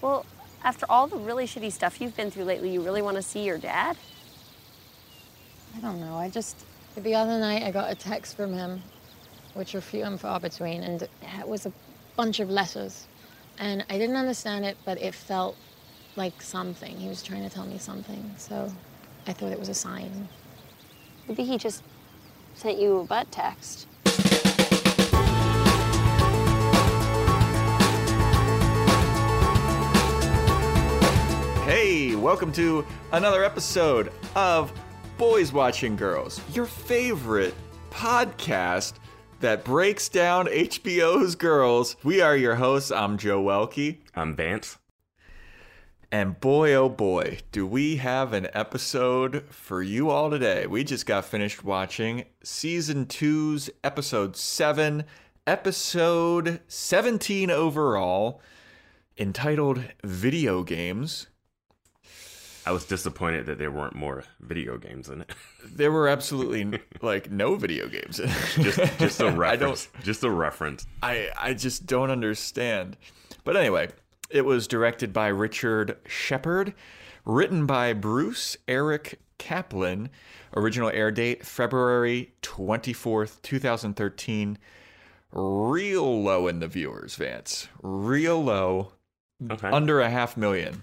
Well, 0.00 0.24
after 0.64 0.86
all 0.88 1.06
the 1.06 1.16
really 1.16 1.46
shitty 1.46 1.72
stuff 1.72 2.00
you've 2.00 2.16
been 2.16 2.30
through 2.30 2.44
lately, 2.44 2.70
you 2.70 2.82
really 2.82 3.02
want 3.02 3.16
to 3.16 3.22
see 3.22 3.44
your 3.44 3.58
dad? 3.58 3.96
I 5.76 5.80
don't 5.80 6.00
know. 6.00 6.16
I 6.16 6.28
just 6.28 6.56
the 6.96 7.14
other 7.14 7.38
night 7.38 7.62
I 7.62 7.70
got 7.70 7.90
a 7.90 7.94
text 7.94 8.36
from 8.36 8.52
him, 8.52 8.82
which 9.54 9.74
are 9.74 9.80
few 9.80 10.04
and 10.04 10.20
far 10.20 10.40
between, 10.40 10.82
and 10.82 11.02
it 11.02 11.48
was 11.48 11.66
a 11.66 11.72
bunch 12.16 12.40
of 12.40 12.50
letters, 12.50 13.06
and 13.58 13.84
I 13.88 13.98
didn't 13.98 14.16
understand 14.16 14.64
it, 14.64 14.76
but 14.84 15.00
it 15.00 15.14
felt 15.14 15.56
like 16.16 16.42
something. 16.42 16.96
He 16.96 17.08
was 17.08 17.22
trying 17.22 17.48
to 17.48 17.54
tell 17.54 17.66
me 17.66 17.78
something, 17.78 18.34
so 18.36 18.72
I 19.26 19.32
thought 19.32 19.52
it 19.52 19.58
was 19.58 19.68
a 19.68 19.74
sign. 19.74 20.28
Maybe 21.28 21.44
he 21.44 21.56
just 21.56 21.82
sent 22.54 22.78
you 22.78 22.98
a 22.98 23.04
butt 23.04 23.30
text. 23.30 23.86
Hey, 31.70 32.16
welcome 32.16 32.50
to 32.54 32.84
another 33.12 33.44
episode 33.44 34.10
of 34.34 34.72
Boys 35.16 35.52
Watching 35.52 35.94
Girls, 35.94 36.40
your 36.52 36.66
favorite 36.66 37.54
podcast 37.92 38.94
that 39.38 39.62
breaks 39.62 40.08
down 40.08 40.46
HBO's 40.46 41.36
girls. 41.36 41.94
We 42.02 42.20
are 42.22 42.36
your 42.36 42.56
hosts. 42.56 42.90
I'm 42.90 43.16
Joe 43.18 43.40
Welke. 43.40 43.98
I'm 44.16 44.34
Vance. 44.34 44.78
And 46.10 46.40
boy, 46.40 46.74
oh 46.74 46.88
boy, 46.88 47.38
do 47.52 47.64
we 47.64 47.98
have 47.98 48.32
an 48.32 48.48
episode 48.52 49.44
for 49.50 49.80
you 49.80 50.10
all 50.10 50.28
today. 50.28 50.66
We 50.66 50.82
just 50.82 51.06
got 51.06 51.24
finished 51.24 51.62
watching 51.62 52.24
season 52.42 53.06
two's 53.06 53.70
episode 53.84 54.36
seven, 54.36 55.04
episode 55.46 56.62
17 56.66 57.48
overall, 57.48 58.42
entitled 59.16 59.84
Video 60.02 60.64
Games. 60.64 61.28
I 62.66 62.72
was 62.72 62.84
disappointed 62.84 63.46
that 63.46 63.58
there 63.58 63.70
weren't 63.70 63.94
more 63.94 64.24
video 64.40 64.76
games 64.78 65.08
in 65.08 65.22
it. 65.22 65.30
There 65.72 65.92
were 65.92 66.08
absolutely 66.08 66.80
like 67.00 67.30
no 67.30 67.54
video 67.54 67.86
games 67.88 68.18
in 68.20 68.28
it. 68.28 68.36
just 68.60 68.98
just 68.98 69.20
a 69.20 69.26
I 69.28 69.30
reference. 69.30 69.86
don't 69.86 70.04
just 70.04 70.24
a 70.24 70.30
reference. 70.30 70.86
I 71.02 71.30
I 71.38 71.54
just 71.54 71.86
don't 71.86 72.10
understand. 72.10 72.96
But 73.44 73.56
anyway, 73.56 73.88
it 74.30 74.44
was 74.44 74.66
directed 74.66 75.12
by 75.12 75.28
Richard 75.28 75.96
Shepard, 76.06 76.74
written 77.24 77.66
by 77.66 77.92
Bruce 77.92 78.56
Eric 78.68 79.20
Kaplan. 79.38 80.10
Original 80.56 80.90
air 80.90 81.10
date 81.12 81.46
February 81.46 82.32
24th, 82.42 83.40
2013. 83.42 84.58
Real 85.32 86.22
low 86.22 86.48
in 86.48 86.58
the 86.58 86.66
viewers, 86.68 87.14
Vance. 87.14 87.68
Real 87.82 88.42
low. 88.42 88.92
Okay. 89.50 89.68
Under 89.68 90.00
a 90.00 90.10
half 90.10 90.36
million. 90.36 90.82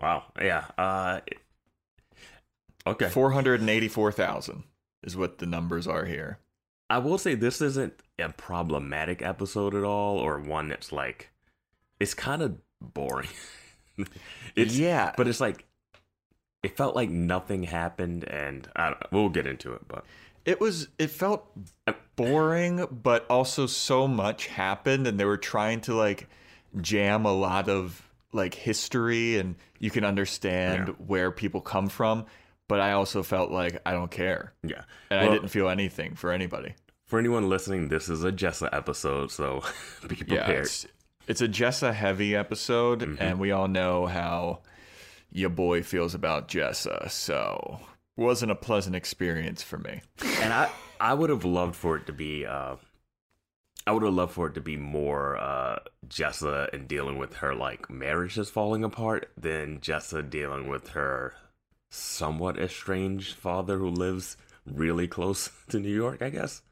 Wow. 0.00 0.24
Yeah. 0.40 0.64
Uh 0.78 1.20
Okay. 2.86 3.08
484,000 3.08 4.64
is 5.04 5.16
what 5.16 5.38
the 5.38 5.46
numbers 5.46 5.86
are 5.86 6.04
here. 6.04 6.38
I 6.90 6.98
will 6.98 7.16
say 7.18 7.34
this 7.34 7.60
isn't 7.62 7.94
a 8.18 8.28
problematic 8.30 9.22
episode 9.22 9.74
at 9.74 9.84
all 9.84 10.18
or 10.18 10.38
one 10.38 10.68
that's 10.68 10.92
like 10.92 11.30
it's 12.00 12.14
kind 12.14 12.42
of 12.42 12.58
boring. 12.80 13.28
it's 14.56 14.76
Yeah. 14.76 15.12
but 15.16 15.28
it's 15.28 15.40
like 15.40 15.64
it 16.62 16.76
felt 16.76 16.94
like 16.94 17.10
nothing 17.10 17.64
happened 17.64 18.24
and 18.24 18.68
I 18.76 18.90
don't, 18.90 19.12
we'll 19.12 19.28
get 19.28 19.46
into 19.46 19.72
it, 19.74 19.86
but 19.88 20.04
It 20.44 20.60
was 20.60 20.88
it 20.98 21.10
felt 21.10 21.46
boring, 22.16 22.86
but 22.90 23.26
also 23.30 23.66
so 23.66 24.08
much 24.08 24.48
happened 24.48 25.06
and 25.06 25.18
they 25.20 25.24
were 25.24 25.36
trying 25.36 25.80
to 25.82 25.94
like 25.94 26.28
jam 26.80 27.24
a 27.26 27.32
lot 27.32 27.68
of 27.68 28.08
like 28.32 28.54
history 28.54 29.38
and 29.38 29.56
you 29.78 29.90
can 29.90 30.04
understand 30.04 30.88
Yeah. 30.88 30.94
where 31.06 31.30
people 31.30 31.60
come 31.60 31.88
from, 31.88 32.26
but 32.68 32.80
I 32.80 32.92
also 32.92 33.22
felt 33.22 33.50
like 33.50 33.80
I 33.84 33.92
don't 33.92 34.10
care. 34.10 34.52
yeah. 34.62 34.82
And 35.10 35.20
I 35.20 35.28
didn't 35.32 35.48
feel 35.48 35.68
anything 35.68 36.14
for 36.14 36.32
anybody. 36.32 36.74
for 37.06 37.18
anyone 37.18 37.48
listening, 37.50 37.88
this 37.88 38.08
is 38.08 38.24
a 38.24 38.32
Jessa 38.32 38.68
episode, 38.72 39.30
so 39.30 39.60
be 40.08 40.16
Yeah, 40.16 40.24
prepared. 40.46 40.64
it's 40.66 40.86
it's 41.28 41.40
a 41.42 41.48
Jessa 41.48 41.92
heavy 41.92 42.34
episode 42.34 43.00
Mm-hmm. 43.00 43.22
and 43.22 43.38
we 43.38 43.50
all 43.52 43.68
know 43.68 44.06
how 44.06 44.62
your 45.30 45.50
boy 45.50 45.82
feels 45.82 46.14
about 46.14 46.48
Jessa, 46.48 47.10
so 47.10 47.80
wasn't 48.16 48.50
a 48.52 48.54
pleasant 48.54 48.96
experience 48.96 49.62
for 49.62 49.78
me. 49.78 50.00
and 50.40 50.52
I 50.52 50.70
I 51.00 51.12
would 51.14 51.30
have 51.30 51.44
loved 51.44 51.74
for 51.76 51.96
it 51.96 52.06
to 52.06 52.12
be 52.12 52.46
uh 52.46 52.76
I 53.86 53.92
would 53.92 54.02
have 54.02 54.14
loved 54.14 54.32
for 54.32 54.48
it 54.48 54.54
to 54.54 54.60
be 54.60 54.76
more 54.76 55.36
uh 55.36 55.80
Jessa 56.08 56.72
and 56.72 56.86
dealing 56.86 57.18
with 57.18 57.36
her 57.36 57.54
like 57.54 57.90
marriage 57.90 58.38
is 58.38 58.50
falling 58.50 58.84
apart 58.84 59.30
than 59.36 59.80
Jessa 59.80 60.28
dealing 60.28 60.68
with 60.68 60.90
her 60.90 61.34
somewhat 61.90 62.58
estranged 62.58 63.34
father 63.34 63.78
who 63.78 63.88
lives 63.88 64.36
really 64.66 65.06
close 65.06 65.50
to 65.68 65.78
New 65.78 65.94
York, 65.94 66.22
I 66.22 66.30
guess. 66.30 66.62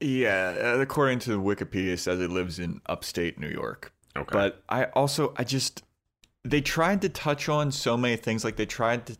Yeah, 0.00 0.56
uh, 0.58 0.78
according 0.80 1.18
to 1.20 1.40
Wikipedia, 1.40 1.92
it 1.92 1.98
says 1.98 2.20
it 2.20 2.30
lives 2.30 2.58
in 2.58 2.80
upstate 2.86 3.38
New 3.38 3.48
York. 3.48 3.92
Okay. 4.16 4.32
But 4.32 4.62
I 4.68 4.84
also, 4.84 5.34
I 5.36 5.44
just, 5.44 5.82
they 6.42 6.62
tried 6.62 7.02
to 7.02 7.08
touch 7.08 7.48
on 7.48 7.70
so 7.70 7.96
many 7.96 8.16
things. 8.16 8.42
Like 8.42 8.56
they 8.56 8.66
tried 8.66 9.06
to, 9.06 9.16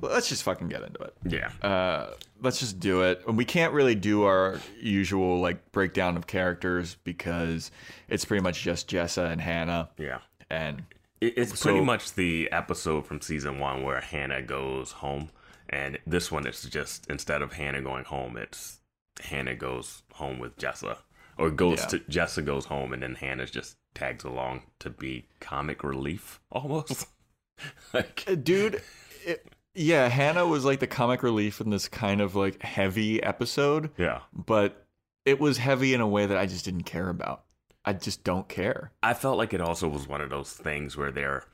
let's 0.00 0.28
just 0.28 0.42
fucking 0.42 0.68
get 0.68 0.82
into 0.82 1.00
it. 1.00 1.14
yeah. 1.24 1.50
Uh, 1.68 2.14
let's 2.40 2.58
just 2.60 2.80
do 2.80 3.02
it. 3.02 3.22
And 3.26 3.36
we 3.36 3.44
can't 3.44 3.72
really 3.72 3.94
do 3.94 4.24
our 4.24 4.58
usual 4.80 5.40
like 5.40 5.70
breakdown 5.72 6.16
of 6.16 6.26
characters 6.26 6.96
because 7.04 7.70
it's 8.08 8.24
pretty 8.24 8.42
much 8.42 8.62
just 8.62 8.88
Jessa 8.88 9.30
and 9.30 9.40
Hannah. 9.40 9.90
Yeah. 9.98 10.18
And 10.50 10.82
It, 11.20 11.34
it's 11.36 11.62
pretty 11.62 11.80
much 11.80 12.14
the 12.14 12.50
episode 12.52 13.06
from 13.06 13.20
season 13.20 13.58
one 13.58 13.82
where 13.82 14.00
Hannah 14.00 14.42
goes 14.42 14.92
home, 14.92 15.30
and 15.70 15.98
this 16.06 16.30
one 16.32 16.46
is 16.46 16.62
just 16.62 17.08
instead 17.08 17.42
of 17.42 17.52
Hannah 17.54 17.80
going 17.82 18.04
home, 18.04 18.36
it's 18.36 18.80
Hannah 19.20 19.54
goes 19.54 20.02
home 20.14 20.38
with 20.38 20.56
Jessa, 20.56 20.96
or 21.38 21.50
goes 21.50 21.80
Yeah. 21.80 21.86
to 21.86 21.98
Jessa 22.00 22.44
goes 22.44 22.64
home, 22.66 22.92
and 22.92 23.02
then 23.02 23.14
Hannah 23.14 23.46
just 23.46 23.76
tags 23.94 24.24
along 24.24 24.62
to 24.80 24.90
be 24.90 25.26
comic 25.40 25.84
relief 25.84 26.40
almost. 26.50 27.06
like, 27.94 28.26
dude, 28.42 28.82
it, 29.24 29.46
yeah, 29.74 30.08
Hannah 30.08 30.46
was 30.46 30.64
like 30.64 30.80
the 30.80 30.86
comic 30.86 31.22
relief 31.22 31.60
in 31.60 31.70
this 31.70 31.88
kind 31.88 32.20
of 32.20 32.34
like 32.34 32.62
heavy 32.62 33.22
episode. 33.22 33.90
yeah, 33.96 34.20
but 34.32 34.86
it 35.24 35.38
was 35.40 35.58
heavy 35.58 35.94
in 35.94 36.00
a 36.00 36.06
way 36.08 36.26
that 36.26 36.36
I 36.36 36.46
just 36.46 36.64
didn't 36.64 36.82
care 36.84 37.08
about. 37.08 37.44
I 37.84 37.92
just 37.92 38.22
don't 38.24 38.48
care. 38.48 38.92
I 39.02 39.14
felt 39.14 39.38
like 39.38 39.52
it 39.52 39.60
also 39.60 39.88
was 39.88 40.06
one 40.06 40.20
of 40.20 40.30
those 40.30 40.52
things 40.52 40.96
where 40.96 41.10
they're 41.10 41.44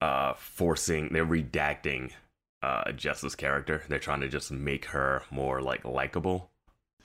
uh 0.00 0.34
forcing, 0.34 1.08
they're 1.12 1.26
redacting 1.26 2.10
uh 2.62 2.92
Jessa's 2.92 3.34
character. 3.34 3.82
They're 3.88 3.98
trying 3.98 4.20
to 4.20 4.28
just 4.28 4.50
make 4.50 4.86
her 4.86 5.22
more 5.30 5.60
like 5.62 5.84
likable. 5.84 6.50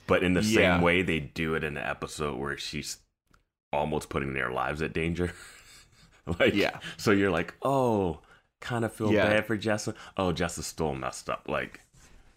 But 0.06 0.22
in 0.22 0.34
the 0.34 0.42
Yeah. 0.42 0.74
same 0.74 0.82
way 0.82 1.02
they 1.02 1.20
do 1.20 1.54
it 1.54 1.64
in 1.64 1.74
the 1.74 1.86
episode 1.86 2.38
where 2.38 2.58
she's 2.58 2.98
almost 3.72 4.08
putting 4.10 4.34
their 4.34 4.50
lives 4.50 4.82
at 4.82 4.92
danger. 4.92 5.32
like 6.38 6.54
Yeah. 6.54 6.78
So 6.98 7.10
you're 7.12 7.30
like, 7.30 7.54
"Oh, 7.62 8.20
kind 8.62 8.84
of 8.86 8.92
feel 8.94 9.12
Yeah. 9.12 9.26
bad 9.28 9.46
for 9.46 9.58
Jessa. 9.58 9.94
Oh, 10.16 10.32
Jessa's 10.32 10.66
still 10.66 10.94
messed 10.94 11.28
up." 11.28 11.48
Like 11.48 11.80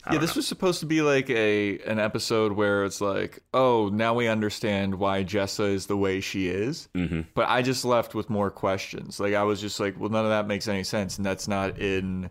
I 0.08 0.14
yeah, 0.14 0.20
this 0.20 0.36
know. 0.36 0.40
was 0.40 0.48
supposed 0.48 0.82
to 0.82 0.86
be 0.86 1.02
like 1.02 1.30
a 1.30 1.80
an 1.80 1.98
episode 2.00 2.52
where 2.52 2.84
it's 2.86 3.02
like, 3.02 3.40
oh, 3.54 3.90
now 3.90 4.14
we 4.14 4.28
understand 4.28 4.96
why 4.96 5.24
Jessa 5.24 5.72
is 5.74 5.88
the 5.88 5.98
way 5.98 6.20
she 6.22 6.48
is. 6.48 6.90
Mhm. 6.94 7.26
But 7.34 7.50
I 7.50 7.62
just 7.64 7.86
left 7.86 8.14
with 8.14 8.30
more 8.30 8.52
questions. 8.52 9.20
Like 9.20 9.34
I 9.34 9.44
was 9.44 9.60
just 9.62 9.80
like, 9.80 10.00
well, 10.00 10.10
none 10.10 10.26
of 10.26 10.30
that 10.32 10.46
makes 10.48 10.68
any 10.68 10.84
sense, 10.84 11.18
and 11.18 11.26
that's 11.26 11.48
not 11.48 11.80
in 11.80 12.30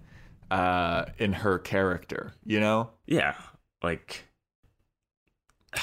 uh 0.51 1.07
in 1.19 1.33
her 1.33 1.59
character, 1.59 2.35
you 2.45 2.61
know. 2.61 2.91
Yeah. 3.07 3.35
Like 3.83 4.25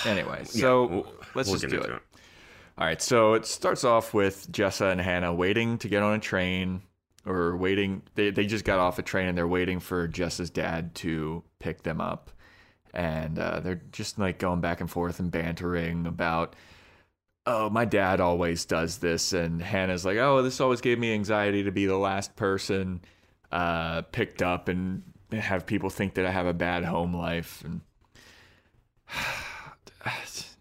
Anyway, 0.05 0.37
yeah, 0.53 0.61
so 0.61 0.85
we'll- 0.85 1.13
let's 1.35 1.49
we'll 1.49 1.59
just 1.59 1.69
do 1.71 1.77
into 1.81 1.95
it. 1.95 2.01
All 2.77 2.87
right, 2.87 3.01
so 3.01 3.33
it 3.33 3.45
starts 3.45 3.83
off 3.83 4.13
with 4.13 4.49
Jessa 4.51 4.91
and 4.91 5.01
Hannah 5.01 5.33
waiting 5.33 5.77
to 5.79 5.89
get 5.89 6.01
on 6.01 6.15
a 6.15 6.19
train 6.19 6.81
or 7.25 7.55
waiting 7.55 8.01
they 8.15 8.31
they 8.31 8.45
just 8.45 8.65
got 8.65 8.79
off 8.79 8.99
a 8.99 9.01
train 9.01 9.27
and 9.27 9.37
they're 9.37 9.47
waiting 9.47 9.79
for 9.79 10.07
Jessa's 10.07 10.49
dad 10.49 10.95
to 10.95 11.43
pick 11.59 11.83
them 11.83 12.01
up. 12.01 12.31
And 12.93 13.39
uh, 13.39 13.61
they're 13.61 13.81
just 13.91 14.19
like 14.19 14.37
going 14.37 14.59
back 14.59 14.81
and 14.81 14.89
forth 14.89 15.19
and 15.19 15.31
bantering 15.31 16.05
about 16.05 16.55
oh, 17.47 17.69
my 17.71 17.85
dad 17.85 18.19
always 18.21 18.65
does 18.65 18.99
this 18.99 19.33
and 19.33 19.61
Hannah's 19.61 20.05
like, 20.05 20.17
"Oh, 20.17 20.41
this 20.43 20.61
always 20.61 20.79
gave 20.81 20.99
me 20.99 21.13
anxiety 21.13 21.63
to 21.63 21.71
be 21.71 21.85
the 21.87 21.97
last 21.97 22.35
person 22.35 23.01
uh, 23.51 24.03
picked 24.03 24.41
up 24.41 24.67
and 24.67 25.03
have 25.31 25.65
people 25.65 25.89
think 25.89 26.15
that 26.15 26.25
I 26.25 26.31
have 26.31 26.45
a 26.45 26.53
bad 26.53 26.83
home 26.83 27.13
life 27.15 27.63
and 27.65 27.81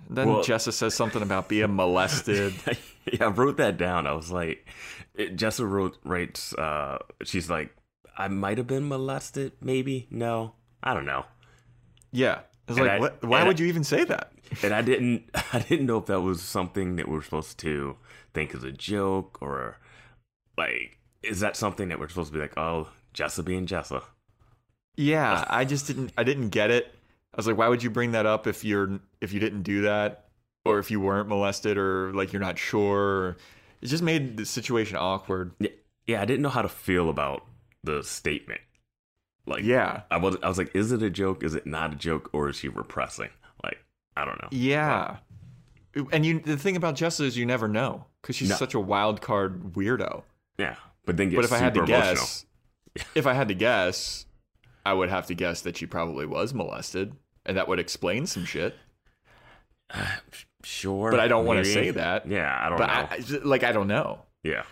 then 0.08 0.28
Well- 0.28 0.44
Jessa 0.44 0.72
says 0.72 0.94
something 0.94 1.22
about 1.22 1.48
being 1.48 1.74
molested. 1.74 2.54
yeah, 3.12 3.26
I 3.26 3.28
wrote 3.28 3.56
that 3.58 3.76
down. 3.76 4.06
I 4.06 4.12
was 4.12 4.30
like, 4.30 4.66
it, 5.20 5.36
Jessa 5.36 5.68
wrote 5.68 5.98
writes. 6.04 6.54
Uh, 6.54 6.98
she's 7.24 7.48
like, 7.50 7.74
I 8.16 8.28
might 8.28 8.58
have 8.58 8.66
been 8.66 8.88
molested. 8.88 9.52
Maybe 9.60 10.06
no, 10.10 10.54
I 10.82 10.94
don't 10.94 11.06
know. 11.06 11.24
Yeah. 12.12 12.40
it's 12.68 12.78
like, 12.78 12.90
I- 12.90 12.98
what? 13.00 13.24
Why 13.24 13.44
would 13.46 13.58
I- 13.58 13.62
you 13.62 13.68
even 13.68 13.84
say 13.84 14.04
that? 14.04 14.32
And 14.64 14.72
I 14.74 14.82
didn't, 14.82 15.30
I 15.52 15.60
didn't 15.60 15.86
know 15.86 15.98
if 15.98 16.06
that 16.06 16.20
was 16.22 16.42
something 16.42 16.96
that 16.96 17.08
we 17.08 17.16
are 17.16 17.22
supposed 17.22 17.58
to 17.60 17.96
think 18.34 18.54
is 18.54 18.64
a 18.64 18.72
joke 18.72 19.38
or 19.40 19.78
like, 20.58 20.98
is 21.22 21.40
that 21.40 21.56
something 21.56 21.88
that 21.88 22.00
we're 22.00 22.08
supposed 22.08 22.32
to 22.32 22.38
be 22.38 22.40
like, 22.42 22.56
oh, 22.58 22.88
Jessa 23.14 23.44
being 23.44 23.66
Jessa? 23.66 24.02
Yeah, 24.96 25.44
I 25.48 25.64
just 25.64 25.86
didn't. 25.86 26.12
I 26.18 26.24
didn't 26.24 26.48
get 26.50 26.70
it. 26.70 26.94
I 27.32 27.36
was 27.36 27.46
like, 27.46 27.56
why 27.56 27.68
would 27.68 27.82
you 27.82 27.90
bring 27.90 28.12
that 28.12 28.26
up 28.26 28.46
if 28.46 28.64
you're 28.64 28.98
if 29.20 29.32
you 29.32 29.40
didn't 29.40 29.62
do 29.62 29.82
that, 29.82 30.26
or 30.64 30.78
if 30.78 30.90
you 30.90 31.00
weren't 31.00 31.28
molested, 31.28 31.78
or 31.78 32.12
like 32.12 32.32
you're 32.32 32.40
not 32.42 32.58
sure? 32.58 33.36
It 33.82 33.86
just 33.86 34.02
made 34.02 34.36
the 34.36 34.44
situation 34.46 34.96
awkward. 34.96 35.52
Yeah, 35.58 35.70
yeah, 36.06 36.22
I 36.22 36.24
didn't 36.24 36.42
know 36.42 36.48
how 36.50 36.62
to 36.62 36.68
feel 36.68 37.08
about 37.08 37.44
the 37.82 38.02
statement. 38.02 38.60
Like, 39.46 39.64
Yeah, 39.64 40.02
I 40.10 40.18
was, 40.18 40.36
I 40.42 40.48
was 40.48 40.58
like, 40.58 40.74
is 40.76 40.92
it 40.92 41.02
a 41.02 41.10
joke? 41.10 41.42
Is 41.42 41.54
it 41.54 41.66
not 41.66 41.92
a 41.92 41.96
joke? 41.96 42.28
Or 42.32 42.48
is 42.50 42.56
she 42.56 42.68
repressing? 42.68 43.30
Like, 43.64 43.78
I 44.16 44.24
don't 44.24 44.40
know. 44.42 44.48
yeah. 44.50 45.16
And 46.12 46.24
you, 46.24 46.38
the 46.38 46.56
thing 46.56 46.76
about 46.76 46.94
Jessa 46.94 47.22
is 47.22 47.36
you 47.36 47.46
never 47.46 47.66
know 47.66 48.04
because 48.22 48.36
she's 48.36 48.50
No. 48.50 48.54
such 48.56 48.74
a 48.74 48.80
wild 48.80 49.20
card 49.20 49.72
weirdo. 49.72 50.22
Yeah, 50.58 50.76
but 51.04 51.16
then 51.16 51.34
But 51.34 51.44
if 51.44 51.52
I 51.52 51.58
had 51.58 51.74
to 51.74 51.82
emotional. 51.82 52.14
guess, 52.14 52.46
if 53.16 53.26
I 53.26 53.32
had 53.32 53.48
to 53.48 53.54
guess, 53.54 54.26
I 54.86 54.92
would 54.92 55.08
have 55.08 55.26
to 55.26 55.34
guess 55.34 55.62
that 55.62 55.76
she 55.76 55.86
probably 55.86 56.26
was 56.26 56.54
molested, 56.54 57.14
and 57.44 57.56
that 57.56 57.66
would 57.66 57.80
explain 57.80 58.26
some 58.26 58.44
shit. 58.44 58.76
Uh, 59.92 60.06
sure, 60.62 61.10
But 61.10 61.20
I 61.20 61.28
don't 61.28 61.46
want 61.46 61.64
to 61.64 61.70
say 61.70 61.90
that. 61.92 62.26
Yeah, 62.28 62.56
I 62.60 62.68
don't 62.68 62.78
But 62.78 62.86
know. 62.86 63.38
I, 63.38 63.40
like, 63.44 63.64
I 63.64 63.72
don't 63.72 63.88
know. 63.88 64.20
yeah, 64.42 64.62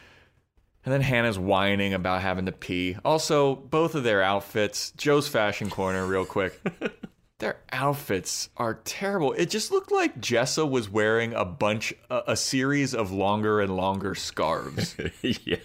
And 0.85 0.93
then 0.93 1.00
Hannah's 1.00 1.38
whining 1.38 1.94
about 1.94 2.23
having 2.23 2.46
to 2.46 2.52
pee. 2.52 2.96
Also, 3.05 3.55
both 3.56 3.94
of 3.94 4.05
their 4.05 4.23
outfits, 4.23 4.90
Joe's 4.93 5.29
fashion 5.29 5.70
corner, 5.70 6.06
real 6.06 6.25
quick. 6.25 6.61
their 7.38 7.58
outfits 7.73 8.49
are 8.56 8.75
terrible. 8.85 9.32
It 9.32 9.50
just 9.50 9.70
looked 9.70 9.93
like 9.93 10.20
Jessa 10.20 10.69
was 10.69 10.88
wearing 10.90 11.32
a 11.35 11.44
bunch, 11.44 11.93
a, 12.11 12.23
a 12.29 12.37
series 12.37 12.94
of 12.94 13.11
longer 13.12 13.61
and 13.61 13.76
longer 13.76 14.14
scarves. 14.14 14.96
yeah. 15.23 15.56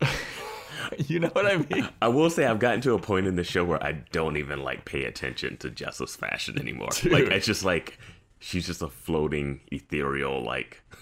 you 1.06 1.18
know 1.20 1.28
what 1.28 1.46
I 1.46 1.56
mean? 1.56 1.88
I 2.00 2.08
will 2.08 2.30
say 2.30 2.46
I've 2.46 2.58
gotten 2.60 2.80
to 2.82 2.94
a 2.94 2.98
point 2.98 3.26
in 3.26 3.36
the 3.36 3.44
show 3.44 3.64
where 3.64 3.82
I 3.82 3.92
don't 4.12 4.36
even 4.36 4.62
like 4.62 4.84
pay 4.84 5.04
attention 5.04 5.56
to 5.58 5.68
Jessa's 5.70 6.16
fashion 6.16 6.58
anymore. 6.58 6.88
Dude. 6.94 7.12
Like 7.12 7.24
it's 7.24 7.46
just 7.46 7.64
like 7.64 7.98
she's 8.38 8.66
just 8.66 8.82
a 8.82 8.88
floating 8.88 9.60
ethereal 9.70 10.42
like. 10.42 10.82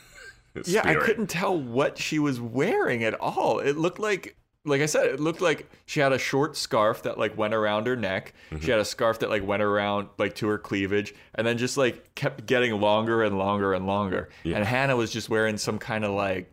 Yeah, 0.64 0.88
I 0.88 0.94
couldn't 0.94 1.26
tell 1.26 1.60
what 1.60 1.98
she 1.98 2.18
was 2.18 2.40
wearing 2.40 3.04
at 3.04 3.12
all. 3.20 3.58
It 3.58 3.76
looked 3.76 3.98
like 3.98 4.38
like 4.66 4.82
I 4.82 4.86
said, 4.86 5.06
it 5.06 5.20
looked 5.20 5.40
like 5.40 5.70
she 5.86 6.00
had 6.00 6.12
a 6.12 6.18
short 6.18 6.56
scarf 6.56 7.02
that 7.04 7.18
like 7.18 7.38
went 7.38 7.54
around 7.54 7.86
her 7.86 7.94
neck. 7.94 8.34
Mm-hmm. 8.50 8.64
She 8.64 8.70
had 8.70 8.80
a 8.80 8.84
scarf 8.84 9.20
that 9.20 9.30
like 9.30 9.46
went 9.46 9.62
around 9.62 10.08
like 10.18 10.34
to 10.36 10.48
her 10.48 10.58
cleavage 10.58 11.14
and 11.34 11.46
then 11.46 11.56
just 11.56 11.76
like 11.76 12.14
kept 12.14 12.46
getting 12.46 12.80
longer 12.80 13.22
and 13.22 13.38
longer 13.38 13.72
and 13.72 13.86
longer. 13.86 14.28
Yeah. 14.42 14.56
And 14.56 14.64
Hannah 14.64 14.96
was 14.96 15.12
just 15.12 15.28
wearing 15.28 15.56
some 15.56 15.78
kind 15.78 16.04
of 16.04 16.10
like 16.10 16.52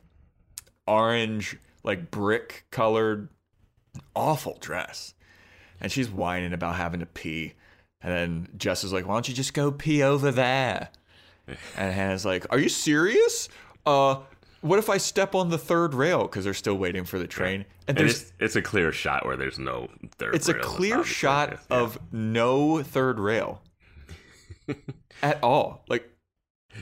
orange 0.85 1.57
like 1.83 2.11
brick 2.11 2.65
colored 2.69 3.29
awful 4.15 4.57
dress. 4.61 5.15
And 5.81 5.91
she's 5.91 6.09
whining 6.09 6.53
about 6.53 6.75
having 6.75 6.99
to 6.99 7.05
pee. 7.05 7.53
And 8.03 8.11
then 8.13 8.47
Jess 8.57 8.83
is 8.83 8.91
like, 8.93 9.07
"Why 9.07 9.15
don't 9.15 9.27
you 9.29 9.33
just 9.33 9.53
go 9.53 9.71
pee 9.71 10.03
over 10.03 10.29
there?" 10.31 10.89
And 11.47 11.93
Hannah's 11.93 12.25
like, 12.25 12.45
"Are 12.51 12.59
you 12.59 12.69
serious? 12.69 13.47
Uh, 13.85 14.17
what 14.61 14.79
if 14.79 14.89
I 14.89 14.97
step 14.97 15.35
on 15.35 15.49
the 15.49 15.57
third 15.57 15.93
rail 15.93 16.23
because 16.23 16.43
they're 16.45 16.53
still 16.53 16.75
waiting 16.77 17.05
for 17.05 17.17
the 17.19 17.27
train?" 17.27 17.65
And 17.87 17.89
And 17.89 17.97
there's 17.97 18.21
it's 18.23 18.33
it's 18.39 18.55
a 18.57 18.61
clear 18.61 18.91
shot 18.91 19.25
where 19.25 19.35
there's 19.37 19.59
no 19.59 19.89
third. 20.17 20.35
it's 20.35 20.49
a 20.49 20.53
clear 20.53 21.03
shot 21.03 21.51
yeah. 21.71 21.77
of 21.77 21.97
no 22.11 22.81
third 22.83 23.19
rail 23.19 23.61
at 25.23 25.41
all. 25.43 25.83
Like, 25.87 26.09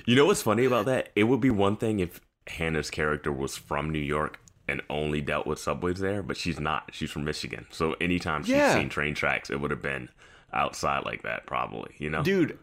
You 0.05 0.15
know 0.15 0.25
what's 0.25 0.41
funny 0.41 0.65
about 0.65 0.85
that? 0.85 1.09
It 1.15 1.25
would 1.25 1.41
be 1.41 1.49
one 1.49 1.75
thing 1.77 1.99
if 1.99 2.21
Hannah's 2.47 2.89
character 2.89 3.31
was 3.31 3.57
from 3.57 3.89
New 3.89 3.99
York 3.99 4.39
and 4.67 4.81
only 4.89 5.21
dealt 5.21 5.45
with 5.47 5.59
subways 5.59 5.99
there, 5.99 6.23
but 6.23 6.37
she's 6.37 6.59
not. 6.59 6.89
She's 6.93 7.11
from 7.11 7.23
Michigan. 7.25 7.65
So 7.71 7.95
anytime 7.99 8.43
she's 8.43 8.55
Yeah. 8.55 8.73
seen 8.75 8.89
train 8.89 9.13
tracks, 9.15 9.49
it 9.49 9.59
would 9.59 9.71
have 9.71 9.81
been 9.81 10.09
outside 10.53 11.05
like 11.05 11.23
that, 11.23 11.45
probably. 11.45 11.93
You 11.97 12.09
know, 12.09 12.23
dude, 12.23 12.57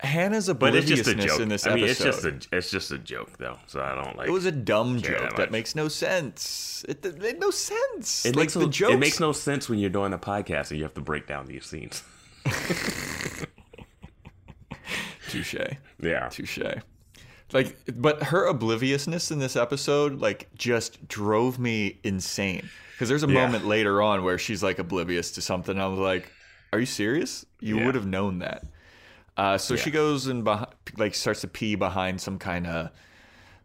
Hannah's 0.00 0.48
but 0.52 0.74
it's 0.74 0.86
just 0.86 1.06
a 1.06 1.12
obliviousness 1.12 1.32
joke. 1.32 1.40
in 1.40 1.48
this 1.48 1.66
I 1.66 1.74
mean, 1.74 1.84
episode. 1.84 2.06
it's 2.06 2.22
just 2.22 2.52
a 2.52 2.56
it's 2.56 2.70
just 2.70 2.92
a 2.92 2.98
joke 2.98 3.38
though. 3.38 3.58
So 3.66 3.80
I 3.80 3.94
don't 3.94 4.16
like. 4.16 4.28
it 4.28 4.32
was 4.32 4.44
a 4.44 4.52
dumb 4.52 5.00
joke 5.00 5.20
that 5.20 5.36
that, 5.36 5.50
makes 5.50 5.74
no 5.74 5.88
sense. 5.88 6.84
It, 6.88 7.04
it 7.04 7.18
made 7.18 7.40
no 7.40 7.50
sense. 7.50 8.26
It 8.26 8.36
like 8.36 8.44
makes 8.44 8.54
the 8.54 8.60
no, 8.60 8.68
jokes. 8.68 8.94
It 8.94 8.98
makes 8.98 9.20
no 9.20 9.32
sense 9.32 9.68
when 9.68 9.78
you're 9.78 9.90
doing 9.90 10.12
a 10.12 10.18
podcast 10.18 10.70
and 10.70 10.78
you 10.78 10.84
have 10.84 10.94
to 10.94 11.00
break 11.00 11.26
down 11.26 11.46
these 11.46 11.64
scenes. 11.64 12.02
touche. 15.28 15.54
Yeah. 16.00 16.28
Touche. 16.28 16.58
Like, 17.52 17.76
but 17.94 18.24
her 18.24 18.46
obliviousness 18.46 19.30
in 19.30 19.38
this 19.38 19.54
episode, 19.56 20.20
like, 20.20 20.48
just 20.54 21.06
drove 21.06 21.58
me 21.58 22.00
insane. 22.02 22.68
Because 22.92 23.08
there's 23.08 23.22
a 23.22 23.28
Yeah. 23.28 23.34
moment 23.46 23.66
later 23.66 24.02
on 24.02 24.24
where 24.24 24.38
she's 24.38 24.62
like 24.62 24.78
oblivious 24.78 25.30
to 25.32 25.40
something. 25.40 25.78
I 25.78 25.86
was 25.86 25.98
like, 25.98 26.32
"Are 26.76 26.80
you 26.80 26.86
serious? 26.86 27.44
You 27.60 27.78
Yeah. 27.78 27.86
would 27.86 27.94
have 27.94 28.06
known 28.06 28.38
that." 28.40 28.64
Uh, 29.36 29.58
so 29.58 29.76
she 29.76 29.90
goes 29.90 30.26
and 30.26 30.44
beh- 30.44 30.68
like 30.96 31.14
starts 31.14 31.42
to 31.42 31.48
pee 31.48 31.74
behind 31.74 32.20
some 32.20 32.38
kind 32.38 32.66
of 32.66 32.90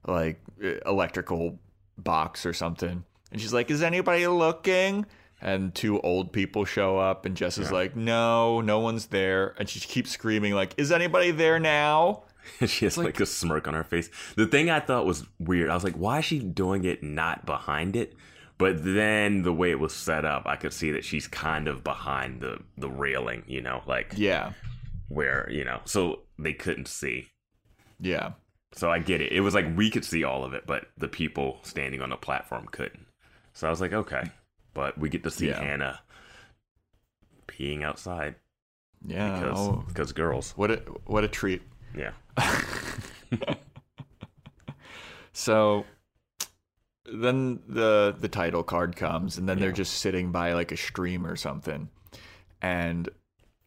like 0.08 0.42
electrical 0.86 1.60
box 1.98 2.46
or 2.46 2.54
something, 2.54 3.04
and 3.32 3.42
she's 3.42 3.54
like, 3.54 3.70
"Is 3.72 3.82
anybody 3.82 4.28
looking?" 4.28 5.06
And 5.44 5.74
two 5.74 6.00
old 6.02 6.32
people 6.34 6.66
show 6.66 7.00
up, 7.00 7.26
and 7.26 7.36
Jess 7.36 7.58
is 7.58 7.72
like, 7.72 7.96
"No, 7.96 8.62
no 8.62 8.80
one's 8.80 9.08
there." 9.08 9.56
And 9.58 9.68
she 9.68 9.80
keeps 9.80 10.12
screaming 10.12 10.54
like, 10.54 10.74
"Is 10.78 10.92
anybody 10.92 11.32
there 11.32 11.60
now?" 11.60 12.24
she 12.66 12.86
has 12.86 12.98
like, 12.98 13.20
a 13.20 13.26
smirk 13.26 13.68
on 13.68 13.74
her 13.74 13.84
face. 13.84 14.10
The 14.36 14.48
thing 14.48 14.70
I 14.70 14.80
thought 14.80 15.06
was 15.06 15.26
weird, 15.40 15.70
I 15.70 15.74
was 15.76 15.84
like, 15.84 15.94
why 15.96 16.20
is 16.20 16.26
she 16.26 16.40
doing 16.40 16.84
it 16.86 17.02
not 17.04 17.46
behind 17.46 17.96
it? 17.96 18.14
But 18.62 18.84
then 18.84 19.42
the 19.42 19.52
way 19.54 19.72
it 19.72 19.80
was 19.80 19.94
set 19.94 20.24
up, 20.24 20.44
I 20.46 20.56
could 20.56 20.72
see 20.72 20.92
that 20.92 21.04
she's 21.04 21.28
kind 21.28 21.68
of 21.68 21.84
behind 21.84 22.42
the 22.42 22.60
the 22.78 22.90
railing, 22.90 23.44
you 23.48 23.60
know, 23.62 23.82
like 23.88 24.14
Yeah, 24.16 24.54
where 25.10 25.50
you 25.52 25.66
know, 25.66 25.82
so 25.86 26.22
they 26.40 26.54
couldn't 26.54 26.88
see. 26.88 27.28
yeah. 28.00 28.34
So 28.74 28.90
I 28.90 29.00
get 29.00 29.20
it. 29.20 29.32
It 29.34 29.42
was 29.42 29.54
like 29.54 29.66
we 29.76 29.90
could 29.90 30.06
see 30.06 30.24
all 30.24 30.46
of 30.46 30.54
it, 30.54 30.66
but 30.66 30.86
the 30.98 31.10
people 31.10 31.60
standing 31.64 32.02
on 32.02 32.10
the 32.10 32.16
platform 32.16 32.68
couldn't. 32.72 33.06
So 33.54 33.68
I 33.68 33.70
was 33.70 33.82
like, 33.82 33.92
okay, 33.94 34.24
but 34.74 34.98
we 34.98 35.10
get 35.10 35.24
to 35.24 35.32
see 35.32 35.48
Yeah. 35.50 35.60
Hannah 35.60 36.00
peeing 37.48 37.84
outside 37.84 38.36
Yeah. 39.06 39.40
because 39.40 39.60
oh, 39.60 39.84
because 39.88 40.14
girls, 40.14 40.52
what 40.56 40.72
a 40.72 40.78
what 41.06 41.24
a 41.24 41.28
treat. 41.28 41.64
yeah. 41.98 42.12
So 45.34 45.86
then 47.06 47.60
the 47.68 48.16
the 48.18 48.28
title 48.30 48.64
card 48.64 48.96
comes 48.96 49.38
and 49.38 49.48
then 49.48 49.60
they're 49.60 49.72
just 49.72 49.96
sitting 49.96 50.32
by 50.32 50.54
like 50.54 50.72
a 50.72 50.78
stream 50.78 51.26
or 51.26 51.36
something. 51.36 51.90
And 52.62 53.10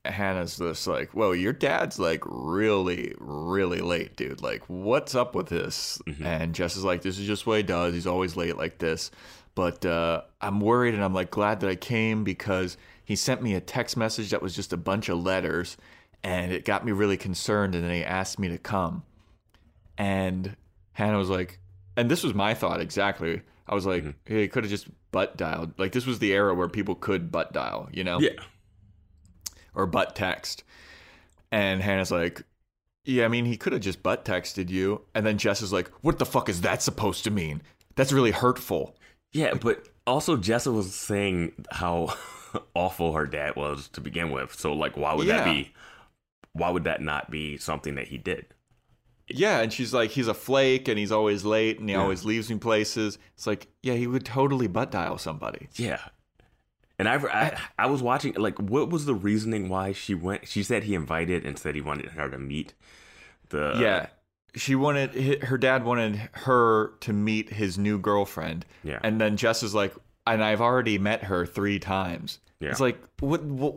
Hannah's 0.05 0.59
just 0.59 0.87
like, 0.87 1.11
"Whoa, 1.13 1.33
your 1.33 1.53
dad's 1.53 1.99
like 1.99 2.23
really 2.27 3.15
really 3.19 3.81
late, 3.81 4.17
dude. 4.17 4.43
Like 4.43 4.63
what's 4.69 5.15
up 5.15 5.35
with 5.35 5.49
this?" 5.49 6.01
Mhm. 6.07 6.25
And 6.25 6.55
Jess 6.55 6.77
is 6.77 6.85
like, 6.85 7.03
"This 7.03 7.19
is 7.19 7.27
just 7.27 7.47
what 7.47 7.57
he 7.57 7.63
does. 7.63 7.95
He's 7.95 8.07
always 8.07 8.37
late 8.37 8.57
like 8.57 8.79
this." 8.79 9.11
But 9.55 9.85
uh, 9.87 10.23
I'm 10.41 10.61
worried 10.61 10.95
and 10.95 11.03
I'm 11.05 11.15
like 11.15 11.31
glad 11.31 11.61
that 11.61 11.71
I 11.71 11.77
came 11.77 12.25
because 12.25 12.77
he 13.05 13.15
sent 13.17 13.43
me 13.43 13.55
a 13.55 13.61
text 13.61 13.97
message 13.97 14.31
that 14.31 14.43
was 14.43 14.55
just 14.55 14.73
a 14.73 14.77
bunch 14.77 15.09
of 15.09 15.23
letters 15.23 15.77
and 16.25 16.51
it 16.51 16.65
got 16.65 16.85
me 16.85 16.91
really 16.91 17.17
concerned 17.17 17.75
and 17.75 17.85
then 17.85 17.93
he 17.93 18.03
asked 18.05 18.39
me 18.39 18.49
to 18.49 18.59
come. 18.59 19.05
And 19.97 20.57
Hannah 20.93 21.19
was 21.19 21.31
like, 21.31 21.61
and 21.97 22.11
this 22.11 22.23
was 22.23 22.35
my 22.35 22.55
thought 22.55 22.81
exactly. 22.81 23.43
I 23.67 23.75
was 23.75 23.87
like, 23.87 24.05
Mhm. 24.05 24.15
hey, 24.27 24.43
he 24.43 24.49
could 24.49 24.65
have 24.65 24.71
just 24.71 24.89
butt 25.11 25.37
dialed. 25.37 25.79
Like 25.79 25.93
this 25.93 26.07
was 26.07 26.19
the 26.19 26.33
era 26.33 26.55
where 26.55 26.69
people 26.69 26.95
could 26.95 27.31
butt 27.33 27.53
dial, 27.53 27.89
you 27.93 28.05
know, 28.05 28.21
Yeah. 28.21 28.31
or 29.75 29.87
butt 29.87 30.15
text. 30.15 30.65
And 31.51 31.81
Hannah's 31.83 32.11
like, 32.11 32.43
yeah, 33.05 33.25
I 33.25 33.29
mean, 33.29 33.45
he 33.45 33.57
could 33.57 33.73
have 33.73 33.83
just 33.83 34.03
butt 34.03 34.25
texted 34.25 34.69
you. 34.71 35.03
And 35.15 35.25
then 35.27 35.39
Jess 35.39 35.63
is 35.63 35.73
like, 35.73 35.89
what 36.03 36.19
the 36.19 36.27
fuck 36.27 36.49
is 36.49 36.63
that 36.63 36.83
supposed 36.83 37.25
to 37.25 37.31
mean? 37.31 37.63
That's 37.97 38.13
really 38.13 38.31
hurtful. 38.33 38.97
Yeah, 39.33 39.55
but 39.55 39.89
also 40.07 40.37
Jessa 40.37 40.73
was 40.75 40.95
saying 40.95 41.53
how 41.71 42.15
awful 42.75 43.13
her 43.13 43.27
dad 43.27 43.57
was 43.57 43.89
to 43.89 44.01
begin 44.01 44.31
with. 44.31 44.55
So 44.55 44.73
like 44.73 44.97
why 44.97 45.15
would 45.15 45.29
that 45.29 45.45
be 45.45 45.73
why 46.53 46.71
would 46.71 46.85
that 46.85 47.01
not 47.03 47.31
be 47.31 47.57
something 47.57 47.95
that 47.97 48.09
he 48.09 48.19
did? 48.19 48.47
Yeah, 49.29 49.61
and 49.61 49.73
she's 49.73 49.95
like, 49.95 50.11
he's 50.11 50.29
a 50.29 50.35
flake 50.35 50.87
and 50.89 50.99
he's 50.99 51.13
always 51.13 51.45
late 51.45 51.79
and 51.81 51.89
he 51.89 51.95
Yeah. 51.95 52.03
always 52.03 52.25
leaves 52.25 52.51
me 52.51 52.57
places. 52.59 53.19
It's 53.35 53.47
like, 53.47 53.69
yeah, 53.83 53.95
he 53.95 54.07
would 54.07 54.25
totally 54.25 54.67
butt 54.67 54.91
dial 54.91 55.17
somebody. 55.19 55.69
Yeah. 55.77 56.01
And 56.99 57.09
I, 57.09 57.15
I 57.17 57.59
I 57.79 57.87
was 57.87 58.03
watching 58.03 58.35
like 58.35 58.59
what 58.61 58.91
was 58.91 59.05
the 59.07 59.15
reasoning 59.15 59.69
why 59.69 59.91
she 59.93 60.15
went 60.15 60.47
she 60.47 60.63
said 60.63 60.85
he 60.85 60.95
invited 60.95 61.45
and 61.45 61.59
said 61.59 61.75
he 61.75 61.81
wanted 61.81 62.11
her 62.11 62.29
to 62.31 62.39
meet 62.39 62.73
the 63.49 63.75
yeah, 63.81 64.07
she 64.55 64.77
wanted 64.77 65.43
her 65.45 65.59
dad 65.59 65.85
wanted 65.85 66.17
her 66.33 66.93
to 67.01 67.13
meet 67.13 67.51
his 67.51 67.77
new 67.79 67.99
girlfriend. 67.99 68.65
Yeah. 68.85 69.01
and 69.03 69.21
then 69.21 69.37
Jess 69.37 69.63
is 69.65 69.75
like, 69.75 69.93
and 70.27 70.43
I've 70.45 70.61
already 70.61 70.99
met 70.99 71.25
her 71.25 71.45
three 71.47 71.79
times. 71.81 72.39
Yeah. 72.61 72.71
It's 72.71 72.81
like, 72.81 72.99
what? 73.21 73.43
what 73.43 73.75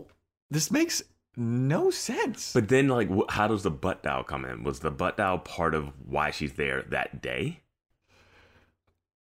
this 0.51 0.69
makes 0.71 1.01
no 1.37 1.89
sense. 1.91 2.51
But 2.51 2.67
then 2.67 2.87
like 2.89 3.09
wh- 3.09 3.29
how 3.31 3.47
does 3.47 3.63
the 3.63 3.71
butt 3.71 4.03
dial 4.03 4.23
come 4.23 4.43
in? 4.43 4.63
Was 4.63 4.79
the 4.79 4.91
butt 4.91 5.15
dial 5.17 5.37
part 5.39 5.73
of 5.75 5.91
why 6.05 6.31
she's 6.31 6.53
there 6.53 6.81
that 6.89 7.21
day? 7.21 7.61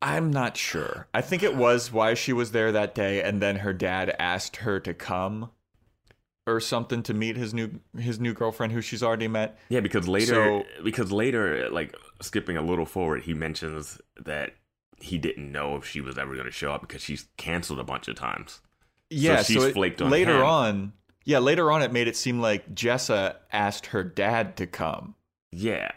I'm 0.01 0.31
not 0.31 0.57
sure. 0.57 1.07
I 1.13 1.21
think 1.21 1.41
it 1.43 1.55
was 1.55 1.91
why 1.91 2.13
she 2.13 2.31
was 2.33 2.51
there 2.51 2.71
that 2.71 2.93
day, 2.93 3.21
and 3.23 3.41
then 3.41 3.57
her 3.57 3.73
dad 3.73 4.15
asked 4.19 4.57
her 4.57 4.79
to 4.81 4.93
come 4.93 5.49
or 6.45 6.59
something 6.59 7.01
to 7.03 7.13
meet 7.13 7.35
his 7.35 7.53
new 7.53 7.79
his 7.97 8.19
new 8.19 8.33
girlfriend 8.33 8.73
who 8.73 8.81
she's 8.81 9.01
already 9.01 9.27
met. 9.27 9.57
Yeah, 9.69 9.79
because 9.79 10.07
later, 10.07 10.33
So- 10.33 10.63
because 10.83 11.11
later, 11.11 11.69
like 11.69 11.95
skipping 12.21 12.57
a 12.57 12.61
little 12.61 12.85
forward, 12.85 13.23
he 13.23 13.33
mentions 13.33 13.99
that 14.23 14.51
he 14.99 15.17
didn't 15.17 15.51
know 15.51 15.75
if 15.75 15.85
she 15.85 16.01
was 16.01 16.17
ever 16.17 16.33
going 16.33 16.45
to 16.45 16.51
show 16.51 16.71
up 16.71 16.81
because 16.81 17.01
she's 17.01 17.27
canceled 17.37 17.79
a 17.79 17.83
bunch 17.83 18.07
of 18.07 18.15
times. 18.15 18.61
Yeah, 19.09 19.41
she's 19.43 19.63
it- 19.63 19.73
flaked 19.73 20.01
on 20.01 20.09
later 20.11 20.37
him. 20.37 20.43
on. 20.45 20.93
Yeah, 21.27 21.39
later 21.39 21.69
on, 21.71 21.81
it 21.81 21.91
made 21.91 22.07
it 22.07 22.15
seem 22.15 22.39
like 22.39 22.73
Jessa 22.73 23.35
asked 23.51 23.87
her 23.87 24.01
dad 24.01 24.55
to 24.57 24.65
come. 24.65 25.15
Yeah, 25.51 25.91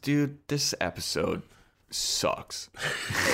Dude, 0.00 0.38
this 0.48 0.74
episode 0.80 1.42
sucks. 1.90 2.70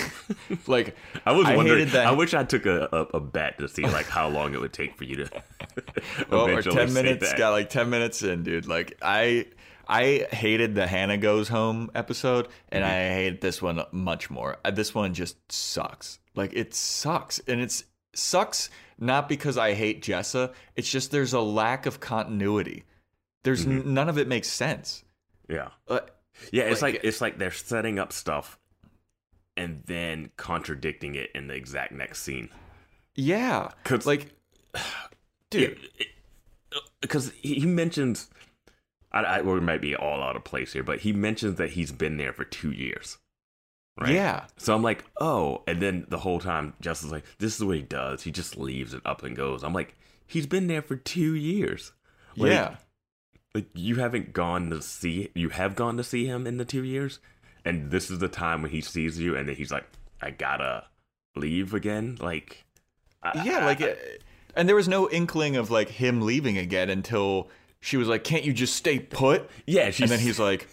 like 0.66 0.96
I 1.26 1.32
was 1.32 1.46
I 1.46 1.56
wondering. 1.56 1.80
hated 1.80 1.92
that- 1.94 2.06
I 2.06 2.12
wish 2.12 2.32
I 2.34 2.44
took 2.44 2.64
a, 2.66 2.88
a, 2.92 3.18
a 3.18 3.20
bet 3.20 3.58
to 3.58 3.68
see 3.68 3.82
like 3.82 4.06
how 4.06 4.28
long 4.28 4.54
it 4.54 4.60
would 4.60 4.72
take 4.72 4.96
for 4.96 5.04
you 5.04 5.16
to. 5.16 5.42
well, 6.30 6.46
ten 6.62 6.92
minutes. 6.94 7.28
that. 7.30 7.38
Got 7.38 7.50
like 7.50 7.68
ten 7.70 7.90
minutes 7.90 8.22
in, 8.22 8.42
dude. 8.42 8.66
Like 8.66 8.96
I, 9.02 9.46
I 9.86 10.26
hated 10.32 10.74
the 10.74 10.86
Hannah 10.86 11.18
goes 11.18 11.48
home 11.48 11.90
episode, 11.94 12.48
and 12.70 12.82
Mm-hmm. 12.82 12.92
I 12.92 13.14
hate 13.14 13.40
this 13.40 13.60
one 13.62 13.82
much 13.92 14.30
more. 14.30 14.56
Uh, 14.64 14.70
This 14.70 14.94
one 14.94 15.12
just 15.14 15.36
sucks. 15.52 16.18
Like 16.34 16.52
it 16.54 16.74
sucks, 16.74 17.40
and 17.46 17.60
it's 17.60 17.84
sucks 18.14 18.70
not 18.98 19.28
because 19.28 19.58
I 19.58 19.74
hate 19.74 20.02
Jessa. 20.02 20.52
It's 20.76 20.90
just 20.90 21.10
there's 21.10 21.32
a 21.32 21.40
lack 21.40 21.86
of 21.86 22.00
continuity. 22.00 22.84
There's 23.42 23.64
Mm-hmm. 23.66 23.88
n- 23.88 23.94
none 23.94 24.08
of 24.08 24.18
it 24.18 24.28
makes 24.28 24.48
sense. 24.48 25.02
Yeah, 25.48 25.68
Uh, 25.88 26.00
yeah. 26.52 26.64
It's 26.64 26.80
Like- 26.82 26.94
like 26.94 27.04
it's 27.04 27.20
like 27.20 27.38
they're 27.38 27.50
setting 27.50 27.98
up 27.98 28.12
stuff, 28.12 28.58
and 29.56 29.82
then 29.86 30.30
contradicting 30.36 31.14
it 31.14 31.30
in 31.34 31.46
the 31.48 31.54
exact 31.54 31.92
next 31.92 32.22
scene. 32.22 32.48
Yeah. 33.14 33.70
Cause 33.84 34.06
like, 34.06 34.32
dude. 35.50 35.78
because 37.00 37.32
he 37.32 37.54
he 37.54 37.66
mentions, 37.66 38.30
I, 39.10 39.20
I 39.24 39.38
it 39.40 39.44
might 39.62 39.82
be 39.82 39.94
all 39.96 40.22
out 40.22 40.36
of 40.36 40.44
place 40.44 40.72
here, 40.72 40.82
but 40.84 41.00
he 41.00 41.12
mentions 41.12 41.56
that 41.58 41.70
he's 41.70 41.92
been 41.92 42.16
there 42.16 42.32
for 42.32 42.44
two 42.44 42.70
years. 42.72 43.18
Right? 44.00 44.14
Yeah, 44.14 44.44
So 44.56 44.74
I'm 44.74 44.82
like, 44.82 45.04
oh, 45.20 45.62
and 45.66 45.80
then 45.82 46.06
the 46.08 46.18
whole 46.18 46.40
time, 46.40 46.72
Justin's 46.80 47.12
like, 47.12 47.24
this 47.38 47.56
is 47.56 47.64
what 47.64 47.76
he 47.76 47.82
does. 47.82 48.22
He 48.22 48.30
just 48.30 48.56
leaves 48.56 48.94
it 48.94 49.02
up 49.04 49.22
and 49.22 49.36
goes. 49.36 49.62
I'm 49.62 49.74
like, 49.74 49.94
he's 50.26 50.46
been 50.46 50.66
there 50.66 50.80
for 50.82 50.96
two 50.96 51.34
years. 51.34 51.92
Like, 52.36 52.52
yeah. 52.52 52.76
Like 53.54 53.66
you 53.74 53.96
haven't 53.96 54.32
gone 54.32 54.70
to 54.70 54.80
see, 54.80 55.28
you 55.34 55.50
have 55.50 55.76
gone 55.76 55.98
to 55.98 56.04
see 56.04 56.24
him 56.24 56.46
in 56.46 56.56
the 56.56 56.64
two 56.64 56.82
years, 56.84 57.18
and 57.66 57.90
this 57.90 58.10
is 58.10 58.18
the 58.18 58.28
time 58.28 58.62
when 58.62 58.70
he 58.70 58.80
sees 58.80 59.18
you, 59.18 59.36
and 59.36 59.46
then 59.46 59.56
he's 59.56 59.70
like, 59.70 59.84
I 60.22 60.30
gotta 60.30 60.84
leave 61.36 61.74
again. 61.74 62.16
Like, 62.18 62.64
I- 63.22 63.42
Yeah, 63.44 63.66
like, 63.66 63.82
uh, 63.82 63.92
and 64.56 64.66
there 64.66 64.76
was 64.76 64.88
no 64.88 65.10
inkling 65.10 65.56
of 65.56 65.70
like 65.70 65.90
him 65.90 66.22
leaving 66.22 66.56
again 66.56 66.88
until 66.88 67.50
she 67.80 67.98
was 67.98 68.08
like, 68.08 68.24
"Can't 68.24 68.44
you 68.44 68.54
just 68.54 68.74
stay 68.74 68.98
put?" 68.98 69.50
yeah, 69.66 69.90
she's, 69.90 70.10
And 70.10 70.12
then 70.12 70.20
he's 70.26 70.38
like, 70.38 70.66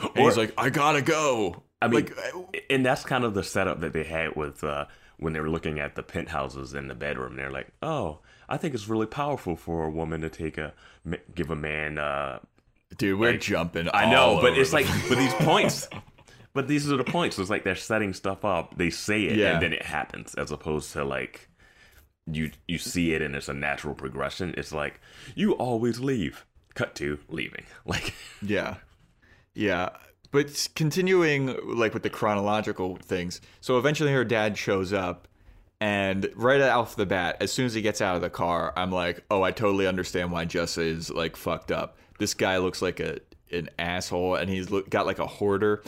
Or- 0.00 0.10
he's 0.28 0.36
like, 0.36 0.54
"I 0.56 0.70
gotta 0.70 1.02
go." 1.02 1.63
I 1.82 1.88
mean, 1.88 2.04
like, 2.06 2.16
uh, 2.34 2.40
and 2.70 2.84
that's 2.84 3.04
kind 3.04 3.24
of 3.24 3.34
the 3.34 3.42
setup 3.42 3.80
that 3.80 3.92
they 3.92 4.04
had 4.04 4.36
with 4.36 4.64
uh, 4.64 4.86
when 5.18 5.32
they 5.32 5.40
were 5.40 5.50
looking 5.50 5.78
at 5.78 5.94
the 5.96 6.02
penthouses 6.02 6.72
in 6.74 6.88
the 6.88 6.94
bedroom. 6.94 7.36
They're 7.36 7.50
like, 7.50 7.68
"Oh, 7.82 8.20
I 8.48 8.56
think 8.56 8.74
it's 8.74 8.88
really 8.88 9.06
powerful 9.06 9.56
for 9.56 9.84
a 9.84 9.90
woman 9.90 10.20
to 10.22 10.30
take 10.30 10.56
a 10.58 10.72
give 11.34 11.50
a 11.50 11.56
man." 11.56 11.98
Uh, 11.98 12.38
dude, 12.96 13.18
we're 13.18 13.32
like, 13.32 13.40
jumping. 13.40 13.88
I 13.92 14.10
know, 14.10 14.38
but 14.40 14.56
it's 14.56 14.72
like, 14.72 14.86
but 15.08 15.18
these 15.18 15.34
points, 15.34 15.88
but 16.54 16.68
these 16.68 16.90
are 16.90 16.96
the 16.96 17.04
points. 17.04 17.38
It's 17.38 17.50
like 17.50 17.64
they're 17.64 17.74
setting 17.74 18.14
stuff 18.14 18.44
up. 18.44 18.76
They 18.78 18.90
say 18.90 19.24
it, 19.24 19.36
Yeah. 19.36 19.54
and 19.54 19.62
then 19.62 19.72
it 19.74 19.82
happens, 19.82 20.34
as 20.34 20.50
opposed 20.50 20.92
to 20.92 21.04
like 21.04 21.48
you 22.26 22.50
you 22.66 22.78
see 22.78 23.12
it 23.12 23.20
and 23.20 23.36
it's 23.36 23.50
a 23.50 23.54
natural 23.54 23.94
progression. 23.94 24.54
It's 24.56 24.72
like 24.72 25.00
you 25.34 25.52
always 25.52 26.00
leave. 26.00 26.46
Cut 26.74 26.94
to 26.96 27.18
leaving. 27.28 27.64
Like, 27.86 28.14
yeah, 28.42 28.76
yeah. 29.54 29.90
But 30.34 30.68
continuing 30.74 31.56
like 31.76 31.94
with 31.94 32.02
the 32.02 32.10
chronological 32.10 32.96
things, 32.96 33.40
so 33.60 33.78
eventually 33.78 34.10
her 34.10 34.24
dad 34.24 34.58
shows 34.58 34.92
up, 34.92 35.28
and 35.80 36.28
right 36.34 36.60
off 36.60 36.96
the 36.96 37.06
bat, 37.06 37.36
as 37.40 37.52
soon 37.52 37.66
as 37.66 37.74
he 37.74 37.82
gets 37.82 38.00
out 38.00 38.16
of 38.16 38.20
the 38.20 38.30
car, 38.30 38.72
I'm 38.76 38.90
like, 38.90 39.22
"Oh, 39.30 39.42
I 39.42 39.52
totally 39.52 39.86
understand 39.86 40.32
why 40.32 40.44
Jessa 40.44 40.82
is 40.84 41.08
like 41.08 41.36
fucked 41.36 41.70
up. 41.70 41.98
This 42.18 42.34
guy 42.34 42.56
looks 42.58 42.82
like 42.82 42.98
a 42.98 43.20
an 43.52 43.70
asshole, 43.78 44.34
and 44.34 44.50
he's 44.50 44.66
got 44.90 45.06
like 45.06 45.20
a 45.20 45.26
hoarder." 45.26 45.84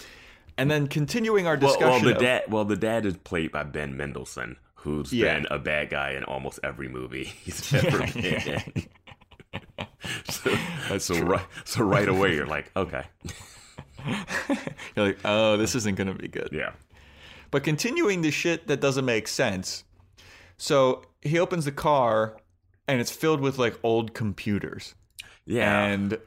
And 0.57 0.71
then 0.71 0.87
continuing 0.87 1.49
our 1.49 1.57
discussion, 1.57 1.89
well, 1.91 2.01
the 2.01 2.15
of- 2.15 2.23
dad, 2.23 2.45
well, 2.49 2.65
the 2.65 2.77
dad 2.77 3.05
is 3.05 3.17
played 3.17 3.51
by 3.51 3.65
Ben 3.65 3.97
Mendelsohn, 3.97 4.59
who's 4.77 5.13
Yeah. 5.13 5.35
been 5.35 5.47
a 5.51 5.59
bad 5.59 5.91
guy 5.91 6.13
in 6.13 6.23
almost 6.23 6.61
every 6.63 6.89
movie 6.89 7.25
he's 7.45 7.75
ever 7.75 7.99
been 8.13 8.25
in. 8.25 8.63
so, 10.31 10.99
so 10.99 11.21
right, 11.21 11.45
so 11.65 11.83
right 11.83 12.09
away 12.09 12.37
you're 12.37 12.47
like, 12.47 12.71
okay, 12.77 13.03
You're 14.97 15.07
like, 15.07 15.19
oh, 15.25 15.57
this 15.57 15.75
isn't 15.75 15.97
going 15.97 16.09
to 16.09 16.15
be 16.15 16.29
good. 16.29 16.49
yeah, 16.53 16.73
But 17.51 17.65
continuing 17.65 18.23
the 18.23 18.31
shit 18.31 18.67
that 18.69 18.81
doesn't 18.81 19.05
make 19.05 19.29
sense. 19.29 19.85
So 20.57 21.05
he 21.23 21.39
opens 21.39 21.65
the 21.65 21.73
car 21.73 22.37
and 22.89 23.01
it's 23.01 23.11
filled 23.11 23.41
with 23.41 23.59
like 23.59 23.79
old 23.83 24.15
computers. 24.15 24.95
yeah, 25.45 25.85
And 25.87 26.19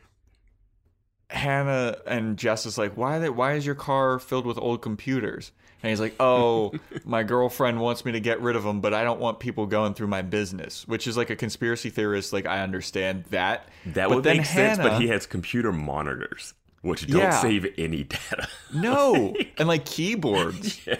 Hannah 1.29 1.98
and 2.07 2.38
Jess 2.38 2.65
is 2.65 2.77
like, 2.77 2.98
why, 2.98 3.19
they, 3.19 3.29
why 3.29 3.53
is 3.53 3.65
your 3.65 3.75
car 3.75 4.19
filled 4.19 4.45
with 4.45 4.57
old 4.57 4.81
computers? 4.81 5.51
And 5.81 5.89
he's 5.91 6.00
like, 6.00 6.15
oh, 6.19 6.74
my 7.05 7.24
girlfriend 7.24 7.79
wants 7.79 8.03
me 8.03 8.12
to 8.12 8.19
get 8.19 8.41
rid 8.41 8.55
of 8.55 8.63
them, 8.63 8.81
but 8.81 8.93
I 8.93 9.03
don't 9.03 9.19
want 9.19 9.39
people 9.39 9.65
going 9.65 9.93
through 9.93 10.07
my 10.07 10.21
business, 10.21 10.88
which 10.88 11.07
is 11.07 11.15
like 11.15 11.29
a 11.29 11.36
conspiracy 11.36 11.89
theorist. 11.89 12.33
Like, 12.33 12.45
I 12.45 12.62
understand 12.62 13.25
that. 13.29 13.69
that 13.86 14.09
But 14.09 14.15
would 14.15 14.25
make 14.25 14.45
sense. 14.45 14.77
But 14.79 15.00
he 15.00 15.07
has 15.07 15.25
computer 15.25 15.71
monitors, 15.71 16.53
which 16.81 17.07
don't 17.07 17.19
Yeah. 17.21 17.41
save 17.41 17.67
any 17.77 18.03
data. 18.03 18.48
No. 18.74 19.33
and 19.57 19.67
like 19.67 19.86
keyboards. 19.86 20.79
yeah. 20.88 20.98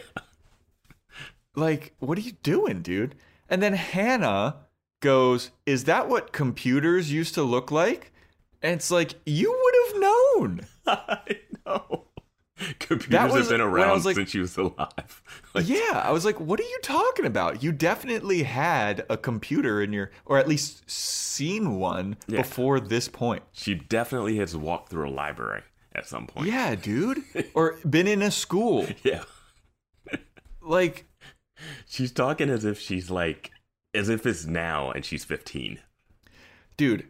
like, 1.56 1.94
what 2.00 2.18
are 2.18 2.22
you 2.22 2.34
doing, 2.44 2.82
dude? 2.82 3.16
And 3.50 3.62
then 3.62 3.74
Hannah 3.74 4.58
goes, 5.02 5.52
Is 5.66 5.86
that 5.86 6.08
what 6.10 6.32
computers 6.34 7.12
used 7.12 7.34
to 7.36 7.44
look 7.44 7.72
like? 7.72 8.12
And 8.62 8.74
it's 8.74 8.92
like, 8.92 9.16
You 9.26 9.52
would 9.52 9.76
have 9.94 10.02
known. 10.02 10.62
I 10.88 11.40
know. 11.66 12.06
Computers 12.80 13.32
was- 13.32 13.42
have 13.42 13.50
been 13.50 13.62
around 13.62 14.06
like- 14.06 14.16
since 14.16 14.30
she 14.32 14.40
was 14.40 14.58
alive. 14.58 15.22
Like, 15.56 15.68
yeah. 15.68 16.04
I 16.06 16.12
was 16.12 16.26
like, 16.26 16.40
What 16.40 16.60
are 16.60 16.64
you 16.64 16.80
talking 16.84 17.26
about? 17.26 17.64
You 17.64 17.72
definitely 17.72 18.44
had 18.44 19.04
a 19.10 19.18
computer 19.18 19.82
in 19.82 19.92
your, 19.94 20.12
or 20.26 20.38
at 20.38 20.48
least 20.48 20.90
seen 20.90 21.80
one 21.80 22.18
Yeah. 22.28 22.38
before 22.42 22.80
this 22.80 23.08
point. 23.08 23.42
She 23.54 23.74
definitely 23.74 24.38
has 24.38 24.56
walked 24.56 24.90
through 24.90 25.10
a 25.10 25.12
library 25.12 25.64
at 25.96 26.06
some 26.08 26.28
point. 26.28 26.48
Yeah, 26.48 26.76
dude. 26.76 27.24
or 27.56 27.78
been 27.90 28.08
in 28.08 28.22
a 28.22 28.30
school. 28.32 28.88
Yeah. 29.04 29.24
Like, 30.62 31.06
She's 31.88 32.12
talking 32.12 32.50
as 32.50 32.64
if 32.64 32.80
she's 32.80 33.10
like, 33.10 33.52
as 33.94 34.08
if 34.08 34.26
it's 34.26 34.46
now 34.46 34.92
and 34.92 35.04
she's 35.04 35.26
15. 35.26 35.80
dude 36.78 37.08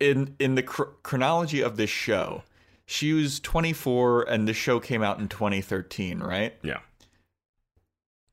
in 0.00 0.34
in 0.38 0.54
the 0.56 0.62
chr- 0.62 0.92
chronology 1.02 1.62
of 1.62 1.76
this 1.78 1.88
show 1.88 2.42
she 2.86 3.12
was 3.12 3.40
24 3.40 4.22
and 4.28 4.46
the 4.48 4.54
show 4.54 4.78
came 4.80 5.02
out 5.02 5.18
in 5.18 5.28
2013 5.28 6.20
right 6.20 6.54
Yeah. 6.62 6.78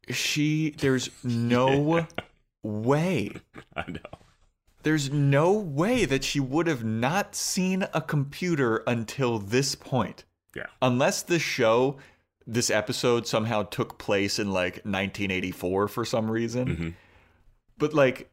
she 0.10 0.72
there's 0.72 1.10
no 1.24 2.06
way 2.64 3.32
I 3.76 3.90
know. 3.90 4.00
there's 4.84 5.12
no 5.12 5.52
way 5.54 6.06
that 6.06 6.24
she 6.24 6.40
would 6.40 6.68
have 6.68 6.84
not 6.84 7.36
seen 7.36 7.86
a 7.94 8.02
computer 8.02 8.84
until 8.88 9.40
this 9.40 9.76
point 9.76 10.24
Yeah. 10.56 10.68
unless 10.82 11.22
the 11.24 11.40
show 11.40 11.98
this 12.46 12.70
episode 12.70 13.26
somehow 13.26 13.64
took 13.64 13.98
place 13.98 14.38
in 14.40 14.52
like 14.52 14.76
1984 14.86 15.88
for 15.88 16.04
some 16.06 16.30
reason 16.30 16.68
Mhm. 16.68 16.94
but 17.78 17.94
like 17.94 18.30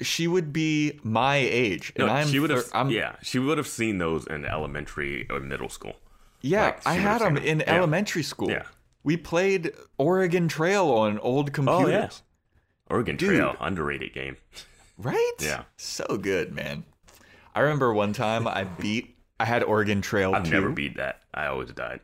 she 0.00 0.26
would 0.26 0.52
be 0.52 0.98
my 1.02 1.36
age 1.36 1.92
and 1.96 2.06
No, 2.06 2.12
i'm 2.12 2.28
she 2.28 2.38
would 2.38 2.50
have. 2.50 2.64
I'm, 2.72 2.90
yeah, 2.90 3.16
she 3.22 3.38
would 3.38 3.58
have 3.58 3.66
seen 3.68 3.98
those 3.98 4.26
in 4.26 4.44
elementary 4.44 5.26
or 5.30 5.40
middle 5.40 5.68
school. 5.68 5.94
Yeah, 6.40 6.66
Like, 6.66 6.86
I 6.86 6.94
had 6.94 7.20
would've 7.20 7.34
them 7.34 7.44
in 7.44 7.60
Yeah. 7.60 7.74
elementary 7.76 8.22
school. 8.22 8.50
Yeah. 8.50 8.62
We 9.02 9.16
played 9.16 9.72
Oregon 9.96 10.48
Trail 10.48 10.86
on 10.90 11.18
old 11.20 11.52
computers. 11.52 11.86
Oh 11.86 11.88
yeah, 11.88 12.08
Oregon 12.94 13.16
Dude. 13.16 13.30
Trail, 13.30 13.56
underrated 13.60 14.12
game. 14.12 14.36
Right? 14.98 15.32
Yeah. 15.40 15.62
So 15.76 16.04
good, 16.20 16.52
man. 16.54 16.84
I 17.54 17.60
remember 17.60 17.92
one 17.92 18.12
time 18.12 18.46
I 18.46 18.64
beat 18.64 19.16
I 19.40 19.44
had 19.44 19.62
Oregon 19.62 20.00
Trail 20.02 20.34
I've 20.34 20.44
2. 20.44 20.50
never 20.50 20.70
beat 20.70 20.96
that. 20.96 21.20
I 21.32 21.46
always 21.46 21.70
died. 21.70 22.00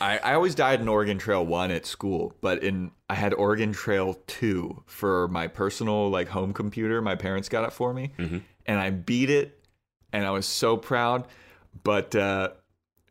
I, 0.00 0.18
I 0.18 0.34
always 0.34 0.54
died 0.54 0.80
in 0.80 0.88
Oregon 0.88 1.18
Trail 1.18 1.44
1 1.44 1.70
at 1.70 1.86
school, 1.86 2.34
but 2.40 2.62
in 2.62 2.90
I 3.08 3.14
had 3.14 3.32
Oregon 3.34 3.72
Trail 3.72 4.18
2 4.26 4.82
for 4.86 5.28
my 5.28 5.46
personal 5.48 6.10
like 6.10 6.28
home 6.28 6.52
computer. 6.52 7.00
My 7.02 7.14
parents 7.14 7.48
got 7.48 7.64
it 7.64 7.72
for 7.72 7.92
me. 7.94 8.12
Mm-hmm. 8.18 8.38
And 8.66 8.78
I 8.80 8.90
beat 8.90 9.30
it 9.30 9.64
and 10.12 10.24
I 10.26 10.30
was 10.30 10.46
so 10.46 10.76
proud, 10.76 11.26
but 11.82 12.14
uh 12.14 12.50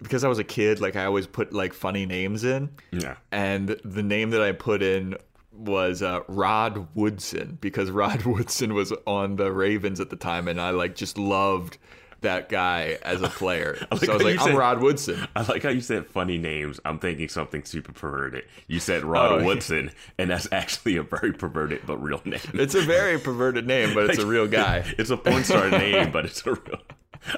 because 0.01 0.23
I 0.25 0.27
was 0.27 0.39
a 0.39 0.43
kid, 0.43 0.81
like 0.81 0.95
I 0.97 1.05
always 1.05 1.25
put 1.25 1.53
like 1.53 1.73
funny 1.73 2.05
names 2.05 2.43
in, 2.43 2.69
Yeah. 2.91 3.15
and 3.31 3.69
the 3.85 4.03
name 4.03 4.31
that 4.31 4.41
I 4.41 4.51
put 4.51 4.83
in 4.83 5.15
was 5.53 6.03
uh, 6.03 6.19
Rod 6.27 6.89
Woodson 6.95 7.57
because 7.61 7.89
Rod 8.03 8.23
Woodson 8.23 8.73
was 8.73 8.91
on 9.07 9.37
the 9.37 9.53
Ravens 9.53 10.01
at 10.01 10.09
the 10.09 10.17
time, 10.17 10.49
and 10.49 10.59
I 10.59 10.71
like 10.71 10.95
just 10.95 11.17
loved 11.17 11.77
that 12.25 12.49
guy 12.49 12.99
as 13.01 13.21
a 13.23 13.29
player. 13.41 13.77
like 13.89 14.01
so 14.05 14.11
I 14.11 14.15
was 14.15 14.23
like, 14.23 14.39
I'm 14.39 14.45
said- 14.47 14.55
Rod 14.57 14.81
Woodson. 14.81 15.27
I 15.35 15.41
like 15.43 15.63
how 15.63 15.69
you 15.69 15.81
said 15.81 16.05
funny 16.07 16.37
names. 16.37 16.79
I'm 16.85 16.99
thinking 16.99 17.27
something 17.29 17.63
super 17.63 17.91
perverted. 17.93 18.43
You 18.67 18.79
said 18.79 19.03
Rod 19.03 19.31
Oh, 19.31 19.37
yeah. 19.39 19.45
Woodson, 19.45 19.91
and 20.19 20.29
that's 20.29 20.47
actually 20.51 20.97
a 20.97 21.03
very 21.03 21.33
perverted 21.33 21.81
but 21.87 21.97
real 22.03 22.21
name. 22.25 22.39
It's 22.53 22.75
a 22.75 22.81
very 22.81 23.17
perverted 23.29 23.65
name, 23.65 23.95
but 23.95 24.09
it's 24.09 24.19
a 24.19 24.25
real 24.27 24.47
guy. 24.47 24.83
it's 24.97 25.09
a 25.09 25.17
porn 25.17 25.43
star 25.43 25.69
name, 25.71 26.11
but 26.11 26.25
it's 26.25 26.45
a 26.45 26.51
real. 26.53 26.79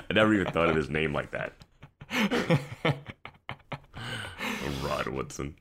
I 0.10 0.14
never 0.14 0.34
even 0.34 0.52
thought 0.52 0.70
of 0.70 0.76
his 0.76 0.90
name 0.90 1.14
like 1.14 1.32
that. 1.32 1.54
Rod 4.84 5.08
Woodson. 5.08 5.56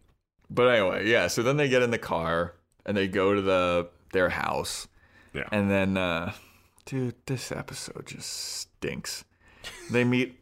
But 0.51 0.69
anyway, 0.69 1.09
yeah. 1.09 1.27
So 1.29 1.43
then 1.43 1.57
they 1.57 1.69
get 1.69 1.83
in 1.83 1.91
the 1.91 1.99
car 1.99 2.55
and 2.85 2.97
they 2.97 3.09
go 3.09 3.35
to 3.35 3.41
the 3.43 3.89
their 4.13 4.29
house, 4.29 4.87
Yeah. 5.35 5.49
and 5.51 5.69
then, 5.71 5.97
uh, 5.97 6.33
dude, 6.87 7.17
this 7.27 7.53
episode 7.53 8.07
just 8.07 8.31
stinks. 8.31 9.25
They 9.91 10.05
meet. 10.05 10.41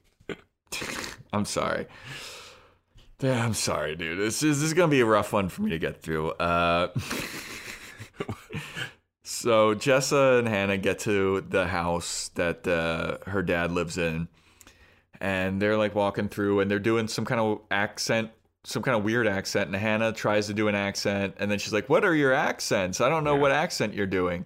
I'm 1.32 1.46
sorry. 1.46 1.86
Yeah, 3.20 3.44
I'm 3.44 3.54
sorry, 3.54 3.96
dude. 3.96 4.18
This 4.18 4.42
is 4.42 4.60
this 4.60 4.68
is 4.68 4.74
gonna 4.74 4.90
be 4.90 5.00
a 5.00 5.06
rough 5.06 5.32
one 5.32 5.48
for 5.48 5.62
me 5.62 5.70
to 5.70 5.78
get 5.78 6.02
through. 6.02 6.30
Uh, 6.32 6.88
so 9.22 9.74
Jessa 9.74 10.38
and 10.38 10.46
Hannah 10.46 10.76
get 10.76 10.98
to 11.00 11.40
the 11.40 11.66
house 11.66 12.30
that 12.34 12.68
uh, 12.68 13.18
her 13.30 13.42
dad 13.42 13.72
lives 13.72 13.96
in, 13.96 14.28
and 15.20 15.62
they're 15.62 15.78
like 15.78 15.94
walking 15.94 16.28
through, 16.28 16.60
and 16.60 16.70
they're 16.70 16.78
doing 16.78 17.08
some 17.08 17.24
kind 17.24 17.40
of 17.40 17.60
accent, 17.70 18.30
some 18.64 18.82
kind 18.82 18.96
of 18.96 19.04
weird 19.04 19.26
accent. 19.26 19.68
And 19.68 19.76
Hannah 19.76 20.12
tries 20.12 20.48
to 20.48 20.54
do 20.54 20.68
an 20.68 20.74
accent, 20.74 21.36
and 21.38 21.50
then 21.50 21.58
she's 21.58 21.72
like, 21.72 21.88
"What 21.88 22.04
are 22.04 22.14
your 22.14 22.34
accents? 22.34 23.00
I 23.00 23.08
don't 23.08 23.24
know 23.24 23.36
what 23.36 23.52
accent 23.52 23.94
you're 23.94 24.06
doing." 24.06 24.44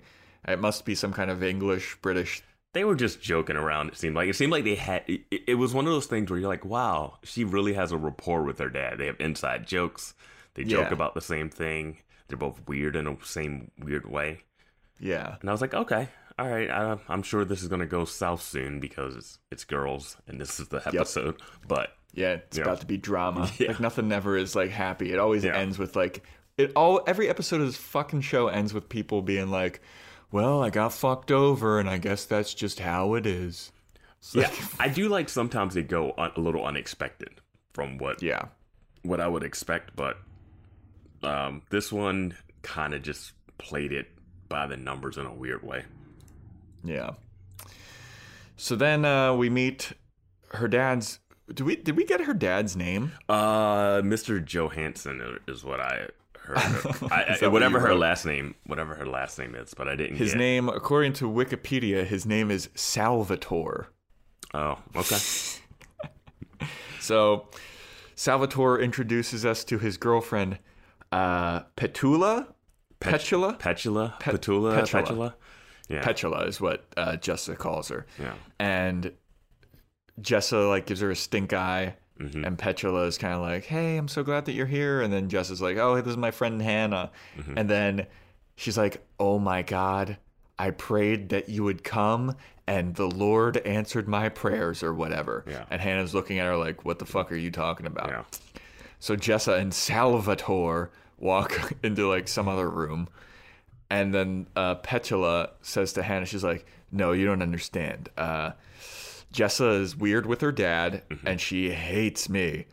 It 0.50 0.60
must 0.60 0.84
be 0.84 0.94
some 0.94 1.12
kind 1.12 1.30
of 1.30 1.42
English, 1.42 1.96
British. 2.02 2.42
they 2.74 2.84
were 2.84 2.94
just 2.94 3.20
joking 3.22 3.56
around. 3.56 3.88
It 3.88 3.96
seemed 3.96 4.14
like 4.16 4.28
it 4.28 4.36
seemed 4.36 4.52
like 4.52 4.64
they 4.64 4.74
had. 4.74 5.02
It, 5.06 5.22
it 5.30 5.54
was 5.54 5.72
one 5.74 5.86
of 5.86 5.92
those 5.92 6.06
things 6.06 6.30
where 6.30 6.38
you're 6.38 6.48
like, 6.48 6.64
wow, 6.64 7.18
she 7.24 7.44
really 7.44 7.72
has 7.74 7.92
a 7.92 7.96
rapport 7.96 8.42
with 8.42 8.58
her 8.58 8.68
dad. 8.68 8.98
They 8.98 9.06
have 9.06 9.20
inside 9.20 9.66
jokes. 9.66 10.14
They 10.54 10.64
joke 10.64 10.88
Yeah. 10.88 10.92
about 10.94 11.14
the 11.14 11.20
same 11.20 11.50
thing. 11.50 11.98
They're 12.28 12.36
both 12.38 12.60
weird 12.68 12.94
in 12.96 13.04
the 13.06 13.16
same 13.24 13.70
weird 13.78 14.08
way. 14.10 14.40
Yeah, 15.00 15.36
And 15.40 15.48
I 15.48 15.52
was 15.52 15.60
like, 15.60 15.74
okay, 15.74 16.08
all 16.38 16.48
right. 16.48 16.68
I, 16.68 16.98
I'm 17.08 17.22
sure 17.22 17.44
this 17.44 17.62
is 17.62 17.68
gonna 17.68 17.86
go 17.86 18.04
south 18.04 18.42
soon 18.42 18.80
because 18.80 19.16
it's 19.16 19.38
it's 19.50 19.64
girls 19.64 20.16
and 20.26 20.40
this 20.40 20.58
is 20.60 20.68
the 20.68 20.82
episode. 20.86 21.40
But 21.66 21.90
yeah. 22.12 22.32
It's 22.32 22.58
about 22.58 22.80
to 22.80 22.86
be 22.86 22.96
drama. 22.96 23.48
Yeah. 23.58 23.68
Like 23.68 23.80
nothing 23.80 24.08
never 24.08 24.36
is 24.36 24.56
like 24.56 24.70
happy. 24.70 25.12
It 25.12 25.18
always 25.18 25.44
Yeah. 25.44 25.56
ends 25.56 25.78
with 25.78 25.94
like 25.96 26.24
it. 26.56 26.72
All 26.74 27.00
every 27.06 27.28
episode 27.28 27.60
of 27.60 27.66
this 27.68 27.76
fucking 27.76 28.22
show 28.22 28.48
ends 28.48 28.74
with 28.74 28.88
people 28.88 29.22
being 29.22 29.50
like, 29.50 29.80
"Well, 30.30 30.62
I 30.62 30.70
got 30.70 30.92
fucked 30.92 31.30
over, 31.30 31.78
and 31.78 31.88
I 31.88 31.98
guess 31.98 32.24
that's 32.24 32.54
just 32.54 32.80
how 32.80 33.14
it 33.14 33.26
is." 33.26 33.72
It's 34.20 34.34
yeah, 34.34 34.50
I 34.78 34.88
do 34.88 35.08
like 35.08 35.28
sometimes 35.28 35.74
they 35.74 35.82
go 35.82 36.12
un, 36.18 36.32
a 36.36 36.40
little 36.40 36.64
unexpected 36.64 37.40
from 37.72 37.98
what 37.98 38.22
yeah. 38.22 38.46
what 39.02 39.20
I 39.20 39.28
would 39.28 39.44
expect, 39.44 39.94
but 39.94 40.18
um, 41.22 41.62
this 41.70 41.92
one 41.92 42.34
kind 42.62 42.94
of 42.94 43.02
just 43.02 43.32
played 43.58 43.92
it 43.92 44.08
by 44.48 44.66
the 44.66 44.76
numbers 44.76 45.16
in 45.16 45.26
a 45.26 45.32
weird 45.32 45.62
way. 45.62 45.84
Yeah. 46.84 47.10
So 48.56 48.76
then 48.76 49.04
uh, 49.04 49.34
we 49.34 49.50
meet 49.50 49.92
her 50.52 50.68
dad's. 50.68 51.20
Did 51.48 51.60
we 51.60 51.76
did 51.76 51.96
we 51.96 52.04
get 52.04 52.22
her 52.22 52.34
dad's 52.34 52.76
name? 52.76 53.12
Uh, 53.28 54.02
Mr. 54.02 54.44
Johansson 54.44 55.38
is 55.46 55.64
what 55.64 55.80
I 55.80 56.08
heard. 56.56 56.58
I, 57.12 57.36
I, 57.42 57.46
whatever 57.48 57.78
her 57.80 57.94
last 57.94 58.24
name, 58.26 58.54
whatever 58.66 58.94
her 58.94 59.06
last 59.06 59.38
name 59.38 59.54
is, 59.54 59.74
but 59.74 59.88
I 59.88 59.96
didn't 59.96 60.16
His 60.16 60.32
get. 60.32 60.38
name, 60.38 60.68
according 60.68 61.12
to 61.14 61.28
Wikipedia, 61.30 62.04
his 62.06 62.26
name 62.26 62.50
is 62.50 62.68
Salvatore. 62.74 63.86
Oh, 64.54 64.78
okay. 64.96 65.16
So 67.00 67.48
Salvatore 68.16 68.80
introduces 68.80 69.46
us 69.46 69.64
to 69.64 69.78
his 69.78 69.96
girlfriend, 69.96 70.58
uh, 71.12 71.60
Petula. 71.76 72.48
Petula. 73.00 73.58
Petula, 73.58 74.18
Pe- 74.18 74.32
Petula, 74.32 74.80
Petula. 74.82 75.04
Petula. 75.06 75.34
Yeah, 75.88 76.02
Petula 76.02 76.46
is 76.46 76.60
what 76.60 76.84
uh, 76.98 77.12
Jessa 77.12 77.56
calls 77.56 77.88
her. 77.88 78.04
yeah. 78.18 78.34
and 78.58 79.12
Jessa 80.20 80.68
like 80.68 80.84
gives 80.86 81.00
her 81.00 81.10
a 81.10 81.16
stink 81.16 81.52
eye, 81.54 81.94
Mm-hmm. 82.20 82.44
and 82.44 82.58
Petula 82.58 83.06
is 83.06 83.16
kind 83.18 83.34
of 83.34 83.40
like, 83.40 83.64
"Hey, 83.64 83.96
I'm 83.96 84.08
so 84.08 84.22
glad 84.22 84.44
that 84.46 84.52
you're 84.52 84.66
here." 84.66 85.00
And 85.00 85.12
then 85.12 85.28
Jess 85.28 85.50
is 85.50 85.62
like, 85.62 85.76
"Oh, 85.76 85.94
this 86.00 86.10
is 86.10 86.16
my 86.16 86.30
friend 86.32 86.60
Hannah," 86.60 87.10
Mm-hmm. 87.38 87.58
and 87.58 87.70
then 87.70 88.06
she's 88.56 88.76
like, 88.76 89.04
"Oh 89.20 89.38
my 89.38 89.62
God, 89.62 90.16
I 90.58 90.70
prayed 90.72 91.28
that 91.30 91.48
you 91.48 91.62
would 91.64 91.84
come." 91.84 92.34
And 92.66 92.94
the 92.96 93.06
Lord 93.08 93.56
answered 93.58 94.08
my 94.08 94.28
prayers, 94.28 94.82
or 94.82 94.92
whatever. 94.92 95.42
Yeah. 95.48 95.64
And 95.70 95.80
Hannah's 95.80 96.12
looking 96.14 96.38
at 96.38 96.46
her 96.46 96.56
like, 96.56 96.84
"What 96.84 96.98
the 96.98 97.06
fuck 97.06 97.30
are 97.32 97.36
you 97.36 97.50
talking 97.50 97.86
about?" 97.86 98.08
Yeah. 98.10 98.24
So 99.00 99.16
Jessa 99.16 99.58
and 99.58 99.72
Salvatore 99.72 100.90
walk 101.18 101.72
into 101.82 102.08
like 102.08 102.26
some 102.28 102.48
other 102.48 102.68
room, 102.68 103.08
and 103.90 104.12
then 104.12 104.46
uh, 104.56 104.74
Petula 104.76 105.50
says 105.62 105.92
to 105.94 106.02
Hannah, 106.02 106.26
she's 106.26 106.44
like, 106.44 106.66
"No, 106.92 107.12
you 107.12 107.24
don't 107.26 107.42
understand. 107.42 108.08
Uh, 108.16 108.50
Jessa 109.32 109.80
is 109.80 109.96
weird 109.96 110.26
with 110.26 110.40
her 110.40 110.52
dad, 110.52 111.02
Mm-hmm. 111.10 111.26
and 111.26 111.40
she 111.40 111.70
hates 111.70 112.28
me. 112.28 112.66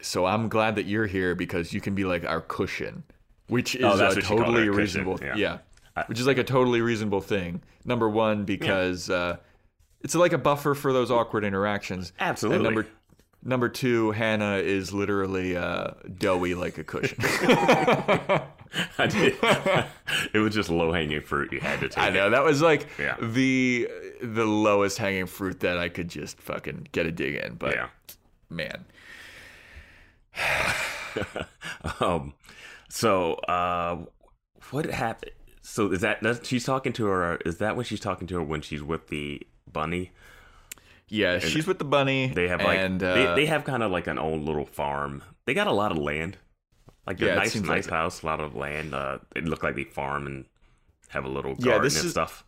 So 0.00 0.26
I'm 0.26 0.48
glad 0.48 0.74
that 0.76 0.84
you're 0.86 1.06
here 1.06 1.34
because 1.34 1.72
you 1.72 1.80
can 1.80 1.94
be 1.94 2.04
like 2.04 2.24
our 2.26 2.40
cushion, 2.40 3.04
which 3.48 3.74
is 3.74 3.84
Oh, 3.84 3.94
a 4.08 4.14
totally 4.20 4.62
cushion, 4.66 4.72
reasonable. 4.76 5.18
yeah. 5.22 5.34
Yeah, 5.36 5.58
I- 5.96 6.04
which 6.06 6.20
is 6.20 6.26
like 6.26 6.38
a 6.38 6.44
totally 6.44 6.80
reasonable 6.82 7.20
thing. 7.22 7.62
Number 7.84 8.08
one, 8.08 8.44
because 8.44 9.08
uh, 9.08 9.36
it's 10.02 10.14
like 10.14 10.32
a 10.34 10.38
buffer 10.38 10.74
for 10.74 10.92
those 10.92 11.10
awkward 11.10 11.44
interactions. 11.44 12.12
Absolutely. 12.20 12.56
And 12.66 12.74
number 12.74 12.88
number 13.44 13.68
two, 13.68 14.10
Hannah 14.12 14.56
is 14.56 14.92
literally 14.92 15.56
uh, 15.56 15.90
doughy 16.18 16.54
like 16.54 16.78
a 16.78 16.84
cushion. 16.84 17.18
I 18.98 19.06
did. 19.08 19.36
it 20.34 20.38
was 20.38 20.52
just 20.54 20.68
low 20.70 20.92
hanging 20.92 21.20
fruit. 21.20 21.52
You 21.52 21.60
had 21.60 21.80
to 21.80 21.88
take. 21.88 21.98
I 22.02 22.08
it. 22.08 22.14
know 22.14 22.30
that 22.30 22.42
was 22.44 22.60
like 22.62 22.88
Yeah. 22.98 23.16
the 23.20 23.88
the 24.20 24.44
lowest 24.44 24.98
hanging 24.98 25.26
fruit 25.26 25.60
that 25.60 25.78
I 25.78 25.88
could 25.88 26.08
just 26.08 26.38
fucking 26.40 26.88
get 26.92 27.06
a 27.06 27.12
dig 27.12 27.36
in. 27.36 27.54
But 27.54 27.74
Yeah. 27.76 27.88
man, 28.50 28.84
um. 32.00 32.34
So, 32.88 33.34
uh, 33.34 34.04
what 34.70 34.86
happened? 34.86 35.32
So 35.62 35.90
is 35.92 36.00
that 36.02 36.40
she's 36.44 36.64
talking 36.64 36.92
to 36.94 37.06
her? 37.06 37.36
Is 37.44 37.58
that 37.58 37.74
when 37.76 37.84
she's 37.84 38.00
talking 38.00 38.26
to 38.28 38.34
her 38.36 38.42
when 38.42 38.60
she's 38.60 38.82
with 38.82 39.08
the 39.08 39.46
bunny? 39.70 40.12
Yeah, 41.08 41.38
she's 41.38 41.66
with 41.66 41.78
the 41.78 41.84
bunny. 41.84 42.28
They 42.28 42.48
have 42.48 42.62
like 42.62 42.78
and, 42.78 43.02
uh, 43.02 43.14
they, 43.14 43.42
they 43.42 43.46
have 43.46 43.64
kind 43.64 43.82
of 43.82 43.90
like 43.90 44.06
an 44.06 44.18
old 44.18 44.42
little 44.42 44.66
farm. 44.66 45.22
They 45.46 45.54
got 45.54 45.66
a 45.66 45.72
lot 45.72 45.92
of 45.92 45.98
land, 45.98 46.38
like 47.06 47.20
a 47.20 47.26
Yeah, 47.26 47.34
nice 47.34 47.54
nice 47.56 47.86
like 47.86 47.90
house, 47.90 48.22
a 48.22 48.26
lot 48.26 48.40
of 48.40 48.54
land. 48.54 48.94
Uh, 48.94 49.18
it 49.36 49.44
looked 49.44 49.62
like 49.62 49.74
they 49.76 49.84
farm 49.84 50.26
and 50.26 50.44
have 51.08 51.24
a 51.24 51.28
little 51.28 51.54
Yeah, 51.58 51.64
garden 51.72 51.82
this 51.84 51.96
and 51.96 52.06
is- 52.06 52.10
stuff. 52.12 52.44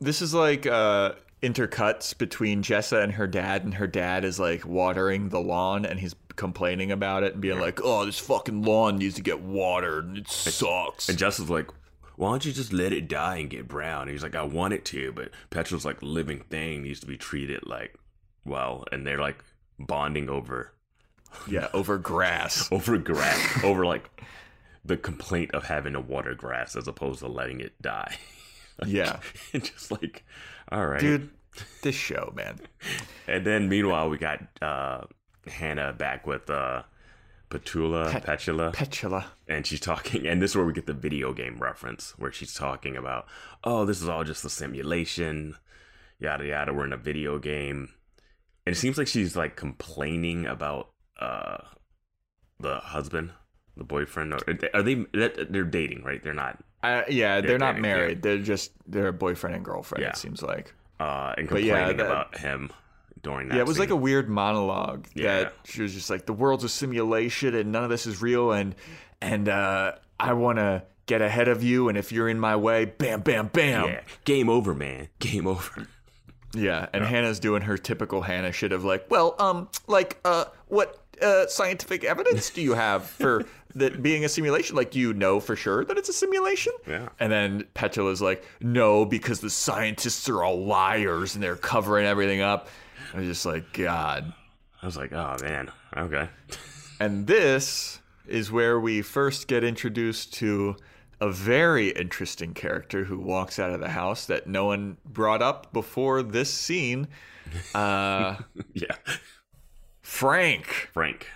This 0.00 0.20
is 0.20 0.34
like 0.34 0.66
uh, 0.66 1.12
intercuts 1.44 2.16
between 2.18 2.62
Jessa 2.62 3.02
and 3.04 3.12
her 3.12 3.26
dad, 3.28 3.62
and 3.64 3.74
her 3.74 3.86
dad 3.86 4.24
is 4.24 4.40
like 4.40 4.66
watering 4.66 5.28
the 5.28 5.38
lawn, 5.40 5.84
and 5.86 6.00
he's 6.00 6.14
complaining 6.34 6.90
about 6.90 7.22
it 7.22 7.34
and 7.34 7.40
being 7.42 7.60
like, 7.60 7.80
"Oh, 7.84 8.04
this 8.04 8.18
fucking 8.18 8.62
lawn 8.62 8.98
needs 8.98 9.14
to 9.14 9.22
get 9.22 9.40
watered, 9.42 10.06
and 10.06 10.18
it 10.18 10.28
sucks." 10.28 11.08
And 11.08 11.16
Jessa's 11.16 11.48
like, 11.50 11.68
why 12.16 12.30
don't 12.30 12.44
you 12.44 12.52
just 12.52 12.72
let 12.72 12.92
it 12.92 13.08
die 13.08 13.36
and 13.36 13.50
get 13.50 13.68
brown? 13.68 14.02
And 14.02 14.10
he's 14.10 14.22
like, 14.22 14.34
I 14.34 14.42
want 14.42 14.74
it 14.74 14.84
to, 14.86 15.12
but 15.12 15.30
Petra's 15.50 15.84
like 15.84 16.02
living 16.02 16.40
thing 16.50 16.82
needs 16.82 17.00
to 17.00 17.06
be 17.06 17.16
treated 17.16 17.66
like 17.66 17.96
well, 18.44 18.84
and 18.92 19.06
they're 19.06 19.18
like 19.18 19.42
bonding 19.78 20.28
over 20.28 20.72
yeah, 21.46 21.68
over 21.72 21.98
grass. 21.98 22.68
over 22.72 22.98
grass, 22.98 23.64
over 23.64 23.84
like 23.84 24.10
the 24.84 24.96
complaint 24.96 25.52
of 25.52 25.64
having 25.64 25.92
to 25.94 26.00
water 26.00 26.34
grass 26.34 26.76
as 26.76 26.88
opposed 26.88 27.20
to 27.20 27.28
letting 27.28 27.60
it 27.60 27.80
die. 27.80 28.16
yeah, 28.86 29.20
and 29.52 29.64
just 29.64 29.90
like, 29.90 30.24
all 30.70 30.86
right, 30.86 31.00
dude, 31.00 31.30
this 31.82 31.94
show, 31.94 32.32
man. 32.34 32.60
And 33.26 33.46
then 33.46 33.68
meanwhile, 33.68 34.08
we 34.08 34.18
got 34.18 34.40
uh, 34.60 35.02
Hannah 35.46 35.92
back 35.92 36.26
with 36.26 36.50
uh, 36.50 36.82
Petula, 37.52 38.10
Pet- 38.10 38.24
Petula, 38.26 38.72
Petula. 38.74 39.24
and 39.48 39.66
she's 39.66 39.80
talking. 39.80 40.26
And 40.26 40.40
this 40.40 40.52
is 40.52 40.56
where 40.56 40.64
we 40.66 40.72
get 40.72 40.86
the 40.86 40.92
video 40.94 41.32
game 41.32 41.58
reference, 41.58 42.14
where 42.18 42.32
she's 42.32 42.54
talking 42.54 42.96
about, 42.96 43.26
oh, 43.64 43.84
this 43.84 44.00
is 44.00 44.08
all 44.08 44.24
just 44.24 44.44
a 44.44 44.48
simulation, 44.50 45.54
yada 46.18 46.46
yada. 46.46 46.72
We're 46.72 46.86
in 46.86 46.92
a 46.92 46.96
video 46.98 47.38
game, 47.38 47.90
and 48.66 48.74
it 48.74 48.78
seems 48.78 48.98
like 48.98 49.06
she's 49.08 49.36
like 49.36 49.56
complaining 49.56 50.46
about 50.46 50.90
uh, 51.20 51.58
the 52.58 52.76
husband, 52.76 53.30
the 53.76 53.84
boyfriend, 53.84 54.32
or 54.34 54.38
are 54.74 54.82
they? 54.82 55.04
They're 55.12 55.64
dating, 55.64 56.02
right? 56.04 56.22
They're 56.22 56.34
not. 56.34 56.62
Uh, 56.82 57.02
yeah, 57.08 57.40
they're, 57.40 57.50
They're 57.50 57.58
not 57.58 57.78
married. 57.78 58.22
They're 58.22 58.38
just 58.38 58.72
they're 58.86 59.08
a 59.08 59.12
boyfriend 59.12 59.54
and 59.54 59.64
girlfriend. 59.64 60.02
Yeah. 60.02 60.08
It 60.10 60.16
seems 60.16 60.42
like. 60.42 60.74
uh, 60.98 61.32
and 61.38 61.48
But 61.48 61.62
yeah, 61.62 61.74
complaining 61.76 61.96
that- 61.98 62.06
about 62.06 62.38
him 62.38 62.70
during 63.22 63.48
that. 63.48 63.54
Yeah, 63.56 63.60
it 63.60 63.66
was 63.66 63.78
like 63.78 63.90
a 63.90 63.96
weird 63.96 64.28
monologue 64.28 65.06
Yeah. 65.14 65.44
that 65.44 65.54
she 65.64 65.82
was 65.82 65.92
just 65.94 66.10
like, 66.10 66.26
"The 66.26 66.32
world's 66.32 66.64
a 66.64 66.68
simulation, 66.68 67.54
and 67.54 67.72
none 67.72 67.84
of 67.84 67.90
this 67.90 68.06
is 68.06 68.20
real, 68.22 68.52
and 68.52 68.74
and 69.20 69.48
uh, 69.48 69.92
I 70.18 70.32
want 70.32 70.58
to 70.58 70.82
get 71.06 71.22
ahead 71.22 71.48
of 71.48 71.62
you, 71.62 71.88
and 71.88 71.96
if 71.98 72.12
you're 72.12 72.28
in 72.28 72.38
my 72.40 72.56
way, 72.56 72.84
bam, 72.86 73.20
bam, 73.20 73.48
bam." 73.48 73.88
yeah, 73.88 74.00
game 74.24 74.48
over, 74.48 74.74
man, 74.74 75.08
game 75.18 75.46
over. 75.46 75.86
Yeah, 76.54 76.86
and 76.92 77.02
Hannah's 77.04 77.40
doing 77.40 77.62
her 77.62 77.78
typical 77.78 78.20
Hannah 78.22 78.52
shit 78.52 78.72
of 78.72 78.84
like, 78.84 79.06
"Well, 79.10 79.34
um, 79.38 79.68
like, 79.86 80.18
uh, 80.24 80.46
what 80.68 80.98
uh, 81.22 81.46
scientific 81.46 82.04
evidence 82.04 82.50
do 82.50 82.60
you 82.60 82.74
have 82.74 83.04
for 83.06 83.46
that 83.76 84.02
being 84.02 84.24
a 84.24 84.28
simulation? 84.28 84.76
Like, 84.76 84.94
you 84.94 85.14
know 85.14 85.40
for 85.40 85.56
sure 85.56 85.82
that 85.84 85.96
it's 85.96 86.08
a 86.10 86.12
simulation?" 86.12 86.72
Yeah. 86.86 87.08
And 87.20 87.32
then 87.32 87.64
Petula's 87.74 88.20
like, 88.20 88.44
"No, 88.60 89.06
because 89.06 89.40
the 89.40 89.48
scientists 89.48 90.28
are 90.28 90.42
all 90.42 90.62
liars 90.66 91.34
and 91.34 91.42
they're 91.42 91.56
covering 91.56 92.04
everything 92.04 92.40
up." 92.42 92.68
I 93.14 93.18
was 93.18 93.26
just 93.26 93.46
like, 93.46 93.72
God. 93.72 94.32
I 94.82 94.86
was 94.86 94.96
like, 94.96 95.12
oh 95.12 95.36
man, 95.42 95.70
okay. 95.96 96.28
And 97.00 97.26
this 97.26 98.00
is 98.26 98.50
where 98.52 98.78
we 98.80 99.02
first 99.02 99.48
get 99.48 99.64
introduced 99.64 100.34
to 100.34 100.76
a 101.20 101.30
very 101.30 101.90
interesting 101.90 102.52
character 102.54 103.04
who 103.04 103.18
walks 103.18 103.58
out 103.58 103.70
of 103.70 103.80
the 103.80 103.88
house 103.90 104.26
that 104.26 104.46
no 104.48 104.64
one 104.66 104.96
brought 105.04 105.40
up 105.42 105.72
before 105.72 106.22
this 106.22 106.52
scene. 106.52 107.06
Uh, 107.74 108.36
Yeah, 108.74 108.96
Frank, 110.02 110.88
Frank. 110.92 111.28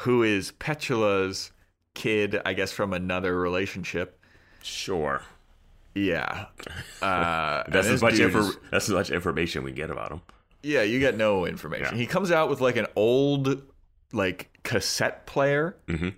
who 0.00 0.22
is 0.22 0.52
Petula's 0.52 1.52
kid, 1.94 2.40
I 2.44 2.52
guess 2.52 2.70
from 2.72 2.92
another 2.92 3.36
relationship. 3.38 4.20
Sure. 4.62 5.22
Yeah. 5.94 6.46
Uh, 7.02 7.64
That's 7.68 7.88
as 7.88 8.02
much 8.02 8.14
dude 8.14 8.26
info- 8.26 8.40
is- 8.50 8.56
that's 8.70 8.88
as 8.88 8.94
much 8.94 9.10
information 9.10 9.64
we 9.64 9.72
get 9.72 9.90
about 9.90 10.12
him. 10.12 10.20
Yeah, 10.62 10.82
you 10.82 10.98
get 11.00 11.16
no 11.16 11.46
information. 11.46 11.92
Yeah. 11.92 11.98
He 11.98 12.06
comes 12.06 12.30
out 12.30 12.48
with 12.48 12.60
like 12.60 12.76
an 12.76 12.86
old 12.96 13.62
like 14.12 14.50
cassette 14.62 15.26
player 15.26 15.76
Mhm. 15.86 16.14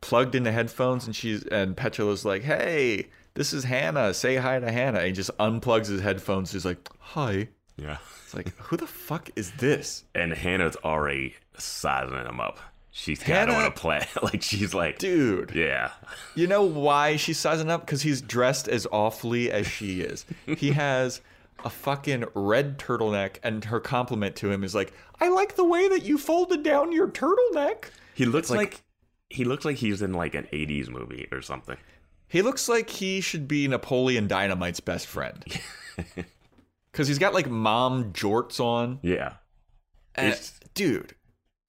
plugged 0.00 0.34
into 0.34 0.50
headphones 0.52 1.06
and 1.06 1.14
she's 1.14 1.44
and 1.46 1.76
Petula's 1.76 2.24
like, 2.24 2.42
"Hey, 2.42 3.08
this 3.34 3.52
is 3.52 3.64
Hannah. 3.64 4.12
Say 4.14 4.36
hi 4.36 4.58
to 4.58 4.70
Hannah." 4.70 4.98
And 4.98 5.06
he 5.08 5.12
just 5.12 5.30
unplugs 5.38 5.86
his 5.88 6.00
headphones. 6.00 6.52
He's 6.52 6.64
like, 6.64 6.88
"Hi." 6.98 7.48
Yeah. 7.76 7.98
It's 8.24 8.34
like, 8.34 8.56
"Who 8.58 8.76
the 8.76 8.86
fuck 8.86 9.30
is 9.36 9.52
this?" 9.52 10.04
And 10.14 10.32
Hannah's 10.32 10.76
already 10.84 11.36
sizing 11.58 12.16
him 12.26 12.40
up. 12.40 12.58
She's 12.94 13.20
kind 13.22 13.48
of 13.48 13.56
on 13.56 13.64
a 13.64 13.70
play. 13.70 14.06
like 14.22 14.42
she's 14.42 14.74
like, 14.74 14.98
Dude, 14.98 15.52
yeah, 15.54 15.92
you 16.34 16.46
know 16.46 16.62
why 16.62 17.16
she's 17.16 17.38
sizing 17.38 17.70
up? 17.70 17.86
Because 17.86 18.02
he's 18.02 18.20
dressed 18.20 18.68
as 18.68 18.86
awfully 18.92 19.50
as 19.50 19.66
she 19.66 20.02
is. 20.02 20.26
He 20.58 20.72
has 20.72 21.22
a 21.64 21.70
fucking 21.70 22.24
red 22.34 22.78
turtleneck, 22.78 23.36
and 23.42 23.64
her 23.66 23.80
compliment 23.80 24.36
to 24.36 24.50
him 24.50 24.64
is 24.64 24.74
like, 24.74 24.92
"I 25.20 25.28
like 25.28 25.54
the 25.56 25.64
way 25.64 25.88
that 25.88 26.02
you 26.04 26.18
folded 26.18 26.62
down 26.62 26.92
your 26.92 27.08
turtleneck." 27.08 27.84
he 28.14 28.24
looks 28.26 28.50
like- 28.50 28.58
like, 28.58 28.82
he 29.30 29.44
looks 29.44 29.64
like 29.64 29.76
he's 29.76 30.02
in 30.02 30.12
like 30.12 30.34
an 30.34 30.46
'80s 30.52 30.88
movie 30.90 31.28
or 31.32 31.40
something. 31.42 31.76
He 32.28 32.42
looks 32.42 32.68
like 32.68 32.88
he 32.90 33.20
should 33.20 33.46
be 33.46 33.68
Napoleon 33.68 34.26
Dynamite's 34.28 34.80
best 34.80 35.06
friend. 35.06 35.44
Because 36.90 37.08
he's 37.08 37.18
got 37.18 37.32
like 37.32 37.48
mom 37.48 38.12
jorts 38.12 38.60
on. 38.60 38.98
Yeah, 39.02 39.34
And, 40.14 40.28
It's- 40.28 40.60
dude, 40.74 41.14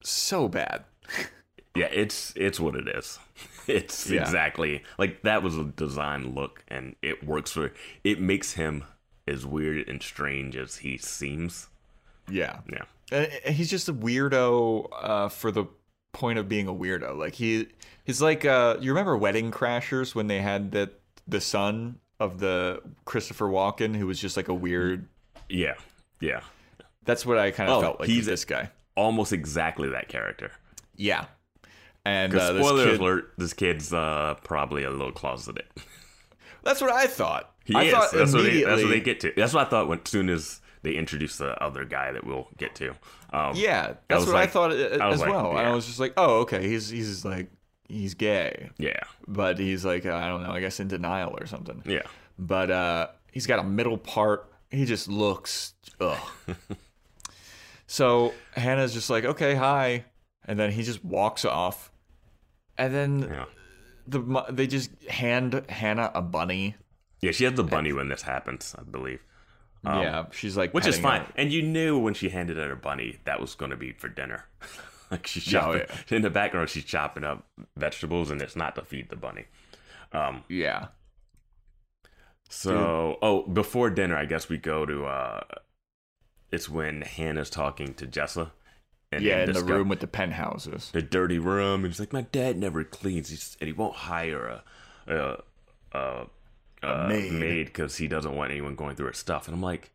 so 0.02 0.48
bad. 0.48 0.84
yeah, 1.76 1.88
it's 1.90 2.32
it's 2.36 2.60
what 2.60 2.76
it 2.76 2.88
is. 2.88 3.18
It's 3.66 4.10
Yeah. 4.10 4.20
exactly 4.20 4.82
like 4.98 5.22
that 5.22 5.42
was 5.42 5.56
a 5.56 5.64
design 5.64 6.34
look, 6.34 6.62
and 6.68 6.94
it 7.00 7.24
works 7.24 7.52
for. 7.52 7.72
It 8.04 8.20
makes 8.20 8.52
him 8.52 8.84
as 9.26 9.44
weird 9.46 9.88
and 9.88 10.02
strange 10.02 10.56
as 10.56 10.76
he 10.76 10.98
seems. 10.98 11.68
Yeah. 12.28 12.60
Yeah, 12.70 13.26
and 13.44 13.54
he's 13.54 13.70
just 13.70 13.88
a 13.88 13.92
weirdo 13.94 14.88
uh, 14.92 15.28
for 15.28 15.50
the 15.50 15.66
point 16.12 16.38
of 16.38 16.48
being 16.48 16.68
a 16.68 16.72
weirdo. 16.74 17.16
Like 17.16 17.34
he, 17.34 17.68
he's 18.04 18.22
like, 18.22 18.44
uh, 18.44 18.76
you 18.80 18.90
remember 18.92 19.16
Wedding 19.16 19.50
Crashers 19.50 20.14
when 20.14 20.26
they 20.26 20.40
had 20.40 20.72
that 20.72 21.00
the 21.28 21.40
son 21.40 22.00
of 22.20 22.38
the 22.38 22.80
Christopher 23.04 23.46
Walken 23.46 23.94
who 23.96 24.06
was 24.06 24.18
just 24.20 24.36
like 24.36 24.48
a 24.48 24.54
weird. 24.54 25.08
yeah, 25.48 25.74
yeah. 26.20 26.40
That's 27.04 27.26
what 27.26 27.36
I 27.38 27.50
kind 27.50 27.68
of 27.70 27.78
Oh, 27.78 27.80
felt 27.82 28.00
like. 28.00 28.08
he's 28.08 28.24
this 28.24 28.44
guy. 28.46 28.70
Almost 28.96 29.32
exactly 29.34 29.90
that 29.90 30.08
character. 30.08 30.52
Yeah. 30.96 31.26
And 32.06 32.34
uh, 32.34 32.52
this 32.52 32.66
spoiler 32.66 32.84
kid, 32.92 33.00
alert, 33.00 33.32
this 33.36 33.52
kid's 33.52 33.92
uh, 33.92 34.36
probably 34.44 34.84
a 34.84 34.90
little 34.90 35.12
closeted. 35.12 35.64
that's 36.62 36.80
what 36.80 36.90
I 36.90 37.06
thought. 37.06 37.53
He 37.64 37.74
I 37.74 37.84
is. 37.84 37.92
thought 37.92 38.12
That's 38.12 38.32
what, 38.32 38.42
they, 38.42 38.62
that's 38.62 38.82
what 38.82 38.88
they 38.90 39.00
get 39.00 39.20
to. 39.20 39.32
That's 39.36 39.52
what 39.54 39.66
I 39.66 39.70
thought 39.70 39.88
when 39.88 40.00
as 40.04 40.10
soon 40.10 40.28
as 40.28 40.60
they 40.82 40.92
introduced 40.92 41.38
the 41.38 41.60
other 41.62 41.84
guy 41.84 42.12
that 42.12 42.24
we'll 42.24 42.48
get 42.58 42.74
to. 42.76 42.90
Um, 43.32 43.52
Yeah, 43.56 43.94
that's 44.08 44.20
was 44.20 44.26
what 44.26 44.36
I 44.36 44.40
like- 44.40 44.50
thought 44.50 44.70
uh, 44.72 44.98
I 45.00 45.06
was 45.06 45.14
as 45.14 45.20
like, 45.22 45.30
well. 45.30 45.50
And 45.50 45.58
yeah. 45.60 45.70
I 45.70 45.74
was 45.74 45.86
just 45.86 45.98
like, 45.98 46.12
oh, 46.16 46.40
okay, 46.40 46.68
he's 46.68 46.90
he's 46.90 47.24
like 47.24 47.50
he's 47.88 48.14
gay, 48.14 48.70
yeah, 48.78 49.00
but 49.26 49.58
he's 49.58 49.84
like 49.84 50.04
I 50.06 50.28
don't 50.28 50.42
know, 50.42 50.50
I 50.52 50.60
guess 50.60 50.78
in 50.80 50.88
denial 50.88 51.34
or 51.38 51.46
something. 51.46 51.82
yeah. 51.86 52.02
But 52.38 52.70
uh, 52.70 53.06
he's 53.32 53.46
got 53.46 53.58
a 53.60 53.64
middle 53.64 53.96
part. 53.98 54.50
He 54.70 54.84
just 54.84 55.08
looks 55.08 55.72
ugh. 56.00 56.18
so 57.86 58.32
Hannah's 58.52 58.92
just 58.92 59.10
like, 59.10 59.24
okay, 59.24 59.54
hi, 59.54 60.04
and 60.46 60.58
then 60.58 60.70
he 60.72 60.82
just 60.82 61.04
walks 61.04 61.44
off, 61.44 61.90
and 62.78 62.94
then 62.94 63.28
Yeah. 63.30 63.44
the 64.06 64.44
they 64.50 64.66
just 64.66 64.90
hand 65.08 65.64
Hannah 65.68 66.10
a 66.14 66.22
bunny. 66.22 66.76
Yeah, 67.24 67.32
she 67.32 67.44
has 67.44 67.54
the 67.54 67.64
bunny 67.64 67.92
when 67.92 68.08
this 68.08 68.22
happens, 68.22 68.74
I 68.78 68.82
believe. 68.82 69.20
Um, 69.84 70.02
yeah, 70.02 70.26
she's 70.30 70.56
like, 70.56 70.72
Which 70.72 70.86
is 70.86 70.98
fine. 70.98 71.24
And 71.36 71.52
you 71.52 71.62
knew 71.62 71.98
when 71.98 72.14
she 72.14 72.30
handed 72.30 72.58
out 72.58 72.68
her 72.68 72.76
bunny 72.76 73.18
that 73.24 73.40
was 73.40 73.54
going 73.54 73.70
to 73.70 73.76
be 73.76 73.92
for 73.92 74.08
dinner. 74.08 74.46
like 75.10 75.26
she's 75.26 75.44
chopping 75.44 75.82
yeah. 75.88 76.16
in 76.16 76.22
the 76.22 76.30
background, 76.30 76.70
she's 76.70 76.84
chopping 76.84 77.24
up 77.24 77.46
vegetables, 77.76 78.30
and 78.30 78.40
it's 78.40 78.56
not 78.56 78.74
to 78.76 78.82
feed 78.82 79.10
the 79.10 79.16
bunny. 79.16 79.44
Um, 80.12 80.44
Yeah, 80.48 80.88
so 82.48 83.18
oh, 83.20 83.42
before 83.42 83.90
dinner, 83.90 84.16
I 84.16 84.26
guess 84.26 84.48
we 84.48 84.58
go 84.58 84.86
to. 84.86 85.06
uh 85.06 85.40
It's 86.52 86.68
when 86.68 87.02
Hannah's 87.02 87.50
talking 87.50 87.94
to 87.94 88.06
Jessa. 88.06 88.52
And 89.10 89.22
yeah, 89.22 89.40
in 89.40 89.46
the 89.46 89.52
discuss- 89.54 89.70
room 89.70 89.88
with 89.88 90.00
the 90.00 90.06
penthouses. 90.06 90.90
the 90.92 91.02
dirty 91.02 91.38
room. 91.38 91.84
And 91.84 91.92
he's 91.92 92.00
like, 92.00 92.12
my 92.12 92.22
dad 92.22 92.58
never 92.58 92.84
cleans, 92.84 93.28
he's, 93.28 93.56
and 93.60 93.66
he 93.66 93.72
won't 93.72 93.94
hire 93.94 94.46
a 94.46 94.64
a, 95.06 95.42
a, 95.92 96.26
a 96.84 97.08
maid. 97.08 97.32
maid 97.32 97.66
because 97.66 97.96
he 97.96 98.06
doesn't 98.08 98.34
want 98.34 98.50
anyone 98.50 98.74
going 98.76 98.96
through 98.96 99.06
her 99.06 99.12
stuff. 99.12 99.46
And 99.46 99.54
I'm 99.54 99.62
like, 99.62 99.90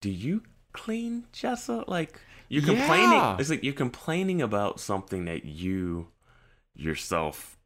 do 0.00 0.10
you 0.10 0.42
clean, 0.72 1.26
Jessa? 1.32 1.86
Like 1.88 2.20
you're 2.48 2.62
complaining. 2.62 3.10
Yeah. 3.12 3.36
It's 3.38 3.50
like 3.50 3.64
you're 3.64 3.72
complaining 3.74 4.42
about 4.42 4.80
something 4.80 5.24
that 5.26 5.44
you 5.44 6.08
yourself 6.74 7.58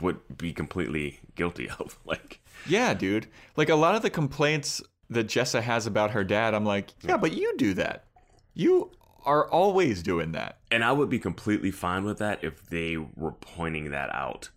would 0.00 0.18
be 0.36 0.52
completely 0.52 1.20
guilty 1.34 1.68
of. 1.78 1.98
Like, 2.04 2.40
Yeah, 2.66 2.94
dude. 2.94 3.26
Like 3.56 3.68
a 3.68 3.74
lot 3.76 3.94
of 3.94 4.02
the 4.02 4.10
complaints 4.10 4.82
that 5.10 5.26
Jessa 5.26 5.60
has 5.62 5.86
about 5.86 6.12
her 6.12 6.24
dad, 6.24 6.54
I'm 6.54 6.64
like, 6.64 6.90
yeah, 7.02 7.16
but 7.18 7.32
you 7.32 7.54
do 7.58 7.74
that. 7.74 8.04
You 8.54 8.90
are 9.24 9.48
always 9.50 10.02
doing 10.02 10.32
that. 10.32 10.58
and 10.70 10.82
I 10.82 10.90
would 10.92 11.08
be 11.08 11.18
completely 11.18 11.70
fine 11.70 12.04
with 12.04 12.18
that 12.18 12.42
if 12.42 12.66
they 12.70 12.96
were 12.96 13.32
pointing 13.32 13.90
that 13.90 14.12
out. 14.14 14.50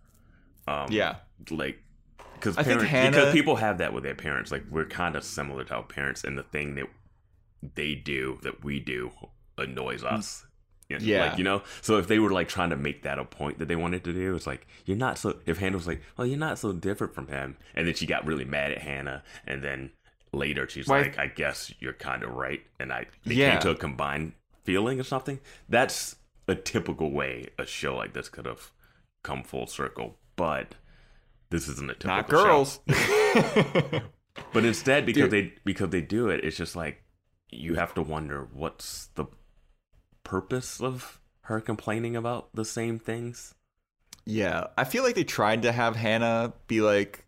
Um, 0.68 0.88
Yeah. 0.90 1.18
like 1.52 1.84
because 2.36 2.58
I 2.58 2.64
think 2.64 2.82
because 2.82 3.34
people 3.34 3.56
have 3.58 3.80
that 3.80 3.94
with 3.94 4.04
their 4.04 4.16
parents. 4.16 4.52
Like 4.52 4.64
we're 4.70 4.86
kind 4.86 5.16
of 5.16 5.24
similar 5.24 5.64
to 5.66 5.76
our 5.76 5.84
parents, 5.84 6.24
and 6.24 6.38
the 6.38 6.44
thing 6.44 6.76
that 6.76 6.86
they 7.76 7.96
do 7.96 8.40
that 8.44 8.64
we 8.64 8.80
do 8.80 9.12
annoys 9.58 10.04
us. 10.04 10.46
You 10.90 10.98
know, 11.00 11.04
Mm. 11.04 11.08
Yeah. 11.08 11.26
like 11.30 11.38
you 11.40 11.44
know. 11.44 11.64
So 11.82 11.98
if 11.98 12.08
they 12.08 12.20
were 12.20 12.30
like 12.30 12.48
trying 12.48 12.70
to 12.70 12.76
make 12.76 13.02
that 13.04 13.18
a 13.18 13.26
point 13.26 13.58
that 13.60 13.68
they 13.68 13.76
wanted 13.76 14.04
to 14.04 14.14
do, 14.14 14.36
it's 14.36 14.46
like 14.46 14.68
you're 14.86 14.98
not 14.98 15.18
so. 15.18 15.40
If 15.48 15.58
Hannah 15.58 15.78
was 15.78 15.88
like, 15.88 16.02
"Well, 16.16 16.28
you're 16.28 16.38
not 16.38 16.60
so 16.60 16.74
different 16.74 17.16
from 17.16 17.28
him," 17.28 17.58
and 17.74 17.88
then 17.88 17.96
she 17.96 18.06
got 18.06 18.26
really 18.26 18.46
mad 18.46 18.72
at 18.72 18.80
Hannah, 18.84 19.24
and 19.48 19.64
then 19.64 19.92
later 20.32 20.68
she's 20.70 20.88
Why- 20.88 21.02
like, 21.02 21.18
"I 21.18 21.26
guess 21.28 21.74
you're 21.80 21.94
kind 21.94 22.22
of 22.24 22.32
right," 22.32 22.62
and 22.80 22.94
I 22.94 23.08
they 23.26 23.34
Yeah. 23.36 23.52
came 23.54 23.62
to 23.62 23.70
a 23.72 23.76
combined 23.76 24.34
feeling 24.64 25.00
or 25.00 25.04
something. 25.04 25.40
That's 25.68 26.18
a 26.48 26.54
typical 26.54 27.12
way 27.12 27.48
a 27.58 27.66
show 27.66 27.96
like 27.96 28.14
this 28.14 28.30
could 28.30 28.46
have 28.46 28.72
come 29.24 29.42
full 29.42 29.66
circle, 29.66 30.20
but 30.36 30.76
this 31.50 31.68
isn't 31.68 31.90
a 31.90 31.94
typical 31.94 32.16
Not 32.18 32.30
show. 32.30 32.44
girls. 32.44 32.80
But 34.52 34.66
instead, 34.66 35.06
because 35.06 35.30
Dude. 35.30 35.32
they 35.32 35.54
because 35.64 35.90
they 35.90 36.02
do 36.02 36.28
it, 36.28 36.44
it's 36.44 36.58
just 36.58 36.76
like 36.76 37.04
you 37.50 37.76
have 37.76 37.94
to 37.94 38.02
wonder 38.02 38.48
what's 38.54 39.08
the 39.16 39.26
purpose 40.24 40.82
of 40.82 41.22
her 41.42 41.62
complaining 41.62 42.16
about 42.18 42.50
the 42.54 42.66
same 42.66 43.00
things. 43.00 43.54
yeah. 44.26 44.68
I 44.78 44.84
feel 44.84 45.04
like 45.04 45.16
they 45.16 45.24
tried 45.24 45.62
to 45.62 45.72
have 45.72 45.96
Hannah 45.96 46.54
be 46.68 46.82
like 46.82 47.24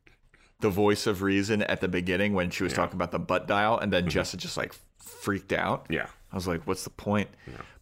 the 0.60 0.70
voice 0.70 1.06
of 1.08 1.22
reason 1.22 1.62
at 1.64 1.80
the 1.82 1.88
beginning 1.88 2.34
when 2.34 2.50
she 2.50 2.64
was 2.64 2.74
talking 2.74 2.96
about 2.96 3.12
the 3.12 3.20
butt 3.20 3.48
dial, 3.48 3.78
and 3.78 3.94
then 3.94 4.08
mm-hmm. 4.08 4.20
Jessa 4.20 4.36
just 4.36 4.58
like 4.58 4.74
freaked 4.98 5.54
out. 5.54 5.86
Yeah, 5.90 6.08
I 6.32 6.36
was 6.36 6.48
like, 6.48 6.66
what's 6.68 6.84
the 6.84 6.90
point? 6.90 7.30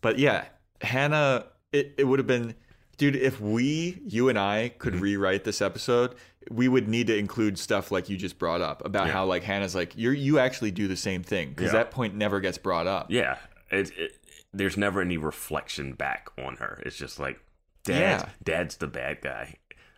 But 0.01 0.19
yeah, 0.19 0.45
Hannah, 0.81 1.45
it, 1.71 1.95
it 1.97 2.03
would 2.03 2.19
have 2.19 2.27
been, 2.27 2.53
dude, 2.97 3.15
if 3.15 3.39
we, 3.41 4.01
you 4.05 4.29
and 4.29 4.37
I, 4.39 4.69
could 4.77 4.93
Mm-hmm. 4.93 5.03
rewrite 5.03 5.43
this 5.43 5.61
episode, 5.61 6.15
we 6.51 6.67
would 6.67 6.87
need 6.87 7.07
to 7.07 7.17
include 7.17 7.57
stuff 7.57 7.91
like 7.91 8.07
you 8.09 8.17
just 8.17 8.37
brought 8.37 8.61
up 8.61 8.85
about 8.85 9.07
Yeah. 9.07 9.13
how 9.13 9.25
like 9.25 9.43
Hannah's 9.43 9.75
like, 9.75 9.93
you're, 9.95 10.13
you 10.13 10.39
actually 10.39 10.71
do 10.71 10.87
the 10.87 10.95
same 10.97 11.23
thing 11.23 11.49
because 11.49 11.65
Yeah. 11.73 11.79
that 11.79 11.91
point 11.91 12.15
never 12.15 12.39
gets 12.39 12.57
brought 12.57 12.87
up. 12.87 13.09
yeah. 13.09 13.37
it, 13.71 13.91
it, 13.97 14.11
there's 14.53 14.77
never 14.77 15.01
any 15.01 15.17
reflection 15.17 15.93
back 15.93 16.29
on 16.37 16.55
her. 16.57 16.81
It's 16.85 16.95
just 16.95 17.19
like, 17.19 17.39
dad, 17.83 17.99
Yeah. 17.99 18.29
dad's 18.43 18.77
the 18.77 18.87
bad 18.87 19.21
guy. 19.21 19.55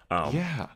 Um, 0.10 0.36
Yeah. 0.36 0.68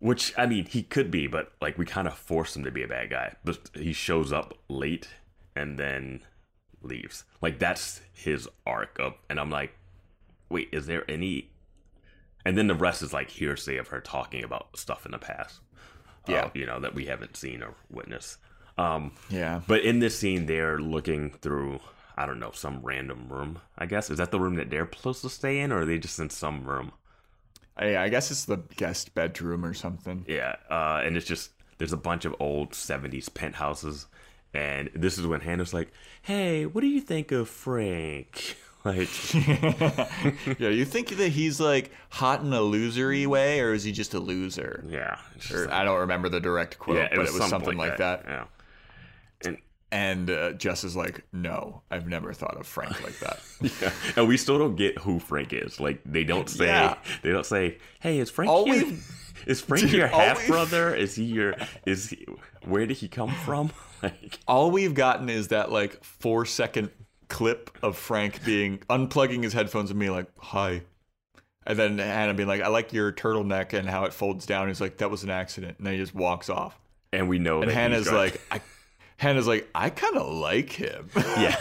Which 0.00 0.32
I 0.36 0.46
mean, 0.46 0.64
he 0.66 0.82
could 0.82 1.12
be, 1.12 1.28
but 1.28 1.52
like 1.60 1.78
we 1.78 1.84
kind 1.86 2.08
of 2.08 2.14
force 2.14 2.56
him 2.56 2.64
to 2.64 2.72
be 2.72 2.82
a 2.82 2.88
bad 2.88 3.10
guy. 3.10 3.34
But 3.44 3.70
he 3.74 3.92
shows 3.92 4.32
up 4.32 4.54
late 4.68 5.06
and 5.54 5.78
then 5.78 6.22
leaves. 6.82 7.22
Like 7.40 7.60
that's 7.60 8.00
his 8.12 8.48
arc 8.66 8.98
of, 8.98 9.14
and 9.30 9.38
I'm 9.38 9.50
like, 9.50 9.74
wait, 10.48 10.70
is 10.72 10.86
there 10.86 11.08
any? 11.08 11.50
And 12.44 12.56
then 12.58 12.66
the 12.66 12.74
rest 12.74 13.02
is 13.02 13.12
like 13.12 13.30
hearsay 13.30 13.76
of 13.76 13.88
her 13.88 14.00
talking 14.00 14.42
about 14.44 14.76
stuff 14.76 15.04
in 15.06 15.12
the 15.12 15.18
past. 15.18 15.60
uh, 16.28 16.32
Yeah. 16.32 16.50
you 16.54 16.66
know 16.66 16.78
that 16.80 16.94
we 16.94 17.06
haven't 17.06 17.36
seen 17.36 17.62
or 17.62 17.74
witnessed. 17.90 18.38
Um, 18.78 19.12
Yeah. 19.28 19.60
but 19.66 19.82
in 19.82 19.98
this 19.98 20.18
scene, 20.18 20.46
they're 20.46 20.78
looking 20.78 21.30
through. 21.30 21.80
I 22.16 22.26
don't 22.26 22.38
know 22.40 22.52
some 22.52 22.80
random 22.82 23.28
room. 23.28 23.58
I 23.78 23.86
guess 23.86 24.10
is 24.10 24.18
that 24.18 24.30
the 24.30 24.38
room 24.40 24.54
that 24.56 24.70
they're 24.70 24.88
supposed 24.92 25.22
to 25.22 25.28
stay 25.30 25.58
in, 25.60 25.72
or 25.72 25.80
are 25.80 25.84
they 25.86 25.98
just 25.98 26.18
in 26.20 26.30
some 26.30 26.64
room? 26.64 26.92
I, 27.76 27.96
I 27.96 28.08
guess 28.10 28.30
it's 28.30 28.44
the 28.44 28.58
guest 28.76 29.14
bedroom 29.14 29.64
or 29.64 29.72
something. 29.74 30.24
Yeah, 30.28 30.56
uh, 30.70 31.00
and 31.04 31.16
it's 31.16 31.26
just 31.26 31.50
there's 31.78 31.92
a 31.92 31.96
bunch 31.96 32.24
of 32.24 32.34
old 32.38 32.70
'70s 32.72 33.32
penthouses, 33.32 34.06
and 34.54 34.90
this 34.94 35.18
is 35.18 35.26
when 35.26 35.40
Hannah's 35.40 35.72
like, 35.74 35.90
"Hey, 36.22 36.66
what 36.66 36.82
do 36.82 36.86
you 36.86 37.00
think 37.00 37.32
of 37.32 37.48
Frank?" 37.48 38.56
Like, 38.84 39.34
yeah, 40.58 40.68
you 40.68 40.84
think 40.84 41.10
that 41.10 41.28
he's 41.28 41.60
like 41.60 41.92
hot 42.10 42.40
in 42.40 42.52
a 42.52 42.58
losery 42.58 43.26
way, 43.26 43.60
or 43.60 43.72
is 43.74 43.84
he 43.84 43.92
just 43.92 44.12
a 44.14 44.18
loser? 44.18 44.84
yeah, 44.88 45.18
Or, 45.52 45.60
like- 45.66 45.70
I 45.70 45.84
don't 45.84 46.00
remember 46.00 46.28
the 46.28 46.40
direct 46.40 46.78
quote, 46.78 46.96
yeah, 46.96 47.08
but 47.14 47.26
it 47.26 47.32
was 47.32 47.48
something, 47.48 47.76
like 47.78 47.98
that. 47.98 48.24
Yeah, 48.26 48.44
and 49.44 49.58
And 49.92 50.30
uh, 50.30 50.52
Jess 50.54 50.84
is 50.84 50.96
like, 50.96 51.22
"No, 51.32 51.82
I've 51.90 52.08
never 52.08 52.32
thought 52.32 52.56
of 52.58 52.66
Frank 52.66 53.00
like 53.04 53.18
that." 53.20 53.40
yeah, 53.82 53.92
and 54.16 54.26
we 54.26 54.36
still 54.36 54.58
don't 54.58 54.74
get 54.74 54.98
who 54.98 55.18
Frank 55.20 55.52
is. 55.52 55.78
Like, 55.78 56.00
they 56.04 56.24
don't 56.24 56.48
say 56.48 56.66
Yeah. 56.66 56.96
they 57.22 57.30
don't 57.30 57.46
say, 57.46 57.78
"Hey, 58.00 58.18
is 58.18 58.30
Frank 58.30 58.50
All 58.50 58.66
your, 58.66 58.84
is 59.46 59.60
Frank 59.60 59.82
Dude, 59.82 59.92
your 59.92 60.06
half 60.08 60.44
brother? 60.48 60.94
Is 60.94 61.14
he 61.14 61.24
your 61.24 61.54
is 61.86 62.10
he, 62.10 62.26
where 62.64 62.86
did 62.86 62.96
he 62.96 63.06
come 63.08 63.30
from?" 63.44 63.70
Like, 64.02 64.40
All 64.48 64.72
we've 64.72 64.94
gotten 64.94 65.28
is 65.28 65.48
that 65.48 65.70
like 65.70 66.02
four 66.02 66.44
second 66.46 66.90
clip 67.32 67.70
of 67.82 67.96
Frank 67.96 68.44
being 68.44 68.78
unplugging 68.90 69.42
his 69.42 69.52
headphones 69.54 69.90
and 69.90 69.98
being 69.98 70.12
like, 70.12 70.28
"Hi," 70.38 70.82
and 71.66 71.78
then 71.78 71.98
Hannah 71.98 72.34
being 72.34 72.48
like, 72.48 72.60
"I 72.60 72.68
like 72.68 72.92
your 72.92 73.10
turtleneck 73.10 73.72
and 73.72 73.88
how 73.88 74.04
it 74.04 74.12
folds 74.12 74.46
down." 74.46 74.68
He's 74.68 74.80
like, 74.80 74.98
"That 74.98 75.10
was 75.10 75.24
an 75.24 75.30
accident," 75.30 75.78
and 75.78 75.86
then 75.86 75.94
he 75.94 75.98
just 75.98 76.14
walks 76.14 76.48
off. 76.50 76.78
and 77.12 77.28
we 77.28 77.38
know 77.38 77.60
And 77.62 77.70
Hannah's 77.70 78.10
like, 78.10 78.40
I, 78.50 78.60
Hannah's 79.18 79.46
like, 79.46 79.68
I 79.74 79.90
kind 79.90 80.16
of 80.16 80.32
like 80.32 80.70
him. 80.72 81.10
Yeah, 81.16 81.56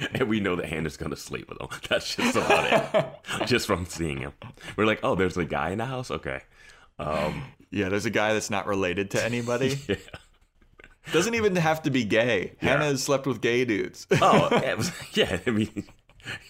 and 0.14 0.28
we 0.28 0.40
know 0.40 0.56
that 0.56 0.66
Hannah's 0.66 0.96
gonna 0.96 1.16
sleep 1.16 1.48
with 1.48 1.60
him. 1.60 1.68
That's 1.88 2.14
just 2.14 2.36
about 2.36 3.20
it. 3.40 3.46
just 3.46 3.66
from 3.66 3.86
seeing 3.86 4.18
him, 4.18 4.32
we're 4.76 4.86
like, 4.86 5.00
oh, 5.02 5.14
there's 5.14 5.36
a 5.36 5.44
guy 5.44 5.70
in 5.70 5.78
the 5.78 5.86
house. 5.86 6.10
Okay, 6.10 6.40
um, 6.98 7.42
yeah, 7.70 7.88
there's 7.88 8.06
a 8.06 8.10
guy 8.10 8.32
that's 8.32 8.50
not 8.50 8.66
related 8.66 9.10
to 9.12 9.24
anybody. 9.24 9.78
yeah. 9.88 9.96
Doesn't 11.12 11.34
even 11.34 11.56
have 11.56 11.82
to 11.82 11.90
be 11.90 12.04
gay. 12.04 12.52
Yeah. 12.60 12.70
Hannah 12.70 12.84
has 12.84 13.02
slept 13.02 13.26
with 13.26 13.40
gay 13.40 13.64
dudes. 13.64 14.06
Oh, 14.20 14.48
yeah, 14.52 14.70
it 14.70 14.78
was, 14.78 14.92
yeah. 15.14 15.38
I 15.46 15.50
mean, 15.50 15.84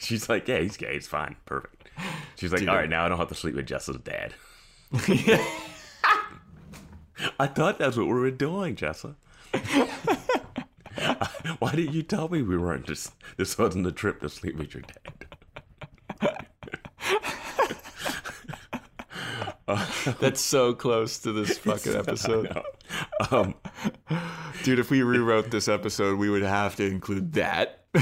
she's 0.00 0.28
like, 0.28 0.48
yeah, 0.48 0.58
he's 0.58 0.76
gay. 0.76 0.94
It's 0.94 1.06
fine, 1.06 1.36
perfect. 1.46 1.88
She's 2.36 2.52
like, 2.52 2.60
Dude. 2.60 2.68
all 2.68 2.76
right, 2.76 2.88
now 2.88 3.04
I 3.04 3.08
don't 3.08 3.18
have 3.18 3.28
to 3.28 3.34
sleep 3.34 3.54
with 3.54 3.66
Jess's 3.66 3.96
dad. 3.98 4.34
I 7.38 7.46
thought 7.46 7.78
that's 7.78 7.96
what 7.96 8.06
we 8.06 8.12
were 8.12 8.30
doing, 8.30 8.76
Jessa. 8.76 9.14
Why 11.58 11.72
didn't 11.72 11.94
you 11.94 12.02
tell 12.02 12.28
me 12.28 12.42
we 12.42 12.56
weren't 12.56 12.86
just 12.86 13.12
this 13.36 13.58
wasn't 13.58 13.84
the 13.84 13.92
trip 13.92 14.20
to 14.20 14.28
sleep 14.28 14.56
with 14.56 14.74
your 14.74 14.82
dad? 14.82 15.26
that's 20.18 20.40
so 20.40 20.74
close 20.74 21.18
to 21.20 21.32
this 21.32 21.58
fucking 21.58 21.94
episode. 21.94 22.60
Um, 23.30 23.54
Dude, 24.62 24.78
if 24.78 24.90
we 24.90 25.02
rewrote 25.02 25.50
this 25.50 25.68
episode, 25.68 26.18
we 26.18 26.28
would 26.28 26.42
have 26.42 26.76
to 26.76 26.84
include 26.86 27.32
that. 27.34 27.84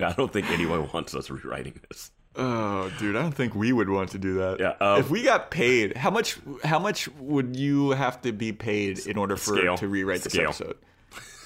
I 0.00 0.12
don't 0.16 0.32
think 0.32 0.50
anyone 0.50 0.88
wants 0.92 1.14
us 1.14 1.30
rewriting 1.30 1.80
this. 1.88 2.10
Oh, 2.36 2.90
dude, 2.98 3.16
I 3.16 3.22
don't 3.22 3.34
think 3.34 3.54
we 3.56 3.72
would 3.72 3.88
want 3.88 4.10
to 4.10 4.18
do 4.18 4.34
that. 4.34 4.60
Yeah, 4.60 4.74
um, 4.80 5.00
if 5.00 5.10
we 5.10 5.22
got 5.24 5.50
paid, 5.50 5.96
how 5.96 6.10
much? 6.10 6.38
How 6.62 6.78
much 6.78 7.08
would 7.18 7.56
you 7.56 7.90
have 7.90 8.20
to 8.22 8.30
be 8.32 8.52
paid 8.52 9.00
in 9.06 9.18
order 9.18 9.36
for 9.36 9.56
Scale. 9.56 9.76
to 9.78 9.88
rewrite 9.88 10.22
this 10.22 10.32
Scale. 10.34 10.50
episode? 10.50 10.76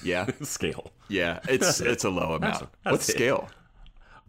Yeah, 0.03 0.27
Scale. 0.43 0.91
yeah, 1.07 1.39
it's 1.49 1.79
it's 1.81 2.03
a 2.03 2.09
low 2.11 2.33
amount. 2.35 2.69
that's 2.83 2.91
What's 2.91 3.09
it. 3.09 3.13
scale? 3.13 3.49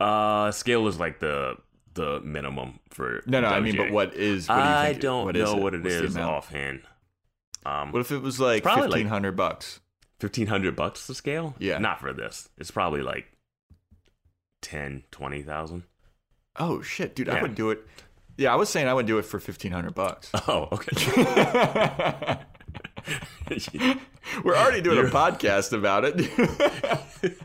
Uh, 0.01 0.51
scale 0.53 0.89
is 0.89 0.99
like 0.99 1.21
the 1.21 1.57
the 1.95 2.21
minimum 2.21 2.81
for. 2.91 3.23
No, 3.27 3.41
no, 3.41 3.49
I 3.49 3.61
mean, 3.61 3.77
but 3.77 3.91
what 3.91 4.15
is? 4.15 4.49
What 4.49 4.57
do 4.57 4.61
you 4.61 4.67
I 4.67 4.93
don't 4.93 5.25
what 5.27 5.37
is 5.37 5.45
know 5.51 5.59
it? 5.59 5.63
what 5.63 5.75
it 5.75 5.83
What's 5.83 5.95
is 5.95 6.17
offhand. 6.17 6.83
Um, 7.67 7.93
What 7.93 8.01
if 8.01 8.11
it 8.13 8.19
was 8.21 8.39
like 8.39 8.63
probably 8.63 8.83
like- 8.89 8.93
fifteen 8.93 9.09
hundred 9.09 9.37
bucks? 9.37 9.81
fifteen 10.21 10.47
hundred 10.49 10.77
bucks 10.77 11.07
to 11.07 11.15
scale? 11.15 11.55
Yeah. 11.59 11.79
not 11.79 12.01
for 12.01 12.13
this. 12.13 12.49
It's 12.59 12.71
probably 12.71 13.01
like 13.03 13.27
ten, 14.63 15.05
twenty 15.11 15.43
thousand. 15.43 15.85
Oh 16.57 16.83
shit, 16.83 17.15
dude, 17.17 17.29
I 17.29 17.37
Yeah. 17.37 17.43
would 17.43 17.55
do 17.55 17.71
it. 17.71 17.81
Yeah, 18.37 18.53
I 18.53 18.57
was 18.57 18.69
saying 18.69 18.89
I 18.89 18.95
would 18.95 19.07
do 19.07 19.19
it 19.19 19.25
for 19.25 19.39
fifteen 19.41 19.73
hundred 19.73 19.95
bucks. 19.95 20.31
Oh, 20.49 20.69
okay. 20.73 22.37
We're 24.45 24.57
already 24.57 24.81
doing 24.81 24.97
You're- 24.97 25.09
a 25.09 25.13
podcast 25.13 25.73
about 25.73 26.05
it. 26.07 27.39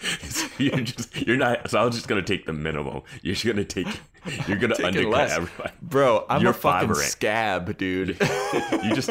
you're 0.58 0.80
just 0.80 1.16
you're 1.26 1.36
not. 1.36 1.70
So 1.70 1.78
I 1.80 1.84
was 1.84 1.94
just 1.94 2.08
gonna 2.08 2.22
take 2.22 2.46
the 2.46 2.52
minimum. 2.52 3.02
You're 3.22 3.34
just 3.34 3.46
gonna 3.46 3.64
take. 3.64 3.88
You're 4.46 4.58
gonna 4.58 4.76
undercut 4.84 5.10
less. 5.12 5.32
everybody. 5.32 5.72
Bro, 5.82 6.26
I'm 6.28 6.42
You're 6.42 6.52
a 6.52 6.54
fucking 6.54 6.88
Fiverr 6.90 6.94
scab, 6.96 7.76
dude. 7.78 8.16
You 8.84 8.94
just 8.94 9.10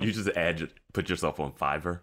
you 0.00 0.12
just 0.12 0.28
add 0.36 0.68
put 0.92 1.08
yourself 1.08 1.40
on 1.40 1.52
Fiverr. 1.52 2.00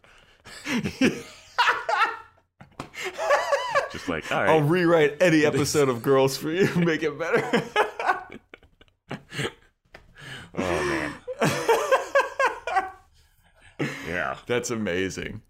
just 3.91 4.09
like 4.09 4.31
all 4.31 4.41
right. 4.43 4.49
I'll 4.49 4.61
rewrite 4.61 5.21
any 5.21 5.45
episode 5.45 5.87
of 5.87 6.01
Girls 6.01 6.35
for 6.35 6.49
you, 6.51 6.67
make 6.75 7.03
it 7.03 7.17
better. 7.17 7.63
Oh 10.57 10.83
man. 10.85 11.13
yeah. 14.07 14.37
That's 14.47 14.71
amazing. 14.71 15.41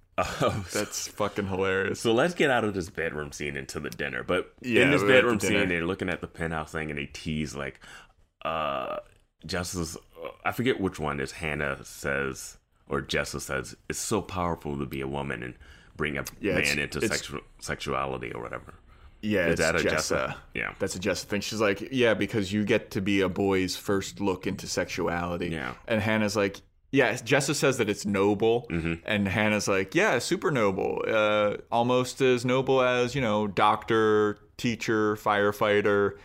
Oh, 0.41 0.65
so, 0.69 0.79
That's 0.79 1.07
fucking 1.07 1.47
hilarious. 1.47 1.99
so 1.99 2.13
let's 2.13 2.33
get 2.33 2.49
out 2.49 2.63
of 2.63 2.73
this 2.73 2.89
bedroom 2.89 3.31
scene 3.31 3.55
into 3.55 3.79
the 3.79 3.89
dinner. 3.89 4.23
But 4.23 4.53
Yeah, 4.61 4.83
in 4.83 4.91
this 4.91 5.01
the 5.01 5.07
bedroom 5.07 5.39
scene, 5.39 5.69
they're 5.69 5.85
looking 5.85 6.09
at 6.09 6.21
the 6.21 6.27
penthouse 6.27 6.71
thing 6.71 6.89
and 6.89 6.97
they 6.99 7.05
tease 7.07 7.55
like, 7.55 7.79
uh, 8.43 8.97
Jessa's. 9.45 9.97
I 10.43 10.51
forget 10.51 10.79
which 10.81 10.99
one 10.99 11.19
is. 11.19 11.31
Hannah 11.31 11.83
says 11.83 12.57
or 12.89 13.01
Jessa 13.01 13.39
says 13.39 13.75
it's 13.87 13.99
so 13.99 14.21
powerful 14.21 14.77
to 14.77 14.85
be 14.85 15.01
a 15.01 15.07
woman 15.07 15.43
and 15.43 15.53
bring 15.95 16.17
a 16.17 16.25
Yeah, 16.41 16.55
man 16.55 16.79
into 16.79 17.07
sexual 17.07 17.41
sexuality 17.59 18.33
or 18.33 18.41
whatever. 18.41 18.73
Yeah, 19.21 19.47
Is 19.47 19.59
it's 19.59 19.61
that 19.61 19.75
a 19.75 19.79
Jessa. 19.79 20.27
Jessa? 20.29 20.35
Yeah. 20.53 20.73
That's 20.79 20.95
a 20.95 20.99
Jessa 20.99 21.25
thing. 21.25 21.41
She's 21.41 21.59
like, 21.59 21.89
yeah, 21.91 22.13
because 22.13 22.51
you 22.53 22.63
get 22.63 22.91
to 22.91 23.01
be 23.01 23.21
a 23.21 23.29
boy's 23.29 23.75
first 23.75 24.21
look 24.21 24.47
into 24.47 24.65
sexuality. 24.65 25.49
Yeah. 25.49 25.73
And 25.87 26.01
Hannah's 26.01 26.37
like, 26.37 26.61
yeah, 26.91 27.13
Jessa 27.13 27.53
says 27.53 27.77
that 27.77 27.89
it's 27.89 28.05
noble. 28.05 28.65
Mm-hmm. 28.69 28.93
And 29.05 29.27
Hannah's 29.27 29.67
like, 29.67 29.93
yeah, 29.95 30.19
super 30.19 30.51
noble. 30.51 31.03
Uh, 31.07 31.57
almost 31.71 32.21
as 32.21 32.45
noble 32.45 32.81
as, 32.81 33.13
you 33.15 33.21
know, 33.21 33.47
doctor, 33.47 34.37
teacher, 34.57 35.15
firefighter. 35.15 36.17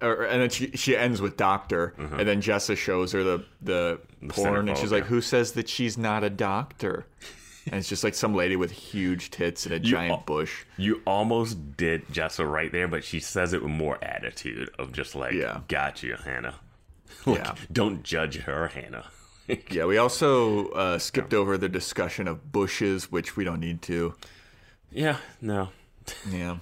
Or, 0.00 0.24
and 0.24 0.42
then 0.42 0.50
she, 0.50 0.70
she 0.72 0.96
ends 0.96 1.20
with 1.22 1.36
doctor. 1.36 1.94
And 1.96 2.28
then 2.28 2.42
Jessa 2.42 2.76
shows 2.76 3.12
her 3.12 3.22
the, 3.22 3.44
the, 3.60 4.00
porn. 4.28 4.68
And 4.68 4.76
she's 4.76 4.92
like, 4.92 5.04
who 5.04 5.20
says 5.20 5.52
that 5.52 5.68
she's 5.68 5.96
not 5.96 6.24
a 6.24 6.30
doctor? 6.30 7.06
and 7.66 7.76
it's 7.76 7.88
just 7.88 8.02
like 8.02 8.14
some 8.14 8.34
lady 8.34 8.56
with 8.56 8.72
huge 8.72 9.30
tits 9.30 9.66
and 9.66 9.74
a 9.74 9.78
giant 9.92 10.10
al- 10.10 10.24
bush. 10.26 10.64
You 10.76 11.00
almost 11.06 11.76
did 11.76 12.06
Jessa 12.08 12.44
right 12.50 12.72
there, 12.72 12.88
but 12.88 13.04
she 13.04 13.20
says 13.20 13.52
it 13.52 13.62
with 13.62 13.70
more 13.70 14.02
attitude 14.02 14.68
of 14.80 14.90
just 14.92 15.14
like, 15.14 15.32
Yeah. 15.34 15.60
got 15.68 16.02
you, 16.02 16.16
Hannah. 16.24 16.56
Like, 17.26 17.38
Yeah. 17.38 17.54
Don't 17.70 18.02
judge 18.02 18.38
her, 18.38 18.66
Hannah. 18.68 19.06
Yeah, 19.70 19.84
we 19.86 19.98
also 19.98 20.68
uh, 20.70 20.98
skipped 20.98 21.34
over 21.34 21.58
the 21.58 21.68
discussion 21.68 22.28
of 22.28 22.52
bushes, 22.52 23.10
which 23.10 23.36
we 23.36 23.44
don't 23.44 23.60
need 23.60 23.82
to. 23.82 24.14
yeah, 24.90 25.18
no. 25.40 25.68
Yeah. 26.30 26.58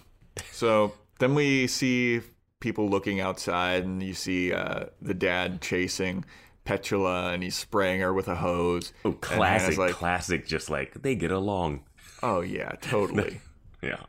So 0.52 0.92
then 1.18 1.34
we 1.34 1.66
see 1.66 2.20
people 2.60 2.88
looking 2.88 3.20
outside, 3.20 3.84
and 3.84 4.02
you 4.02 4.14
see 4.14 4.52
uh, 4.52 4.86
the 5.00 5.14
dad 5.14 5.60
chasing 5.60 6.24
Petula, 6.66 7.32
and 7.32 7.42
he's 7.42 7.56
spraying 7.56 8.00
her 8.00 8.12
with 8.12 8.28
a 8.28 8.36
hose. 8.36 8.92
Oh, 9.04 9.12
classic, 9.12 9.78
like, 9.78 9.92
classic. 9.94 10.46
Just 10.46 10.70
like 10.70 11.02
they 11.02 11.14
get 11.14 11.30
along. 11.32 11.84
oh 12.22 12.40
yeah, 12.40 12.72
totally. 12.80 13.40
Yeah. 13.82 14.04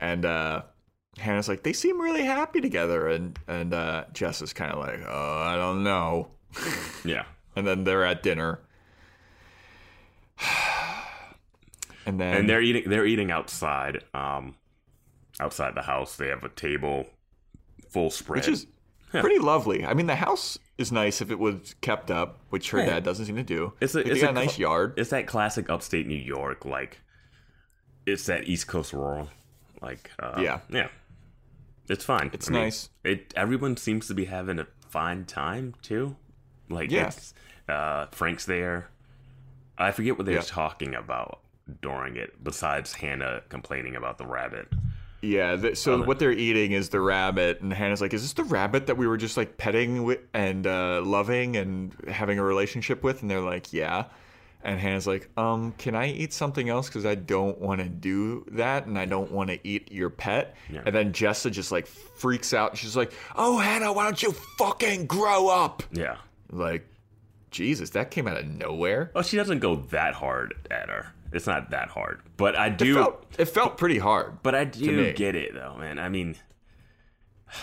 and 0.00 0.24
uh, 0.24 0.62
Hannah's 1.18 1.48
like, 1.48 1.62
they 1.62 1.72
seem 1.72 2.00
really 2.00 2.24
happy 2.24 2.60
together, 2.60 3.06
and 3.08 3.38
and 3.46 3.72
uh, 3.72 4.04
Jess 4.12 4.42
is 4.42 4.52
kind 4.52 4.72
of 4.72 4.78
like, 4.80 5.00
oh, 5.06 5.38
I 5.38 5.54
don't 5.56 5.84
know. 5.84 6.30
Yeah. 7.04 7.24
And 7.58 7.66
then 7.66 7.84
they're 7.84 8.04
at 8.04 8.22
dinner. 8.22 8.60
And 12.06 12.18
then 12.18 12.34
and 12.38 12.48
they're 12.48 12.62
eating 12.62 12.84
they're 12.88 13.04
eating 13.04 13.30
outside 13.30 14.02
um 14.14 14.54
outside 15.40 15.74
the 15.74 15.82
house 15.82 16.16
they 16.16 16.28
have 16.28 16.42
a 16.42 16.48
table 16.48 17.04
full 17.90 18.10
spread 18.10 18.38
which 18.38 18.48
is 18.48 18.66
pretty 19.10 19.38
lovely. 19.38 19.84
I 19.84 19.92
mean, 19.92 20.06
the 20.06 20.14
house 20.16 20.58
is 20.78 20.90
nice 20.90 21.20
if 21.20 21.30
it 21.30 21.38
was 21.38 21.74
kept 21.82 22.10
up, 22.10 22.38
which 22.48 22.70
her 22.70 22.78
Yeah. 22.78 22.86
dad 22.86 23.04
doesn't 23.04 23.26
seem 23.26 23.36
to 23.36 23.42
do. 23.42 23.74
it's 23.80 23.94
a 23.94 23.98
Like, 23.98 24.06
they 24.06 24.12
it's 24.12 24.20
got 24.22 24.28
a 24.28 24.30
a 24.30 24.34
nice 24.44 24.54
cl- 24.54 24.70
yard. 24.70 24.94
it's 24.96 25.10
that 25.10 25.26
classic 25.26 25.68
upstate 25.68 26.06
new 26.06 26.14
york 26.14 26.64
like 26.64 27.00
it's 28.06 28.24
that 28.26 28.44
east 28.48 28.68
coast 28.68 28.92
rural 28.94 29.28
like 29.82 30.10
uh, 30.18 30.40
Yeah. 30.42 30.60
yeah 30.70 30.88
it's 31.90 32.04
fine 32.04 32.30
It's 32.32 32.48
I 32.48 32.52
mean, 32.52 32.62
nice. 32.62 32.88
it 33.04 33.34
everyone 33.36 33.76
seems 33.76 34.06
to 34.08 34.14
be 34.14 34.24
having 34.26 34.58
a 34.58 34.66
fine 34.88 35.26
time 35.26 35.74
too 35.82 36.16
like 36.70 36.90
yes, 36.90 37.34
uh 37.68 38.06
frank's 38.12 38.44
there 38.44 38.88
i 39.76 39.90
forget 39.90 40.16
what 40.16 40.26
they're 40.26 40.36
Yeah. 40.36 40.40
talking 40.42 40.94
about 40.94 41.40
during 41.82 42.16
it 42.16 42.42
besides 42.42 42.92
hannah 42.94 43.42
complaining 43.48 43.96
about 43.96 44.18
the 44.18 44.26
rabbit 44.26 44.68
Yeah, 45.20 45.56
th- 45.56 45.76
so 45.76 46.00
what 46.04 46.20
they're 46.20 46.30
eating 46.30 46.70
is 46.70 46.90
the 46.90 47.00
rabbit, 47.00 47.60
and 47.60 47.72
Hannah's 47.72 48.00
like, 48.00 48.14
"Is 48.14 48.22
this 48.22 48.34
the 48.34 48.44
rabbit 48.44 48.86
that 48.86 48.96
we 48.96 49.08
were 49.08 49.16
just 49.16 49.36
like 49.36 49.56
petting 49.58 50.14
and 50.32 50.64
uh, 50.64 51.02
loving 51.04 51.56
and 51.56 51.92
having 52.06 52.38
a 52.38 52.44
relationship 52.44 53.02
with?" 53.02 53.20
And 53.22 53.28
they're 53.28 53.40
like, 53.40 53.72
"Yeah." 53.72 54.04
And 54.62 54.78
Hannah's 54.78 55.08
like, 55.08 55.28
"Um, 55.36 55.72
can 55.76 55.96
I 55.96 56.06
eat 56.12 56.32
something 56.32 56.68
else? 56.68 56.86
Because 56.86 57.04
I 57.04 57.16
don't 57.16 57.58
want 57.58 57.80
to 57.80 57.88
do 57.88 58.44
that, 58.52 58.86
and 58.86 58.96
I 58.96 59.06
don't 59.06 59.32
want 59.32 59.50
to 59.50 59.58
eat 59.66 59.90
your 59.90 60.08
pet." 60.08 60.54
Yeah. 60.72 60.82
And 60.86 60.94
then 60.94 61.12
Jessa 61.12 61.50
just 61.50 61.72
like 61.72 61.88
freaks 61.88 62.54
out. 62.54 62.76
She's 62.76 62.96
like, 62.96 63.12
"Oh, 63.34 63.58
Hannah, 63.58 63.92
why 63.92 64.04
don't 64.04 64.22
you 64.22 64.30
fucking 64.56 65.06
grow 65.06 65.48
up?" 65.48 65.82
yeah 65.90 66.18
Like, 66.50 66.86
Jesus, 67.50 67.90
that 67.90 68.10
came 68.10 68.26
out 68.28 68.36
of 68.38 68.46
nowhere. 68.46 69.10
Oh, 69.14 69.22
she 69.22 69.36
doesn't 69.36 69.58
go 69.60 69.76
that 69.90 70.14
hard 70.14 70.54
at 70.70 70.88
her. 70.88 71.12
It's 71.32 71.46
not 71.46 71.70
that 71.70 71.88
hard. 71.88 72.20
But 72.36 72.56
i 72.56 72.66
It 72.68 72.78
do 72.78 72.94
felt, 72.94 73.26
it 73.38 73.44
felt 73.46 73.76
pretty 73.76 73.98
hard. 73.98 74.42
but 74.42 74.54
i 74.54 74.64
do 74.64 75.12
get 75.12 75.34
it 75.34 75.52
though 75.54 75.76
man. 75.78 75.98
I 75.98 76.08
mean 76.08 76.36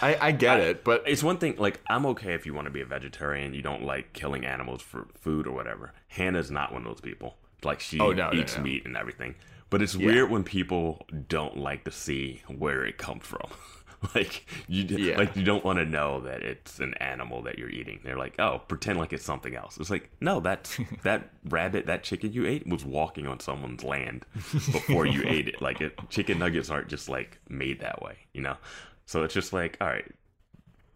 I, 0.02 0.17
I 0.19 0.32
get 0.32 0.60
it, 0.60 0.84
but 0.84 1.04
it's 1.06 1.21
one 1.24 1.38
thing 1.38 1.56
like 1.58 1.80
i'm 1.88 2.06
okay 2.08 2.34
if 2.34 2.45
you 2.45 2.54
want 2.56 2.65
to 2.65 2.71
be 2.71 2.82
a 2.82 2.86
vegetarian 2.86 3.54
you 3.54 3.62
don't 3.62 3.84
like 3.84 4.13
killing 4.13 4.43
animals 4.45 4.82
for 4.82 5.08
food 5.19 5.45
or 5.48 5.52
whatever. 5.52 5.93
Hannah's 6.08 6.50
not 6.52 6.74
one 6.74 6.82
of 6.84 6.88
those 6.88 7.02
people. 7.02 7.38
Like 7.63 7.80
she 7.80 8.00
Oh, 8.00 8.12
no, 8.12 8.30
no, 8.32 8.39
eats 8.39 8.56
no. 8.58 8.63
meat 8.63 8.86
and 8.86 8.95
everything. 8.98 9.36
But 9.71 9.82
it's 9.82 9.95
weird 9.95 10.30
when 10.30 10.43
people 10.43 11.06
don't 11.28 11.58
like 11.58 11.84
to 11.86 11.91
see 11.91 12.43
where 12.48 12.86
it 12.86 12.98
comes 13.00 13.26
from 13.26 13.50
like 14.15 14.46
you 14.68 14.84
Yeah. 14.84 15.18
like 15.18 15.36
you 15.36 15.44
don't 15.44 15.63
want 15.63 15.80
to 15.80 15.86
know 15.86 16.22
that 16.22 16.44
it's 16.44 16.80
an 16.80 16.94
animal 16.96 17.41
that 17.44 17.58
you're 17.58 17.70
eating 17.70 18.00
they're 18.04 18.18
like 18.18 18.36
oh 18.39 18.60
pretend 18.68 19.00
like 19.00 19.13
it's 19.13 19.24
something 19.26 19.56
else 19.56 19.78
it's 19.80 19.89
like 19.89 20.10
no 20.22 20.39
that 20.41 20.78
that 21.04 21.30
rabbit 21.50 21.86
that 21.88 22.04
chicken 22.04 22.32
you 22.34 22.46
ate 22.46 22.68
was 22.68 22.86
walking 22.86 23.26
on 23.28 23.39
someone's 23.39 23.84
land 23.84 24.26
before 24.72 25.06
you 25.06 25.24
ate 25.26 25.48
it 25.48 25.62
like 25.62 25.82
it, 25.82 25.98
chicken 26.10 26.38
nuggets 26.39 26.70
aren't 26.70 26.88
just 26.88 27.10
like 27.10 27.39
made 27.50 27.80
that 27.80 28.02
way 28.02 28.18
you 28.34 28.41
know 28.41 28.58
so 29.06 29.24
it's 29.24 29.34
just 29.34 29.54
like 29.54 29.78
all 29.82 29.88
right 29.88 30.12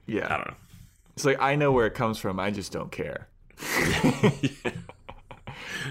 yeah, 0.07 0.25
I 0.25 0.37
don't 0.37 0.47
know. 0.47 0.55
It's 1.15 1.23
like 1.23 1.39
I 1.39 1.55
know 1.55 1.71
where 1.71 1.85
it 1.85 1.93
comes 1.93 2.17
from. 2.17 2.39
I 2.39 2.49
just 2.49 2.71
don't 2.71 2.91
care. 2.91 3.27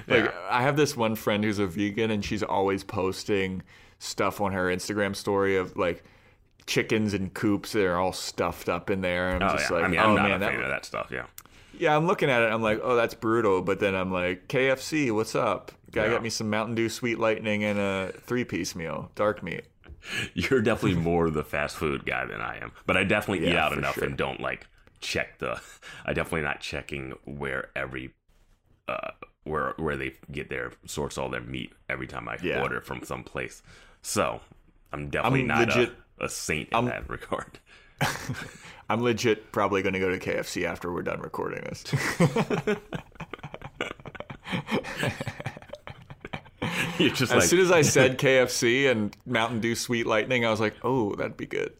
Like 0.06 0.34
I 0.50 0.62
have 0.62 0.76
this 0.76 0.96
one 0.96 1.14
friend 1.14 1.44
who's 1.44 1.58
a 1.58 1.66
vegan, 1.66 2.10
and 2.10 2.24
she's 2.24 2.42
always 2.42 2.82
posting 2.84 3.62
stuff 3.98 4.40
on 4.40 4.52
her 4.52 4.66
Instagram 4.66 5.14
story 5.14 5.56
of 5.56 5.76
like 5.76 6.02
chickens 6.68 7.14
and 7.14 7.34
coops 7.34 7.72
that 7.72 7.84
are 7.84 7.96
all 7.96 8.12
stuffed 8.12 8.68
up 8.68 8.90
in 8.90 9.00
there. 9.00 9.30
And 9.30 9.42
I'm 9.42 9.50
Oh 9.50 9.56
just 9.58 9.70
yeah, 9.70 9.76
like, 9.76 9.84
I 9.84 9.88
mean, 9.88 9.98
oh 10.00 10.04
I'm 10.10 10.14
not 10.14 10.28
man, 10.28 10.42
a 10.42 10.46
fan 10.46 10.56
that, 10.58 10.64
of 10.64 10.68
that 10.70 10.84
stuff. 10.84 11.08
Yeah, 11.10 11.26
yeah. 11.76 11.96
I'm 11.96 12.06
looking 12.06 12.30
at 12.30 12.42
it. 12.42 12.52
I'm 12.52 12.62
like, 12.62 12.78
oh, 12.82 12.94
that's 12.94 13.14
brutal. 13.14 13.62
But 13.62 13.80
then 13.80 13.94
I'm 13.96 14.12
like, 14.12 14.46
KFC, 14.48 15.12
what's 15.12 15.34
up? 15.34 15.72
Guy 15.90 16.04
Yeah. 16.04 16.10
got 16.12 16.22
me 16.22 16.30
some 16.30 16.50
Mountain 16.50 16.74
Dew 16.76 16.88
Sweet 16.88 17.18
Lightning 17.18 17.64
and 17.64 17.78
a 17.78 18.12
three 18.20 18.44
piece 18.44 18.76
meal, 18.76 19.10
dark 19.16 19.42
meat. 19.42 19.64
you're 20.34 20.62
definitely 20.62 21.00
more 21.00 21.28
the 21.30 21.42
fast 21.42 21.76
food 21.76 22.04
guy 22.06 22.24
than 22.26 22.40
I 22.40 22.58
am. 22.58 22.72
But 22.86 22.96
I 22.96 23.04
definitely 23.04 23.48
eat 23.48 23.56
out 23.56 23.72
enough 23.72 23.94
sure. 23.96 24.04
and 24.04 24.16
don't 24.16 24.40
like 24.40 24.66
check 25.00 25.38
the. 25.38 25.60
I 26.06 26.12
definitely 26.12 26.42
not 26.42 26.60
checking 26.60 27.14
where 27.24 27.70
every. 27.74 28.12
Uh, 28.86 29.10
where 29.44 29.72
where 29.78 29.96
they 29.96 30.12
get 30.30 30.50
their 30.50 30.72
source 30.86 31.16
all 31.18 31.30
their 31.30 31.40
meat 31.40 31.72
every 31.88 32.06
time 32.06 32.28
I 32.28 32.36
Yeah. 32.42 32.60
order 32.62 32.80
from 32.82 33.02
some 33.02 33.24
place. 33.24 33.62
So 34.02 34.40
I'm 34.92 35.08
definitely 35.10 35.40
I'm 35.42 35.46
not 35.46 35.68
legit- 35.68 35.88
a, 35.90 35.92
a 36.20 36.28
saint 36.28 36.68
in 36.72 36.84
that 36.86 37.08
regard. 37.08 37.58
I'm 38.90 39.02
legit 39.02 39.52
probably 39.52 39.82
going 39.82 39.92
to 39.92 40.00
go 40.00 40.10
to 40.10 40.18
KFC 40.18 40.64
after 40.64 40.92
we're 40.92 41.02
done 41.02 41.20
recording 41.20 41.62
this. 41.64 41.84
You're 46.98 47.10
just 47.10 47.32
As 47.32 47.38
like 47.38 47.42
soon 47.44 47.60
as 47.60 47.70
I 47.70 47.82
said 47.82 48.18
KFC 48.18 48.90
and 48.90 49.16
Mountain 49.24 49.60
Dew 49.60 49.74
Sweet 49.74 50.06
Lightning, 50.06 50.44
I 50.44 50.50
was 50.50 50.58
like, 50.60 50.74
oh, 50.82 51.14
that'd 51.14 51.36
be 51.36 51.46
good. 51.46 51.72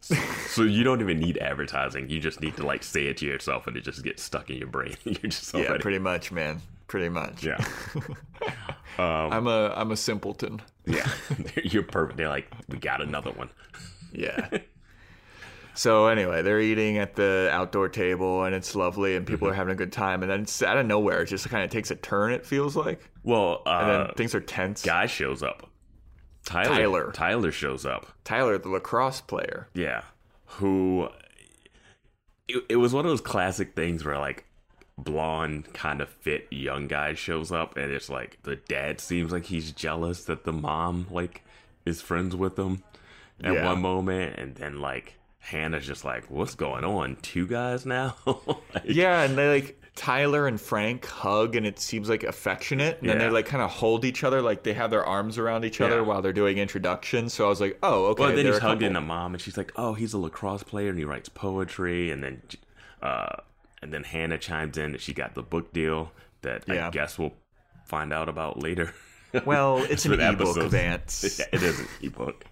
so 0.46 0.62
you 0.62 0.84
don't 0.84 1.00
even 1.00 1.18
need 1.18 1.38
advertising. 1.38 2.08
You 2.08 2.20
just 2.20 2.40
need 2.40 2.56
to 2.56 2.64
like 2.64 2.82
say 2.82 3.06
it 3.06 3.16
to 3.18 3.26
yourself 3.26 3.66
and 3.66 3.76
it 3.76 3.82
just 3.82 4.04
gets 4.04 4.22
stuck 4.22 4.50
in 4.50 4.56
your 4.56 4.68
brain. 4.68 4.96
You're 5.04 5.14
just 5.30 5.52
yeah, 5.54 5.76
pretty 5.80 5.98
much, 5.98 6.30
man. 6.30 6.60
Pretty 6.86 7.08
much. 7.08 7.44
yeah. 7.44 7.58
Um, 8.98 9.32
I'm 9.32 9.46
a 9.46 9.72
I'm 9.76 9.90
a 9.92 9.96
simpleton. 9.96 10.60
Yeah, 10.84 11.08
you're 11.62 11.82
perfect. 11.82 12.16
They're 12.16 12.28
like, 12.28 12.50
we 12.68 12.78
got 12.78 13.00
another 13.00 13.30
one. 13.30 13.50
Yeah. 14.12 14.48
so 15.74 16.06
anyway, 16.06 16.42
they're 16.42 16.60
eating 16.60 16.98
at 16.98 17.14
the 17.14 17.48
outdoor 17.52 17.88
table 17.88 18.44
and 18.44 18.54
it's 18.54 18.74
lovely 18.74 19.14
and 19.16 19.24
Mm-hmm. 19.26 19.34
people 19.34 19.48
are 19.48 19.54
having 19.54 19.72
a 19.72 19.76
good 19.76 19.92
time 19.92 20.22
and 20.22 20.30
then 20.30 20.40
it's 20.42 20.62
out 20.62 20.76
of 20.78 20.86
nowhere 20.86 21.22
it 21.22 21.26
just 21.26 21.48
kind 21.48 21.64
of 21.64 21.70
takes 21.70 21.90
a 21.90 21.96
turn 21.96 22.32
it 22.32 22.44
feels 22.46 22.74
like 22.76 23.08
Well, 23.22 23.62
uh, 23.66 23.70
and 23.70 23.90
then 24.08 24.14
things 24.16 24.34
are 24.34 24.40
tense. 24.40 24.82
guy 24.82 25.06
shows 25.06 25.42
up. 25.42 25.70
Tyler, 26.44 26.68
Tyler. 26.76 27.12
Tyler 27.12 27.52
shows 27.52 27.84
up. 27.84 28.06
Tyler, 28.24 28.56
the 28.58 28.68
lacrosse 28.70 29.20
player. 29.20 29.68
Yeah, 29.74 30.02
who? 30.46 31.08
It, 32.48 32.64
it 32.70 32.76
was 32.76 32.94
one 32.94 33.04
of 33.04 33.10
those 33.10 33.20
classic 33.20 33.74
things 33.74 34.02
where 34.04 34.16
like 34.18 34.46
blonde, 34.96 35.72
kind 35.74 36.00
of 36.00 36.08
fit 36.08 36.46
young 36.50 36.88
guy 36.88 37.12
shows 37.12 37.52
up, 37.52 37.76
and 37.76 37.92
it's 37.92 38.08
like 38.08 38.38
the 38.44 38.56
dad 38.56 38.98
seems 39.00 39.30
like 39.30 39.44
he's 39.44 39.72
jealous 39.72 40.24
that 40.24 40.44
the 40.44 40.52
mom 40.52 41.06
like 41.10 41.44
is 41.84 42.00
friends 42.00 42.34
with 42.34 42.58
him 42.58 42.82
at 43.42 43.52
Yeah. 43.54 43.64
one 43.64 43.80
moment, 43.80 44.36
and 44.38 44.54
then 44.54 44.80
like 44.80 45.14
Hannah's 45.38 45.86
just 45.86 46.04
like, 46.04 46.24
"What's 46.30 46.54
going 46.54 46.84
on? 46.84 47.16
Two 47.22 47.46
guys 47.46 47.86
now?" 47.86 48.16
Like, 48.26 48.82
Yeah, 48.84 49.22
and 49.22 49.36
they 49.38 49.48
like 49.48 49.74
Tyler 49.94 50.46
and 50.46 50.60
Frank 50.60 51.06
hug 51.06 51.56
and 51.56 51.66
it 51.66 51.80
seems 51.80 52.08
like 52.08 52.22
affectionate. 52.22 52.98
And 53.00 53.08
then 53.10 53.18
they 53.18 53.24
Yeah. 53.24 53.30
like 53.32 53.46
kind 53.46 53.62
of 53.62 53.70
hold 53.70 54.04
each 54.04 54.22
other, 54.22 54.40
like 54.42 54.62
they 54.62 54.74
have 54.74 54.90
their 54.90 55.04
arms 55.04 55.38
around 55.38 55.64
each 55.64 55.80
other 55.80 55.96
Yeah. 55.96 56.02
while 56.02 56.22
they're 56.22 56.32
doing 56.32 56.58
introductions. 56.58 57.34
So 57.34 57.46
I 57.46 57.48
was 57.48 57.60
like, 57.60 57.78
oh, 57.82 58.06
okay. 58.06 58.22
Well, 58.24 58.36
then 58.36 58.46
he's 58.46 58.58
hugging 58.58 58.92
the 58.92 59.00
mom, 59.00 59.34
and 59.34 59.40
she's 59.40 59.56
like, 59.56 59.72
"Oh, 59.76 59.94
he's 59.94 60.12
a 60.12 60.18
lacrosse 60.18 60.62
player, 60.62 60.90
and 60.90 60.98
he 60.98 61.04
writes 61.04 61.28
poetry." 61.28 62.10
And 62.12 62.22
then, 62.22 62.42
uh, 63.02 63.36
and 63.82 63.92
then 63.92 64.04
Hannah 64.04 64.38
chimes 64.38 64.78
in 64.78 64.92
that 64.92 65.00
she 65.00 65.12
got 65.14 65.34
the 65.34 65.42
book 65.42 65.72
deal 65.72 66.12
that 66.42 66.64
I 66.68 66.90
guess 66.90 67.18
we'll 67.18 67.34
find 67.84 68.12
out 68.12 68.28
about 68.28 68.60
later. 68.62 68.92
Well, 69.44 69.78
it's 69.90 70.04
an 70.06 70.20
ebook. 70.20 70.56
Vance. 70.70 71.24
Yeah, 71.40 71.46
it 71.52 71.62
is 71.62 71.80
an 71.80 71.88
ebook. 72.02 72.44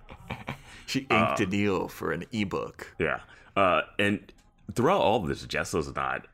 She 0.86 1.00
inked 1.10 1.40
a 1.40 1.46
deal 1.46 1.88
for 1.88 2.12
an 2.12 2.24
ebook. 2.32 2.94
Yeah, 2.98 3.20
uh, 3.56 3.82
and 3.98 4.32
throughout 4.74 5.00
all 5.00 5.22
of 5.22 5.28
this, 5.28 5.44
Jessa's 5.46 5.94
not. 5.94 6.26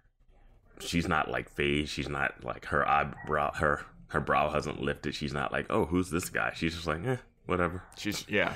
She's 0.81 1.07
not 1.07 1.31
like 1.31 1.49
phased. 1.49 1.91
She's 1.91 2.09
not 2.09 2.45
like 2.45 2.67
her 2.67 2.88
eyebrow. 2.88 3.53
Her 3.55 3.85
her 4.09 4.21
brow 4.21 4.51
hasn't 4.51 4.81
lifted. 4.81 5.15
She's 5.15 5.33
not 5.33 5.53
like, 5.53 5.67
oh, 5.71 5.87
who's 5.87 6.11
this 6.11 6.29
guy? 6.29 6.53
She's 6.55 6.75
just 6.75 6.87
like, 6.87 7.05
eh, 7.07 7.17
whatever. 7.47 7.83
She's 7.97 8.27
yeah. 8.29 8.55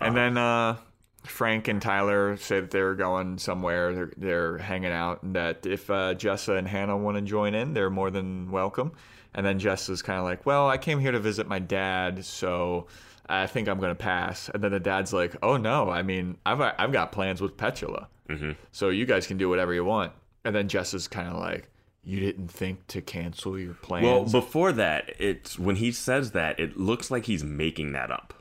And 0.00 0.14
then 0.14 0.36
uh, 0.36 0.76
Frank 1.24 1.68
and 1.68 1.80
Tyler 1.80 2.36
say 2.36 2.60
that 2.60 2.70
they're 2.70 2.94
going 2.94 3.38
somewhere. 3.38 3.94
They're 3.94 4.12
they're 4.16 4.58
hanging 4.58 4.92
out, 4.92 5.22
and 5.22 5.34
that 5.34 5.66
if 5.66 5.90
uh, 5.90 6.14
Jessa 6.14 6.58
and 6.58 6.68
Hannah 6.68 6.96
want 6.96 7.16
to 7.16 7.22
join 7.22 7.54
in, 7.54 7.72
they're 7.74 7.90
more 7.90 8.10
than 8.10 8.50
welcome. 8.50 8.92
And 9.34 9.44
then 9.44 9.58
Jessa's 9.58 10.02
kind 10.02 10.18
of 10.18 10.24
like, 10.24 10.46
"Well, 10.46 10.68
I 10.68 10.78
came 10.78 10.98
here 10.98 11.12
to 11.12 11.20
visit 11.20 11.46
my 11.46 11.58
dad, 11.58 12.24
so 12.24 12.86
I 13.28 13.46
think 13.46 13.68
I'm 13.68 13.78
going 13.80 13.90
to 13.90 13.94
pass." 13.94 14.48
And 14.52 14.62
then 14.62 14.72
the 14.72 14.80
dad's 14.80 15.12
like, 15.12 15.34
"Oh 15.42 15.56
no, 15.56 15.90
I 15.90 16.02
mean, 16.02 16.36
I've 16.46 16.60
I've 16.60 16.92
got 16.92 17.12
plans 17.12 17.40
with 17.40 17.56
Petula, 17.56 18.06
Mm-hmm. 18.28 18.52
so 18.72 18.88
you 18.88 19.06
guys 19.06 19.26
can 19.26 19.36
do 19.38 19.48
whatever 19.48 19.72
you 19.74 19.84
want." 19.84 20.12
And 20.44 20.54
then 20.54 20.68
Jess 20.68 20.94
is 20.94 21.08
kind 21.08 21.28
of 21.28 21.36
like, 21.38 21.68
"You 22.04 22.20
didn't 22.20 22.48
think 22.48 22.86
to 22.88 23.00
cancel 23.02 23.58
your 23.58 23.74
plans?" 23.74 24.04
Well, 24.04 24.24
before 24.42 24.72
that, 24.72 25.12
it's 25.18 25.58
when 25.58 25.76
he 25.76 25.90
says 25.92 26.30
that, 26.32 26.58
it 26.60 26.76
looks 26.76 27.10
like 27.10 27.24
he's 27.26 27.42
making 27.44 27.92
that 27.92 28.10
up 28.10 28.34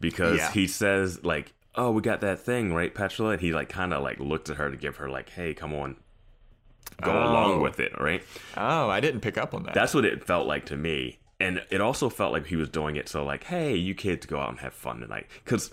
because 0.00 0.38
Yeah. 0.38 0.50
he 0.52 0.66
says 0.66 1.24
like, 1.24 1.52
"Oh, 1.74 1.90
we 1.92 2.02
got 2.02 2.20
that 2.20 2.40
thing, 2.40 2.74
right, 2.74 2.94
Petula?" 2.94 3.32
And 3.32 3.40
he 3.40 3.52
like 3.54 3.68
kind 3.68 3.92
of 3.94 4.02
like 4.02 4.18
looked 4.20 4.50
at 4.50 4.56
her 4.56 4.70
to 4.70 4.76
give 4.76 4.96
her 4.96 5.08
like, 5.08 5.30
"Hey, 5.30 5.54
come 5.54 5.72
on, 5.74 5.96
go 7.02 7.12
Oh. 7.12 7.30
along 7.30 7.60
with 7.62 7.80
it," 7.80 7.92
right? 7.98 8.22
oh, 8.56 8.90
I 8.90 9.00
didn't 9.00 9.20
pick 9.20 9.38
up 9.38 9.54
on 9.54 9.62
that. 9.64 9.74
That's 9.74 9.94
what 9.94 10.04
it 10.04 10.24
felt 10.24 10.46
like 10.46 10.66
to 10.66 10.76
me, 10.76 11.18
and 11.40 11.62
it 11.70 11.80
also 11.80 12.08
felt 12.08 12.32
like 12.32 12.46
he 12.46 12.56
was 12.56 12.68
doing 12.68 12.96
it 12.96 13.08
so 13.08 13.24
like, 13.24 13.44
"Hey, 13.44 13.74
you 13.74 13.94
kids 13.94 14.26
go 14.26 14.38
out 14.38 14.50
and 14.50 14.58
have 14.60 14.74
fun 14.74 15.00
tonight." 15.00 15.26
Because 15.44 15.72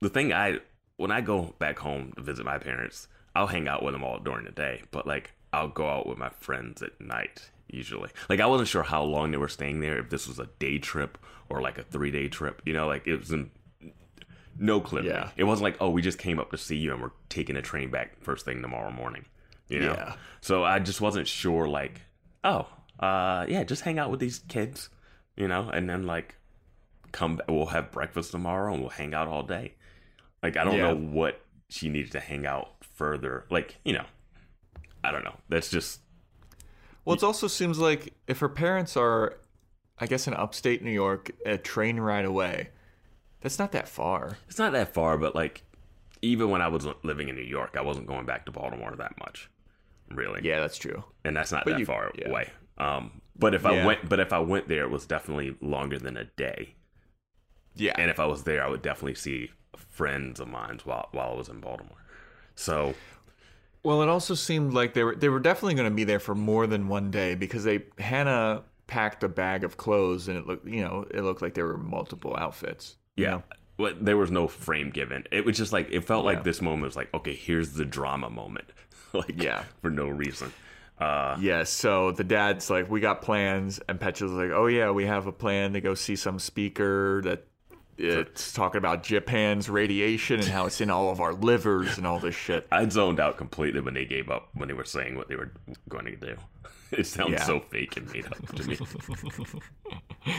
the 0.00 0.08
thing 0.08 0.32
I 0.32 0.60
when 0.96 1.10
I 1.10 1.20
go 1.20 1.54
back 1.58 1.78
home 1.78 2.12
to 2.16 2.22
visit 2.22 2.44
my 2.44 2.58
parents, 2.58 3.08
I'll 3.34 3.46
hang 3.46 3.68
out 3.68 3.82
with 3.82 3.94
them 3.94 4.04
all 4.04 4.18
during 4.18 4.44
the 4.44 4.52
day, 4.52 4.82
but 4.90 5.06
like 5.06 5.32
I'll 5.52 5.68
go 5.68 5.88
out 5.88 6.06
with 6.06 6.18
my 6.18 6.30
friends 6.30 6.82
at 6.82 7.00
night 7.00 7.50
usually. 7.68 8.10
Like 8.28 8.40
I 8.40 8.46
wasn't 8.46 8.68
sure 8.68 8.82
how 8.82 9.02
long 9.02 9.30
they 9.30 9.38
were 9.38 9.48
staying 9.48 9.80
there. 9.80 9.98
If 9.98 10.10
this 10.10 10.28
was 10.28 10.38
a 10.38 10.48
day 10.58 10.78
trip 10.78 11.18
or 11.48 11.60
like 11.60 11.78
a 11.78 11.82
three 11.82 12.10
day 12.10 12.28
trip. 12.28 12.62
You 12.64 12.72
know, 12.72 12.86
like 12.86 13.06
it 13.06 13.16
was 13.16 13.30
in, 13.30 13.50
no 14.58 14.80
clue. 14.80 15.02
Yeah. 15.02 15.30
It 15.36 15.44
wasn't 15.44 15.64
like 15.64 15.76
oh 15.80 15.90
we 15.90 16.02
just 16.02 16.18
came 16.18 16.38
up 16.38 16.50
to 16.50 16.58
see 16.58 16.76
you 16.76 16.92
and 16.92 17.02
we're 17.02 17.12
taking 17.28 17.56
a 17.56 17.62
train 17.62 17.90
back 17.90 18.22
first 18.22 18.44
thing 18.44 18.62
tomorrow 18.62 18.90
morning. 18.90 19.24
You 19.68 19.80
know. 19.80 19.92
Yeah. 19.94 20.14
So 20.40 20.64
I 20.64 20.78
just 20.78 21.00
wasn't 21.00 21.28
sure. 21.28 21.68
Like 21.68 22.00
oh 22.44 22.66
uh 23.00 23.44
yeah 23.48 23.64
just 23.64 23.82
hang 23.82 23.98
out 23.98 24.10
with 24.10 24.20
these 24.20 24.40
kids. 24.48 24.88
You 25.36 25.48
know, 25.48 25.68
and 25.68 25.88
then 25.88 26.06
like 26.06 26.36
come 27.12 27.40
we'll 27.48 27.66
have 27.66 27.92
breakfast 27.92 28.30
tomorrow 28.32 28.72
and 28.72 28.80
we'll 28.82 28.90
hang 28.90 29.14
out 29.14 29.28
all 29.28 29.42
day. 29.42 29.74
Like 30.42 30.56
I 30.56 30.64
don't 30.64 30.76
Yeah. 30.76 30.92
know 30.92 30.96
what 30.96 31.40
she 31.68 31.88
needed 31.88 32.12
to 32.12 32.20
hang 32.20 32.46
out 32.46 32.72
further. 32.94 33.44
Like 33.50 33.76
you 33.84 33.92
know, 33.94 34.04
I 35.04 35.12
don't 35.12 35.24
know. 35.24 35.36
That's 35.48 35.70
just 35.70 36.00
Well, 37.04 37.16
it 37.16 37.22
also 37.22 37.46
seems 37.48 37.78
like 37.78 38.14
if 38.26 38.38
her 38.40 38.48
parents 38.48 38.96
are, 38.96 39.38
I 39.98 40.06
guess, 40.06 40.26
in 40.26 40.34
upstate 40.34 40.82
New 40.82 40.90
York, 40.90 41.30
a 41.44 41.56
train 41.58 42.00
ride 42.00 42.24
away, 42.24 42.70
that's 43.40 43.58
not 43.58 43.72
that 43.72 43.88
far. 43.88 44.38
it's 44.48 44.58
not 44.58 44.72
that 44.72 44.92
far. 44.94 45.16
But 45.18 45.34
like 45.34 45.62
even 46.22 46.48
when 46.50 46.62
I 46.62 46.68
was 46.68 46.86
living 47.02 47.28
in 47.28 47.36
New 47.36 47.42
York, 47.42 47.76
I 47.78 47.82
wasn't 47.82 48.06
going 48.06 48.24
back 48.26 48.46
to 48.46 48.52
Baltimore 48.52 48.94
that 48.96 49.18
much, 49.20 49.50
really. 50.10 50.40
Yeah, 50.42 50.60
that's 50.60 50.78
true. 50.78 51.04
and 51.24 51.36
that's 51.36 51.52
not 51.52 51.64
But 51.64 51.72
that 51.72 51.80
you- 51.80 51.86
far 51.86 52.10
yeah. 52.16 52.28
away. 52.28 52.50
Um, 52.78 53.20
but 53.38 53.54
if 53.54 53.64
I 53.66 53.84
went, 53.84 54.08
but 54.08 54.20
if 54.20 54.32
I 54.32 54.38
went 54.38 54.68
there, 54.68 54.84
it 54.84 54.90
was 54.90 55.06
definitely 55.06 55.56
longer 55.60 55.98
than 55.98 56.16
a 56.16 56.24
day. 56.24 56.74
Yeah. 57.74 57.94
And 57.98 58.10
if 58.10 58.18
I 58.18 58.26
was 58.26 58.44
there, 58.44 58.64
I 58.64 58.68
would 58.68 58.82
definitely 58.82 59.14
see 59.16 59.50
friends 59.90 60.40
of 60.40 60.48
mine 60.48 60.80
while 60.84 61.08
while 61.12 61.32
I 61.32 61.34
was 61.34 61.48
in 61.48 61.60
Baltimore. 61.60 61.98
So 62.54 62.94
Well, 63.82 64.02
it 64.02 64.08
also 64.08 64.34
seemed 64.34 64.72
like 64.72 64.94
they 64.94 65.04
were 65.04 65.14
they 65.14 65.28
were 65.28 65.40
definitely 65.40 65.74
going 65.74 65.90
to 65.90 65.94
be 65.94 66.04
there 66.04 66.18
for 66.18 66.34
more 66.34 66.66
than 66.66 66.88
one 66.88 67.10
day 67.10 67.34
because 67.34 67.64
they 67.64 67.84
Hannah 67.98 68.64
packed 68.86 69.24
a 69.24 69.28
bag 69.28 69.64
of 69.64 69.76
clothes 69.76 70.28
and 70.28 70.38
it 70.38 70.46
looked 70.46 70.66
you 70.66 70.80
know 70.82 71.06
it 71.10 71.22
looked 71.22 71.42
like 71.42 71.54
there 71.54 71.66
were 71.66 71.76
multiple 71.76 72.34
outfits. 72.36 72.96
you 73.16 73.24
Yeah. 73.24 73.30
know? 73.30 73.42
Well, 73.78 73.92
there 74.00 74.16
was 74.16 74.30
no 74.30 74.48
frame 74.48 74.88
given. 74.88 75.24
It 75.30 75.44
was 75.44 75.58
just 75.58 75.72
like 75.72 75.88
it 75.90 76.00
felt 76.04 76.24
Yeah. 76.24 76.30
like 76.32 76.44
this 76.44 76.62
moment 76.62 76.84
was 76.84 76.96
like, 76.96 77.12
okay, 77.12 77.34
here's 77.34 77.72
the 77.74 77.84
drama 77.84 78.30
moment, 78.30 78.72
like 79.12 79.42
Yeah. 79.42 79.64
for 79.82 79.90
no 79.90 80.08
reason. 80.08 80.52
Uh, 80.98 81.36
Yeah, 81.40 81.64
so 81.64 82.12
the 82.12 82.24
dad's 82.24 82.70
like, 82.70 82.90
"We 82.90 83.00
got 83.00 83.20
plans," 83.22 83.80
and 83.88 84.00
Petra's 84.00 84.32
like, 84.32 84.50
"Oh 84.50 84.66
yeah, 84.66 84.90
we 84.90 85.04
have 85.06 85.26
a 85.26 85.32
plan 85.32 85.74
to 85.74 85.80
go 85.80 85.94
see 85.94 86.16
some 86.16 86.38
speaker 86.38 87.20
that 87.22 87.46
it's 87.98 88.52
talking 88.52 88.78
about 88.78 89.02
Japan's 89.02 89.68
radiation 89.70 90.40
and 90.40 90.48
how 90.48 90.66
it's 90.66 90.80
in 90.80 90.90
all 90.90 91.10
of 91.10 91.20
our 91.20 91.32
livers 91.34 91.98
and 91.98 92.06
all 92.06 92.18
this 92.18 92.34
shit." 92.34 92.66
I 92.72 92.88
zoned 92.88 93.20
out 93.20 93.36
completely 93.36 93.80
when 93.80 93.94
they 93.94 94.04
gave 94.06 94.30
up 94.30 94.48
when 94.54 94.68
they 94.68 94.74
were 94.74 94.84
saying 94.86 95.16
what 95.16 95.28
they 95.28 95.36
were 95.36 95.52
going 95.88 96.06
to 96.06 96.16
do. 96.16 96.36
It 96.92 97.04
sounds 97.04 97.32
Yeah. 97.32 97.42
so 97.42 97.58
fake 97.58 97.96
and 97.96 98.10
made 98.12 98.26
up 98.26 98.46
to 98.54 98.62
me. 98.68 98.78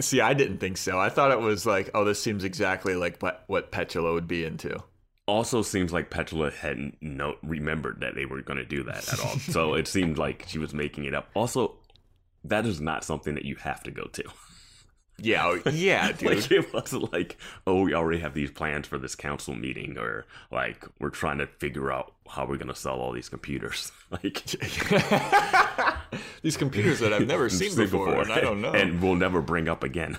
See, 0.00 0.20
I 0.20 0.32
didn't 0.34 0.58
think 0.58 0.78
so. 0.78 0.98
I 0.98 1.10
thought 1.10 1.32
it 1.32 1.40
was 1.40 1.66
like, 1.66 1.90
"Oh, 1.94 2.04
this 2.04 2.22
seems 2.22 2.44
exactly 2.44 2.94
like 2.94 3.20
what 3.20 3.44
what 3.46 3.70
Petula 3.70 4.14
would 4.14 4.26
be 4.26 4.44
into." 4.44 4.82
Also 5.26 5.62
seems 5.62 5.92
like 5.92 6.10
Petula 6.10 6.52
hadn't 6.52 6.96
no 7.00 7.36
remembered 7.42 8.00
that 8.00 8.14
they 8.14 8.24
were 8.26 8.42
going 8.42 8.58
to 8.58 8.64
do 8.64 8.82
that 8.84 9.12
at 9.12 9.20
all. 9.20 9.38
so 9.38 9.74
it 9.74 9.86
seemed 9.88 10.18
like 10.18 10.44
she 10.48 10.58
was 10.58 10.74
making 10.74 11.04
it 11.04 11.14
up. 11.14 11.28
Also, 11.34 11.76
that 12.44 12.66
is 12.66 12.80
not 12.80 13.04
something 13.04 13.34
that 13.34 13.44
you 13.44 13.56
have 13.56 13.82
to 13.84 13.90
go 13.90 14.04
to. 14.12 14.24
Yeah, 15.22 15.44
oh, 15.66 15.70
yeah, 15.70 16.12
dude. 16.18 16.30
like 16.30 16.50
it 16.50 16.72
wasn't 16.72 17.12
like, 17.12 17.36
oh, 17.66 17.82
we 17.82 17.92
already 17.92 18.20
have 18.20 18.32
these 18.32 18.50
plans 18.50 18.86
for 18.88 18.96
this 18.98 19.14
council 19.14 19.54
meeting, 19.54 19.98
or 19.98 20.24
like 20.50 20.86
we're 20.98 21.10
trying 21.10 21.38
to 21.38 21.46
figure 21.46 21.92
out 21.92 22.14
how 22.26 22.46
we're 22.46 22.56
going 22.56 22.68
to 22.68 22.74
sell 22.74 23.00
all 23.00 23.12
these 23.12 23.28
computers. 23.28 23.92
like 24.10 24.42
These 26.42 26.56
computers 26.56 27.00
that 27.00 27.12
I've 27.12 27.26
never 27.26 27.50
seen 27.50 27.76
before, 27.76 28.22
and 28.22 28.32
I 28.32 28.40
don't 28.40 28.62
know. 28.62 28.72
and 28.72 29.02
we'll 29.02 29.14
never 29.14 29.42
bring 29.42 29.68
up 29.68 29.84
again. 29.84 30.16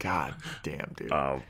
God 0.00 0.34
damn, 0.64 0.92
dude. 0.96 1.12
Um, 1.12 1.42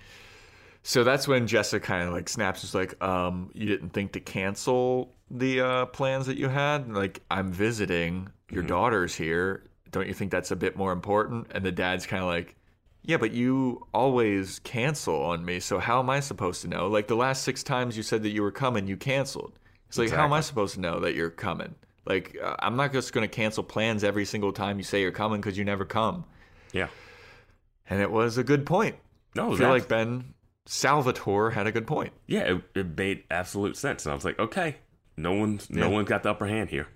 So 0.82 1.04
that's 1.04 1.28
when 1.28 1.46
Jessica 1.46 1.84
kind 1.84 2.08
of 2.08 2.14
like 2.14 2.28
snaps. 2.28 2.64
Is 2.64 2.74
like, 2.74 3.02
um, 3.02 3.50
you 3.54 3.66
didn't 3.66 3.90
think 3.90 4.12
to 4.12 4.20
cancel 4.20 5.14
the 5.30 5.60
uh, 5.60 5.86
plans 5.86 6.26
that 6.26 6.38
you 6.38 6.48
had? 6.48 6.92
Like, 6.92 7.22
I'm 7.30 7.52
visiting. 7.52 8.30
Your 8.50 8.62
daughter's 8.62 9.14
here. 9.14 9.64
Don't 9.90 10.08
you 10.08 10.14
think 10.14 10.30
that's 10.30 10.50
a 10.50 10.56
bit 10.56 10.76
more 10.76 10.92
important? 10.92 11.48
And 11.52 11.64
the 11.64 11.70
dad's 11.72 12.06
kind 12.06 12.22
of 12.22 12.28
like, 12.28 12.56
yeah, 13.02 13.16
but 13.16 13.32
you 13.32 13.86
always 13.94 14.58
cancel 14.60 15.22
on 15.22 15.44
me. 15.44 15.60
So 15.60 15.78
how 15.78 16.00
am 16.00 16.10
I 16.10 16.20
supposed 16.20 16.62
to 16.62 16.68
know? 16.68 16.88
Like 16.88 17.08
the 17.08 17.16
last 17.16 17.44
six 17.44 17.62
times 17.62 17.96
you 17.96 18.02
said 18.02 18.22
that 18.24 18.30
you 18.30 18.42
were 18.42 18.50
coming, 18.50 18.86
you 18.86 18.96
canceled. 18.96 19.58
It's 19.88 19.98
like, 19.98 20.10
how 20.10 20.24
am 20.24 20.32
I 20.32 20.40
supposed 20.40 20.74
to 20.74 20.80
know 20.80 21.00
that 21.00 21.14
you're 21.14 21.30
coming? 21.30 21.74
Like, 22.06 22.36
uh, 22.42 22.56
I'm 22.60 22.76
not 22.76 22.92
just 22.92 23.12
going 23.12 23.28
to 23.28 23.34
cancel 23.34 23.62
plans 23.62 24.04
every 24.04 24.24
single 24.24 24.52
time 24.52 24.78
you 24.78 24.84
say 24.84 25.00
you're 25.00 25.10
coming 25.12 25.40
because 25.40 25.58
you 25.58 25.64
never 25.64 25.84
come. 25.84 26.24
yeah. 26.72 26.88
And 27.88 28.00
it 28.00 28.10
was 28.10 28.38
a 28.38 28.44
good 28.44 28.66
point. 28.66 28.96
No, 29.34 29.52
I 29.52 29.56
feel 29.56 29.68
like 29.68 29.88
Ben 29.88 30.32
Salvatore 30.74 31.50
had 31.50 31.66
a 31.66 31.72
good 31.72 31.86
point. 31.88 32.12
yeah, 32.28 32.42
it, 32.54 32.62
it 32.76 32.96
made 32.96 33.24
absolute 33.28 33.76
sense. 33.76 34.06
And 34.06 34.12
I 34.12 34.14
was 34.14 34.24
like, 34.24 34.38
okay, 34.38 34.76
no 35.16 35.32
one's 35.32 35.68
no 35.68 35.90
one's 35.90 36.08
got 36.08 36.22
the 36.22 36.30
upper 36.30 36.46
hand 36.46 36.70
here. 36.70 36.86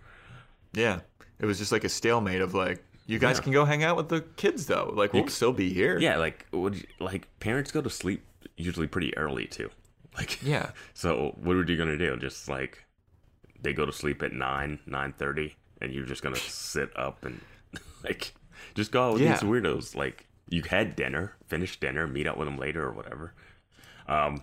Yeah. 0.73 1.01
It 1.41 1.47
was 1.47 1.59
just 1.59 1.73
like 1.73 1.83
a 1.83 1.89
stalemate 1.89 2.41
of 2.41 2.55
like, 2.55 2.85
you 3.07 3.19
guys 3.19 3.39
Yeah. 3.39 3.43
can 3.43 3.53
go 3.53 3.65
hang 3.65 3.83
out 3.83 3.97
with 3.97 4.09
the 4.09 4.21
kids 4.37 4.67
though. 4.67 4.93
Like 4.95 5.13
we'll 5.13 5.27
still 5.27 5.53
be 5.53 5.73
here. 5.73 5.99
Yeah, 5.99 6.19
like 6.19 6.47
would 6.53 6.77
you, 6.77 6.85
like 7.01 7.27
parents 7.41 7.73
go 7.73 7.83
to 7.83 7.91
sleep 7.91 8.25
usually 8.57 8.87
pretty 8.87 9.17
early 9.19 9.47
too. 9.47 9.71
Like 10.17 10.41
Yeah. 10.41 10.71
So 10.93 11.35
what 11.43 11.57
are 11.57 11.65
you 11.65 11.77
gonna 11.77 11.99
do? 11.99 12.17
Just 12.17 12.49
like 12.49 12.85
they 13.61 13.73
go 13.73 13.85
to 13.85 13.93
sleep 13.93 14.23
at 14.23 14.33
nine 14.33 14.79
nine 14.87 15.13
thirty, 15.19 15.57
and 15.83 15.93
you're 15.93 16.07
just 16.07 16.23
gonna 16.23 16.37
sit 16.37 16.97
up 16.97 17.25
and 17.25 17.41
like 18.05 18.35
just 18.77 18.93
go 18.93 19.09
out 19.09 19.13
with 19.15 19.23
Yeah. 19.23 19.33
these 19.33 19.41
weirdos. 19.41 19.97
Like 19.97 20.29
you 20.49 20.63
had 20.63 20.95
dinner, 20.95 21.35
finish 21.49 21.81
dinner, 21.81 22.07
meet 22.07 22.29
up 22.29 22.37
with 22.37 22.47
them 22.47 22.57
later 22.57 22.85
or 22.85 22.93
whatever. 22.93 23.35
Um. 24.09 24.43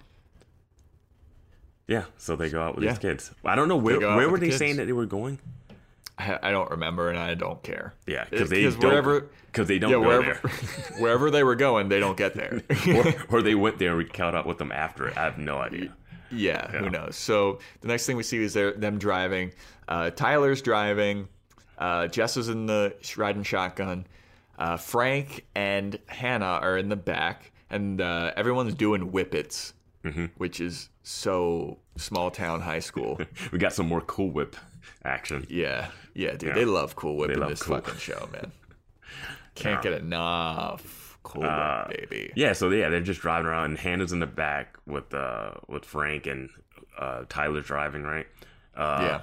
Yeah, 1.88 2.06
so 2.18 2.36
they 2.36 2.50
go 2.50 2.62
out 2.62 2.76
with 2.76 2.84
Yeah. 2.86 2.92
these 2.92 3.00
kids. 3.00 3.32
I 3.44 3.56
don't 3.56 3.68
know 3.68 3.76
where 3.76 4.00
where 4.00 4.30
were 4.30 4.38
the 4.38 4.46
they 4.46 4.48
kids. 4.48 4.58
saying 4.60 4.78
that 4.78 4.86
they 4.86 4.94
were 4.94 5.06
going. 5.06 5.40
I, 6.18 6.38
I 6.44 6.52
don't 6.52 6.70
remember 6.70 7.10
and 7.10 7.18
I 7.18 7.34
don't 7.34 7.62
care. 7.64 7.94
Yeah, 8.06 8.26
because 8.30 8.50
they 8.50 8.64
'cause 8.64 8.78
wherever- 8.78 9.28
because 9.48 9.68
they 9.68 9.80
don't 9.80 9.90
yeah, 9.92 9.98
go 9.98 10.02
wherever 10.08 10.48
there. 10.48 10.52
wherever 11.00 11.32
they 11.32 11.44
were 11.44 11.56
going, 11.56 11.90
they 11.90 12.00
don't 12.00 12.16
get 12.18 12.34
there. 12.36 12.62
or, 12.88 13.14
or 13.38 13.42
they 13.42 13.56
went 13.56 13.80
there 13.80 13.90
and 13.90 13.98
we 13.98 14.06
caught 14.06 14.36
up 14.36 14.46
with 14.46 14.58
them 14.58 14.72
after 14.72 15.08
it. 15.08 15.18
I 15.18 15.24
have 15.24 15.38
no 15.38 15.58
idea. 15.58 15.92
Yeah, 16.32 16.70
Yeah. 16.72 16.80
who 16.80 16.90
knows? 16.90 17.16
So 17.18 17.60
the 17.82 17.88
next 17.90 18.06
thing 18.06 18.16
we 18.16 18.24
see 18.24 18.42
is 18.42 18.54
them 18.54 18.98
driving. 19.00 19.52
Uh, 19.88 20.12
Tyler's 20.12 20.62
driving. 20.62 21.28
Uh, 21.78 22.08
Jess 22.08 22.38
is 22.38 22.48
in 22.48 22.68
the 22.68 22.96
riding 23.18 23.44
shotgun. 23.44 24.06
Uh, 24.58 24.78
Frank 24.78 25.46
and 25.56 25.98
Hannah 26.06 26.60
are 26.62 26.78
in 26.78 26.88
the 26.88 26.96
back, 26.96 27.51
and 27.72 28.00
uh, 28.02 28.32
everyone's 28.36 28.76
doing 28.76 29.02
whippets, 29.12 29.74
Mm-hmm. 30.04 30.26
which 30.38 30.60
is 30.60 30.90
so 31.04 31.78
small 31.96 32.32
town 32.32 32.62
high 32.62 32.80
school. 32.80 33.20
We 33.52 33.60
got 33.60 33.72
some 33.74 33.88
more 33.88 34.02
Cool 34.02 34.32
Whip 34.32 34.56
action. 35.06 35.46
yeah, 35.50 35.90
yeah, 36.16 36.32
dude, 36.32 36.50
Yeah. 36.50 36.54
they 36.56 36.66
love 36.66 36.96
Cool 36.96 37.18
Whip 37.18 37.28
They 37.28 37.34
in 37.36 37.40
love 37.40 37.50
this 37.50 37.62
Cool 37.64 37.76
fucking 37.76 38.00
show, 38.00 38.28
man. 38.34 38.52
Can't 39.56 39.82
get 39.84 39.94
enough 39.94 41.18
Cool 41.24 41.44
Uh, 41.46 41.86
Whip, 41.88 42.10
baby. 42.10 42.34
Yeah, 42.36 42.54
so 42.54 42.70
yeah, 42.72 42.90
they're 42.90 43.02
just 43.02 43.22
driving 43.22 43.46
around, 43.48 43.66
and 43.66 43.78
Hannah's 43.78 44.12
in 44.12 44.20
the 44.20 44.26
back 44.28 44.78
with 44.88 45.14
uh 45.14 45.52
with 45.68 45.86
Frank 45.86 46.26
and 46.26 46.50
uh 46.98 47.26
Tyler's 47.30 47.66
driving, 47.68 48.02
right? 48.04 48.26
Uh, 48.76 49.00
yeah. 49.08 49.22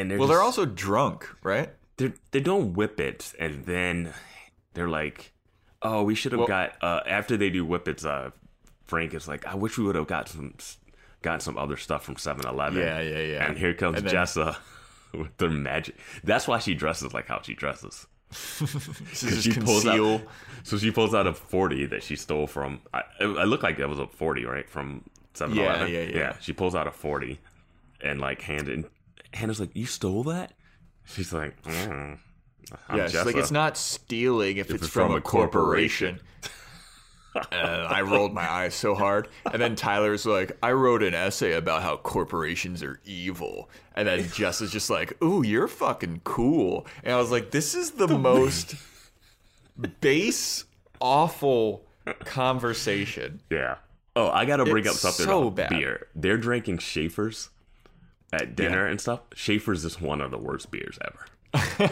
and 0.00 0.08
they're 0.10 0.18
Well, 0.18 0.28
they're 0.28 0.40
also 0.42 0.64
drunk, 0.66 1.28
right? 1.42 1.70
they're 1.96 2.14
they're 2.30 2.40
doing 2.42 2.74
whippets, 2.74 3.34
and 3.40 3.64
then 3.64 4.12
they're 4.74 4.88
like, 4.88 5.32
"Oh, 5.86 6.02
we 6.02 6.14
should 6.14 6.32
have 6.32 6.40
Well- 6.40 6.48
got." 6.48 6.76
Uh, 6.82 7.00
after 7.06 7.36
they 7.36 7.50
do 7.50 7.64
whippets, 7.66 8.04
uh, 8.04 8.30
Frank 8.84 9.14
is 9.14 9.26
like, 9.28 9.46
"I 9.46 9.54
wish 9.54 9.78
we 9.78 9.84
would 9.84 9.96
have 9.96 10.06
got 10.06 10.28
some 10.28 10.54
got 11.22 11.42
some 11.42 11.56
other 11.58 11.76
stuff 11.76 12.04
from 12.04 12.14
7-Eleven. 12.16 12.78
Yeah, 12.80 13.00
yeah, 13.00 13.18
yeah. 13.18 13.46
And 13.48 13.58
here 13.58 13.74
comes 13.74 13.98
And 13.98 14.06
then- 14.06 14.14
Jessa 14.14 14.56
with 15.12 15.36
their 15.38 15.50
magic. 15.50 15.96
That's 16.22 16.46
why 16.46 16.58
she 16.60 16.74
dresses 16.74 17.12
like 17.14 17.26
how 17.26 17.40
she 17.42 17.54
dresses. 17.54 18.06
Because 18.60 19.42
she 19.42 19.52
pulls 19.54 19.86
out, 19.86 20.22
so 20.64 20.76
she 20.78 20.90
pulls 20.90 21.14
out 21.14 21.26
a 21.26 21.32
forty 21.32 21.86
that 21.86 22.02
she 22.02 22.16
stole 22.16 22.46
from. 22.46 22.80
I, 22.92 23.02
I 23.20 23.44
looked 23.44 23.62
like 23.62 23.78
that 23.78 23.88
was 23.88 23.98
a 23.98 24.06
forty, 24.06 24.44
right, 24.44 24.68
from 24.68 25.04
Seven 25.34 25.56
Eleven. 25.58 25.92
Yeah, 25.92 26.00
yeah, 26.02 26.16
yeah. 26.16 26.36
She 26.40 26.52
pulls 26.52 26.74
out 26.74 26.86
a 26.86 26.90
forty, 26.90 27.38
and 28.00 28.20
like 28.20 28.42
hands 28.42 28.68
it. 28.68 28.74
And 28.74 28.84
Hannah's 29.32 29.60
like, 29.60 29.74
"You 29.74 29.86
stole 29.86 30.24
that?" 30.24 30.52
She's 31.04 31.32
like, 31.32 31.60
mm, 31.62 32.18
I'm 32.88 32.98
Yeah, 32.98 33.08
she's 33.08 33.24
like 33.24 33.36
it's 33.36 33.50
uh, 33.50 33.54
not 33.54 33.76
stealing 33.76 34.56
if, 34.56 34.70
it's, 34.70 34.84
it's 34.84 34.92
from, 34.92 35.08
from 35.08 35.14
a 35.14 35.18
a 35.18 35.20
corporation. 35.20 36.20
and 37.52 37.66
I 37.86 38.00
rolled 38.00 38.32
my 38.32 38.50
eyes 38.50 38.74
so 38.74 38.94
hard. 38.94 39.28
And 39.52 39.60
then 39.60 39.76
Tyler's 39.76 40.24
like, 40.24 40.56
I 40.62 40.72
wrote 40.72 41.02
an 41.02 41.14
essay 41.14 41.52
about 41.52 41.82
how 41.82 41.96
corporations 41.98 42.82
are 42.82 42.98
evil. 43.04 43.68
And 43.94 44.08
then 44.08 44.28
Jess 44.32 44.60
is 44.60 44.70
just 44.72 44.88
like, 44.90 45.22
Ooh, 45.22 45.42
you're 45.44 45.68
fucking 45.68 46.22
cool. 46.24 46.86
And 47.04 47.12
I 47.12 47.18
was 47.18 47.30
like, 47.30 47.50
This 47.50 47.74
is 47.74 47.92
the 47.92 48.08
most 48.08 48.74
base, 50.00 50.64
awful 51.00 51.84
conversation. 52.20 53.40
Yeah. 53.50 53.76
Oh, 54.14 54.30
I 54.30 54.46
got 54.46 54.56
to 54.56 54.64
bring 54.64 54.86
It's 54.86 55.04
up 55.04 55.12
something 55.12 55.26
so 55.26 55.48
about 55.48 55.56
bad. 55.56 55.70
beer. 55.70 56.06
They're 56.14 56.38
drinking 56.38 56.78
Schaefer's 56.78 57.50
at 58.32 58.56
dinner 58.56 58.84
Yeah. 58.86 58.90
and 58.92 59.00
stuff. 59.00 59.20
Schaefer's 59.34 59.84
is 59.84 60.00
one 60.00 60.20
of 60.22 60.30
the 60.30 60.38
worst 60.38 60.70
beers 60.70 60.98
ever. 61.04 61.26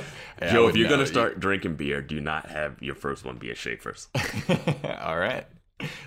Joe, 0.50 0.68
if 0.68 0.76
you're 0.76 0.88
gonna 0.88 1.06
start 1.06 1.40
drinking 1.40 1.76
beer, 1.76 2.02
do 2.02 2.20
not 2.20 2.48
have 2.50 2.82
your 2.82 2.94
first 2.94 3.24
one 3.24 3.36
be 3.36 3.50
a 3.50 3.54
Schaefer's. 3.54 4.08
All 5.00 5.18
right. 5.18 5.46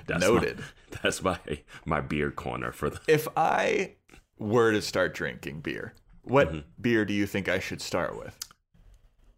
That's 0.05 0.21
Noted. 0.21 0.59
My, 0.59 0.63
that's 1.03 1.21
my 1.23 1.39
my 1.85 2.01
beer 2.01 2.31
corner 2.31 2.71
for 2.71 2.89
the. 2.89 2.99
If 3.07 3.27
I 3.35 3.95
were 4.37 4.71
to 4.71 4.81
start 4.81 5.13
drinking 5.13 5.61
beer, 5.61 5.93
what 6.23 6.49
Mm-hmm. 6.49 6.59
beer 6.81 7.05
do 7.05 7.13
you 7.13 7.25
think 7.25 7.49
I 7.49 7.59
should 7.59 7.81
start 7.81 8.17
with? 8.17 8.37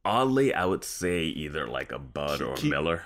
Oddly, 0.06 0.54
I 0.54 0.66
would 0.66 0.84
say 0.84 1.24
either 1.24 1.68
like 1.68 1.92
a 1.92 2.00
Bud 2.00 2.42
or 2.42 2.54
a 2.54 2.58
Keep- 2.58 2.72
Miller. 2.72 3.04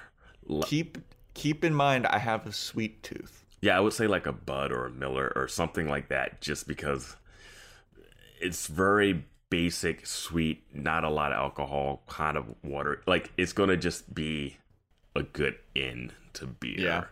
Keep 0.66 0.98
keep 1.34 1.64
in 1.64 1.74
mind 1.74 2.06
I 2.08 2.18
have 2.20 2.46
a 2.46 2.52
sweet 2.52 3.02
tooth. 3.04 3.46
Yeah, 3.62 3.78
I 3.78 3.80
would 3.80 3.94
say 3.94 4.08
like 4.08 4.26
a 4.28 4.34
Bud 4.34 4.72
or 4.74 4.86
a 4.86 4.92
Miller 4.92 5.32
or 5.36 5.48
something 5.48 5.88
like 5.88 6.10
that, 6.10 6.42
just 6.42 6.68
because 6.68 7.16
it's 8.42 8.68
very 8.68 9.24
basic, 9.54 10.04
sweet, 10.08 10.64
not 10.74 11.04
a 11.04 11.10
lot 11.12 11.32
of 11.32 11.38
alcohol, 11.38 12.02
kind 12.08 12.38
of 12.38 12.56
water. 12.64 13.04
Like 13.06 13.32
it's 13.38 13.54
gonna 13.54 13.78
just 13.78 14.12
be 14.16 14.58
a 15.16 15.22
good 15.22 15.60
end 15.76 16.12
to 16.34 16.48
beer. 16.48 16.80
Yeah. 16.80 17.04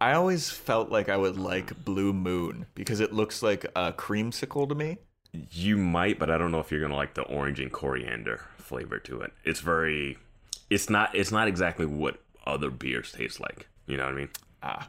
I 0.00 0.14
always 0.14 0.48
felt 0.48 0.88
like 0.88 1.10
I 1.10 1.18
would 1.18 1.36
like 1.36 1.84
Blue 1.84 2.14
Moon 2.14 2.64
because 2.74 3.00
it 3.00 3.12
looks 3.12 3.42
like 3.42 3.66
a 3.76 3.92
creamsicle 3.92 4.66
to 4.66 4.74
me. 4.74 4.96
You 5.50 5.76
might, 5.76 6.18
but 6.18 6.30
I 6.30 6.38
don't 6.38 6.50
know 6.50 6.60
if 6.60 6.72
you're 6.72 6.80
gonna 6.80 6.96
like 6.96 7.12
the 7.12 7.22
orange 7.24 7.60
and 7.60 7.70
coriander 7.70 8.40
flavor 8.56 8.98
to 9.00 9.20
it. 9.20 9.34
It's 9.44 9.60
very, 9.60 10.16
it's 10.70 10.88
not, 10.88 11.14
it's 11.14 11.30
not 11.30 11.48
exactly 11.48 11.84
what 11.84 12.22
other 12.46 12.70
beers 12.70 13.12
taste 13.12 13.40
like. 13.40 13.68
You 13.86 13.98
know 13.98 14.06
what 14.06 14.14
I 14.14 14.16
mean? 14.16 14.28
Ah, 14.62 14.88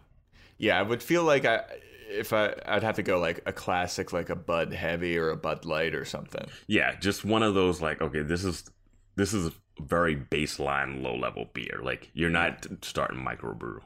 yeah, 0.58 0.80
I 0.80 0.82
would 0.82 1.04
feel 1.04 1.26
like 1.26 1.44
I 1.44 1.66
if 2.14 2.34
I 2.34 2.54
I'd 2.66 2.84
have 2.84 2.96
to 2.96 3.04
go 3.04 3.20
like 3.20 3.42
a 3.46 3.54
classic 3.54 4.14
like 4.14 4.30
a 4.30 4.36
Bud 4.36 4.74
Heavy 4.74 5.18
or 5.18 5.30
a 5.30 5.38
Bud 5.38 5.66
Light 5.66 5.96
or 5.96 6.06
something. 6.06 6.46
Yeah, 6.68 6.96
just 7.00 7.26
one 7.26 7.44
of 7.44 7.54
those 7.56 7.82
like, 7.82 8.02
okay, 8.02 8.22
this 8.22 8.44
is 8.44 8.70
this 9.16 9.34
is 9.34 9.52
very 9.80 10.16
baseline 10.16 11.02
low 11.04 11.16
level 11.16 11.50
beer. 11.54 11.80
Like 11.84 12.10
you're 12.14 12.30
not 12.30 12.66
starting 12.82 13.24
microbrew. 13.26 13.80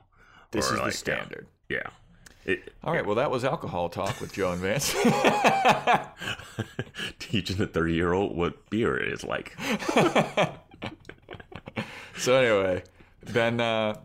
This 0.52 0.70
Or, 0.70 0.76
is 0.76 0.80
like, 0.80 0.92
the 0.92 0.98
standard. 0.98 1.48
Yeah. 1.70 1.88
It, 2.46 2.74
All 2.84 2.94
right, 2.94 3.06
well 3.06 3.16
that 3.16 3.30
was 3.30 3.44
alcohol 3.44 3.90
talk 3.90 4.22
with 4.22 4.34
Joe 4.34 4.54
and 4.54 4.62
Vance. 4.62 4.94
teaching 7.20 7.58
the 7.58 7.68
30 7.68 7.94
year 7.94 8.14
old 8.14 8.38
what 8.38 8.70
beer 8.70 8.98
is 8.98 9.24
like. 9.24 9.58
so 12.18 12.36
anyway, 12.36 12.84
then 13.24 13.60
uh 13.60 13.96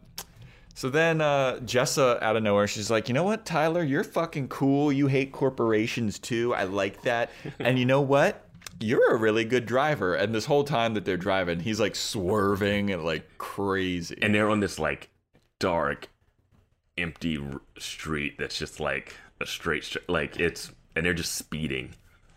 so 0.83 0.91
then 0.91 1.21
uh 1.21 1.61
Jessa 1.61 2.21
out 2.21 2.35
of 2.35 2.43
nowhere, 2.43 2.67
she's 2.67 2.91
like, 2.91 3.07
you 3.07 3.15
know 3.15 3.23
what, 3.23 3.47
Tyler, 3.47 3.85
you're 3.85 4.03
fucking 4.03 4.49
cool. 4.49 4.91
You 4.91 5.07
hate 5.07 5.31
corporations 5.31 6.19
too. 6.19 6.53
I 6.57 6.65
like 6.65 7.03
that. 7.03 7.31
and 7.61 7.79
you 7.79 7.87
know 7.87 8.01
what? 8.01 8.49
You're 8.81 9.15
a 9.15 9.17
really 9.17 9.45
good 9.45 9.65
driver. 9.65 10.17
And 10.17 10.35
this 10.35 10.45
whole 10.45 10.65
time 10.65 10.95
that 10.95 11.05
they're 11.05 11.17
driving, 11.17 11.61
he's 11.61 11.79
like 11.79 11.95
swerving 11.95 12.91
and 12.91 13.05
like 13.05 13.39
crazy. 13.39 14.19
And 14.21 14.35
they're 14.35 14.51
on 14.51 14.59
this 14.59 14.81
like 14.81 15.09
dark, 15.61 16.09
empty 16.99 17.41
street 17.79 18.35
that's 18.37 18.59
just 18.59 18.81
like 18.81 19.15
a 19.41 19.47
straight, 19.47 19.85
str- 19.85 19.99
like 20.09 20.41
it's, 20.41 20.73
and 20.97 21.07
they're 21.07 21.15
just 21.15 21.37
speeding. 21.37 21.95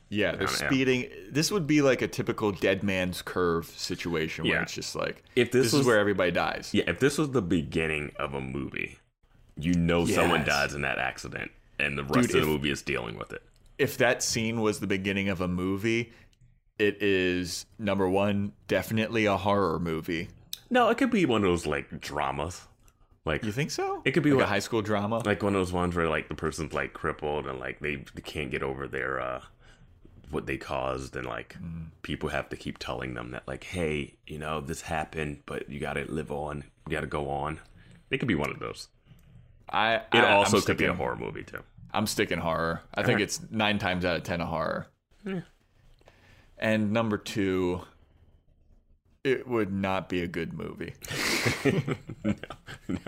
Yeah, 0.09 0.35
they're 0.35 0.47
speeding. 0.47 1.09
This 1.31 1.51
would 1.51 1.65
be 1.67 1.81
like 1.81 2.01
a 2.01 2.07
typical 2.07 2.51
dead 2.51 2.83
man's 2.83 3.21
curve 3.21 3.65
situation 3.67 4.45
where 4.45 4.53
Yeah. 4.57 4.61
it's 4.61 4.73
just 4.73 4.95
like 4.95 5.23
If 5.35 5.51
this 5.51 5.65
this 5.65 5.73
was- 5.73 5.81
is 5.81 5.87
where 5.87 5.99
everybody 5.99 6.31
dies. 6.31 6.69
Yeah, 6.73 6.83
if 6.87 6.99
this 6.99 7.17
was 7.17 7.31
the 7.31 7.41
beginning 7.41 8.11
of 8.17 8.33
a 8.33 8.41
movie, 8.41 8.99
you 9.57 9.73
know 9.73 10.05
someone 10.05 10.43
dies 10.45 10.73
in 10.73 10.81
that 10.81 10.99
accident, 10.99 11.51
and 11.79 11.97
the 11.97 12.03
rest 12.03 12.13
Dude, 12.13 12.23
of 12.25 12.31
the 12.31 12.37
if- 12.41 12.45
movie 12.47 12.69
is 12.71 12.81
dealing 12.81 13.17
with 13.17 13.33
it. 13.33 13.41
If 13.77 13.97
that 13.97 14.21
scene 14.23 14.61
was 14.61 14.79
the 14.79 14.87
beginning 14.87 15.27
of 15.27 15.41
a 15.41 15.47
movie, 15.47 16.13
it 16.79 17.01
is 17.01 17.65
number 17.79 18.07
one, 18.07 18.53
definitely 18.67 19.25
a 19.25 19.37
horror 19.37 19.79
movie. 19.79 20.29
No, 20.69 20.89
it 20.89 20.97
could 20.97 21.11
be 21.11 21.25
one 21.25 21.43
of 21.43 21.49
those 21.49 21.65
like 21.65 21.99
dramas. 21.99 22.67
Like 23.25 23.43
You 23.43 23.51
think 23.51 23.71
so? 23.71 24.01
It 24.05 24.11
could 24.11 24.21
be 24.23 24.33
like 24.33 24.43
a 24.43 24.47
high 24.47 24.59
school 24.59 24.81
drama. 24.83 25.23
like 25.25 25.41
one 25.41 25.55
of 25.55 25.59
those 25.59 25.73
ones 25.73 25.95
where 25.95 26.07
like 26.07 26.29
the 26.29 26.35
person's 26.35 26.73
like 26.73 26.93
crippled 26.93 27.47
and 27.47 27.59
like 27.59 27.79
they, 27.79 27.95
they 28.13 28.21
can't 28.21 28.51
get 28.51 28.61
over 28.61 28.87
their 28.87 29.19
uh 29.19 29.41
what 30.35 30.45
they 30.45 30.57
caused 30.57 31.15
and 31.15 31.25
like 31.25 31.55
Mm. 31.59 31.87
people 32.03 32.29
have 32.29 32.49
to 32.49 32.55
keep 32.55 32.77
telling 32.77 33.13
them 33.15 33.31
that 33.31 33.47
like 33.47 33.63
hey 33.63 34.15
you 34.27 34.37
know 34.37 34.61
this 34.61 34.81
happened 34.81 35.39
but 35.47 35.67
you 35.69 35.79
gotta 35.79 36.05
live 36.07 36.31
on 36.31 36.63
you 36.85 36.91
gotta 36.91 37.07
go 37.07 37.29
on 37.29 37.59
it 38.11 38.19
could 38.19 38.27
be 38.27 38.35
one 38.35 38.51
of 38.51 38.59
those 38.59 38.89
I 39.69 39.95
it 39.95 40.03
I, 40.13 40.33
also 40.33 40.61
could 40.61 40.77
be 40.77 40.85
a 40.85 40.93
horror 40.93 41.15
movie 41.15 41.43
too 41.43 41.63
I'm 41.93 42.07
sticking 42.07 42.39
horror. 42.39 42.81
I 42.93 43.03
think 43.03 43.11
Alright. 43.19 43.21
it's 43.21 43.39
nine 43.49 43.79
times 43.79 44.03
out 44.03 44.17
of 44.17 44.23
ten 44.23 44.41
a 44.41 44.45
horror. 44.45 44.87
And 46.57 46.91
number 46.91 47.17
two, 47.17 47.81
it 49.23 49.47
would 49.47 49.71
not 49.71 50.09
be 50.09 50.21
a 50.21 50.27
good 50.27 50.51
movie. 50.53 50.93
no 52.87 52.99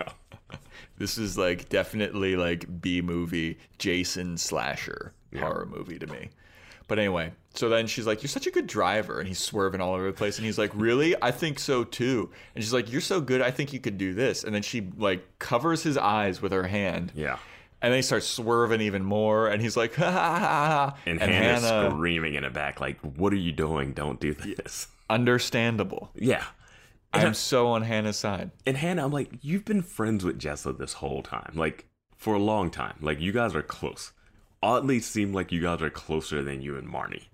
This 0.96 1.18
is 1.18 1.36
like 1.36 1.68
definitely 1.68 2.34
like 2.36 2.80
B 2.80 3.02
movie, 3.02 3.58
Jason 3.78 4.38
slasher 4.38 5.12
horror 5.38 5.66
movie 5.66 5.98
to 5.98 6.06
me. 6.06 6.30
But 6.88 6.98
anyway, 6.98 7.32
so 7.54 7.68
then 7.68 7.86
she's 7.86 8.06
like, 8.06 8.22
"You're 8.22 8.28
such 8.28 8.46
a 8.46 8.50
good 8.50 8.66
driver," 8.66 9.20
and 9.20 9.28
he's 9.28 9.38
swerving 9.38 9.80
all 9.80 9.94
over 9.94 10.06
the 10.06 10.12
place, 10.12 10.38
and 10.38 10.46
he's 10.46 10.58
like, 10.58 10.72
"Really? 10.74 11.14
I 11.22 11.30
think 11.30 11.58
so 11.58 11.84
too." 11.84 12.30
And 12.54 12.64
she's 12.64 12.72
like, 12.72 12.90
"You're 12.90 13.00
so 13.00 13.20
good. 13.20 13.40
I 13.42 13.50
think 13.50 13.72
you 13.72 13.78
could 13.78 13.98
do 13.98 14.14
this." 14.14 14.42
And 14.42 14.54
then 14.54 14.62
she 14.62 14.88
like 14.96 15.38
covers 15.38 15.82
his 15.82 15.96
eyes 15.96 16.42
with 16.42 16.50
her 16.50 16.66
hand, 16.66 17.12
yeah 17.14 17.38
and 17.80 17.92
then 17.92 17.98
he 17.98 18.02
starts 18.02 18.26
swerving 18.26 18.80
even 18.80 19.04
more, 19.04 19.48
and 19.48 19.62
he's 19.62 19.76
like, 19.76 19.94
"Ha 19.96 20.10
ha 20.10 20.38
ha!" 20.38 20.38
ha. 20.38 20.96
and, 21.06 21.20
Hannah's 21.20 21.92
screaming 21.92 22.34
in 22.34 22.42
the 22.42 22.50
back 22.50 22.80
like 22.80 22.98
what 23.00 23.32
are 23.32 23.36
you 23.36 23.52
doing 23.52 23.92
don't 23.92 24.20
do 24.20 24.34
this 24.34 24.88
understandable. 25.10 26.10
yeah 26.14 26.44
I'm 27.12 27.34
so 27.34 27.68
on 27.68 27.82
Hannah's 27.82 28.18
side. 28.18 28.50
And 28.66 28.76
Hannah, 28.76 29.04
I'm 29.04 29.12
like, 29.12 29.30
you've 29.40 29.64
been 29.64 29.80
friends 29.80 30.26
with 30.26 30.38
Jessa 30.38 30.76
this 30.76 30.92
whole 30.92 31.22
time, 31.22 31.52
like 31.54 31.86
for 32.16 32.34
a 32.34 32.38
long 32.38 32.70
time. 32.70 32.96
Like 33.00 33.18
you 33.18 33.32
guys 33.32 33.54
are 33.54 33.62
close. 33.62 34.12
Oddly, 34.62 35.00
seem 35.00 35.32
like 35.32 35.52
you 35.52 35.60
guys 35.60 35.82
are 35.82 35.90
closer 35.90 36.42
than 36.42 36.62
you 36.62 36.76
and 36.76 36.88
Marnie. 36.88 37.24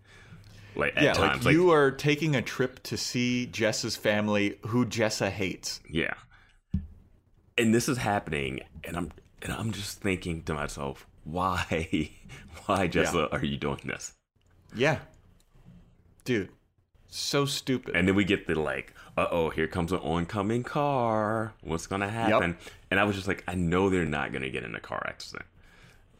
Like 0.77 0.97
at 0.97 1.03
yeah, 1.03 1.13
times, 1.13 1.45
like 1.45 1.53
you 1.53 1.71
are 1.71 1.91
taking 1.91 2.35
a 2.35 2.43
trip 2.43 2.83
to 2.85 2.97
see 2.97 3.49
Jessa's 3.51 3.97
family, 3.97 4.59
who 4.67 4.85
Jessa 4.85 5.31
hates. 5.31 5.81
yeah. 5.89 6.15
And 7.57 7.73
this 7.73 7.89
is 7.89 7.99
happening, 7.99 8.61
and 8.83 8.97
I'm 8.97 9.13
and 9.41 9.53
I'm 9.53 9.71
just 9.71 10.01
thinking 10.01 10.43
to 10.45 10.55
myself, 10.55 11.07
why, 11.23 12.11
why, 12.67 12.89
Jessa, 12.89 13.33
are 13.33 13.45
you 13.45 13.57
doing 13.57 13.81
this? 13.85 14.15
Yeah. 14.75 14.99
Dude, 16.25 16.49
so 17.09 17.47
stupid. 17.47 17.95
And 17.95 18.09
then 18.09 18.17
we 18.17 18.25
get 18.25 18.49
the 18.49 18.57
like, 18.57 18.93
uh 19.17 19.29
oh, 19.31 19.51
here 19.51 19.69
comes 19.69 19.93
an 19.93 20.01
oncoming 20.01 20.65
car. 20.65 21.55
What's 21.63 21.87
gonna 21.87 22.09
happen? 22.09 22.57
And 22.91 22.99
I 22.99 23.05
was 23.05 23.15
just 23.15 23.29
like, 23.29 23.45
I 23.47 23.55
know 23.55 23.89
they're 23.89 24.05
not 24.05 24.33
gonna 24.33 24.51
get 24.51 24.65
in 24.65 24.75
a 24.75 24.81
car 24.81 25.05
accident. 25.07 25.45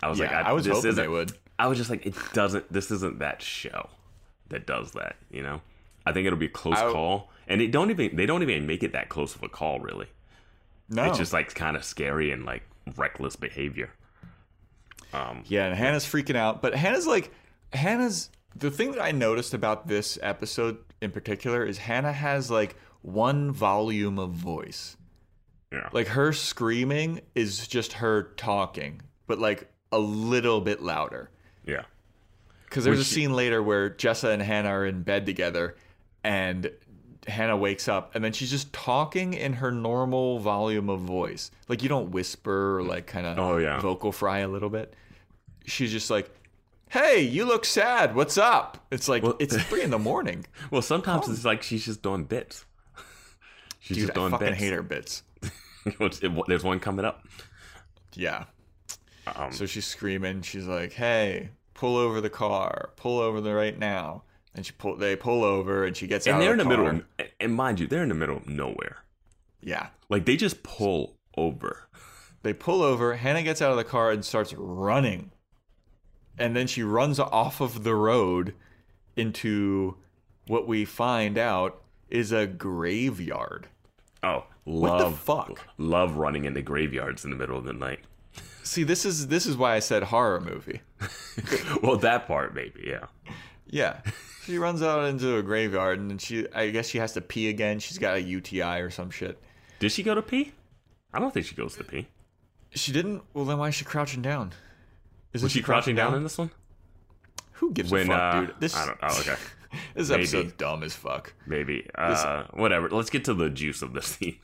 I 0.05 0.09
was 0.09 0.19
yeah, 0.19 0.27
like, 0.37 0.47
I, 0.47 0.53
was 0.53 0.65
this 0.67 0.75
hoping 0.77 0.95
they 0.97 1.09
would. 1.09 1.33
I 1.59 1.67
was 1.69 1.79
just 1.79 1.89
like, 1.91 2.05
it 2.05 2.15
doesn't. 2.33 2.71
This 2.73 2.91
isn't 2.91 3.21
that 3.21 3.41
show 3.41 3.89
that 4.49 4.67
does 4.67 4.93
that. 4.93 5.17
You 5.31 5.43
know, 5.43 5.61
I 6.05 6.13
think 6.13 6.27
it'll 6.27 6.39
be 6.39 6.47
a 6.47 6.51
close 6.51 6.79
I- 6.79 6.93
call, 6.93 7.31
and 7.49 7.61
they 7.61 7.67
don't 7.67 7.91
even 7.91 8.15
they 8.17 8.27
don't 8.27 8.43
even 8.43 8.67
make 8.67 8.83
it 8.83 8.93
that 8.93 9.09
close 9.09 9.35
of 9.35 9.43
a 9.43 9.49
call. 9.49 9.81
Really, 9.81 10.07
No. 10.91 11.05
it's 11.05 11.19
just 11.19 11.33
like 11.33 11.55
kind 11.55 11.77
of 11.77 11.85
scary 11.85 12.31
and 12.33 12.45
like 12.45 12.63
reckless 12.97 13.37
behavior. 13.37 13.91
Um, 15.13 15.45
yeah, 15.47 15.67
and 15.67 15.77
Hannah's 15.77 16.05
freaking 16.05 16.37
out. 16.37 16.61
But 16.61 16.75
Hannah's 16.75 17.07
like, 17.07 17.31
Hannah's. 17.73 18.31
The 18.57 18.71
thing 18.71 18.93
that 18.93 19.03
I 19.03 19.11
noticed 19.11 19.53
about 19.55 19.89
this 19.89 20.17
episode 20.23 20.79
in 21.01 21.11
particular 21.11 21.65
is 21.65 21.79
Hannah 21.79 22.13
has 22.13 22.51
like 22.51 22.77
one 23.03 23.51
volume 23.53 24.19
of 24.19 24.31
voice. 24.31 24.97
yeah, 25.73 25.89
Like 25.93 26.07
her 26.09 26.33
screaming 26.33 27.21
is 27.35 27.67
just 27.67 27.95
her 27.95 28.33
talking, 28.37 29.03
but 29.27 29.41
like 29.41 29.69
a 29.95 29.99
little 29.99 30.61
bit 30.61 30.83
louder. 30.83 31.31
yeah, 31.65 31.85
Because 32.65 32.85
there's 32.85 32.99
a 33.01 33.05
scene 33.05 33.33
later 33.35 33.63
where 33.63 33.91
Jessa 33.91 34.33
and 34.33 34.43
Hannah 34.43 34.71
are 34.71 34.85
in 34.87 35.03
bed 35.03 35.25
together, 35.27 35.77
and 36.23 36.71
Hannah 37.27 37.57
wakes 37.57 37.89
up, 37.89 38.15
and 38.15 38.23
then 38.25 38.33
she's 38.33 38.51
just 38.51 38.73
talking 38.73 39.33
in 39.35 39.55
her 39.55 39.71
normal 39.71 40.39
volume 40.41 40.91
of 40.91 41.01
voice. 41.01 41.51
Like 41.69 41.83
you 41.83 41.89
don't 41.89 42.11
whisper 42.11 42.79
or 42.79 42.83
mm. 42.83 42.89
like 42.89 43.07
kind 43.07 43.27
of 43.27 43.39
Oh, 43.39 43.57
yeah. 43.59 43.81
vocal 43.81 44.13
fry 44.13 44.39
a 44.41 44.49
little 44.49 44.69
bit. 44.71 44.95
She's 45.67 45.91
just 45.91 46.11
like, 46.11 46.31
"Hey, 46.91 47.23
you 47.23 47.47
look 47.47 47.65
sad. 47.65 48.15
What's 48.15 48.37
up?" 48.37 48.85
It's 48.91 49.09
like 49.09 49.23
Well- 49.23 49.37
it's 49.39 49.57
three 49.65 49.83
in 49.83 49.91
the 49.91 49.99
morning. 49.99 50.45
Well, 50.71 50.83
sometimes 50.83 51.29
it's 51.29 51.45
oh. 51.47 51.49
like 51.49 51.63
she's 51.63 51.85
just 51.87 52.03
doing 52.03 52.25
bits. 52.25 52.65
She's 53.81 53.97
Oh. 53.97 54.01
Dude, 54.01 54.07
just 54.09 54.11
I 54.11 54.15
doing 54.21 54.31
fucking 54.33 54.47
bits. 54.49 54.59
hate 54.61 54.73
her 54.73 54.83
bits. 54.95 55.23
There's 56.49 56.65
one 56.65 56.81
coming 56.81 57.05
up. 57.05 57.27
Yeah. 58.15 58.45
Um, 59.37 59.53
So 59.53 59.67
she's 59.67 59.87
screaming. 59.87 60.43
She's 60.43 60.67
like, 60.67 60.93
"Hey, 60.93 61.51
pull 61.75 61.97
over 61.97 62.21
the 62.21 62.31
car. 62.31 62.91
Pull 62.97 63.21
over 63.21 63.41
the 63.41 63.55
right 63.55 63.79
now." 63.79 64.23
And 64.55 64.65
she 64.65 64.73
pull. 64.73 64.97
They 64.97 65.17
pull 65.17 65.43
over, 65.45 65.85
and 65.85 65.97
she 65.97 66.07
gets 66.07 66.27
and 66.27 66.35
out 66.35 66.41
And 66.41 66.43
they're 66.47 66.55
in 66.55 66.61
of 66.61 66.69
the 66.69 66.77
the, 66.77 66.83
middle, 66.93 67.01
of, 67.19 67.27
and 67.41 67.55
mind 67.55 67.81
you, 67.81 67.87
they're 67.87 68.03
in 68.03 68.09
the 68.09 68.15
middle 68.15 68.37
of 68.37 68.49
nowhere. 68.49 68.99
Yeah. 69.61 69.89
Like 70.09 70.27
they 70.27 70.37
just 70.37 70.63
pull 70.63 71.17
over. 71.37 71.89
They 72.43 72.53
pull 72.53 72.83
over. 72.83 73.15
Hannah 73.17 73.43
gets 73.43 73.63
out 73.63 73.71
of 73.71 73.77
the 73.79 73.85
car 73.85 74.11
and 74.11 74.25
starts 74.25 74.53
running. 74.55 75.31
And 76.39 76.55
then 76.55 76.67
she 76.67 76.83
runs 76.83 77.19
off 77.19 77.61
of 77.61 77.85
the 77.85 77.95
road 77.95 78.55
into 79.17 79.97
what 80.47 80.67
we 80.69 80.85
find 80.85 81.39
out 81.39 81.83
is 82.11 82.33
a 82.33 82.47
graveyard. 82.47 83.69
Oh, 84.23 84.45
What 84.65 84.99
the 84.99 85.05
love 85.05 85.19
fuck? 85.19 85.61
Love 85.79 86.17
running 86.17 86.45
into 86.45 86.61
graveyards 86.63 87.25
in 87.25 87.31
the 87.31 87.37
middle 87.37 87.57
of 87.57 87.65
the 87.65 87.73
night. 87.73 88.01
See, 88.65 88.83
this 88.83 89.05
is 89.05 89.29
this 89.29 89.45
is 89.47 89.57
why 89.57 89.75
I 89.75 89.79
said 89.79 90.03
horror 90.03 90.41
movie. 90.41 90.81
well, 91.83 91.97
that 91.99 92.27
part 92.27 92.55
maybe, 92.55 92.85
yeah. 92.87 93.07
Yeah. 93.67 94.01
She 94.45 94.59
runs 94.59 94.83
out 94.83 95.05
into 95.05 95.37
a 95.37 95.43
graveyard 95.43 95.99
and 96.01 96.21
she 96.21 96.47
I 96.53 96.71
guess 96.71 96.89
she 96.89 96.99
has 96.99 97.13
to 97.13 97.21
pee 97.21 97.49
again. 97.51 97.79
She's 97.79 97.99
got 97.99 98.17
a 98.17 98.23
UTI 98.23 98.81
or 98.81 98.91
some 98.91 99.11
shit. 99.11 99.41
Did 99.79 99.93
she 99.93 100.03
go 100.03 100.15
to 100.15 100.23
pee? 100.23 100.53
I 101.13 101.21
don't 101.21 101.33
think 101.33 101.47
she 101.47 101.55
goes 101.55 101.77
to 101.77 101.85
pee. 101.85 102.09
She 102.71 102.91
didn't? 102.91 103.23
Well 103.35 103.45
then 103.45 103.59
why 103.59 103.69
is 103.69 103.75
she 103.75 103.85
crouching 103.85 104.23
down? 104.23 104.53
Isn't 105.35 105.45
Was 105.45 105.53
she 105.53 105.63
crouching 105.63 105.95
down 105.95 106.15
in 106.15 106.23
this 106.23 106.39
one? 106.39 106.51
Who 107.53 107.73
gives 107.73 107.91
When 107.91 108.07
a 108.07 108.15
fuck, 108.15 108.35
uh, 108.35 108.41
dude? 108.41 108.55
This 108.61 108.77
I 108.77 108.87
don't. 108.87 108.99
Oh, 109.03 109.21
okay. 109.21 109.37
this 109.95 110.09
maybe. 110.09 110.23
episode's 110.23 110.53
dumb 110.55 110.83
as 110.83 110.95
fuck. 110.95 111.35
Maybe. 111.47 111.87
Uh, 111.95 112.45
whatever. 112.55 112.89
Let's 112.89 113.11
get 113.11 113.25
to 113.27 113.35
the 113.35 113.51
juice 113.51 113.83
of 113.83 113.93
this 113.93 114.07
scene. 114.07 114.39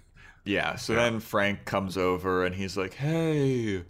Yeah, 0.45 0.77
so 0.77 0.95
then 0.95 1.21
Frank 1.21 1.65
comes 1.65 1.97
over 1.97 2.45
and 2.45 2.55
he's 2.55 2.77
like, 2.77 2.95
"Hey, 2.95 3.85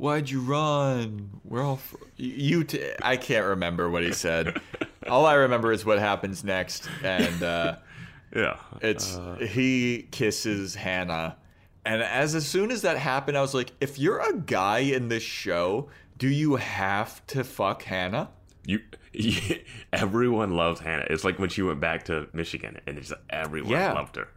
why'd 0.00 0.30
you 0.30 0.40
run? 0.40 1.30
We're 1.44 1.62
all 1.62 1.76
fr- 1.76 1.96
you." 2.16 2.64
T- 2.64 2.90
I 3.02 3.16
can't 3.16 3.46
remember 3.46 3.88
what 3.90 4.02
he 4.02 4.12
said. 4.12 4.60
all 5.08 5.26
I 5.26 5.34
remember 5.34 5.72
is 5.72 5.84
what 5.84 5.98
happens 5.98 6.42
next, 6.44 6.88
and 7.04 7.42
uh, 7.42 7.76
Yeah. 8.34 8.56
it's 8.80 9.18
he 9.40 10.08
kisses 10.10 10.74
Hannah, 10.74 11.36
and 11.84 12.02
as 12.02 12.34
as 12.34 12.46
soon 12.46 12.70
as 12.70 12.82
that 12.82 12.96
happened, 12.96 13.36
I 13.36 13.40
was 13.42 13.54
like, 13.54 13.72
"If 13.80 13.98
you're 13.98 14.20
a 14.20 14.36
guy 14.36 14.78
in 14.80 15.08
this 15.08 15.22
show, 15.22 15.88
do 16.18 16.28
you 16.28 16.56
have 16.56 17.24
to 17.28 17.44
fuck 17.44 17.82
Hannah?" 17.82 18.30
You, 18.66 18.80
everyone 19.92 20.54
loves 20.56 20.80
Hannah. 20.80 21.06
It's 21.10 21.24
like 21.24 21.38
when 21.38 21.48
she 21.48 21.62
went 21.62 21.80
back 21.80 22.04
to 22.04 22.28
Michigan, 22.32 22.78
and 22.86 22.98
it's 22.98 23.12
everyone 23.30 23.72
Yeah. 23.72 23.92
loved 23.94 24.16
her. 24.16 24.28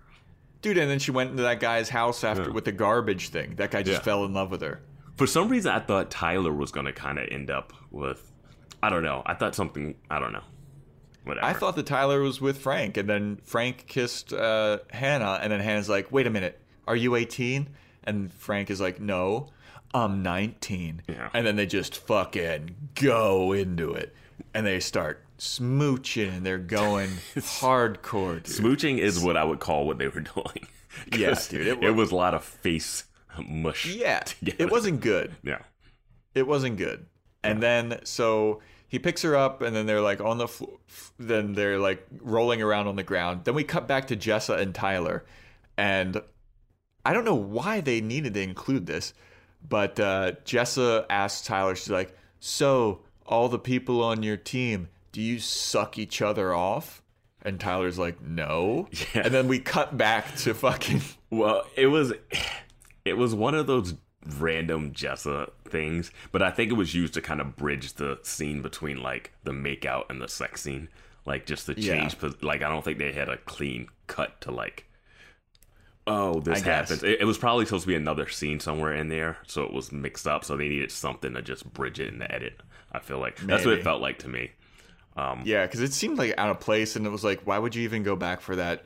Dude, 0.62 0.78
and 0.78 0.90
then 0.90 0.98
she 1.00 1.12
went 1.12 1.32
into 1.32 1.44
that 1.44 1.60
guy's 1.60 1.90
house 1.90 2.24
after 2.24 2.44
Yeah. 2.46 2.50
with 2.52 2.66
the 2.66 2.72
garbage 2.72 3.30
thing. 3.30 3.56
That 3.58 3.70
guy 3.72 3.84
just 3.84 4.00
Yeah. 4.00 4.04
fell 4.04 4.24
in 4.26 4.34
love 4.34 4.50
with 4.50 4.62
her. 4.62 4.82
For 5.16 5.28
some 5.28 5.50
reason, 5.50 5.72
I 5.72 5.80
thought 5.80 6.10
Tyler 6.10 6.52
was 6.52 6.72
gonna 6.72 6.94
kind 6.94 7.20
of 7.20 7.28
end 7.32 7.50
up 7.52 7.74
with. 7.92 8.32
I 8.82 8.90
don't 8.90 9.04
know. 9.04 9.22
I 9.26 9.34
thought 9.34 9.56
something. 9.56 9.96
I 10.10 10.20
don't 10.20 10.34
know. 10.34 10.44
Whatever. 11.24 11.46
I 11.46 11.54
thought 11.54 11.76
that 11.78 11.86
Tyler 11.86 12.20
was 12.22 12.42
with 12.42 12.58
Frank, 12.58 12.98
and 12.98 13.08
then 13.10 13.40
Frank 13.44 13.86
kissed 13.88 14.34
uh, 14.34 14.80
Hannah, 14.92 15.40
and 15.42 15.52
then 15.54 15.60
Hannah's 15.62 15.88
like, 15.88 16.12
"Wait 16.12 16.28
a 16.28 16.30
minute, 16.30 16.60
are 16.88 16.96
you 16.96 17.16
18?" 17.16 17.70
And 18.04 18.34
Frank 18.34 18.70
is 18.70 18.82
like, 18.82 19.00
"No, 19.00 19.48
I'm 19.94 20.22
19." 20.22 21.04
Yeah. 21.08 21.30
And 21.34 21.48
then 21.48 21.56
they 21.56 21.66
just 21.66 21.96
fucking 21.96 22.76
go 22.96 23.54
into 23.54 23.94
it, 23.94 24.14
and 24.54 24.66
they 24.66 24.82
start 24.82 25.24
smooching, 25.38 26.38
and 26.38 26.46
they're 26.46 26.58
going 26.58 27.10
hardcore. 27.38 28.44
Dude. 28.44 28.46
smooching 28.46 28.98
is 28.98 29.20
what 29.24 29.38
I 29.38 29.44
would 29.46 29.60
call 29.60 29.86
what 29.88 30.00
they 30.00 30.08
were 30.10 30.22
doing. 30.22 30.68
'Cause 31.12 31.48
dude, 31.48 31.68
it 31.68 31.82
It, 31.82 31.92
was- 31.92 31.96
was 31.96 32.12
a 32.12 32.16
lot 32.16 32.34
of 32.34 32.44
face 32.44 33.06
mush. 33.48 33.86
Yeah, 33.86 34.20
together. 34.20 34.64
it 34.64 34.72
wasn't 34.72 35.02
good. 35.02 35.36
Yeah. 35.44 35.60
It 36.36 36.48
wasn't 36.48 36.78
good. 36.78 37.06
And 37.44 37.62
then 37.62 38.00
so 38.06 38.62
he 38.88 39.00
picks 39.00 39.22
her 39.24 39.36
up, 39.36 39.62
and 39.62 39.76
then 39.76 39.86
they're 39.86 40.02
like 40.02 40.22
on 40.22 40.38
the 40.38 40.48
floor. 40.48 40.78
Then 41.20 41.54
they're 41.54 41.78
like 41.80 42.06
rolling 42.22 42.62
around 42.62 42.88
on 42.88 42.96
the 42.96 43.04
ground. 43.04 43.42
Then 43.44 43.54
we 43.56 43.64
cut 43.64 43.88
back 43.88 44.08
to 44.08 44.16
Jessa 44.16 44.58
and 44.60 44.74
Tyler, 44.74 45.26
and 45.78 46.22
I 47.06 47.14
don't 47.14 47.26
know 47.26 47.36
why 47.36 47.82
they 47.82 48.02
needed 48.02 48.34
to 48.36 48.42
include 48.42 48.86
this, 48.86 49.14
but 49.68 50.00
uh, 50.00 50.34
Jessa 50.46 51.06
asks 51.10 51.46
Tyler, 51.46 51.76
she's 51.76 51.90
like, 51.90 52.16
"So 52.40 53.02
all 53.26 53.50
the 53.50 53.60
people 53.60 54.04
on 54.04 54.24
your 54.24 54.38
team, 54.38 54.90
do 55.12 55.22
you 55.22 55.40
suck 55.40 55.98
each 55.98 56.22
other 56.22 56.54
off?" 56.54 57.02
And 57.42 57.60
Tyler's 57.60 58.00
like, 58.00 58.22
"No." 58.22 58.88
Yeah. 59.14 59.24
And 59.26 59.34
then 59.34 59.48
we 59.50 59.60
cut 59.60 59.98
back 59.98 60.36
to 60.38 60.54
fucking 60.54 61.02
Well, 61.30 61.66
it 61.76 61.88
was 61.88 62.14
it 63.06 63.18
was 63.18 63.36
one 63.36 63.56
of 63.56 63.68
those 63.68 63.96
random 64.38 64.92
Jessa 64.94 65.52
things, 65.68 66.12
but 66.32 66.42
I 66.42 66.52
think 66.52 66.72
it 66.72 66.76
was 66.76 66.96
used 66.96 67.14
to 67.16 67.22
kind 67.22 67.42
of 67.42 67.56
bridge 67.56 67.94
the 67.94 68.20
scene 68.24 68.62
between 68.62 69.02
like 69.02 69.32
the 69.44 69.52
makeout 69.52 70.10
and 70.10 70.22
the 70.22 70.28
sex 70.28 70.62
scene, 70.62 70.90
like 71.26 71.46
just 71.46 71.66
to 71.66 71.76
change. 71.76 72.18
pos- 72.20 72.42
Like 72.42 72.64
I 72.64 72.70
don't 72.70 72.84
think 72.84 73.00
they 73.00 73.12
had 73.12 73.30
a 73.30 73.38
clean 73.38 73.88
cut 74.08 74.40
to 74.42 74.52
like. 74.52 74.86
Oh, 76.06 76.42
this 76.42 76.62
I 76.62 76.66
happens. 76.66 77.04
It, 77.04 77.22
it 77.22 77.26
was 77.26 77.38
probably 77.38 77.66
supposed 77.66 77.84
to 77.84 77.88
be 77.88 77.96
another 77.96 78.28
scene 78.28 78.60
somewhere 78.60 78.94
in 78.94 79.08
there, 79.08 79.38
so 79.48 79.64
it 79.64 79.72
was 79.72 79.92
mixed 79.92 80.28
up. 80.28 80.44
So 80.44 80.58
they 80.58 80.68
needed 80.68 80.92
something 80.92 81.34
to 81.34 81.42
just 81.42 81.72
bridge 81.74 82.00
it 82.00 82.12
in 82.12 82.20
the 82.20 82.30
edit. 82.30 82.60
I 82.92 83.00
feel 83.00 83.20
like 83.20 83.38
that's 83.38 83.66
what 83.66 83.76
it 83.76 83.84
felt 83.84 84.02
like 84.02 84.20
to 84.20 84.28
me. 84.28 84.52
Um, 85.16 85.44
yeah, 85.46 85.66
because 85.66 85.82
it 85.82 85.94
seemed 85.94 86.18
like 86.18 86.34
out 86.38 86.50
of 86.50 86.60
place, 86.60 86.96
and 86.96 87.06
it 87.06 87.10
was 87.10 87.24
like, 87.24 87.42
why 87.46 87.58
would 87.58 87.76
you 87.76 87.84
even 87.84 88.04
go 88.04 88.16
back 88.16 88.42
for 88.42 88.56
that 88.56 88.86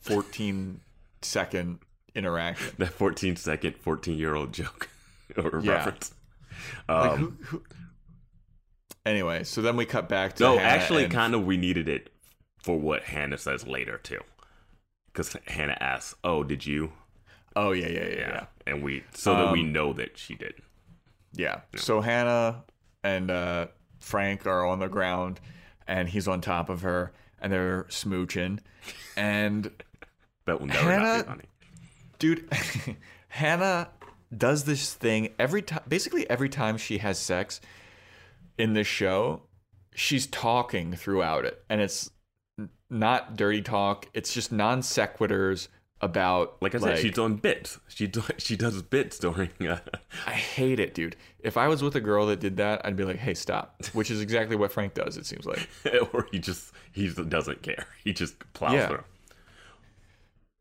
14 0.00 0.80
second 1.22 1.78
interaction? 2.16 2.72
That 2.78 2.88
14 2.92 3.36
second, 3.36 3.76
14 3.76 4.18
year 4.18 4.34
old 4.34 4.52
joke 4.52 4.88
or 5.36 5.60
Yeah. 5.62 5.72
reference. 5.72 6.12
Like, 6.88 7.10
Um, 7.12 7.18
who, 7.18 7.30
who... 7.44 7.62
Anyway, 9.04 9.44
so 9.44 9.62
then 9.62 9.76
we 9.76 9.84
cut 9.84 10.08
back 10.08 10.34
to 10.36 10.42
No, 10.42 10.58
Hannah 10.58 10.68
actually, 10.68 11.04
and- 11.04 11.12
kind 11.12 11.34
of 11.34 11.44
we 11.44 11.56
needed 11.56 11.88
it 11.88 12.10
for 12.62 12.76
what 12.78 13.04
Hannah 13.04 13.38
says 13.38 13.64
later 13.66 13.98
too, 13.98 14.20
because 15.12 15.36
Hannah 15.46 15.76
asks, 15.78 16.16
"Oh, 16.24 16.42
did 16.42 16.66
you?" 16.66 16.92
Oh 17.54 17.70
yeah, 17.70 17.86
yeah, 17.88 18.08
yeah, 18.08 18.18
yeah. 18.18 18.46
and 18.66 18.82
we 18.82 19.04
so 19.14 19.34
that 19.36 19.52
we 19.52 19.60
Um, 19.60 19.72
know 19.72 19.92
that 19.92 20.18
she 20.18 20.34
did. 20.34 20.54
Yeah. 21.32 21.60
So 21.76 22.00
Hannah 22.00 22.64
and 23.04 23.30
uh, 23.30 23.68
Frank 24.00 24.44
are 24.46 24.66
on 24.66 24.80
the 24.80 24.88
ground, 24.88 25.38
and 25.86 26.08
he's 26.08 26.26
on 26.26 26.40
top 26.40 26.68
of 26.68 26.80
her, 26.82 27.12
and 27.40 27.52
they're 27.52 27.84
smooching, 27.84 28.58
and 29.16 29.70
That 30.46 30.58
will 30.60 30.66
never 30.66 30.82
not 30.90 30.90
Hannah- 31.02 31.22
be 31.22 31.28
funny. 31.28 31.44
Dude 32.18 32.48
hannah 33.28 33.88
does 34.36 34.64
this 34.64 34.94
thing 34.94 35.30
every 35.38 35.62
time 35.62 35.82
basically 35.88 36.28
every 36.28 36.48
time 36.48 36.76
she 36.76 36.98
has 36.98 37.18
sex 37.18 37.60
in 38.58 38.72
this 38.74 38.86
show 38.86 39.42
she's 39.94 40.26
talking 40.26 40.92
throughout 40.94 41.44
it 41.44 41.62
and 41.68 41.80
it's 41.80 42.10
not 42.90 43.36
dirty 43.36 43.62
talk 43.62 44.06
it's 44.14 44.32
just 44.32 44.50
non 44.52 44.80
sequiturs 44.80 45.68
about 46.02 46.60
Like 46.60 46.74
I 46.74 46.78
said, 46.78 46.98
she's 46.98 47.18
on 47.18 47.36
bits. 47.36 47.80
She 47.88 48.06
do, 48.06 48.22
she 48.36 48.54
does 48.54 48.82
bits 48.82 49.18
during. 49.18 49.48
Uh, 49.58 49.78
i 50.26 50.32
hate 50.32 50.78
it 50.78 50.92
dude 50.92 51.16
if 51.40 51.56
i 51.56 51.68
was 51.68 51.82
with 51.82 51.94
a 51.96 52.00
girl 52.02 52.26
that 52.26 52.38
did 52.38 52.58
that 52.58 52.84
i'd 52.84 52.96
be 52.96 53.04
like 53.04 53.16
hey 53.16 53.32
stop 53.32 53.82
which 53.94 54.10
is 54.10 54.20
exactly 54.20 54.56
what 54.56 54.70
frank 54.70 54.92
does 54.92 55.16
it 55.16 55.24
seems 55.24 55.46
like 55.46 55.66
or 56.12 56.26
he 56.30 56.38
just 56.38 56.72
he 56.92 57.08
doesn't 57.08 57.62
care. 57.62 57.86
He 58.04 58.12
just 58.14 58.38
plows 58.54 58.72
Yeah. 58.74 58.88
through. 58.88 59.04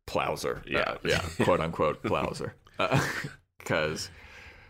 Plowser. 0.07 0.61
Yeah. 0.67 0.79
Uh, 0.81 0.97
yeah, 1.03 1.21
quote 1.43 1.59
unquote 1.59 2.01
Plowser. 2.03 2.53
Because 3.57 4.11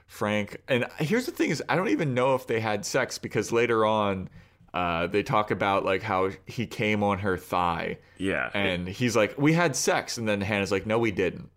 Frank, 0.07 0.61
and 0.69 0.85
here's 0.99 1.25
the 1.25 1.31
thing: 1.33 1.49
is 1.49 1.61
I 1.67 1.75
don't 1.75 1.89
even 1.89 2.13
know 2.13 2.35
if 2.35 2.47
they 2.47 2.61
had 2.61 2.85
sex 2.85 3.17
because 3.17 3.51
later 3.51 3.85
on, 3.85 4.29
uh, 4.73 5.07
they 5.07 5.21
talk 5.21 5.51
about 5.51 5.83
like 5.83 6.01
how 6.01 6.29
he 6.45 6.65
came 6.65 7.03
on 7.03 7.19
her 7.19 7.37
thigh, 7.37 7.97
Yeah, 8.17 8.49
and 8.53 8.87
he's 8.87 9.13
like, 9.15 9.37
"We 9.37 9.51
had 9.51 9.75
sex," 9.75 10.17
and 10.17 10.29
then 10.29 10.39
Hannah's 10.39 10.71
like, 10.71 10.85
"No, 10.85 10.97
we 10.97 11.11
didn't." 11.11 11.49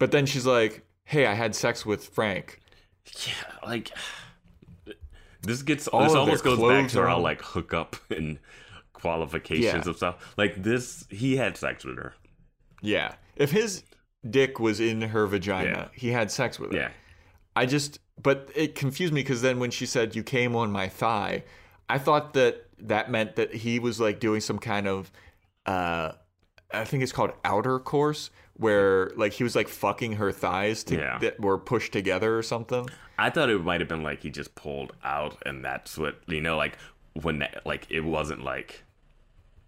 But 0.00 0.10
then 0.10 0.26
she's 0.26 0.44
like, 0.46 0.84
"Hey, 1.04 1.24
I 1.26 1.34
had 1.34 1.54
sex 1.54 1.86
with 1.86 2.04
Frank." 2.08 2.60
yeah, 3.26 3.34
like 3.64 3.92
this 5.42 5.62
gets 5.62 5.86
All 5.88 6.02
this 6.02 6.14
almost 6.14 6.42
goes 6.42 6.58
back 6.58 6.88
to 6.90 7.00
are 7.00 7.08
our 7.08 7.20
like 7.20 7.42
hookup 7.42 7.94
and 8.10 8.38
qualifications 8.92 9.64
Yeah. 9.84 9.90
of 9.90 9.96
stuff. 9.96 10.34
Like 10.36 10.62
this, 10.64 11.06
he 11.10 11.36
had 11.36 11.56
sex 11.56 11.84
with 11.84 11.96
her. 11.96 12.14
Yeah, 12.84 13.14
if 13.36 13.50
his 13.50 13.82
dick 14.28 14.60
was 14.60 14.78
in 14.80 15.00
her 15.02 15.26
vagina, 15.26 15.70
Yeah. 15.92 15.98
he 16.00 16.08
had 16.10 16.30
sex 16.30 16.58
with 16.58 16.72
her. 16.72 16.76
Yeah, 16.78 16.88
I 17.56 17.66
just, 17.66 17.98
but 18.22 18.50
it 18.54 18.74
confused 18.74 19.12
me 19.12 19.22
because 19.22 19.42
then 19.42 19.58
when 19.58 19.70
she 19.70 19.86
said 19.86 20.14
you 20.14 20.22
came 20.22 20.54
on 20.54 20.70
my 20.70 20.88
thigh, 20.88 21.44
I 21.88 21.98
thought 21.98 22.34
that 22.34 22.66
that 22.78 23.10
meant 23.10 23.36
that 23.36 23.54
he 23.54 23.78
was 23.78 24.00
like 24.00 24.20
doing 24.20 24.40
some 24.40 24.58
kind 24.58 24.86
of, 24.86 25.10
uh, 25.66 26.12
I 26.72 26.84
think 26.84 27.02
it's 27.02 27.12
called 27.12 27.32
outer 27.44 27.78
course, 27.78 28.30
where 28.54 29.10
like 29.16 29.32
he 29.32 29.44
was 29.44 29.54
like 29.56 29.68
fucking 29.68 30.12
her 30.14 30.32
thighs 30.32 30.84
to, 30.84 30.96
Yeah. 30.96 31.18
that 31.20 31.40
were 31.40 31.58
pushed 31.58 31.92
together 31.92 32.36
or 32.38 32.42
something. 32.42 32.88
I 33.18 33.30
thought 33.30 33.48
it 33.48 33.62
might 33.62 33.80
have 33.80 33.88
been 33.88 34.02
like 34.02 34.22
he 34.22 34.30
just 34.30 34.54
pulled 34.54 34.92
out, 35.04 35.36
and 35.46 35.64
that's 35.64 35.96
what 35.96 36.20
you 36.26 36.40
know, 36.40 36.56
like 36.56 36.76
when 37.22 37.38
that, 37.38 37.62
like 37.64 37.86
it 37.90 38.00
wasn't 38.00 38.42
like 38.44 38.82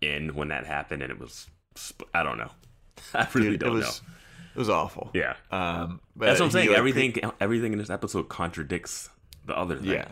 in 0.00 0.34
when 0.34 0.48
that 0.48 0.66
happened, 0.66 1.02
and 1.02 1.10
it 1.12 1.18
was. 1.18 1.46
sp- 1.78 2.08
I 2.14 2.22
don't 2.22 2.38
know. 2.38 2.50
I 3.14 3.26
really 3.34 3.50
Dude, 3.50 3.60
don't 3.60 3.72
was, 3.74 3.84
know. 4.02 4.08
it 4.54 4.58
was 4.58 4.68
awful. 4.70 5.10
Yeah, 5.14 5.34
Um, 5.50 6.00
but 6.16 6.26
that's 6.26 6.40
what 6.40 6.46
I'm 6.46 6.52
saying. 6.52 6.68
like, 6.68 6.78
everything, 6.78 7.14
everything 7.40 7.72
in 7.72 7.78
this 7.78 7.90
episode 7.90 8.28
contradicts 8.28 9.10
the 9.44 9.56
other 9.56 9.76
thing. 9.76 9.90
yeah, 9.92 10.08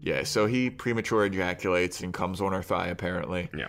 yeah. 0.00 0.22
So 0.24 0.46
he 0.46 0.70
premature 0.70 1.24
ejaculates 1.24 2.00
and 2.00 2.12
comes 2.12 2.40
on 2.40 2.52
her 2.52 2.62
thigh 2.62 2.88
apparently. 2.88 3.48
yeah. 3.56 3.68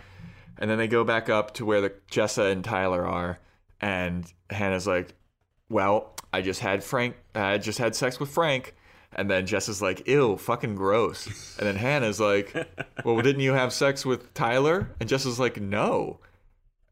And 0.58 0.70
then 0.70 0.78
they 0.78 0.88
go 0.89 1.04
back 1.06 1.30
up 1.30 1.54
to 1.56 1.66
where 1.66 1.80
the 1.80 1.93
Jessa 2.12 2.52
and 2.52 2.64
Tyler 2.66 3.06
are, 3.06 3.39
and 3.80 4.26
Hannah's 4.50 4.86
like, 4.86 5.14
"Well, 5.70 6.16
I 6.34 6.41
just 6.41 6.60
had 6.60 6.84
Frank. 6.84 7.16
I 7.34 7.58
just 7.60 7.80
had 7.80 7.95
sex 7.95 8.20
with 8.20 8.30
Frank, 8.30 8.76
And 9.14 9.32
then 9.32 9.45
Jess 9.47 9.70
is 9.70 9.82
like, 9.82 10.06
ew, 10.08 10.36
fucking 10.38 10.76
gross. 10.76 11.58
And 11.58 11.66
then 11.66 11.76
Hannah's 11.78 12.20
like, 12.20 12.54
well, 13.06 13.20
didn't 13.22 13.41
you 13.41 13.54
have 13.54 13.72
sex 13.74 14.06
with 14.06 14.34
Tyler? 14.36 14.93
And 15.00 15.08
Jess 15.10 15.26
is 15.26 15.39
like, 15.39 15.60
no. 15.62 16.20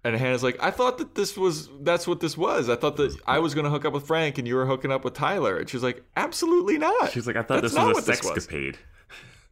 And 0.08 0.16
Hannah's 0.16 0.42
like, 0.42 0.58
I 0.62 0.72
thought 0.72 1.00
that 1.00 1.16
this 1.16 1.36
was, 1.36 1.70
that's 1.82 2.08
what 2.08 2.22
this 2.22 2.38
was. 2.38 2.70
I 2.70 2.78
thought 2.78 2.96
that 2.96 3.18
I 3.28 3.40
was 3.40 3.54
going 3.54 3.66
to 3.66 3.70
hook 3.70 3.84
up 3.84 3.92
with 3.92 4.08
Frank 4.08 4.38
and 4.38 4.48
you 4.48 4.56
were 4.56 4.66
hooking 4.66 4.90
up 4.92 5.04
with 5.04 5.14
Tyler. 5.14 5.58
And 5.58 5.70
she's 5.70 5.84
like, 5.84 6.02
absolutely 6.16 6.78
not. 6.78 7.12
She's 7.12 7.28
like, 7.28 7.36
I 7.36 7.42
thought 7.42 7.62
That's 7.62 7.74
this 7.74 7.84
was 7.84 8.08
a 8.08 8.12
this 8.12 8.24
was." 8.24 8.48
sexcapade. 8.48 8.76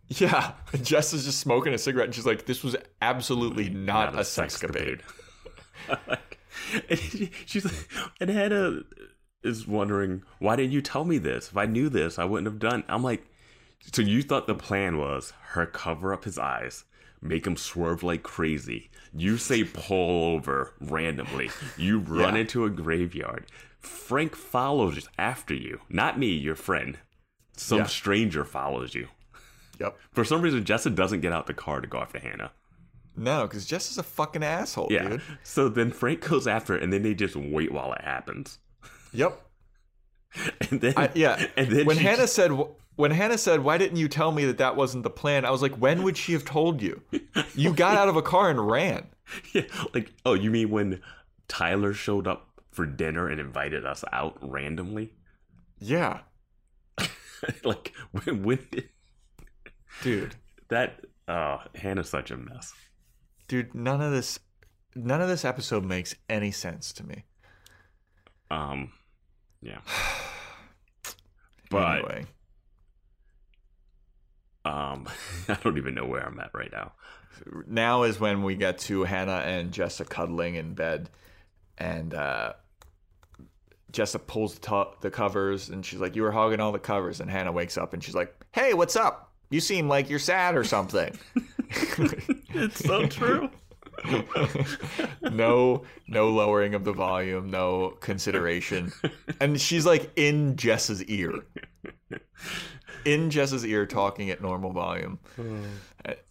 Yeah. 0.08 0.52
And 0.72 0.86
Jess 0.86 1.14
is 1.14 1.26
just 1.26 1.40
smoking 1.40 1.74
a 1.74 1.80
cigarette 1.80 2.06
and 2.06 2.14
she's 2.14 2.28
like, 2.28 2.46
this 2.46 2.64
was 2.64 2.76
absolutely 3.02 3.70
not, 3.70 4.14
Not 4.14 4.22
a 4.22 4.24
sexcapade. 4.24 5.02
Like, 5.90 6.38
and 6.90 7.30
she's 7.48 7.66
like, 7.66 7.90
and 8.22 8.30
Hannah 8.30 8.82
is 9.44 9.68
wondering, 9.68 10.22
why 10.38 10.56
didn't 10.56 10.74
you 10.74 10.82
tell 10.82 11.06
me 11.06 11.18
this? 11.18 11.50
If 11.50 11.58
I 11.58 11.66
knew 11.66 11.90
this, 11.90 12.20
I 12.20 12.24
wouldn't 12.26 12.48
have 12.48 12.60
done. 12.60 12.84
I'm 12.88 13.04
like, 13.04 13.26
so 13.94 14.02
you 14.02 14.22
thought 14.22 14.48
the 14.48 14.56
plan 14.56 14.98
was 14.98 15.34
her 15.50 15.66
cover 15.66 16.14
up 16.14 16.24
his 16.24 16.38
eyes, 16.38 16.86
make 17.22 17.46
him 17.46 17.58
swerve 17.58 18.04
like 18.04 18.24
crazy. 18.24 18.90
You 19.18 19.38
say 19.38 19.64
pull 19.64 20.34
over 20.36 20.74
randomly. 20.82 21.50
You 21.78 22.00
run 22.00 22.36
Yeah. 22.36 22.42
into 22.42 22.66
a 22.66 22.70
graveyard. 22.70 23.46
Frank 23.80 24.36
follows 24.36 25.08
after 25.18 25.54
you, 25.54 25.80
not 25.90 26.20
me, 26.20 26.32
your 26.34 26.56
friend. 26.56 26.98
Some 27.56 27.80
Yeah. 27.80 27.86
stranger 27.86 28.44
follows 28.44 28.94
you. 28.94 29.08
Yep. 29.80 29.98
For 30.12 30.24
some 30.26 30.42
reason, 30.42 30.64
Jessa 30.66 30.94
doesn't 30.94 31.22
get 31.22 31.32
out 31.32 31.48
the 31.48 31.54
car 31.54 31.82
to 31.82 31.88
go 31.88 32.00
after 32.00 32.20
Hannah. 32.20 32.52
No, 33.16 33.48
because 33.48 33.66
Jess 33.66 33.90
is 33.92 33.98
a 33.98 34.04
fucking 34.04 34.44
asshole, 34.44 34.90
Yeah. 34.92 35.08
dude. 35.08 35.22
So 35.44 35.70
then 35.70 35.92
Frank 35.92 36.28
goes 36.28 36.48
after 36.48 36.76
it, 36.76 36.84
and 36.84 36.92
then 36.92 37.04
they 37.04 37.14
just 37.14 37.36
wait 37.38 37.72
while 37.72 37.94
it 37.94 38.02
happens. 38.02 38.60
Yep. 39.14 39.42
And 40.72 40.82
then, 40.82 40.94
I, 40.98 41.10
yeah. 41.16 41.48
and 41.56 41.70
then 41.70 41.86
when 41.86 41.98
Hannah 41.98 42.18
just- 42.24 42.36
said, 42.36 42.52
when 42.96 43.12
Hannah 43.12 43.38
said, 43.38 43.62
why 43.64 43.78
didn't 43.78 43.98
you 43.98 44.08
tell 44.08 44.32
me 44.32 44.46
that 44.46 44.58
that 44.58 44.76
wasn't 44.76 45.04
the 45.04 45.10
plan? 45.10 45.46
I 45.46 45.52
was 45.52 45.62
like, 45.62 45.76
when 45.76 46.04
would 46.04 46.18
she 46.18 46.34
have 46.34 46.46
told 46.46 46.82
you? 46.82 47.02
You 47.56 47.74
got 47.74 47.98
out 47.98 48.10
of 48.10 48.16
a 48.18 48.22
car 48.22 48.50
and 48.50 48.68
ran. 48.70 49.08
yeah, 49.54 49.64
like, 49.94 50.12
oh, 50.26 50.34
you 50.34 50.52
mean 50.52 50.70
when 50.70 51.02
Tyler 51.48 51.94
showed 51.94 52.28
up 52.28 52.50
for 52.72 52.86
dinner 52.86 53.28
and 53.30 53.40
invited 53.40 53.86
us 53.86 54.04
out 54.12 54.38
randomly? 54.42 55.14
Yeah, 55.80 56.20
like, 57.64 57.92
when, 58.12 58.44
when 58.44 58.60
did 58.72 58.90
dude. 60.02 60.36
that? 60.70 61.02
Oh, 61.28 61.60
Hannah's 61.76 62.10
such 62.10 62.32
a 62.32 62.38
mess. 62.38 62.74
Dude, 63.48 63.74
none 63.74 64.02
of 64.02 64.12
this, 64.12 64.40
none 64.96 65.22
of 65.22 65.28
this 65.28 65.44
episode 65.46 65.84
makes 65.84 66.16
any 66.30 66.52
sense 66.52 66.94
to 66.94 67.06
me. 67.06 67.26
Um, 68.52 68.92
yeah. 69.66 69.80
But 71.72 71.98
anyway, 71.98 72.26
um, 74.64 75.08
I 75.50 75.56
don't 75.64 75.78
even 75.78 75.96
know 75.96 76.06
where 76.06 76.26
I'm 76.26 76.40
at 76.40 76.52
right 76.54 76.72
now. 76.72 76.94
now 77.68 78.04
is 78.04 78.20
when 78.20 78.44
we 78.44 78.56
get 78.56 78.78
to 78.80 79.04
Hannah 79.04 79.42
and 79.44 79.72
Jessa 79.72 80.08
cuddling 80.08 80.56
in 80.56 80.76
bed, 80.76 81.10
and 81.78 82.14
uh, 82.14 82.54
Jessa 83.92 84.26
pulls 84.26 84.54
the, 84.56 84.62
to- 84.68 84.92
the 85.02 85.10
covers, 85.10 85.70
and 85.70 85.84
she's 85.84 86.00
like, 86.00 86.16
"You 86.16 86.22
were 86.22 86.32
hogging 86.32 86.60
all 86.60 86.72
the 86.72 86.80
covers." 86.80 87.20
And 87.20 87.30
Hannah 87.32 87.52
wakes 87.52 87.78
up, 87.80 87.94
and 87.94 88.04
she's 88.04 88.16
like, 88.16 88.34
"Hey, 88.54 88.76
what's 88.76 88.96
up? 88.96 89.34
You 89.50 89.60
seem 89.60 89.90
like 89.90 90.08
you're 90.10 90.20
sad 90.20 90.56
or 90.56 90.64
something." 90.64 91.18
It's 92.58 92.86
so 92.86 93.06
true. 93.08 93.50
no, 95.22 95.84
no 96.08 96.30
lowering 96.30 96.74
of 96.74 96.84
the 96.84 96.94
volume, 96.94 97.50
no 97.50 97.90
consideration, 98.02 98.92
and 99.40 99.60
she's 99.60 99.86
like 99.86 100.12
in 100.16 100.56
Jess's 100.56 101.04
ear, 101.06 101.32
in 103.06 103.30
Jess's 103.30 103.66
ear, 103.66 103.86
talking 103.86 104.30
at 104.30 104.42
normal 104.42 104.72
volume, 104.72 105.20
hmm. 105.36 105.64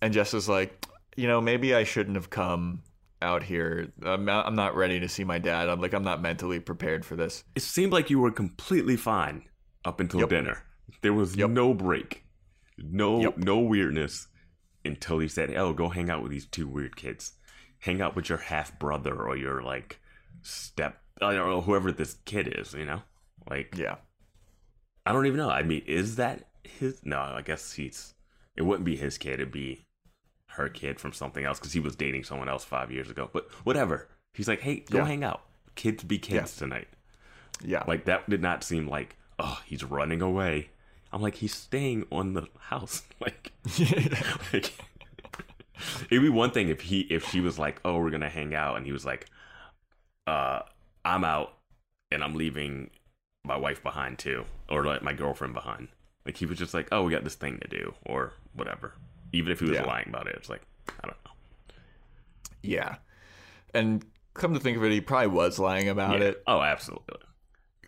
and 0.02 0.12
Jess 0.12 0.34
is 0.34 0.48
like, 0.48 0.86
you 1.16 1.26
know, 1.26 1.40
maybe 1.40 1.74
I 1.74 1.84
shouldn't 1.84 2.16
have 2.16 2.30
come 2.30 2.82
out 3.22 3.42
here. 3.42 3.92
I'm 4.04 4.24
not, 4.24 4.46
I'm 4.46 4.56
not 4.56 4.76
ready 4.76 5.00
to 5.00 5.08
see 5.08 5.24
my 5.24 5.38
dad. 5.38 5.68
I'm 5.68 5.80
like, 5.80 5.94
I'm 5.94 6.04
not 6.04 6.20
mentally 6.20 6.60
prepared 6.60 7.04
for 7.04 7.16
this. 7.16 7.44
it 7.54 7.62
seemed 7.62 7.92
like 7.92 8.10
you 8.10 8.18
were 8.18 8.30
completely 8.30 8.96
fine 8.96 9.44
up 9.84 10.00
until 10.00 10.20
Yep. 10.20 10.28
dinner. 10.28 10.62
There 11.02 11.12
was 11.14 11.36
Yep. 11.36 11.50
no 11.50 11.74
break, 11.74 12.24
no 12.78 13.20
Yep. 13.20 13.38
no 13.38 13.58
weirdness 13.60 14.28
until 14.84 15.18
he 15.18 15.28
said, 15.28 15.54
"Oh, 15.56 15.72
go 15.72 15.88
hang 15.88 16.10
out 16.10 16.22
with 16.22 16.30
these 16.32 16.46
two 16.46 16.66
weird 16.68 16.96
kids. 16.96 17.32
Hang 17.84 18.00
out 18.00 18.16
with 18.16 18.28
your 18.28 18.38
half 18.38 18.78
brother 18.78 19.14
or 19.14 19.36
your 19.36 19.62
like 19.62 20.00
step, 20.42 21.00
I 21.20 21.34
don't 21.34 21.48
know, 21.50 21.60
whoever 21.60 21.92
this 21.92 22.16
kid 22.24 22.54
is. 22.58 22.72
You 22.74 22.84
know, 22.86 23.02
like 23.48 23.74
Yeah, 23.76 23.96
I 25.04 25.12
don't 25.12 25.26
even 25.26 25.38
know. 25.38 25.50
I 25.50 25.62
mean, 25.62 25.82
is 25.86 26.16
that 26.16 26.44
his? 26.62 27.00
No, 27.04 27.18
I 27.20 27.42
guess 27.42 27.72
he's. 27.74 28.14
It 28.56 28.62
wouldn't 28.62 28.84
be 28.86 28.96
his 28.96 29.18
kid. 29.18 29.34
It'd 29.34 29.52
be 29.52 29.84
her 30.50 30.68
kid 30.68 30.98
from 31.00 31.12
something 31.12 31.44
else 31.44 31.58
because 31.58 31.72
he 31.72 31.80
was 31.80 31.96
dating 31.96 32.24
someone 32.24 32.48
else 32.48 32.64
five 32.64 32.90
years 32.92 33.10
ago. 33.10 33.28
But 33.32 33.50
whatever. 33.64 34.08
He's 34.32 34.48
like, 34.48 34.60
hey, 34.60 34.84
go 34.90 34.98
Yeah. 34.98 35.06
hang 35.06 35.24
out. 35.24 35.42
Kids 35.74 36.04
be 36.04 36.18
kids 36.18 36.56
tonight. 36.56 36.88
yeah, 37.64 37.82
Like 37.86 38.04
that 38.06 38.28
did 38.30 38.40
not 38.42 38.62
seem 38.64 38.88
like 38.88 39.16
oh 39.38 39.60
he's 39.66 39.82
running 39.84 40.22
away. 40.22 40.70
I'm 41.12 41.20
like 41.22 41.34
he's 41.36 41.54
staying 41.54 42.06
on 42.10 42.32
the 42.34 42.46
house. 42.58 43.02
like, 43.20 43.52
like 44.52 44.72
it'd 46.10 46.22
be 46.22 46.28
one 46.28 46.50
thing 46.50 46.68
if 46.68 46.80
he 46.82 47.00
if 47.02 47.28
she 47.30 47.40
was 47.40 47.58
like 47.58 47.80
oh 47.84 47.98
we're 47.98 48.10
gonna 48.10 48.28
hang 48.28 48.54
out 48.54 48.76
and 48.76 48.86
he 48.86 48.92
was 48.92 49.04
like 49.04 49.26
uh 50.26 50.60
I'm 51.04 51.24
out 51.24 51.58
and 52.10 52.22
I'm 52.24 52.34
leaving 52.34 52.90
my 53.44 53.56
wife 53.56 53.82
behind 53.82 54.18
too 54.18 54.44
or 54.70 54.84
like 54.84 55.02
my 55.02 55.12
girlfriend 55.12 55.52
behind. 55.54 55.88
Like 56.24 56.36
he 56.36 56.46
was 56.46 56.58
just 56.58 56.72
like 56.74 56.88
oh 56.92 57.02
we 57.02 57.10
got 57.12 57.24
this 57.24 57.34
thing 57.34 57.58
to 57.60 57.68
do 57.68 57.94
or 58.06 58.32
whatever. 58.54 58.94
Even 59.32 59.52
if 59.52 59.58
he 59.60 59.66
was 59.66 59.74
Yeah. 59.74 59.86
lying 59.86 60.08
about 60.08 60.26
it, 60.28 60.36
it's 60.36 60.48
like 60.48 60.62
I 61.02 61.06
don't 61.08 61.16
know. 61.24 61.74
yeah. 62.62 62.96
And 63.74 64.04
come 64.34 64.54
to 64.54 64.60
think 64.60 64.76
of 64.76 64.84
it, 64.84 64.92
he 64.92 65.00
probably 65.00 65.26
was 65.28 65.58
lying 65.58 65.88
about 65.88 66.20
Yeah. 66.20 66.26
it. 66.28 66.42
Oh, 66.46 66.60
absolutely. 66.62 67.18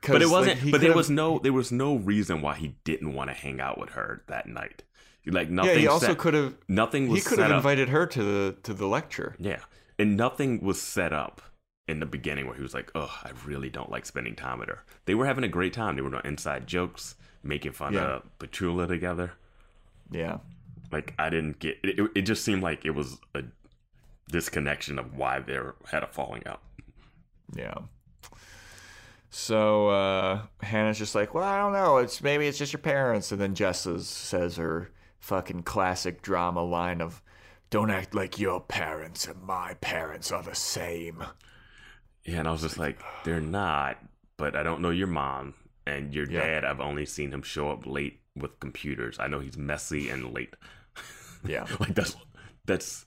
But 0.06 0.22
it 0.22 0.28
wasn't. 0.28 0.58
he 0.60 0.70
but 0.70 0.80
there 0.80 0.94
was 0.94 1.10
no. 1.10 1.38
There 1.40 1.52
was 1.52 1.72
no 1.72 1.96
reason 1.96 2.40
why 2.40 2.54
he 2.56 2.76
didn't 2.84 3.14
want 3.14 3.30
to 3.30 3.34
hang 3.34 3.60
out 3.60 3.78
with 3.78 3.90
her 3.90 4.22
that 4.28 4.46
night. 4.46 4.82
Like 5.26 5.50
nothing. 5.50 5.72
Yeah, 5.72 5.78
he 5.78 5.86
also 5.88 6.14
could 6.14 6.34
have. 6.34 6.54
Nothing 6.68 7.08
He 7.08 7.20
could 7.20 7.38
have 7.38 7.50
up. 7.50 7.56
invited 7.56 7.88
her 7.88 8.06
to 8.06 8.22
the 8.22 8.56
to 8.62 8.72
the 8.72 8.86
lecture. 8.86 9.34
Yeah, 9.38 9.60
and 9.98 10.16
nothing 10.16 10.60
was 10.62 10.80
set 10.80 11.12
up 11.12 11.42
in 11.88 11.98
the 12.00 12.06
beginning 12.06 12.46
where 12.46 12.54
he 12.54 12.62
was 12.62 12.74
like, 12.74 12.92
"Oh, 12.94 13.12
I 13.24 13.30
really 13.44 13.68
don't 13.68 13.90
like 13.90 14.06
spending 14.06 14.36
time 14.36 14.60
with 14.60 14.68
her." 14.68 14.84
They 15.04 15.14
were 15.14 15.26
having 15.26 15.42
a 15.44 15.48
great 15.48 15.72
time. 15.72 15.96
They 15.96 16.02
were 16.02 16.10
doing 16.10 16.22
inside 16.24 16.66
jokes, 16.68 17.16
making 17.42 17.72
fun 17.72 17.94
Yeah. 17.94 18.16
of 18.16 18.22
Petula 18.38 18.86
together. 18.86 19.32
Yeah. 20.12 20.38
Like 20.92 21.14
I 21.18 21.28
didn't 21.28 21.58
get. 21.58 21.78
It, 21.82 21.98
it, 22.14 22.22
just 22.22 22.44
seemed 22.44 22.62
like 22.62 22.84
it 22.84 22.90
was 22.92 23.18
a 23.34 23.42
disconnection 24.30 24.98
of 25.00 25.16
why 25.16 25.40
they 25.40 25.58
had 25.90 26.04
a 26.04 26.06
falling 26.06 26.46
out. 26.46 26.62
Yeah. 27.52 27.74
So 29.30 29.88
uh, 29.88 30.42
Hannah's 30.62 30.98
just 30.98 31.14
like, 31.14 31.34
well, 31.34 31.44
I 31.44 31.58
don't 31.58 31.72
know. 31.72 31.98
It's 31.98 32.22
maybe 32.22 32.46
it's 32.46 32.58
just 32.58 32.72
your 32.72 32.80
parents, 32.80 33.32
and 33.32 33.40
then 33.40 33.54
Jessa 33.54 34.00
says 34.00 34.56
her 34.56 34.90
fucking 35.18 35.62
classic 35.64 36.22
drama 36.22 36.62
line 36.62 37.00
of, 37.00 37.22
"Don't 37.70 37.90
act 37.90 38.14
like 38.14 38.38
your 38.38 38.60
parents 38.60 39.26
and 39.26 39.42
my 39.42 39.74
parents 39.74 40.30
are 40.32 40.42
the 40.42 40.54
same." 40.54 41.24
Yeah, 42.24 42.40
and 42.40 42.48
I 42.48 42.52
was 42.52 42.62
just 42.62 42.78
like, 42.78 43.00
they're 43.24 43.40
not, 43.40 43.98
but 44.36 44.56
I 44.56 44.62
don't 44.62 44.80
know 44.80 44.90
your 44.90 45.06
mom 45.06 45.54
and 45.86 46.12
your 46.14 46.28
Yeah. 46.28 46.40
dad. 46.40 46.64
I've 46.64 46.80
only 46.80 47.06
seen 47.06 47.32
him 47.32 47.42
show 47.42 47.70
up 47.70 47.86
late 47.86 48.20
with 48.34 48.58
computers. 48.60 49.18
I 49.20 49.28
know 49.28 49.38
he's 49.40 49.56
messy 49.56 50.08
and 50.10 50.32
late. 50.34 50.54
Yeah, 51.46 51.66
Like 51.78 51.94
that's 51.94 52.16
that's 52.64 53.06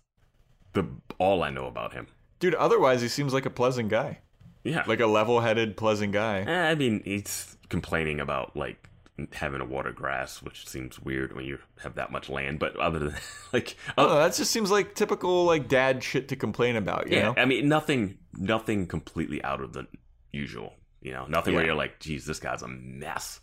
the 0.73 0.85
all 1.17 1.43
I 1.43 1.49
know 1.49 1.65
about 1.65 1.91
him. 1.93 2.07
dude. 2.39 2.55
Otherwise, 2.55 3.01
he 3.01 3.09
seems 3.09 3.33
like 3.33 3.45
a 3.45 3.49
pleasant 3.49 3.89
guy, 3.89 4.19
Yeah, 4.63 4.83
like 4.87 5.01
a 5.01 5.07
level-headed, 5.07 5.75
pleasant 5.75 6.13
guy. 6.13 6.41
Eh, 6.41 6.69
I 6.71 6.75
mean, 6.75 7.01
he's 7.03 7.57
complaining 7.69 8.21
about 8.21 8.55
like 8.55 8.88
having 9.33 9.59
to 9.59 9.65
water 9.65 9.91
grass, 9.91 10.41
which 10.41 10.67
seems 10.67 10.99
weird 10.99 11.35
when 11.35 11.45
you 11.45 11.59
have 11.81 11.95
that 11.95 12.11
much 12.11 12.29
land. 12.29 12.59
But 12.59 12.75
other 12.77 12.99
than 12.99 13.15
like, 13.53 13.75
oh, 13.97 14.19
that 14.19 14.33
just 14.35 14.51
seems 14.51 14.71
like 14.71 14.95
typical 14.95 15.45
like 15.45 15.67
dad 15.67 16.03
shit 16.03 16.27
to 16.29 16.35
complain 16.35 16.75
about. 16.75 17.09
You 17.09 17.17
yeah, 17.17 17.23
know? 17.23 17.33
I 17.37 17.45
mean, 17.45 17.67
nothing, 17.67 18.17
nothing 18.33 18.87
completely 18.87 19.43
out 19.43 19.61
of 19.61 19.73
the 19.73 19.87
usual. 20.31 20.73
You 21.01 21.13
know, 21.13 21.25
nothing 21.27 21.55
where 21.55 21.65
you're 21.65 21.75
like, 21.75 21.99
geez, 21.99 22.25
this 22.25 22.39
guy's 22.39 22.61
a 22.61 22.67
mess. 22.67 23.39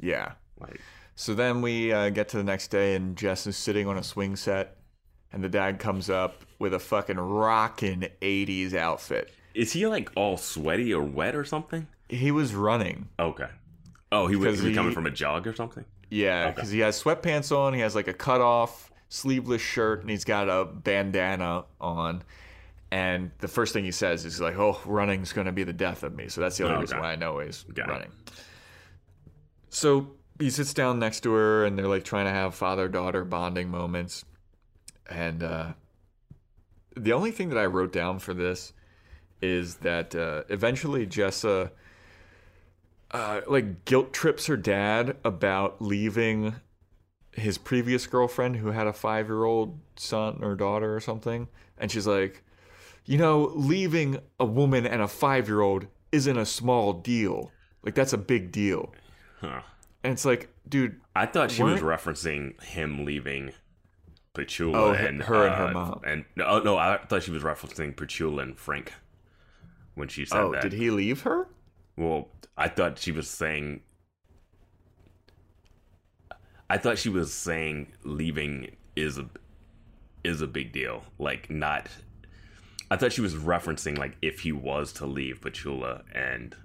Yeah. 0.00 0.32
Like, 0.60 0.80
So 1.14 1.34
then 1.34 1.62
we 1.62 1.92
uh, 1.92 2.10
get 2.10 2.28
to 2.30 2.36
the 2.36 2.44
next 2.44 2.68
day, 2.68 2.94
and 2.94 3.16
Jess 3.16 3.46
is 3.46 3.56
sitting 3.56 3.86
on 3.86 3.96
a 3.96 4.02
swing 4.02 4.36
set, 4.36 4.76
and 5.32 5.42
the 5.42 5.48
dad 5.48 5.78
comes 5.78 6.10
up 6.10 6.44
with 6.58 6.74
a 6.74 6.78
fucking 6.78 7.16
rocking 7.18 8.06
80s 8.20 8.74
outfit. 8.74 9.32
is 9.54 9.72
he 9.72 9.86
like 9.86 10.10
all 10.14 10.36
sweaty 10.36 10.92
or 10.92 11.02
wet 11.02 11.34
or 11.34 11.44
something? 11.44 11.86
He 12.08 12.30
was 12.30 12.54
running. 12.54 13.08
Okay. 13.18 13.48
Oh, 14.12 14.26
he 14.26 14.36
was, 14.36 14.60
he 14.60 14.74
coming 14.74 14.92
from 14.92 15.06
a 15.06 15.10
jog 15.10 15.46
or 15.46 15.54
something. 15.54 15.84
Yeah, 16.10 16.46
Okay. 16.46 16.54
because 16.56 16.70
he 16.70 16.80
has 16.80 17.00
sweatpants 17.02 17.56
on, 17.56 17.74
he 17.74 17.80
has 17.80 17.94
like 17.94 18.08
a 18.08 18.12
cut 18.12 18.40
off, 18.40 18.90
sleeveless 19.08 19.62
shirt, 19.62 20.00
and 20.00 20.10
he's 20.10 20.24
got 20.24 20.48
a 20.48 20.64
bandana 20.64 21.64
on. 21.80 22.22
And 22.90 23.30
the 23.38 23.46
first 23.46 23.72
thing 23.72 23.84
he 23.84 23.92
says 23.92 24.24
is 24.24 24.40
like, 24.40 24.56
"Oh, 24.58 24.80
running's 24.84 25.32
gonna 25.32 25.52
be 25.52 25.62
the 25.62 25.72
death 25.72 26.02
of 26.02 26.12
me." 26.16 26.26
So 26.28 26.40
that's 26.40 26.56
the 26.56 26.64
only 26.64 26.76
Oh, 26.76 26.80
reason 26.80 26.98
why 26.98 27.12
I 27.12 27.16
know 27.16 27.38
he's 27.38 27.62
Got 27.72 27.88
it. 27.88 27.92
running. 27.92 28.10
So 29.68 30.12
he 30.40 30.50
sits 30.50 30.74
down 30.74 30.98
next 30.98 31.20
to 31.20 31.32
her 31.32 31.64
and 31.64 31.78
they're 31.78 31.86
like 31.86 32.02
trying 32.04 32.24
to 32.24 32.32
have 32.32 32.54
father 32.54 32.88
daughter 32.88 33.24
bonding 33.24 33.70
moments. 33.70 34.24
And 35.08 35.42
uh, 35.44 35.72
the 36.96 37.12
only 37.12 37.30
thing 37.30 37.50
that 37.50 37.58
I 37.58 37.66
wrote 37.66 37.92
down 37.92 38.18
for 38.18 38.34
this 38.34 38.72
is 39.40 39.76
that 39.76 40.14
uh, 40.14 40.42
eventually 40.48 41.06
Jessa 41.06 41.70
uh, 43.12 43.40
like 43.46 43.84
guilt 43.84 44.12
trips 44.12 44.46
her 44.46 44.56
dad 44.56 45.16
about 45.24 45.80
leaving 45.82 46.54
his 47.32 47.58
previous 47.58 48.06
girlfriend 48.06 48.56
who 48.56 48.68
had 48.68 48.86
a 48.86 48.92
five 48.92 49.28
year 49.28 49.44
old 49.44 49.78
son 49.96 50.38
or 50.42 50.54
daughter 50.54 50.94
or 50.94 51.00
something. 51.00 51.48
And 51.78 51.90
she's 51.90 52.06
like, 52.06 52.42
you 53.04 53.18
know, 53.18 53.52
leaving 53.54 54.18
a 54.38 54.44
woman 54.44 54.86
and 54.86 55.02
a 55.02 55.08
five 55.08 55.48
year 55.48 55.60
old 55.60 55.86
isn't 56.12 56.38
a 56.38 56.46
small 56.46 56.92
deal. 56.92 57.50
Like, 57.82 57.94
that's 57.94 58.12
a 58.12 58.18
big 58.18 58.52
deal. 58.52 58.92
Huh. 59.40 59.62
And 60.04 60.12
it's 60.12 60.24
like, 60.24 60.50
dude, 60.68 61.00
I 61.14 61.26
thought 61.26 61.50
she 61.50 61.62
was 61.62 61.80
referencing 61.80 62.60
him 62.62 63.04
leaving 63.04 63.52
Petula 64.34 64.74
Oh, 64.74 64.92
and 64.92 65.22
her 65.22 65.46
and 65.46 65.54
her 65.54 65.68
uh, 65.68 65.72
mom. 65.72 66.00
And 66.04 66.24
oh 66.44 66.60
no, 66.60 66.76
I 66.76 66.98
thought 66.98 67.22
she 67.22 67.30
was 67.30 67.42
referencing 67.42 67.94
Petula 67.94 68.42
and 68.42 68.58
Frank 68.58 68.92
when 69.94 70.08
she 70.08 70.24
said 70.24 70.40
oh, 70.40 70.52
that. 70.52 70.62
did 70.62 70.72
he 70.72 70.90
leave 70.90 71.22
her? 71.22 71.48
Well, 71.96 72.28
I 72.56 72.68
thought 72.68 72.98
she 72.98 73.12
was 73.12 73.28
saying. 73.28 73.80
I 76.68 76.78
thought 76.78 76.98
she 76.98 77.08
was 77.08 77.32
saying 77.32 77.92
leaving 78.04 78.76
is 78.94 79.18
a 79.18 79.28
is 80.24 80.40
a 80.40 80.46
big 80.46 80.72
deal. 80.72 81.04
Like 81.18 81.50
not. 81.50 81.88
I 82.90 82.96
thought 82.96 83.12
she 83.12 83.20
was 83.20 83.34
referencing 83.34 83.96
like 83.98 84.16
if 84.20 84.40
he 84.40 84.52
was 84.52 84.92
to 84.94 85.06
leave 85.06 85.40
Petula 85.40 86.02
and 86.12 86.56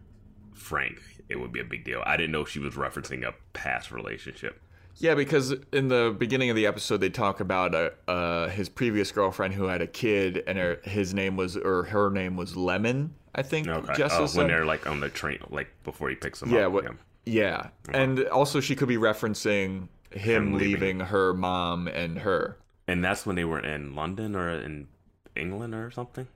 Frank, 0.53 0.99
it 1.29 1.37
would 1.37 1.51
be 1.51 1.59
a 1.59 1.65
big 1.65 1.83
deal. 1.83 2.01
I 2.05 2.17
didn't 2.17 2.31
know 2.31 2.45
she 2.45 2.59
was 2.59 2.73
referencing 2.73 3.23
a 3.23 3.33
past 3.53 3.91
relationship. 3.91 4.59
Yeah, 4.97 5.13
because 5.13 5.53
in 5.73 5.89
the 5.89 6.15
beginning 6.17 6.49
of 6.49 6.55
the 6.55 6.65
episode, 6.65 7.01
they 7.01 7.09
talk 7.09 7.41
about 7.41 7.75
uh, 7.75 7.89
uh, 8.07 8.47
his 8.49 8.69
previous 8.69 9.11
girlfriend 9.11 9.53
who 9.53 9.65
had 9.65 9.81
a 9.81 9.87
kid, 9.87 10.41
and 10.47 10.57
her, 10.57 10.79
his 10.83 11.13
name 11.13 11.35
was, 11.35 11.57
or 11.57 11.83
her 11.83 12.09
name 12.09 12.37
was 12.37 12.55
Lemon, 12.55 13.13
I 13.35 13.41
think. 13.43 13.67
Okay. 13.67 13.91
Oh, 13.91 13.95
Jessa 13.95 14.33
Oh, 14.33 14.37
when 14.37 14.47
they're 14.47 14.65
like 14.65 14.87
on 14.87 14.99
the 15.01 15.09
train, 15.09 15.39
like 15.49 15.67
before 15.83 16.09
he 16.09 16.15
picks 16.15 16.39
them 16.39 16.49
Yeah, 16.51 16.67
up. 16.67 16.71
what? 16.71 16.85
Yeah, 17.25 17.69
and 17.91 18.23
also 18.27 18.59
she 18.61 18.75
could 18.75 18.87
be 18.87 18.97
referencing 18.97 19.87
him, 20.11 20.19
Him 20.19 20.53
leaving. 20.53 20.71
leaving 20.71 20.99
her 21.01 21.33
mom 21.33 21.87
and 21.87 22.19
her. 22.19 22.57
And 22.87 23.03
that's 23.03 23.25
when 23.25 23.35
they 23.35 23.45
were 23.45 23.59
in 23.59 23.95
London 23.95 24.35
or 24.35 24.49
in 24.49 24.87
England 25.35 25.73
or 25.73 25.89
something. 25.91 26.27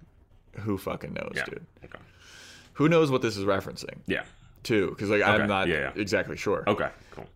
Who 0.61 0.77
fucking 0.79 1.13
knows, 1.13 1.33
Yeah. 1.35 1.45
dude? 1.45 1.65
Okay. 1.85 1.99
Who 2.73 2.89
knows 2.89 3.11
what 3.11 3.21
this 3.21 3.37
is 3.37 3.45
referencing? 3.45 3.99
Yeah. 4.07 4.23
Too, 4.63 4.89
because 4.89 5.09
like 5.09 5.21
Okay, 5.21 5.29
I'm 5.31 5.47
not 5.47 5.67
yeah, 5.67 5.91
yeah. 5.95 6.01
exactly 6.01 6.35
sure. 6.35 6.63
Okay. 6.67 6.89
Cool. 7.11 7.27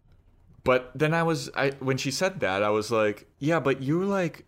But 0.64 0.92
then 0.96 1.14
I 1.14 1.24
was, 1.24 1.50
I 1.56 1.72
when 1.80 1.98
she 1.98 2.10
said 2.12 2.40
that, 2.40 2.64
I 2.64 2.70
was 2.70 2.90
like, 2.92 3.28
yeah, 3.40 3.60
but 3.60 3.82
you 3.82 4.00
were 4.00 4.06
like, 4.06 4.46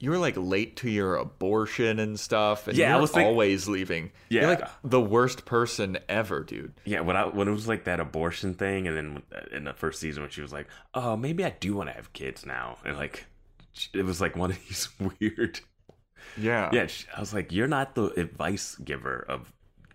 you 0.00 0.10
were 0.10 0.18
like 0.18 0.34
late 0.36 0.76
to 0.78 0.90
your 0.90 1.16
abortion 1.16 1.98
and 1.98 2.18
stuff, 2.18 2.68
and 2.68 2.76
Yeah, 2.76 2.88
I 2.88 2.90
you're 2.92 3.00
was 3.02 3.10
think- 3.12 3.26
always 3.26 3.68
leaving. 3.68 4.10
Yeah. 4.28 4.42
you're 4.42 4.50
like 4.50 4.68
the 4.82 5.00
worst 5.00 5.44
person 5.44 5.98
ever, 6.08 6.42
dude. 6.42 6.74
Yeah, 6.84 7.00
when 7.00 7.16
I 7.16 7.26
when 7.26 7.48
it 7.48 7.52
was 7.52 7.68
like 7.68 7.84
that 7.84 8.00
abortion 8.00 8.54
thing, 8.54 8.86
and 8.88 8.96
then 8.96 9.22
in 9.52 9.64
the 9.64 9.72
first 9.72 10.00
season 10.00 10.22
when 10.22 10.30
she 10.30 10.42
was 10.42 10.52
like, 10.52 10.66
"Oh, 10.94 11.16
maybe 11.16 11.44
I 11.44 11.50
do 11.60 11.74
want 11.76 11.88
to 11.88 11.94
have 11.94 12.12
kids 12.12 12.44
now," 12.44 12.78
and 12.84 12.96
like, 12.96 13.26
it 13.92 14.04
was 14.04 14.20
like 14.20 14.36
one 14.36 14.50
of 14.50 14.58
these 14.68 14.88
weird. 15.20 15.60
Yeah, 16.36 16.70
Yeah, 16.72 16.86
she- 16.86 17.06
I 17.16 17.20
was 17.20 17.32
like, 17.32 17.52
"You're 17.52 17.68
not 17.68 17.94
the 17.94 18.06
advice 18.20 18.74
giver 18.76 19.24
of 19.28 19.52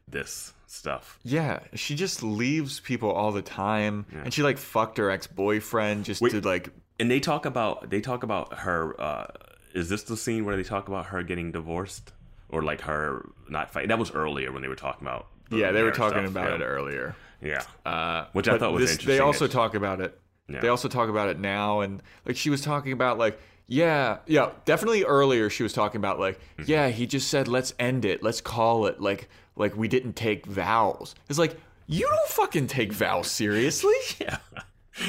this 0.08 0.54
stuff." 0.68 1.20
yeah. 1.24 1.60
She 1.76 1.96
just 1.96 2.24
leaves 2.24 2.80
people 2.80 3.12
all 3.12 3.32
the 3.32 3.42
time, 3.42 4.06
and 4.24 4.34
she 4.34 4.44
like 4.44 4.58
fucked 4.58 4.98
her 4.98 5.10
ex 5.12 5.28
boyfriend 5.28 6.06
just 6.06 6.22
Wait. 6.22 6.32
to 6.32 6.42
like. 6.42 6.70
And 7.02 7.10
they 7.12 7.20
talk 7.20 7.46
about 7.46 7.90
they 7.90 8.02
talk 8.02 8.24
about 8.24 8.60
her. 8.60 9.00
uh 9.00 9.28
Is 9.74 9.90
this 9.90 10.04
the 10.04 10.18
scene 10.18 10.46
where 10.46 10.56
they 10.56 10.64
talk 10.64 10.88
about 10.88 11.08
her 11.08 11.24
getting 11.24 11.52
divorced, 11.52 12.12
or 12.50 12.64
like 12.64 12.82
her 12.82 13.30
not 13.50 13.72
fight? 13.72 13.88
That 13.88 14.00
was 14.00 14.12
earlier 14.12 14.52
when 14.52 14.62
they 14.62 14.68
were 14.68 14.76
talking 14.76 15.08
about. 15.08 15.28
the 15.50 15.58
Yeah, 15.58 15.72
they 15.72 15.84
were 15.84 15.92
talking 15.92 16.20
stuff, 16.22 16.32
about 16.32 16.50
yeah. 16.60 16.66
it 16.66 16.68
earlier. 16.68 17.16
Yeah, 17.42 17.64
Uh, 17.86 18.26
Which 18.34 18.48
I 18.50 18.58
thought 18.58 18.74
was 18.74 18.98
this, 18.98 19.06
They 19.06 19.20
also 19.20 19.48
that- 19.48 19.54
talk 19.54 19.74
about 19.76 20.02
it. 20.02 20.20
Yeah. 20.50 20.60
They 20.62 20.68
also 20.68 20.88
talk 20.90 21.10
about 21.10 21.30
it 21.30 21.40
now, 21.40 21.82
and 21.82 22.02
like 22.26 22.36
she 22.38 22.50
was 22.50 22.62
talking 22.62 22.92
about 22.92 23.18
like. 23.18 23.40
Yeah, 23.72 24.18
yeah, 24.26 24.50
definitely 24.66 25.04
earlier 25.04 25.48
she 25.52 25.62
was 25.62 25.74
talking 25.74 26.00
about 26.00 26.20
like, 26.20 26.40
Mm-hmm. 26.58 26.64
yeah, 26.66 26.90
he 26.90 27.06
just 27.06 27.28
said 27.28 27.48
let's 27.48 27.72
end 27.78 28.04
it, 28.04 28.24
let's 28.24 28.42
call 28.42 28.88
it 28.88 29.00
like 29.00 29.30
like 29.56 29.78
we 29.78 29.88
didn't 29.88 30.14
take 30.14 30.48
vows. 30.48 31.14
It's 31.30 31.38
like 31.38 31.56
you 31.86 32.08
don't 32.08 32.30
fucking 32.30 32.66
take 32.66 32.92
vows 32.92 33.30
seriously. 33.30 33.94
yeah. 34.20 34.38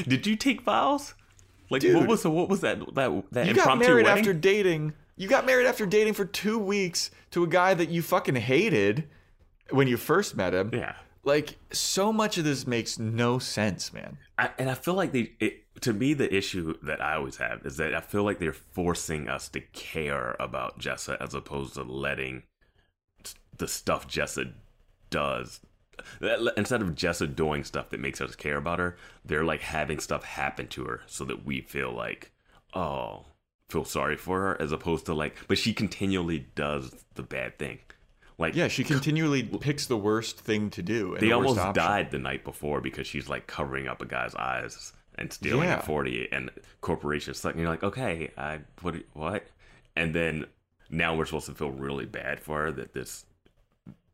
Did 0.06 0.26
you 0.26 0.36
take 0.36 0.60
vows? 0.60 1.14
Like, 1.70 1.82
Dude. 1.82 1.96
what 1.96 2.08
was 2.08 2.22
the, 2.24 2.30
what 2.30 2.48
was 2.48 2.60
that 2.60 2.80
that 2.94 3.24
that 3.32 3.46
You 3.46 3.54
got 3.54 3.78
married 3.78 4.04
wedding? 4.04 4.18
after 4.18 4.34
dating. 4.34 4.92
You 5.16 5.28
got 5.28 5.46
married 5.46 5.66
after 5.66 5.86
dating 5.86 6.14
for 6.14 6.24
2 6.24 6.58
weeks 6.58 7.10
to 7.30 7.44
a 7.44 7.46
guy 7.46 7.74
that 7.74 7.90
you 7.90 8.02
fucking 8.02 8.36
hated 8.36 9.08
when 9.70 9.86
you 9.86 9.96
first 9.96 10.36
met 10.36 10.52
him. 10.54 10.70
Yeah. 10.72 10.94
Like 11.22 11.58
so 11.70 12.12
much 12.12 12.38
of 12.38 12.44
this 12.44 12.66
makes 12.66 12.98
no 12.98 13.38
sense, 13.38 13.92
man. 13.92 14.16
I, 14.38 14.50
and 14.58 14.70
I 14.70 14.74
feel 14.74 14.94
like 14.94 15.12
they, 15.12 15.32
it, 15.38 15.64
to 15.82 15.92
me, 15.92 16.14
the 16.14 16.34
issue 16.34 16.74
that 16.82 17.02
I 17.02 17.14
always 17.16 17.36
have 17.36 17.64
is 17.66 17.76
that 17.76 17.94
I 17.94 18.00
feel 18.00 18.24
like 18.24 18.38
they're 18.38 18.54
forcing 18.54 19.28
us 19.28 19.48
to 19.50 19.60
care 19.60 20.34
about 20.40 20.80
Jessa 20.80 21.20
as 21.20 21.34
opposed 21.34 21.74
to 21.74 21.82
letting 21.82 22.44
the 23.58 23.68
stuff 23.68 24.08
Jessa 24.08 24.52
does. 25.10 25.60
That- 26.20 26.54
Instead 26.56 26.82
of 26.82 26.88
Jessa 26.90 27.32
doing 27.34 27.64
stuff 27.64 27.90
that 27.90 28.00
makes 28.00 28.20
us 28.20 28.34
care 28.36 28.56
about 28.56 28.78
her, 28.78 28.96
they're 29.24 29.44
like 29.44 29.60
having 29.60 29.98
stuff 30.00 30.24
happen 30.24 30.66
to 30.68 30.84
her 30.84 31.02
so 31.06 31.24
that 31.24 31.44
we 31.44 31.60
feel 31.60 31.92
like, 31.92 32.32
oh, 32.74 33.24
feel 33.68 33.84
sorry 33.84 34.16
for 34.16 34.40
her, 34.40 34.60
as 34.62 34.72
opposed 34.72 35.06
to 35.06 35.14
like, 35.14 35.36
but 35.48 35.58
she 35.58 35.72
continually 35.72 36.46
does 36.54 37.04
the 37.14 37.22
bad 37.22 37.58
thing. 37.58 37.78
Like, 38.38 38.54
Yeah, 38.56 38.68
she 38.68 38.84
continually 38.84 39.42
picks 39.42 39.86
the 39.86 39.96
worst 39.98 40.40
thing 40.40 40.70
to 40.70 40.82
do. 40.82 41.12
and 41.14 41.22
they 41.22 41.26
the 41.28 41.32
almost 41.34 41.58
option. 41.58 41.74
died 41.84 42.10
the 42.10 42.18
night 42.18 42.42
before 42.42 42.80
because 42.80 43.06
she's 43.06 43.28
like 43.28 43.46
covering 43.46 43.86
up 43.86 44.00
a 44.00 44.06
guy's 44.06 44.34
eyes 44.34 44.92
and 45.16 45.30
stealing 45.32 45.68
Yeah. 45.68 45.80
a 45.80 45.82
40 45.82 46.28
and 46.32 46.50
corporations 46.80 47.38
suck 47.38 47.52
and 47.52 47.60
you're 47.60 47.68
like 47.68 47.82
okay 47.84 48.30
i 48.38 48.60
what 48.80 48.94
what 49.12 49.44
and 49.94 50.14
then 50.14 50.46
now 50.88 51.14
we're 51.14 51.26
supposed 51.26 51.46
to 51.46 51.54
feel 51.54 51.70
really 51.70 52.06
bad 52.06 52.40
for 52.40 52.62
her 52.62 52.72
that 52.72 52.94
this 52.94 53.26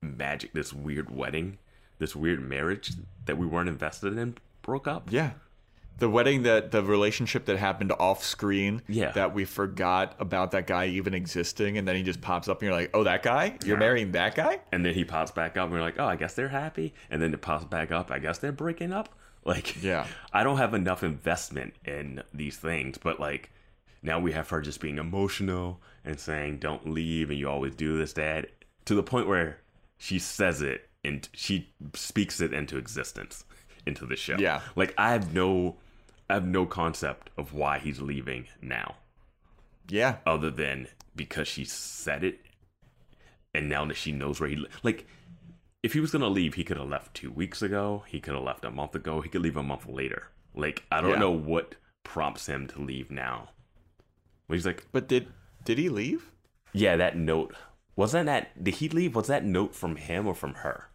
magic 0.03 0.53
this 0.53 0.72
weird 0.72 1.14
wedding 1.14 1.59
this 1.99 2.14
weird 2.16 2.40
marriage 2.40 2.92
that 3.24 3.38
we 3.38 3.47
weren't 3.47 3.68
invested 3.68 4.16
in 4.18 4.36
broke 4.62 4.86
up 4.88 5.09
Yeah. 5.12 5.30
The 5.99 6.11
wedding 6.11 6.42
that 6.42 6.72
the 6.72 6.82
relationship 6.82 7.47
that 7.47 7.57
happened 7.57 7.90
off 7.99 8.22
screen 8.22 8.82
Yeah. 8.86 9.12
that 9.12 9.32
we 9.32 9.47
forgot 9.47 10.14
about 10.18 10.51
that 10.51 10.66
guy 10.66 10.86
even 10.88 11.14
existing 11.14 11.78
and 11.78 11.88
then 11.88 11.97
he 11.97 12.03
just 12.03 12.20
pops 12.20 12.49
up 12.49 12.61
and 12.61 12.66
you're 12.68 12.76
like, 12.78 12.90
"Oh, 12.92 13.05
that 13.05 13.22
guy? 13.22 13.57
You're 13.64 13.76
Yeah. 13.76 13.80
marrying 13.80 14.12
that 14.12 14.34
guy?" 14.34 14.61
and 14.72 14.84
then 14.84 14.92
he 14.92 15.05
pops 15.07 15.30
back 15.30 15.57
up 15.57 15.64
and 15.64 15.72
we're 15.72 15.80
like 15.80 15.99
oh 15.99 16.05
i 16.07 16.16
guess 16.16 16.34
they're 16.34 16.49
happy 16.49 16.92
and 17.11 17.22
then 17.22 17.32
it 17.32 17.40
pops 17.40 17.64
back 17.64 17.90
up 17.92 18.11
i 18.11 18.18
guess 18.18 18.36
they're 18.38 18.53
breaking 18.53 18.92
up 18.92 19.09
like 19.44 19.82
Yeah. 19.82 20.07
i 20.34 20.42
don't 20.44 20.59
have 20.59 20.74
enough 20.74 21.03
investment 21.03 21.72
in 21.86 22.22
these 22.34 22.57
things 22.59 22.99
but 22.99 23.18
like 23.18 23.51
now 24.03 24.18
we 24.20 24.32
have 24.32 24.51
her 24.51 24.61
just 24.61 24.80
being 24.80 24.99
emotional 24.99 25.80
and 26.05 26.20
saying 26.20 26.59
don't 26.59 26.86
leave 26.90 27.30
and 27.30 27.38
you 27.38 27.49
always 27.49 27.74
do 27.74 27.97
this 27.97 28.12
dad 28.12 28.49
to 28.84 28.94
the 28.94 29.03
point 29.03 29.26
where 29.28 29.59
she 29.97 30.18
says 30.18 30.61
it 30.61 30.88
and 31.07 31.28
she 31.32 31.68
speaks 31.94 32.40
it 32.40 32.52
into 32.52 32.76
existence 32.76 33.44
into 33.86 34.04
the 34.07 34.16
show 34.16 34.36
Yeah. 34.38 34.61
like 34.74 34.92
i 34.98 35.12
have 35.12 35.32
no 35.34 35.76
i 36.28 36.34
have 36.34 36.46
no 36.46 36.66
concept 36.66 37.30
of 37.38 37.52
why 37.54 37.78
he's 37.78 38.00
leaving 38.00 38.46
now 38.61 38.96
Yeah. 39.88 40.16
other 40.26 40.50
than 40.50 40.88
because 41.14 41.48
she 41.48 41.64
said 41.64 42.24
it 42.24 42.40
and 43.54 43.68
now 43.68 43.84
that 43.86 43.96
she 43.96 44.12
knows 44.12 44.40
where 44.40 44.48
he 44.50 44.57
li- 44.57 44.68
like 44.82 45.07
if 45.82 45.92
he 45.92 46.00
was 46.00 46.11
gonna 46.11 46.28
leave 46.28 46.54
he 46.54 46.64
could 46.64 46.76
have 46.76 46.88
left 46.88 47.14
two 47.14 47.30
weeks 47.30 47.62
ago 47.62 48.04
he 48.09 48.20
could 48.20 48.34
have 48.34 48.42
left 48.42 48.64
a 48.64 48.70
month 48.70 48.94
ago 48.94 49.20
he 49.20 49.28
could 49.28 49.42
leave 49.42 49.57
a 49.57 49.62
month 49.62 49.86
later 49.88 50.30
like 50.54 50.84
i 50.90 51.00
don't 51.00 51.12
Yeah. 51.12 51.18
know 51.20 51.30
what 51.30 51.76
prompts 52.04 52.46
him 52.46 52.66
to 52.68 52.80
leave 52.80 53.11
now 53.11 53.50
Well, 54.48 54.54
he's 54.57 54.66
like 54.66 54.86
But 54.92 55.09
did 55.09 55.28
did 55.64 55.78
he 55.78 55.88
leave? 55.88 56.30
yeah 56.72 56.96
that 56.96 57.16
note 57.16 57.54
wasn't 57.94 58.26
that 58.26 58.62
did 58.62 58.74
he 58.76 58.88
leave 58.88 59.14
was 59.14 59.28
that 59.28 59.44
note 59.44 59.74
from 59.74 59.96
him 59.96 60.26
or 60.26 60.34
from 60.34 60.54
her 60.54 60.88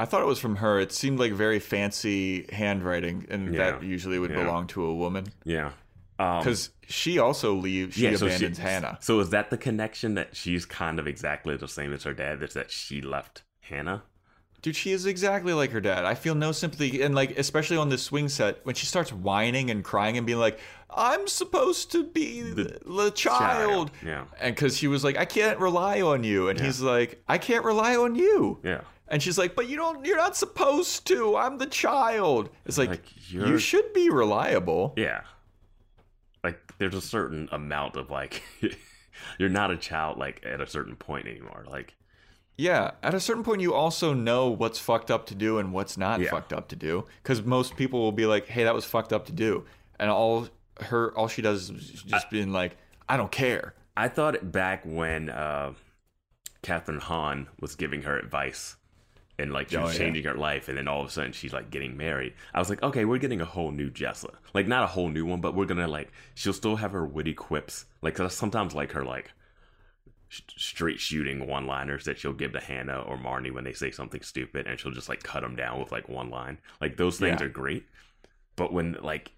I 0.00 0.06
thought 0.06 0.22
it 0.22 0.26
was 0.26 0.38
from 0.40 0.56
her. 0.56 0.80
It 0.80 0.92
seemed 0.92 1.18
like 1.20 1.32
very 1.32 1.58
fancy 1.60 2.46
handwriting 2.52 3.26
and 3.30 3.54
that 3.54 3.82
usually 3.82 4.18
would 4.18 4.30
Yeah. 4.30 4.42
belong 4.44 4.66
to 4.68 4.84
a 4.84 4.94
woman 4.94 5.26
yeah 5.44 5.70
um 6.18 6.42
cuz 6.42 6.70
she 6.88 7.18
also 7.18 7.54
leaves 7.54 7.94
she 7.96 8.04
yeah, 8.04 8.16
so 8.16 8.26
abandons 8.26 8.58
Hannah. 8.58 8.98
So 9.00 9.20
is 9.20 9.30
that 9.30 9.50
the 9.50 9.58
connection 9.58 10.14
that 10.14 10.34
she's 10.34 10.64
kind 10.66 10.98
of 10.98 11.06
exactly 11.06 11.56
the 11.56 11.68
same 11.68 11.92
as 11.92 12.02
her 12.04 12.14
dad? 12.14 12.42
Is 12.42 12.54
that 12.54 12.70
she 12.70 13.00
left 13.00 13.42
Hannah? 13.60 14.02
Dude, 14.62 14.76
she 14.76 14.92
is 14.92 15.06
exactly 15.06 15.54
like 15.54 15.70
her 15.70 15.80
dad. 15.80 16.04
I 16.04 16.14
feel 16.14 16.34
no 16.34 16.52
sympathy, 16.52 17.00
and 17.00 17.14
like 17.14 17.38
especially 17.38 17.78
on 17.78 17.88
this 17.88 18.02
swing 18.02 18.28
set 18.28 18.60
when 18.66 18.74
she 18.74 18.84
starts 18.84 19.10
whining 19.10 19.70
and 19.70 19.82
crying 19.82 20.18
and 20.18 20.26
being 20.26 20.38
like, 20.38 20.58
"I'm 20.90 21.26
supposed 21.28 21.90
to 21.92 22.04
be 22.04 22.42
the, 22.42 22.78
the 22.84 23.10
child,", 23.12 23.90
Yeah. 24.04 24.24
and 24.38 24.54
because 24.54 24.76
she 24.76 24.86
was 24.86 25.02
like, 25.02 25.16
"I 25.16 25.24
can't 25.24 25.58
rely 25.58 26.02
on 26.02 26.24
you," 26.24 26.48
and 26.50 26.60
he's 26.60 26.82
like, 26.82 27.22
"I 27.26 27.38
can't 27.38 27.64
rely 27.64 27.96
on 27.96 28.16
you," 28.16 28.58
Yeah. 28.62 28.82
And 29.10 29.22
she's 29.22 29.36
like, 29.36 29.56
"But 29.56 29.68
you 29.68 29.76
don't. 29.76 30.04
You're 30.06 30.16
not 30.16 30.36
supposed 30.36 31.06
to. 31.08 31.36
I'm 31.36 31.58
the 31.58 31.66
child." 31.66 32.48
It's 32.64 32.78
like, 32.78 32.90
Like, 32.90 33.30
you 33.30 33.58
should 33.58 33.92
be 33.92 34.08
reliable. 34.08 34.94
Yeah. 34.96 35.22
Like 36.42 36.58
there's 36.78 36.94
a 36.94 37.00
certain 37.00 37.48
amount 37.52 37.96
of 37.96 38.08
like 38.10 38.42
you're 39.38 39.48
not 39.50 39.70
a 39.70 39.76
child 39.76 40.16
like 40.18 40.40
at 40.46 40.60
a 40.60 40.66
certain 40.66 40.96
point 40.96 41.26
anymore. 41.26 41.64
Like 41.68 41.94
Yeah, 42.56 42.92
at 43.02 43.12
a 43.14 43.20
certain 43.20 43.42
point, 43.44 43.60
you 43.60 43.74
also 43.74 44.14
know 44.14 44.48
what's 44.48 44.78
fucked 44.78 45.10
up 45.10 45.26
to 45.26 45.34
do 45.34 45.58
and 45.58 45.72
what's 45.72 45.98
not 45.98 46.20
Yeah. 46.20 46.30
fucked 46.30 46.52
up 46.52 46.68
to 46.68 46.76
do. 46.76 47.04
Because 47.22 47.42
most 47.42 47.76
people 47.76 48.00
will 48.00 48.12
be 48.12 48.26
like, 48.26 48.46
"Hey, 48.46 48.64
that 48.64 48.74
was 48.74 48.84
fucked 48.86 49.12
up 49.12 49.26
to 49.26 49.32
do," 49.32 49.66
and 49.98 50.10
all 50.10 50.48
her, 50.82 51.12
all 51.14 51.28
she 51.28 51.42
does 51.42 51.68
is 51.68 52.02
just 52.06 52.30
being 52.30 52.52
like, 52.52 52.76
"I 53.08 53.16
don't 53.18 53.32
care." 53.32 53.74
I 53.96 54.08
thought 54.08 54.50
back 54.50 54.82
when 54.86 55.28
uh 55.28 55.74
Kathryn 56.62 57.00
Hahn 57.00 57.48
was 57.60 57.74
giving 57.74 58.02
her 58.02 58.16
advice 58.18 58.76
and 59.40 59.52
like 59.52 59.68
she's 59.70 59.78
Oh, 59.78 59.82
was 59.82 59.92
yeah. 59.98 60.04
changing 60.06 60.24
her 60.24 60.34
life 60.34 60.68
and 60.68 60.76
then 60.78 60.86
all 60.86 61.00
of 61.00 61.08
a 61.08 61.10
sudden 61.10 61.32
she's 61.32 61.52
like 61.52 61.70
getting 61.70 61.96
married. 61.96 62.34
I 62.54 62.58
was 62.60 62.68
like, 62.70 62.82
okay, 62.82 63.04
we're 63.04 63.18
getting 63.18 63.40
a 63.40 63.44
whole 63.44 63.72
new 63.72 63.90
Jessa. 63.90 64.34
Like 64.54 64.68
not 64.68 64.84
a 64.84 64.88
whole 64.88 65.08
new 65.08 65.26
one, 65.26 65.40
but 65.40 65.54
we're 65.54 65.64
gonna 65.66 65.88
like 65.88 66.12
she'll 66.34 66.52
still 66.52 66.76
have 66.76 66.92
her 66.92 67.04
witty 67.06 67.34
quips. 67.34 67.86
Like 68.02 68.14
'cause 68.14 68.26
I 68.32 68.34
sometimes 68.34 68.74
like 68.74 68.92
her 68.92 69.04
like 69.04 69.32
sh- 70.28 70.42
straight 70.56 71.00
shooting 71.00 71.46
one 71.46 71.66
liners 71.66 72.04
that 72.04 72.18
she'll 72.18 72.32
give 72.32 72.52
to 72.52 72.60
Hannah 72.60 73.00
or 73.00 73.16
Marnie 73.18 73.52
when 73.52 73.64
they 73.64 73.72
say 73.72 73.90
something 73.90 74.22
stupid 74.22 74.66
and 74.66 74.78
she'll 74.78 74.92
just 74.92 75.08
like 75.08 75.22
cut 75.22 75.40
them 75.42 75.56
down 75.56 75.80
with 75.80 75.90
like 75.90 76.08
one 76.08 76.30
line. 76.30 76.58
Like 76.80 76.96
those 76.96 77.18
things 77.18 77.40
Yeah. 77.40 77.46
are 77.46 77.50
great. 77.50 77.86
But 78.56 78.72
when 78.72 78.96
like 79.02 79.32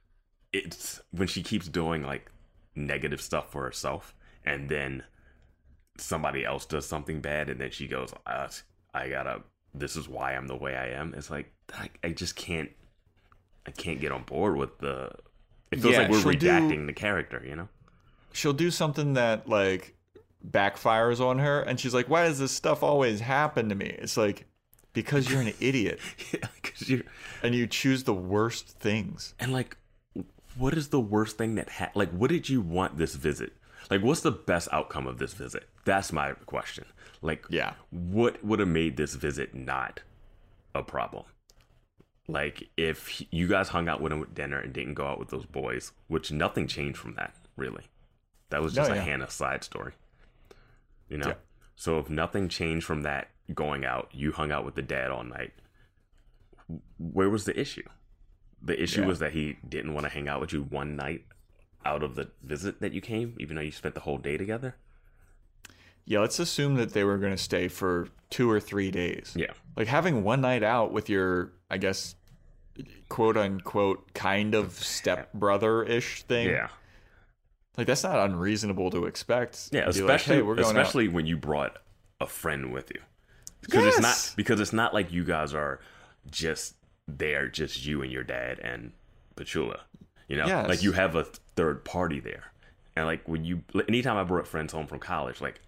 it's 0.53 1.00
when 1.12 1.28
she 1.28 1.42
keeps 1.42 1.68
doing 1.68 2.03
like 2.03 2.30
negative 2.74 3.20
stuff 3.22 3.50
for 3.53 3.62
herself 3.64 4.14
and 4.44 4.68
then 4.68 5.03
somebody 5.98 6.44
else 6.44 6.64
does 6.66 6.86
something 6.86 7.20
bad 7.20 7.48
and 7.50 7.61
then 7.61 7.70
she 7.70 7.86
goes 7.86 8.12
uh, 8.26 8.48
i 8.94 9.09
gotta 9.09 9.42
this 9.74 9.96
is 9.96 10.08
why 10.08 10.34
i'm 10.34 10.46
the 10.46 10.56
way 10.56 10.76
i 10.76 10.86
am 10.88 11.14
it's 11.16 11.30
like 11.30 11.52
i, 11.74 11.88
I 12.04 12.10
just 12.10 12.36
can't 12.36 12.70
i 13.66 13.70
can't 13.70 14.00
get 14.00 14.12
on 14.12 14.22
board 14.24 14.56
with 14.56 14.78
the 14.78 15.10
it 15.70 15.80
feels 15.80 15.94
Yeah, 15.94 16.00
like 16.02 16.10
we're 16.10 16.20
she'll 16.20 16.32
do- 16.32 16.46
redacting 16.48 16.86
the 16.86 16.92
character 16.92 17.42
you 17.46 17.56
know? 17.56 17.68
She'll 18.34 18.52
do 18.52 18.70
something 18.70 19.14
that 19.14 19.48
like 19.48 19.94
backfires 20.46 21.20
on 21.20 21.38
her, 21.38 21.60
and 21.60 21.78
she's 21.78 21.92
like, 21.94 22.08
"Why 22.08 22.24
does 22.24 22.38
this 22.38 22.50
stuff 22.52 22.82
always 22.82 23.20
happen 23.20 23.68
to 23.68 23.74
me?" 23.74 23.86
It's 23.86 24.16
like 24.16 24.46
because 24.94 25.30
you're 25.30 25.40
an 25.42 25.52
idiot. 25.60 25.98
Yeah, 26.32 26.48
'cause 26.62 26.88
you 26.88 27.04
and 27.42 27.54
you 27.54 27.66
choose 27.66 28.04
the 28.04 28.14
worst 28.14 28.68
things. 28.78 29.34
and 29.38 29.52
like 29.52 29.76
what 30.56 30.74
is 30.74 30.88
the 30.88 31.00
worst 31.00 31.38
thing 31.38 31.54
that 31.56 31.68
ha- 31.70 31.90
like 31.94 32.10
what 32.10 32.30
did 32.30 32.48
you 32.48 32.60
want 32.60 32.98
this 32.98 33.14
visit? 33.14 33.52
Like 33.90 34.02
what's 34.02 34.20
the 34.22 34.30
best 34.32 34.68
outcome 34.72 35.06
of 35.06 35.18
this 35.18 35.34
visit? 35.34 35.64
That's 35.84 36.12
my 36.12 36.32
question 36.46 36.84
like 37.22 37.44
Yeah. 37.48 37.74
what 37.90 38.44
would 38.44 38.58
have 38.58 38.68
made 38.68 38.96
this 38.96 39.14
visit 39.14 39.54
not 39.54 40.00
a 40.74 40.82
problem 40.82 41.24
like 42.28 42.68
if 42.76 43.22
you 43.32 43.48
guys 43.48 43.68
hung 43.70 43.88
out 43.88 44.00
with 44.00 44.12
him 44.12 44.22
at 44.22 44.34
dinner 44.34 44.58
and 44.58 44.72
didn't 44.72 44.94
go 44.94 45.06
out 45.06 45.18
with 45.18 45.28
those 45.30 45.46
boys 45.46 45.92
which 46.08 46.30
nothing 46.32 46.66
changed 46.66 46.98
from 46.98 47.14
that 47.14 47.34
really 47.56 47.84
that 48.50 48.62
was 48.62 48.74
just 48.74 48.88
No, 48.90 48.94
a 48.94 48.98
yeah. 48.98 49.04
hannah 49.04 49.30
side 49.30 49.64
story 49.64 49.92
you 51.08 51.18
know 51.18 51.28
Yeah. 51.28 51.34
so 51.76 51.98
if 51.98 52.08
nothing 52.10 52.48
changed 52.48 52.86
from 52.86 53.02
that 53.02 53.28
going 53.54 53.84
out 53.84 54.08
you 54.12 54.32
hung 54.32 54.50
out 54.52 54.64
with 54.64 54.74
the 54.74 54.82
dad 54.82 55.10
all 55.10 55.24
night 55.24 55.52
where 56.98 57.28
was 57.28 57.44
the 57.44 57.58
issue 57.58 57.82
the 58.62 58.80
issue 58.80 59.00
Yeah. 59.02 59.06
was 59.08 59.18
that 59.18 59.32
he 59.32 59.58
didn't 59.68 59.92
want 59.94 60.04
to 60.04 60.10
hang 60.12 60.28
out 60.28 60.40
with 60.40 60.52
you 60.52 60.62
one 60.62 60.96
night 60.96 61.24
out 61.84 62.02
of 62.04 62.14
the 62.14 62.30
visit 62.44 62.80
that 62.80 62.92
you 62.92 63.00
came, 63.00 63.36
even 63.40 63.56
though 63.56 63.62
you 63.62 63.72
spent 63.72 63.96
the 63.96 64.02
whole 64.02 64.16
day 64.18 64.36
together. 64.36 64.76
Yeah, 66.05 66.20
let's 66.20 66.38
assume 66.38 66.74
that 66.76 66.92
they 66.92 67.05
were 67.05 67.18
going 67.18 67.32
to 67.36 67.42
stay 67.42 67.68
for 67.68 68.09
two 68.30 68.50
or 68.50 68.59
three 68.61 68.90
days. 68.90 69.32
Yeah, 69.36 69.53
Like 69.76 69.86
having 69.88 70.24
one 70.24 70.40
night 70.40 70.62
out 70.62 70.92
with 70.92 71.09
your, 71.09 71.53
I 71.70 71.78
guess, 71.78 72.14
quote 73.09 73.36
unquote, 73.36 74.12
kind 74.14 74.55
of 74.55 74.72
step 74.72 75.32
brother 75.32 75.82
ish 75.84 76.22
thing. 76.24 76.48
yeah, 76.48 76.68
Like 77.76 77.86
that's 77.86 78.03
not 78.03 78.18
unreasonable 78.18 78.90
to 78.90 79.05
expect. 79.07 79.68
yeah. 79.72 79.80
Be 79.80 79.86
like, 79.86 79.94
Especially, 79.96 80.36
"Hey, 80.36 80.42
we're 80.42 80.55
going 80.57 80.66
out." 80.66 80.70
especially 80.82 81.09
when 81.09 81.26
you 81.26 81.36
brought 81.36 81.78
a 82.20 82.26
friend 82.26 82.72
with 82.72 82.90
you, 82.94 83.00
because 83.61 83.84
it's 83.86 84.00
Yes! 84.00 84.03
not 84.30 84.36
because 84.36 84.61
it's 84.61 84.72
not 84.72 84.92
like 84.94 85.12
you 85.12 85.24
guys 85.24 85.55
are 85.55 85.80
just 86.30 86.74
there, 87.07 87.48
just 87.48 87.84
you 87.84 88.03
and 88.03 88.11
your 88.11 88.24
dad 88.24 88.59
and 88.61 88.92
Petula. 89.36 89.80
You 90.28 90.36
know, 90.38 90.46
Yes. 90.46 90.68
like 90.68 90.82
you 90.82 90.92
have 90.92 91.14
a 91.16 91.24
third 91.57 91.84
party 91.84 92.18
there, 92.20 92.53
and 92.96 93.07
like 93.07 93.28
when 93.28 93.44
you, 93.44 93.62
anytime 93.88 94.16
I 94.16 94.24
brought 94.24 94.46
friends 94.48 94.72
home 94.72 94.86
from 94.88 94.98
college, 94.98 95.40
like. 95.40 95.61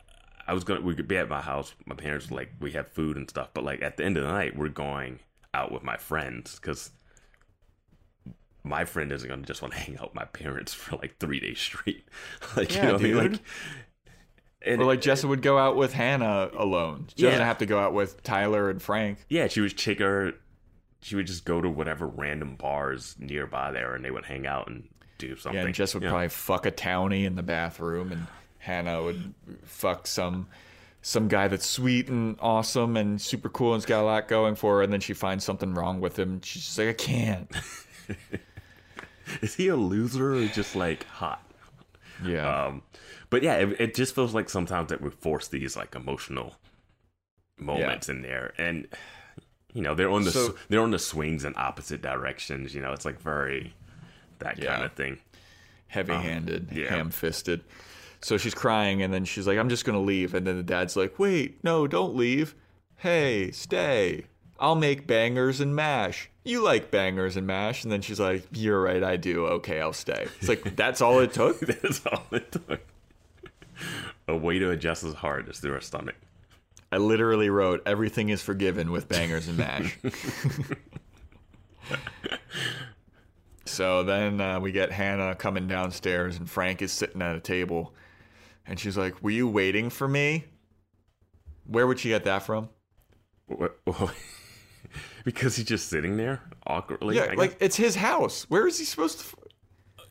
I 0.47 0.53
was 0.55 0.64
gonna 0.64 0.80
we 0.82 0.95
could 0.95 1.09
be 1.09 1.16
at 1.16 1.28
my 1.28 1.40
house. 1.40 1.74
My 1.86 1.95
parents 1.95 2.30
like 2.30 2.51
we 2.61 2.72
have 2.72 2.88
food 2.88 3.16
and 3.16 3.28
stuff, 3.28 3.49
but 3.55 3.64
like 3.64 3.82
at 3.82 3.97
the 3.97 4.05
end 4.05 4.16
of 4.16 4.24
the 4.24 4.30
night, 4.32 4.57
we're 4.57 4.68
going 4.68 5.20
out 5.55 5.72
with 5.72 5.82
my 5.82 5.97
friends 5.97 6.57
because 6.61 6.90
my 8.62 8.84
friend 8.84 9.12
isn't 9.12 9.28
gonna 9.28 9.42
just 9.42 9.62
want 9.62 9.74
to 9.74 9.80
hang 9.80 9.97
out 9.99 10.07
with 10.09 10.14
my 10.14 10.24
parents 10.24 10.72
for 10.72 10.97
like 10.97 11.16
three 11.18 11.40
days 11.40 11.59
straight. 11.59 12.05
like 12.57 12.74
Yeah, 12.74 12.82
you 12.82 12.86
know 12.88 12.92
what 12.95 13.01
I 13.01 13.05
mean? 13.05 13.12
dude. 13.14 13.32
Like, 13.32 13.40
and, 14.66 14.80
Or 14.80 14.86
like 14.86 15.01
Jessa 15.03 15.26
would 15.26 15.42
go 15.42 15.59
out 15.59 15.76
with 15.76 15.92
Hannah 15.92 16.51
alone. 16.57 17.09
She 17.14 17.24
Yeah. 17.24 17.30
doesn't 17.32 17.47
have 17.47 17.59
to 17.59 17.66
go 17.66 17.78
out 17.78 17.92
with 17.92 18.22
Tyler 18.22 18.70
and 18.70 18.80
Frank. 18.80 19.18
yeah, 19.28 19.47
she 19.47 19.61
would 19.61 19.76
take 19.76 19.99
her. 19.99 20.32
She 21.03 21.16
would 21.16 21.26
just 21.26 21.45
go 21.45 21.61
to 21.61 21.68
whatever 21.68 22.07
random 22.07 22.57
bars 22.57 23.14
nearby 23.18 23.72
there, 23.72 23.95
and 23.95 24.03
they 24.03 24.11
would 24.11 24.24
hang 24.24 24.47
out 24.47 24.68
and 24.68 24.88
do 25.18 25.36
something. 25.36 25.61
Yeah, 25.61 25.66
and 25.66 25.74
Jess 25.74 25.92
would 25.92 26.03
Yeah. 26.03 26.09
probably 26.09 26.28
fuck 26.30 26.64
a 26.64 26.70
townie 26.70 27.26
in 27.26 27.34
the 27.36 27.42
bathroom, 27.42 28.11
and 28.11 28.26
Hannah 28.64 29.02
would 29.02 29.34
fuck 29.64 30.06
some 30.06 30.46
some 31.02 31.28
guy 31.28 31.48
that's 31.48 31.66
sweet 31.66 32.08
and 32.08 32.34
awesome 32.40 32.96
and 32.96 33.20
super 33.20 33.50
cool 33.50 33.74
and's 33.74 33.84
got 33.84 34.00
a 34.02 34.06
lot 34.06 34.26
going 34.26 34.54
for 34.54 34.76
her, 34.76 34.82
and 34.82 34.92
then 34.92 35.00
she 35.00 35.12
finds 35.12 35.44
something 35.44 35.74
wrong 35.74 36.00
with 36.00 36.18
him. 36.18 36.40
She's 36.42 36.64
just 36.64 36.78
like, 36.78 36.88
I 36.88 36.92
can't. 36.94 37.50
Is 39.42 39.54
he 39.54 39.68
a 39.68 39.76
loser 39.76 40.34
or 40.34 40.46
just 40.48 40.76
like 40.76 41.04
hot? 41.06 41.42
Yeah, 42.24 42.66
Um, 42.66 42.82
but 43.30 43.42
yeah, 43.42 43.54
it, 43.56 43.80
it 43.80 43.94
just 43.94 44.14
feels 44.14 44.34
like 44.34 44.48
sometimes 44.48 44.90
that 44.90 45.00
we 45.00 45.10
force 45.10 45.48
these 45.48 45.76
like 45.76 45.94
emotional 45.94 46.54
moments 47.58 48.08
in 48.08 48.22
there, 48.22 48.52
and 48.58 48.86
you 49.72 49.82
know 49.82 49.94
they're 49.94 50.10
on 50.10 50.24
the 50.24 50.30
So- 50.30 50.56
they're 50.68 50.80
on 50.82 50.90
the 50.92 50.98
swings 50.98 51.44
in 51.44 51.54
opposite 51.56 52.00
directions. 52.02 52.74
You 52.74 52.80
know, 52.82 52.92
it's 52.92 53.04
like 53.04 53.20
very 53.20 53.74
that 54.38 54.58
Yeah. 54.58 54.72
kind 54.74 54.84
of 54.84 54.92
thing. 54.92 55.18
heavy-handed, 55.88 56.70
yeah. 56.72 56.88
ham-fisted. 56.90 57.62
So 58.25 58.39
she's 58.39 58.55
crying, 58.55 59.03
and 59.03 59.12
then 59.12 59.27
she's 59.27 59.47
like, 59.47 59.59
"I'm 59.59 59.68
just 59.68 59.85
gonna 59.85 60.01
leave." 60.01 60.33
And 60.33 60.47
then 60.47 60.57
the 60.57 60.62
dad's 60.62 60.97
like, 60.97 61.18
"Wait, 61.18 61.62
no, 61.62 61.87
don't 61.87 62.16
leave. 62.16 62.55
Hey, 62.97 63.51
stay. 63.51 64.25
I'll 64.59 64.77
make 64.77 65.07
bangers 65.07 65.61
and 65.61 65.77
mash. 65.77 66.31
You 66.43 66.62
like 66.62 66.91
bangers 66.91 67.37
and 67.37 67.47
mash?" 67.47 67.83
And 67.83 67.93
then 67.93 68.01
she's 68.01 68.18
like, 68.18 68.47
"You're 68.51 68.81
right, 68.81 69.05
I 69.05 69.18
do. 69.18 69.45
Okay, 69.45 69.79
I'll 69.79 69.93
stay." 69.93 70.27
It's 70.39 70.49
like 70.49 70.62
that's 70.77 71.03
all 71.03 71.20
it 71.20 71.35
took. 71.35 71.61
That's 71.61 72.07
all 72.07 72.25
it 72.33 72.51
took. 72.51 72.81
A 74.27 74.35
way 74.35 74.59
to 74.59 74.70
adjust 74.70 75.03
his 75.03 75.16
heart 75.16 75.51
is 75.51 75.61
through 75.61 75.72
her 75.72 75.83
stomach. 75.83 76.16
I 76.91 76.97
literally 76.97 77.51
wrote 77.51 77.83
everything 77.85 78.31
is 78.31 78.41
forgiven 78.41 78.91
with 78.91 79.07
bangers 79.07 79.49
and 79.49 79.59
mash. 79.59 79.99
so 83.66 84.03
then 84.03 84.41
uh, 84.41 84.61
we 84.61 84.72
get 84.72 84.93
Hannah 84.93 85.35
coming 85.35 85.68
downstairs, 85.68 86.39
and 86.39 86.49
Frank 86.49 86.81
is 86.81 86.91
sitting 86.91 87.20
at 87.20 87.37
a 87.37 87.41
table, 87.41 87.93
and 88.66 88.78
she's 88.78 88.96
like, 88.96 89.22
"Were 89.22 89.30
you 89.30 89.48
waiting 89.48 89.90
for 89.90 90.08
me?" 90.08 90.44
Where 91.66 91.86
would 91.86 91.98
she 92.00 92.10
get 92.10 92.24
that 92.24 92.42
from? 92.42 92.68
What- 93.46 93.78
because 95.24 95.56
he's 95.56 95.66
just 95.66 95.88
sitting 95.88 96.16
there 96.16 96.42
awkwardly. 96.66 97.16
Yeah, 97.16 97.32
like 97.36 97.56
it's 97.60 97.76
his 97.76 97.96
house. 97.96 98.44
Where 98.48 98.66
is 98.66 98.78
he 98.78 98.84
supposed 98.84 99.20
to? 99.20 99.26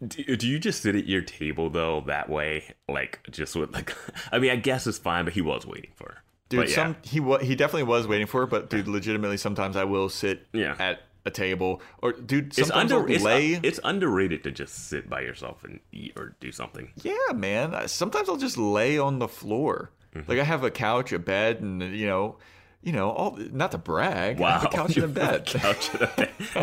do, 0.07 0.35
do 0.35 0.47
you 0.47 0.59
just 0.59 0.81
sit 0.81 0.95
at 0.95 1.05
your 1.05 1.21
table 1.21 1.69
though 1.69 2.01
that 2.07 2.29
way, 2.29 2.73
like 2.89 3.19
just 3.31 3.55
with 3.55 3.71
like? 3.73 3.93
I 4.31 4.39
mean, 4.39 4.51
I 4.51 4.55
guess 4.55 4.87
it's 4.87 4.97
fine, 4.97 5.25
but 5.25 5.33
he 5.33 5.41
was 5.41 5.65
waiting 5.65 5.91
for 5.95 6.05
her. 6.05 6.17
Dude, 6.49 6.69
yeah. 6.69 6.75
some 6.75 6.95
he 7.03 7.19
wa- 7.19 7.39
he 7.39 7.55
definitely 7.55 7.83
was 7.83 8.07
waiting 8.07 8.27
for 8.27 8.41
her, 8.41 8.47
but 8.47 8.69
dude, 8.69 8.87
legitimately, 8.87 9.37
sometimes 9.37 9.75
I 9.75 9.83
will 9.85 10.09
sit 10.09 10.47
Yeah. 10.53 10.75
at 10.79 11.01
a 11.25 11.31
table, 11.31 11.81
or 12.01 12.11
dude, 12.11 12.57
It's 12.57 12.69
under 12.71 13.07
it's, 13.09 13.23
lay. 13.23 13.51
it's 13.51 13.79
underrated 13.83 14.43
to 14.43 14.51
just 14.51 14.87
sit 14.89 15.09
by 15.09 15.21
yourself 15.21 15.63
and 15.63 15.79
eat 15.91 16.13
or 16.17 16.35
do 16.39 16.51
something. 16.51 16.91
Yeah, 17.01 17.15
man. 17.33 17.87
Sometimes 17.87 18.27
I'll 18.29 18.37
just 18.37 18.57
lay 18.57 18.97
on 18.97 19.19
the 19.19 19.27
floor. 19.27 19.91
Mm-hmm. 20.15 20.29
Like 20.29 20.39
I 20.39 20.43
have 20.43 20.63
a 20.63 20.71
couch, 20.71 21.11
a 21.13 21.19
bed, 21.19 21.61
and 21.61 21.81
you 21.95 22.05
know, 22.05 22.37
you 22.81 22.91
know, 22.91 23.09
all 23.11 23.37
not 23.51 23.71
to 23.71 23.77
brag. 23.77 24.41
I 24.41 24.51
have 24.51 24.65
a 24.65 24.67
couch 24.77 24.95
and 24.97 25.05
a 25.05 25.07
bed. 25.07 25.45
couch 25.45 25.89
and 25.93 26.01
a 26.01 26.07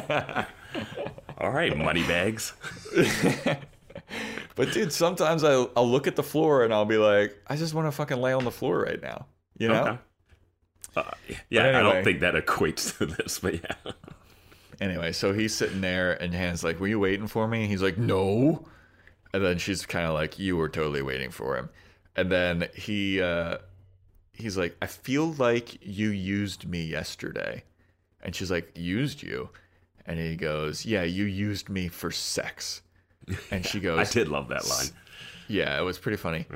bed. 0.03 0.47
All 1.39 1.51
right, 1.51 1.77
money 1.77 2.03
bags. 2.05 2.53
But 4.57 4.73
dude, 4.73 4.93
sometimes 4.93 5.45
I 5.45 5.53
I'll 5.77 5.89
look 5.89 6.07
at 6.07 6.17
the 6.17 6.23
floor 6.23 6.65
and 6.65 6.75
I'll 6.75 6.85
be 6.85 6.99
like, 6.99 7.41
I 7.47 7.57
just 7.57 7.73
want 7.75 7.87
to 7.87 7.93
fucking 7.93 8.21
lay 8.21 8.33
on 8.33 8.45
the 8.45 8.51
floor 8.51 8.81
right 8.83 9.01
now. 9.01 9.27
You 9.57 9.69
know? 9.69 9.83
Okay. 9.83 9.99
Uh, 10.97 11.35
yeah, 11.49 11.79
I 11.79 11.83
don't 11.83 12.03
think 12.05 12.21
that 12.21 12.35
equates 12.35 12.99
to 12.99 13.07
this, 13.07 13.39
but 13.39 13.55
yeah. 13.55 13.93
Anyway, 14.81 15.12
so 15.12 15.33
he's 15.33 15.55
sitting 15.55 15.81
there 15.81 16.12
and 16.22 16.33
Hannah's 16.33 16.64
like, 16.64 16.81
Were 16.81 16.89
you 16.89 16.99
waiting 16.99 17.26
for 17.26 17.47
me? 17.47 17.62
And 17.62 17.70
he's 17.70 17.83
like, 17.83 17.99
No. 17.99 18.66
And 19.33 19.45
then 19.45 19.59
she's 19.59 19.85
kind 19.87 20.07
of 20.07 20.14
like, 20.14 20.39
You 20.39 20.57
were 20.57 20.68
totally 20.68 21.03
waiting 21.03 21.31
for 21.31 21.57
him. 21.57 21.68
And 22.16 22.33
then 22.33 22.68
he 22.74 23.20
uh 23.20 23.59
he's 24.33 24.57
like, 24.57 24.76
I 24.81 24.87
feel 24.87 25.33
like 25.35 25.85
you 25.85 26.09
used 26.09 26.66
me 26.66 26.85
yesterday. 26.85 27.62
And 28.22 28.35
she's 28.35 28.51
like, 28.51 28.72
Used 28.74 29.22
you? 29.22 29.51
And 30.07 30.18
he 30.18 30.35
goes, 30.37 30.87
Yeah, 30.87 31.03
you 31.03 31.24
used 31.24 31.68
me 31.68 31.89
for 31.89 32.11
sex. 32.11 32.83
And 33.51 33.64
she 33.64 33.81
goes, 33.81 33.99
I 33.99 34.11
did 34.11 34.28
love 34.28 34.49
that 34.49 34.66
line. 34.66 34.89
Yeah, 35.49 35.78
it 35.78 35.83
was 35.83 35.99
pretty 35.99 36.16
funny. 36.16 36.47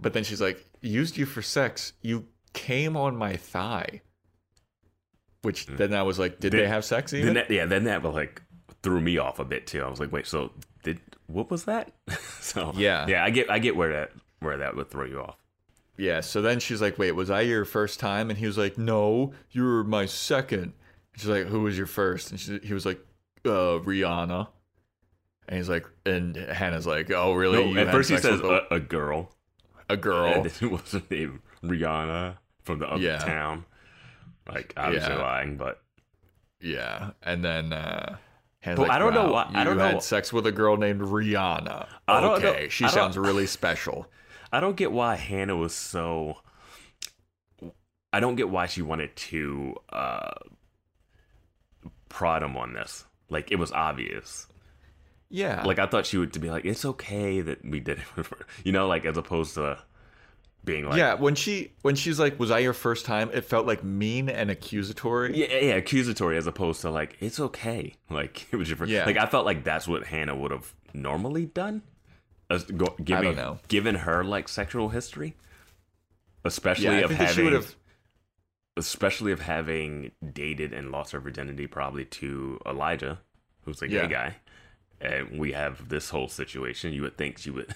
But 0.00 0.14
then 0.14 0.24
she's 0.24 0.40
like, 0.40 0.64
Used 0.80 1.18
you 1.18 1.26
for 1.26 1.42
sex. 1.42 1.92
You 2.00 2.24
came 2.54 2.96
on 2.96 3.14
my 3.16 3.36
thigh. 3.36 4.00
Which 5.42 5.66
then 5.66 5.94
I 5.94 6.02
was 6.02 6.18
like, 6.18 6.40
Did 6.40 6.52
Then- 6.52 6.60
they 6.62 6.68
have 6.68 6.84
sex 6.84 7.12
even? 7.12 7.26
Then 7.26 7.34
that, 7.34 7.50
yeah, 7.50 7.66
then 7.66 7.84
that 7.84 8.02
like 8.04 8.42
threw 8.82 9.00
me 9.00 9.18
off 9.18 9.38
a 9.38 9.44
bit 9.44 9.66
too. 9.66 9.82
I 9.82 9.88
was 9.88 10.00
like, 10.00 10.12
wait, 10.12 10.26
so 10.26 10.52
did 10.82 11.00
what 11.26 11.50
was 11.50 11.64
that? 11.64 11.92
so 12.40 12.72
Yeah. 12.76 13.06
yeah, 13.08 13.24
I 13.24 13.30
get 13.30 13.50
I 13.50 13.58
get 13.58 13.76
where 13.76 13.92
that 13.92 14.10
where 14.40 14.56
that 14.58 14.74
would 14.76 14.90
throw 14.90 15.04
you 15.04 15.20
off. 15.20 15.36
Yeah, 15.96 16.20
so 16.20 16.40
then 16.42 16.60
she's 16.60 16.80
like, 16.80 16.96
"Wait, 16.96 17.10
was 17.10 17.28
I 17.28 17.40
your 17.40 17.64
first 17.64 17.98
time?" 17.98 18.30
And 18.30 18.38
he 18.38 18.46
was 18.46 18.56
like, 18.56 18.78
"No, 18.78 19.32
you 19.50 19.64
were 19.64 19.82
my 19.82 20.06
second. 20.06 20.72
She's 21.16 21.26
like, 21.26 21.46
"Who 21.46 21.62
was 21.62 21.76
your 21.76 21.88
first? 21.88 22.30
And 22.30 22.38
she, 22.38 22.60
he 22.62 22.72
was 22.72 22.86
like, 22.86 23.00
uh, 23.44 23.82
"Rihanna." 23.82 24.46
And 25.48 25.56
he's 25.56 25.68
like, 25.68 25.86
and 26.06 26.36
Hannah's 26.36 26.86
like, 26.86 27.10
"Oh, 27.10 27.32
really? 27.32 27.72
No, 27.74 27.80
at 27.80 27.90
first 27.90 28.10
he 28.10 28.16
says 28.18 28.38
a, 28.40 28.60
a 28.70 28.78
girl. 28.78 29.34
a, 29.88 29.96
girl." 29.96 30.34
And 30.36 30.46
it 30.46 30.62
wasn't 30.70 31.10
named 31.10 31.40
Rihanna 31.64 32.36
from 32.62 32.78
the 32.78 32.86
other 32.88 33.02
Yeah. 33.02 33.18
Town. 34.48 34.54
Like 34.56 34.74
obviously 34.76 35.14
Yeah. 35.14 35.22
lying, 35.22 35.56
but 35.56 35.82
Yeah, 36.60 37.10
and 37.22 37.44
then 37.44 37.72
uh, 37.72 38.16
But 38.64 38.78
like, 38.78 38.90
I 38.90 38.98
don't 38.98 39.14
know 39.14 39.26
"Wow, 39.26 39.48
why- 39.52 39.60
I 39.60 39.64
don't 39.64 39.78
had 39.78 39.94
know- 39.94 40.00
sex 40.00 40.32
with 40.32 40.46
a 40.46 40.52
girl 40.52 40.76
named 40.76 41.00
Rihanna. 41.00 41.86
I 42.08 42.20
don't 42.20 42.42
know- 42.42 42.48
okay, 42.50 42.68
she 42.68 42.84
I 42.84 42.88
don't- 42.88 42.94
sounds 42.94 43.16
really 43.28 43.46
special. 43.46 44.10
I 44.52 44.58
don't 44.60 44.76
get 44.76 44.90
why 44.90 45.14
Hannah 45.16 45.56
was 45.56 45.74
so. 45.74 46.38
I 48.12 48.20
don't 48.20 48.36
get 48.36 48.48
why 48.48 48.66
she 48.66 48.80
wanted 48.82 49.14
to 49.16 49.76
uh, 49.92 50.30
prod 52.08 52.42
him 52.42 52.56
on 52.56 52.72
this. 52.72 53.04
Like 53.28 53.52
it 53.52 53.56
was 53.56 53.70
obvious. 53.72 54.46
Yeah, 55.30 55.62
Like 55.64 55.78
I 55.78 55.86
thought 55.86 56.06
she 56.06 56.16
would 56.16 56.32
to 56.32 56.38
be 56.38 56.50
like, 56.50 56.64
it's 56.64 56.86
okay 56.86 57.42
that 57.42 57.62
we 57.62 57.80
did 57.80 57.98
it, 57.98 58.26
you 58.64 58.72
know, 58.72 58.88
like 58.88 59.04
as 59.04 59.18
opposed 59.18 59.54
to 59.54 59.78
being 60.64 60.86
like, 60.86 60.98
yeah. 60.98 61.14
When 61.14 61.34
she 61.34 61.72
when 61.82 61.94
she's 61.94 62.18
like, 62.18 62.38
"Was 62.38 62.50
I 62.50 62.58
your 62.58 62.72
first 62.74 63.06
time?" 63.06 63.30
It 63.32 63.44
felt 63.44 63.66
like 63.66 63.82
mean 63.84 64.28
and 64.28 64.50
accusatory. 64.50 65.36
yeah, 65.36 65.46
yeah, 65.58 65.74
accusatory 65.74 66.36
as 66.36 66.46
opposed 66.46 66.80
to 66.82 66.90
like 66.90 67.16
it's 67.20 67.40
okay. 67.40 67.94
Like 68.10 68.46
it 68.52 68.56
was 68.56 68.68
your 68.68 68.76
first. 68.76 68.90
Yeah. 68.90 69.04
Like 69.06 69.16
I 69.16 69.26
felt 69.26 69.46
like 69.46 69.64
that's 69.64 69.86
what 69.88 70.04
Hannah 70.06 70.36
would 70.36 70.50
have 70.50 70.74
normally 70.92 71.46
done. 71.46 71.82
As, 72.50 72.64
go, 72.64 72.94
giving, 73.02 73.36
know. 73.36 73.58
Given 73.68 73.94
her 73.94 74.24
like 74.24 74.48
sexual 74.48 74.88
history, 74.88 75.36
especially 76.44 76.84
Yeah, 76.86 77.04
of 77.04 77.08
think 77.08 77.20
that 77.20 77.34
she 77.34 77.44
having, 77.44 77.64
especially 78.76 79.32
of 79.32 79.40
having 79.40 80.12
dated 80.32 80.72
and 80.72 80.90
lost 80.90 81.12
her 81.12 81.20
virginity 81.20 81.66
probably 81.66 82.04
to 82.06 82.58
Elijah, 82.66 83.20
who's 83.64 83.82
a 83.82 83.88
Yeah. 83.88 84.06
gay 84.06 84.08
guy, 84.08 84.36
and 85.00 85.38
we 85.38 85.52
have 85.52 85.88
this 85.88 86.10
whole 86.10 86.28
situation. 86.28 86.92
You 86.92 87.02
would 87.02 87.16
think 87.16 87.38
she 87.38 87.50
would. 87.50 87.74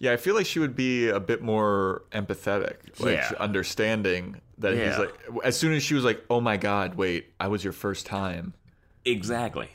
Yeah, 0.00 0.12
I 0.12 0.16
feel 0.16 0.34
like 0.34 0.46
she 0.46 0.58
would 0.58 0.74
be 0.74 1.08
a 1.08 1.20
bit 1.20 1.42
more 1.42 2.02
empathetic, 2.10 2.98
like 2.98 3.14
Yeah. 3.18 3.32
understanding 3.38 4.40
that 4.58 4.72
he's 4.74 4.98
like. 4.98 5.14
As 5.44 5.56
soon 5.58 5.72
as 5.74 5.82
she 5.82 5.94
was 5.94 6.02
like, 6.04 6.24
"Oh 6.28 6.40
my 6.40 6.56
God, 6.56 6.94
wait, 6.96 7.32
I 7.38 7.46
was 7.48 7.62
your 7.62 7.72
first 7.74 8.06
time." 8.06 8.54
Exactly. 9.04 9.68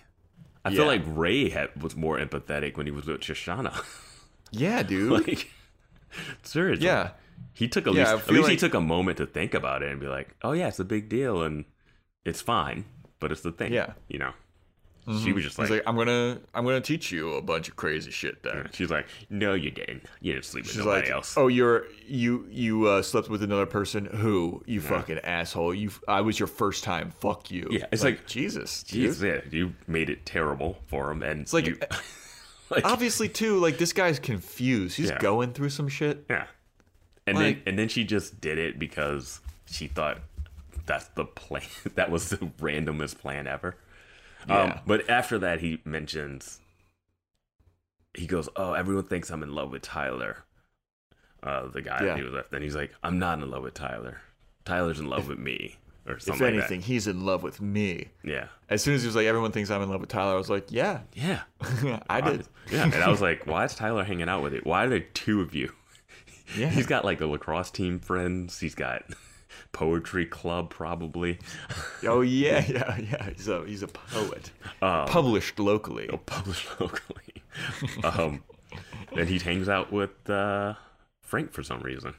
I 0.65 0.69
Yeah. 0.69 0.77
feel 0.77 0.85
like 0.87 1.03
Ray 1.05 1.49
had, 1.49 1.69
was 1.81 1.95
more 1.95 2.17
empathetic 2.19 2.75
when 2.75 2.85
he 2.87 2.91
was 2.91 3.05
with 3.05 3.21
Shoshana. 3.21 3.73
Yeah, 4.51 4.83
dude. 4.83 5.11
like, 5.11 5.49
seriously. 6.43 6.85
yeah, 6.85 7.11
He 7.53 7.67
took 7.67 7.87
at 7.87 7.93
Yeah, 7.93 8.13
least 8.15 8.27
at 8.29 8.33
least 8.33 8.49
he 8.49 8.55
took 8.57 8.73
a 8.73 8.79
moment 8.81 9.17
to 9.17 9.25
think 9.25 9.53
about 9.53 9.81
it 9.83 9.91
and 9.91 9.99
be 9.99 10.07
like, 10.07 10.35
"Oh 10.43 10.53
yeah, 10.53 10.67
it's 10.69 10.79
a 10.79 10.85
big 10.85 11.09
deal 11.09 11.43
and 11.43 11.65
it's 12.23 12.41
fine, 12.41 12.85
but 13.19 13.31
it's 13.31 13.41
the 13.41 13.51
thing." 13.51 13.73
Yeah. 13.73 13.93
you 14.07 14.17
know. 14.19 14.33
She 15.23 15.33
was 15.33 15.43
just 15.43 15.59
like, 15.59 15.69
like, 15.69 15.83
"I'm 15.85 15.95
gonna, 15.95 16.39
I'm 16.55 16.65
gonna 16.65 16.81
teach 16.81 17.11
you 17.11 17.33
a 17.35 17.41
bunch 17.41 17.67
of 17.69 17.75
crazy 17.75 18.09
shit." 18.09 18.41
Then 18.41 18.69
she's 18.73 18.89
like, 18.89 19.05
"No, 19.29 19.53
you 19.53 19.69
didn't. 19.69 20.03
You 20.19 20.33
didn't 20.33 20.45
sleep 20.45 20.63
with 20.63 20.71
she's 20.73 20.79
nobody 20.79 21.01
like, 21.07 21.11
else." 21.11 21.35
"Oh, 21.37 21.47
you're 21.47 21.85
you 22.07 22.47
you 22.49 22.87
uh, 22.87 23.03
slept 23.03 23.29
with 23.29 23.43
another 23.43 23.67
person? 23.67 24.05
Who? 24.05 24.63
You 24.65 24.81
fucking 24.81 25.19
asshole! 25.19 25.75
You, 25.75 25.91
I 26.07 26.21
was 26.21 26.39
your 26.39 26.47
first 26.47 26.83
time. 26.83 27.11
Fuck 27.19 27.51
you." 27.51 27.67
Yeah, 27.69 27.85
it's 27.91 28.03
like- 28.03 28.25
Jesus, 28.25 28.81
dude. 28.81 29.11
Jeez, 29.11 29.21
yeah, 29.23 29.41
you 29.51 29.73
made 29.85 30.09
it 30.09 30.25
terrible 30.25 30.79
for 30.87 31.11
him, 31.11 31.21
and 31.21 31.41
It's 31.41 31.53
like, 31.53 31.67
you, 31.67 31.77
like 32.71 32.83
obviously 32.83 33.29
too. 33.29 33.57
Like 33.59 33.77
this 33.77 33.93
guy's 33.93 34.17
confused. 34.17 34.97
He's 34.97 35.09
Yeah. 35.11 35.19
going 35.19 35.53
through 35.53 35.69
some 35.69 35.87
shit. 35.87 36.25
yeah, 36.31 36.47
and 37.27 37.37
like- 37.37 37.57
then 37.57 37.63
and 37.67 37.77
then 37.79 37.89
she 37.89 38.03
just 38.05 38.41
did 38.41 38.57
it 38.57 38.79
because 38.79 39.39
she 39.67 39.85
thought 39.87 40.17
that's 40.87 41.09
the 41.09 41.25
plan. 41.25 41.61
that 41.93 42.09
was 42.09 42.29
the 42.29 42.37
randomest 42.59 43.19
plan 43.19 43.45
ever. 43.45 43.75
Um, 44.49 44.79
but 44.85 45.09
after 45.09 45.39
that, 45.39 45.59
he 45.61 45.81
mentions 45.85 46.59
he 48.13 48.27
goes, 48.27 48.47
"Oh, 48.55 48.73
everyone 48.73 49.05
thinks 49.05 49.29
I'm 49.31 49.43
in 49.43 49.53
love 49.53 49.71
with 49.71 49.81
Tyler." 49.81 50.45
Uh, 51.43 51.67
the 51.67 51.81
guy 51.81 51.97
Yeah. 52.01 52.05
that 52.07 52.17
he 52.17 52.23
was 52.23 52.33
with, 52.33 52.51
and 52.53 52.63
he's 52.63 52.75
like, 52.75 52.93
"I'm 53.03 53.19
not 53.19 53.39
in 53.39 53.49
love 53.49 53.63
with 53.63 53.73
Tyler. 53.73 54.21
Tyler's 54.63 54.99
in 54.99 55.07
love 55.07 55.27
with 55.27 55.37
me." 55.39 55.77
Or 56.07 56.13
If 56.13 56.21
something 56.21 56.45
like 56.45 56.53
anything, 56.55 56.81
he's 56.81 57.07
in 57.07 57.25
love 57.25 57.41
with 57.41 57.59
me. 57.59 58.09
yeah, 58.23 58.49
As 58.69 58.83
soon 58.83 58.93
as 58.93 59.01
he 59.01 59.07
was 59.07 59.15
like, 59.15 59.25
everyone 59.25 59.51
thinks 59.51 59.71
I'm 59.71 59.81
in 59.81 59.89
love 59.89 60.01
with 60.01 60.09
Tyler, 60.09 60.33
I 60.35 60.37
was 60.37 60.51
like, 60.51 60.67
yeah, 60.71 60.99
yeah, 61.13 61.41
I 62.09 62.21
did. 62.21 62.47
yeah. 62.71 62.83
And 62.83 62.93
I 62.95 63.09
was 63.09 63.21
like, 63.21 63.47
"Why 63.47 63.65
is 63.65 63.73
Tyler 63.73 64.03
hanging 64.03 64.29
out 64.29 64.43
with 64.43 64.53
it? 64.53 64.65
Why 64.67 64.85
are 64.85 64.89
there 64.89 64.99
two 64.99 65.41
of 65.41 65.55
you?" 65.55 65.71
Yeah. 66.55 66.69
He's 66.75 66.85
got 66.85 67.05
like 67.05 67.17
the 67.17 67.25
lacrosse 67.27 67.71
team 67.71 67.99
friends. 67.99 68.59
He's 68.59 68.75
got 68.75 69.03
poetry 69.75 70.25
club 70.25 70.69
probably. 70.69 71.37
Oh 72.07 72.21
yeah, 72.21 72.63
yeah, 72.67 72.97
yeah. 72.97 73.29
He's 73.35 73.47
a 73.47 73.65
he's 73.65 73.81
a 73.83 73.87
poet, 73.87 74.51
Um, 74.81 75.07
published 75.07 75.59
locally. 75.59 76.07
published 76.25 76.67
locally. 76.79 77.33
um, 78.03 78.43
and 79.15 79.27
he 79.27 79.39
hangs 79.39 79.67
out 79.67 79.91
with 79.91 80.29
uh, 80.29 80.75
Frank 81.21 81.51
for 81.51 81.63
some 81.63 81.79
reason. 81.81 82.13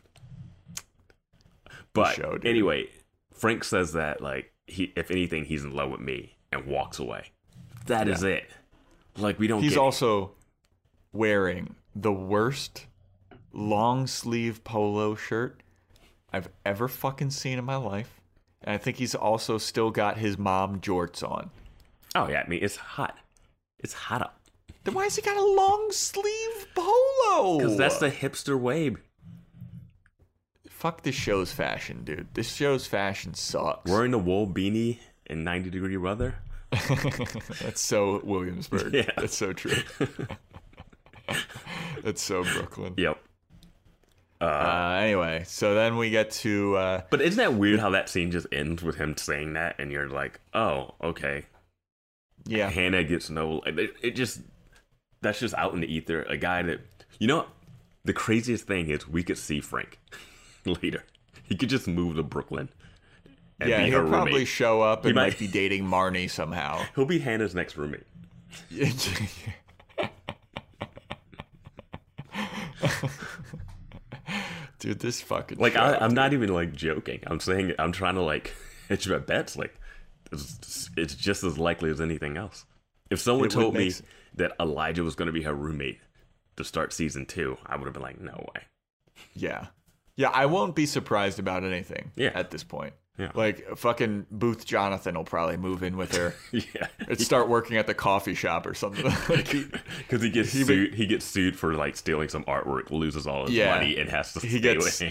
But 1.92 2.14
show, 2.16 2.38
anyway, 2.44 2.88
Frank 3.32 3.64
says 3.64 3.92
that 3.92 4.20
like 4.20 4.52
he, 4.66 4.92
if 4.96 5.10
anything, 5.10 5.44
he's 5.44 5.64
in 5.64 5.72
love 5.74 5.90
with 5.90 6.00
me, 6.00 6.36
and 6.52 6.66
walks 6.66 6.98
away. 6.98 7.30
That 7.86 8.08
is 8.08 8.22
it. 8.22 8.44
Like 9.16 9.38
we 9.38 9.46
don't. 9.46 9.62
He's 9.62 9.76
also 9.76 10.32
wearing 11.12 11.76
the 11.94 12.12
worst 12.12 12.86
long 13.52 14.06
sleeve 14.06 14.62
polo 14.64 15.14
shirt 15.14 15.62
I've 16.32 16.48
ever 16.64 16.88
fucking 16.88 17.30
seen 17.30 17.58
in 17.58 17.64
my 17.64 17.76
life, 17.76 18.20
and 18.62 18.74
I 18.74 18.78
think 18.78 18.96
he's 18.98 19.14
also 19.14 19.58
still 19.58 19.90
got 19.90 20.18
his 20.18 20.36
mom 20.38 20.80
jorts 20.80 21.22
on. 21.22 21.50
Oh 22.14 22.28
yeah, 22.28 22.42
I 22.44 22.48
mean 22.48 22.60
it's 22.62 22.76
hot. 22.76 23.16
It's 23.78 23.92
hot 23.92 24.22
up 24.22 24.40
Then 24.84 24.94
why 24.94 25.04
has 25.04 25.16
he 25.16 25.22
got 25.22 25.36
a 25.36 25.44
long 25.44 25.88
sleeve 25.92 26.66
polo? 26.74 27.58
because 27.58 27.76
that's 27.76 27.98
the 27.98 28.10
hipster 28.10 28.58
wave. 28.58 28.98
fuck 30.68 31.02
this 31.02 31.14
show's 31.14 31.52
fashion, 31.52 32.02
dude. 32.04 32.28
This 32.34 32.54
show's 32.54 32.86
fashion 32.86 33.34
sucks. 33.34 33.90
Wearing 33.90 34.14
a 34.14 34.18
wool 34.18 34.46
beanie 34.46 34.98
in 35.26 35.44
ninety 35.44 35.70
degree 35.70 35.96
weather. 35.96 36.36
That's 37.62 37.80
so 37.80 38.20
Williamsburg. 38.24 38.92
Yeah. 38.94 39.10
That's 39.16 39.36
so 39.36 39.52
true. 39.52 39.76
That's 42.02 42.22
so 42.22 42.42
Brooklyn. 42.44 42.94
Yep. 42.96 43.18
Uh, 44.40 44.98
anyway, 45.00 45.42
so 45.46 45.74
then 45.74 45.96
we 45.96 46.10
get 46.10 46.30
to 46.30 46.76
uh, 46.76 47.00
But 47.10 47.22
isn't 47.22 47.38
that 47.38 47.54
weird 47.54 47.80
how 47.80 47.90
that 47.90 48.08
scene 48.08 48.30
just 48.30 48.46
ends 48.52 48.82
with 48.82 48.96
him 48.96 49.16
saying 49.16 49.54
that, 49.54 49.76
and 49.78 49.90
you're 49.90 50.08
like, 50.08 50.40
oh, 50.52 50.94
okay. 51.02 51.46
yeah, 52.46 52.68
Hannah 52.68 53.02
gets 53.04 53.30
no. 53.30 53.60
It, 53.66 53.94
it 54.02 54.10
just 54.16 54.40
that's 55.22 55.40
just 55.40 55.54
out 55.54 55.72
in 55.74 55.80
the 55.80 55.86
ether. 55.92 56.22
A 56.24 56.36
guy 56.36 56.62
that 56.62 56.80
you 57.18 57.26
know. 57.26 57.46
The 58.04 58.12
craziest 58.12 58.68
thing 58.68 58.88
is 58.90 59.08
we 59.08 59.24
could 59.24 59.36
see 59.36 59.60
Frank 59.60 59.98
later. 60.64 61.02
He 61.42 61.56
could 61.56 61.68
just 61.68 61.88
move 61.88 62.14
to 62.14 62.22
Brooklyn. 62.22 62.68
And 63.58 63.68
yeah. 63.68 63.84
He'll 63.84 64.06
probably 64.06 64.32
roommate. 64.32 64.46
show 64.48 64.80
up 64.80 65.04
and 65.04 65.16
might- 65.16 65.30
like 65.30 65.38
be 65.40 65.48
dating 65.48 65.84
Marnie 65.84 66.30
somehow. 66.30 66.84
He'll 66.94 67.04
be 67.04 67.18
Hannah's 67.18 67.52
next 67.54 67.76
roommate. 67.76 68.04
Dude, 74.78 74.98
this 75.00 75.20
fucking 75.22 75.58
Like 75.58 75.72
show, 75.74 75.80
I, 75.80 75.98
I'm 76.02 76.10
dude. 76.10 76.16
not 76.16 76.32
even 76.32 76.48
like 76.52 76.72
joking. 76.74 77.20
I'm 77.26 77.40
saying 77.40 77.72
I'm 77.78 77.92
trying 77.92 78.14
to 78.16 78.22
like 78.22 78.52
hedge 78.88 79.08
my 79.08 79.18
bets. 79.18 79.56
Like 79.56 79.74
it's, 80.32 80.90
it's 80.96 81.14
just 81.14 81.44
as 81.44 81.58
likely 81.58 81.90
as 81.90 82.00
anything 82.00 82.36
else. 82.36 82.64
If 83.10 83.20
someone 83.20 83.46
It 83.46 83.52
told 83.52 83.74
me 83.74 83.84
make 83.84 83.92
s- 83.92 84.02
that 84.34 84.52
Elijah 84.60 85.02
was 85.04 85.14
going 85.14 85.26
to 85.26 85.32
be 85.32 85.42
her 85.42 85.54
roommate 85.54 85.98
to 86.56 86.64
start 86.64 86.92
season 86.92 87.24
two, 87.26 87.56
I 87.64 87.76
would 87.76 87.84
have 87.84 87.94
been 87.94 88.02
like, 88.02 88.20
no 88.20 88.32
way. 88.54 88.62
Yeah, 89.34 89.66
yeah. 90.16 90.28
I 90.30 90.46
won't 90.46 90.74
be 90.74 90.84
surprised 90.86 91.38
about 91.38 91.64
anything. 91.64 92.12
Yeah. 92.16 92.32
at 92.34 92.50
this 92.50 92.64
point. 92.64 92.92
Yeah. 93.18 93.30
Like 93.34 93.78
fucking 93.78 94.26
Booth 94.30 94.66
Jonathan 94.66 95.14
will 95.14 95.24
probably 95.24 95.56
move 95.56 95.82
in 95.82 95.96
with 95.96 96.14
her 96.14 96.34
yeah. 96.52 96.88
and 97.08 97.18
start 97.18 97.48
working 97.48 97.78
at 97.78 97.86
the 97.86 97.94
coffee 97.94 98.34
shop 98.34 98.66
or 98.66 98.74
something. 98.74 99.04
like 99.28 99.48
he, 99.48 99.64
Because 99.98 100.20
he 100.22 100.28
gets 100.28 100.52
He 100.52 100.64
sued. 100.64 100.92
He 100.94 101.06
gets 101.06 101.24
sued 101.24 101.58
for 101.58 101.74
like 101.74 101.96
stealing 101.96 102.28
some 102.28 102.44
artwork, 102.44 102.90
loses 102.90 103.26
all 103.26 103.46
his 103.46 103.54
Yeah. 103.54 103.74
money, 103.74 103.96
and 103.98 104.10
has 104.10 104.34
to 104.34 104.46
he 104.46 104.60
gets 104.60 105.00
yeah. 105.00 105.10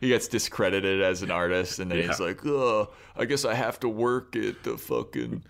he 0.00 0.08
gets 0.08 0.26
discredited 0.26 1.00
as 1.00 1.22
an 1.22 1.30
artist, 1.30 1.78
and 1.78 1.90
then 1.90 2.02
he's 2.02 2.18
like, 2.18 2.44
"Oh, 2.44 2.90
I 3.16 3.26
guess 3.26 3.44
I 3.44 3.54
have 3.54 3.78
to 3.80 3.88
work 3.88 4.34
at 4.34 4.64
the 4.64 4.76
fucking 4.76 5.44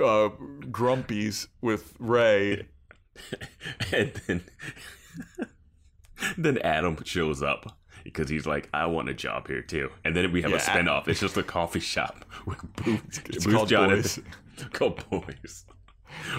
uh, 0.00 0.28
Grumpy's 0.70 1.48
with 1.60 1.92
Ray." 1.98 2.68
and 3.92 4.12
then 4.26 4.44
then 6.38 6.58
Adam 6.58 6.96
shows 7.04 7.42
up 7.42 7.76
because 8.04 8.28
he's 8.28 8.46
like, 8.46 8.68
I 8.74 8.86
want 8.86 9.08
a 9.08 9.14
job 9.14 9.48
here 9.48 9.62
too. 9.62 9.90
And 10.04 10.14
then 10.16 10.32
we 10.32 10.42
have 10.42 10.52
a 10.52 10.56
Yeah, 10.56 10.62
Ad- 10.66 10.86
spinoff. 10.86 11.08
It's 11.08 11.20
just 11.20 11.36
a 11.36 11.42
coffee 11.42 11.80
shop 11.80 12.24
with 12.46 12.58
Booth, 12.76 13.22
It's 13.30 13.44
Booth 13.44 13.54
called 13.54 13.68
Jonathan, 13.68 14.24
called 14.72 15.08
Boys, 15.10 15.64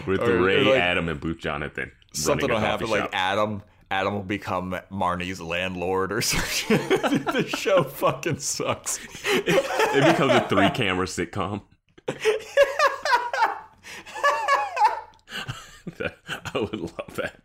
with 0.08 0.22
Or- 0.22 0.42
Ray, 0.42 0.62
or 0.62 0.72
like- 0.74 0.82
Adam, 0.82 1.10
and 1.10 1.20
Booth 1.20 1.40
Jonathan. 1.40 1.92
Something 2.14 2.50
will 2.50 2.60
happen, 2.60 2.88
coffee 2.88 3.02
like. 3.02 3.10
Adam. 3.14 3.64
Adam 3.92 4.14
will 4.16 4.24
become 4.24 4.76
Marnie's 4.92 5.40
landlord 5.40 6.12
or 6.12 6.22
something. 6.24 6.78
the 7.26 7.46
show 7.48 7.84
fucking 7.84 8.40
sucks. 8.40 9.00
it 9.24 10.04
becomes 10.12 10.32
a 10.34 10.48
three 10.50 10.70
camera 10.72 11.06
sitcom. 11.06 11.62
I 16.00 16.60
would 16.60 16.80
love 16.80 17.16
that. 17.18 17.40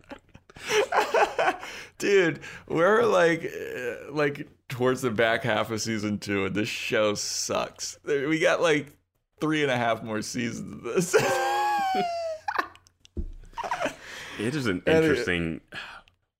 Dude, 1.98 2.40
we're 2.68 3.04
like, 3.04 3.44
uh, 3.44 4.12
like 4.12 4.48
towards 4.68 5.02
the 5.02 5.10
back 5.10 5.42
half 5.42 5.70
of 5.70 5.80
season 5.80 6.18
two, 6.18 6.46
and 6.46 6.54
this 6.54 6.68
show 6.68 7.14
sucks. 7.14 7.98
We 8.04 8.38
got 8.38 8.60
like 8.62 8.96
three 9.40 9.62
and 9.62 9.70
a 9.70 9.76
half 9.76 10.02
more 10.02 10.22
seasons 10.22 10.72
of 10.72 10.82
this. 10.82 11.14
It 14.38 14.54
is 14.54 14.66
an 14.66 14.82
interesting. 14.86 15.60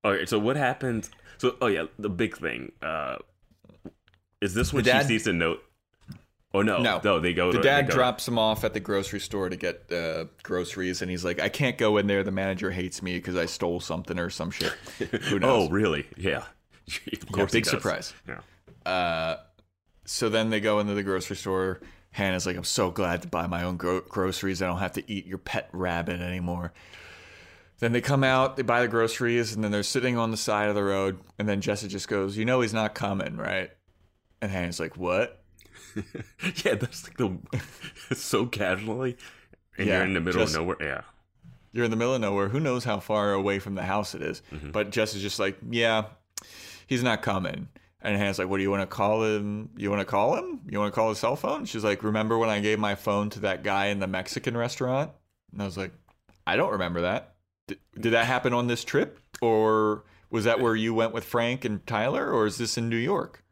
Okay, 0.05 0.27
so 0.27 0.39
what 0.39 0.55
happens? 0.57 1.11
So, 1.39 1.57
oh 1.61 1.67
yeah, 1.67 1.87
the 1.99 2.09
big 2.09 2.37
thing. 2.37 2.71
Uh, 2.81 3.17
is 4.41 4.55
this 4.55 4.73
when 4.73 4.85
The 4.85 4.91
dad- 4.93 5.03
she 5.03 5.09
sees 5.19 5.27
a 5.27 5.33
note? 5.33 5.61
Oh 6.55 6.63
no, 6.63 6.79
No. 6.79 7.01
no, 7.05 7.21
they 7.21 7.35
go. 7.35 7.53
the 7.53 7.59
to, 7.59 7.63
dad 7.63 7.89
go- 7.89 7.95
drops 7.95 8.27
him 8.27 8.39
off 8.39 8.65
at 8.65 8.73
the 8.73 8.81
grocery 8.81 9.21
store 9.21 9.49
to 9.51 9.57
get 9.57 9.93
uh, 9.93 10.25
groceries, 10.43 11.03
and 11.03 11.11
he's 11.11 11.25
like, 11.25 11.41
"I 11.41 11.49
can't 11.51 11.77
go 11.77 11.99
in 11.99 12.07
there. 12.07 12.23
The 12.23 12.31
manager 12.31 12.71
hates 12.71 13.03
me 13.03 13.15
because 13.17 13.37
I 13.37 13.45
stole 13.47 13.81
something 13.81 14.19
or 14.19 14.31
some 14.31 14.51
shit." 14.51 14.73
Who 15.25 15.39
knows? 15.41 15.69
Oh 15.69 15.71
really? 15.71 16.07
Yeah. 16.17 16.45
of 17.13 17.33
course, 17.33 17.53
he 17.53 17.59
big 17.59 17.67
surprise. 17.67 18.15
Yeah. 18.27 18.41
Uh, 18.91 19.37
so 20.07 20.31
then 20.31 20.49
they 20.49 20.61
go 20.61 20.79
into 20.81 20.95
the 20.95 21.03
grocery 21.03 21.37
store. 21.37 21.81
Hannah's 22.13 22.47
like, 22.47 22.57
I'm 22.57 22.65
so 22.65 22.91
glad 22.91 23.21
to 23.23 23.29
buy 23.29 23.47
my 23.47 23.63
own 23.65 23.77
gro- 23.77 24.01
groceries. 24.01 24.63
I 24.63 24.67
don't 24.67 24.79
have 24.79 24.93
to 24.95 25.13
eat 25.13 25.27
your 25.27 25.37
pet 25.37 25.69
rabbit 25.75 26.21
anymore. 26.21 26.73
Then 27.81 27.93
they 27.93 28.01
come 28.01 28.25
out, 28.25 28.57
they 28.57 28.63
buy 28.63 28.81
the 28.81 28.89
groceries, 28.89 29.55
and 29.55 29.63
then 29.63 29.71
they're 29.71 29.83
sitting 29.83 30.17
on 30.17 30.31
the 30.31 30.39
side 30.39 30.71
of 30.71 30.75
the 30.75 30.83
road. 30.83 31.19
And 31.39 31.47
then 31.47 31.61
Jessa 31.61 31.87
just 31.89 32.09
goes, 32.09 32.39
You 32.39 32.47
know, 32.47 32.63
he's 32.63 32.73
not 32.73 32.95
coming, 32.95 33.37
right? 33.37 33.71
And 34.41 34.51
Hannah's 34.51 34.81
like, 34.81 34.97
What? 34.97 35.38
yeah, 36.65 36.75
that's 36.75 37.05
like 37.05 37.17
the 37.17 37.39
so 38.15 38.47
casually, 38.47 39.17
and 39.77 39.87
Yeah, 39.89 39.97
you're 39.99 40.07
in 40.07 40.15
the 40.15 40.21
middle 40.21 40.43
just- 40.43 40.55
of 40.55 40.61
nowhere. 40.63 40.77
Yeah. 40.81 41.01
You're 41.73 41.85
in 41.85 41.91
the 41.91 41.97
middle 41.99 42.15
of 42.15 42.21
nowhere. 42.23 42.49
Who 42.49 42.61
knows 42.61 42.85
how 42.85 42.99
far 42.99 43.33
away 43.35 43.59
from 43.59 43.75
the 43.75 43.83
house 43.83 44.15
it 44.15 44.23
is? 44.23 44.41
Mm-hmm. 44.53 44.71
But 44.71 44.91
Jess 44.91 45.15
is 45.15 45.21
just 45.23 45.39
like, 45.39 45.59
Yeah, 45.71 46.05
he's 46.87 47.03
not 47.03 47.21
coming. 47.23 47.69
And 48.01 48.17
Hannah's 48.17 48.39
like, 48.39 48.49
What 48.49 48.57
do 48.57 48.63
you 48.63 48.71
want 48.71 48.83
to 48.83 48.87
call 48.87 49.23
him? 49.23 49.69
You 49.77 49.91
want 49.91 50.01
to 50.01 50.07
call 50.07 50.35
him? 50.37 50.63
You 50.69 50.79
want 50.79 50.93
to 50.93 50.95
call 50.95 51.11
his 51.11 51.19
cell 51.19 51.37
phone? 51.37 51.67
She's 51.67 51.85
like, 51.85 52.03
Remember 52.03 52.39
when 52.39 52.49
I 52.49 52.61
gave 52.61 52.79
my 52.79 52.95
phone 52.95 53.29
to 53.31 53.41
that 53.41 53.63
guy 53.63 53.87
in 53.87 53.99
the 54.01 54.07
Mexican 54.07 54.57
restaurant? 54.57 55.11
And 55.53 55.61
I 55.61 55.67
was 55.67 55.77
like, 55.77 55.93
I 56.47 56.57
don't 56.57 56.73
remember 56.73 57.03
that. 57.03 57.35
Did, 57.67 57.79
did 58.01 58.13
that 58.15 58.25
happen 58.25 58.55
on 58.55 58.67
this 58.67 58.83
trip? 58.83 59.21
Or 59.43 60.05
was 60.31 60.45
that 60.45 60.61
where 60.61 60.75
you 60.75 60.95
went 60.95 61.13
with 61.13 61.25
Frank 61.25 61.67
and 61.67 61.87
Tyler? 61.87 62.33
Or 62.33 62.47
is 62.47 62.57
this 62.57 62.79
in 62.79 62.89
New 62.89 62.97
York? 62.97 63.45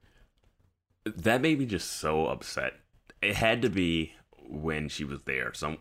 That 1.16 1.40
made 1.40 1.58
me 1.58 1.66
just 1.66 1.92
so 1.92 2.26
upset. 2.26 2.74
It 3.22 3.36
had 3.36 3.62
to 3.62 3.70
be 3.70 4.12
when 4.48 4.88
she 4.88 5.04
was 5.04 5.20
there. 5.24 5.52
Some 5.54 5.78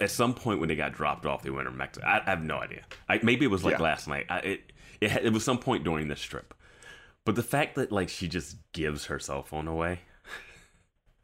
at 0.00 0.10
some 0.10 0.34
point 0.34 0.60
when 0.60 0.68
they 0.68 0.76
got 0.76 0.92
dropped 0.92 1.26
off, 1.26 1.42
they 1.42 1.50
went 1.50 1.68
to 1.68 1.72
Mexico. 1.74 2.06
I, 2.06 2.20
I 2.26 2.30
have 2.30 2.42
no 2.42 2.56
idea. 2.58 2.82
I, 3.08 3.20
maybe 3.22 3.44
it 3.44 3.50
was 3.50 3.64
like 3.64 3.78
Yeah. 3.78 3.82
last 3.82 4.08
night. 4.08 4.26
I, 4.28 4.38
it 4.38 4.72
it, 5.00 5.10
had, 5.10 5.24
it 5.26 5.32
was 5.32 5.44
some 5.44 5.58
point 5.58 5.84
during 5.84 6.08
this 6.08 6.22
trip. 6.22 6.54
But 7.24 7.34
the 7.36 7.42
fact 7.42 7.74
that 7.76 7.92
like 7.92 8.08
she 8.08 8.28
just 8.28 8.56
gives 8.72 9.06
her 9.06 9.18
cell 9.18 9.42
phone 9.42 9.68
away, 9.68 10.00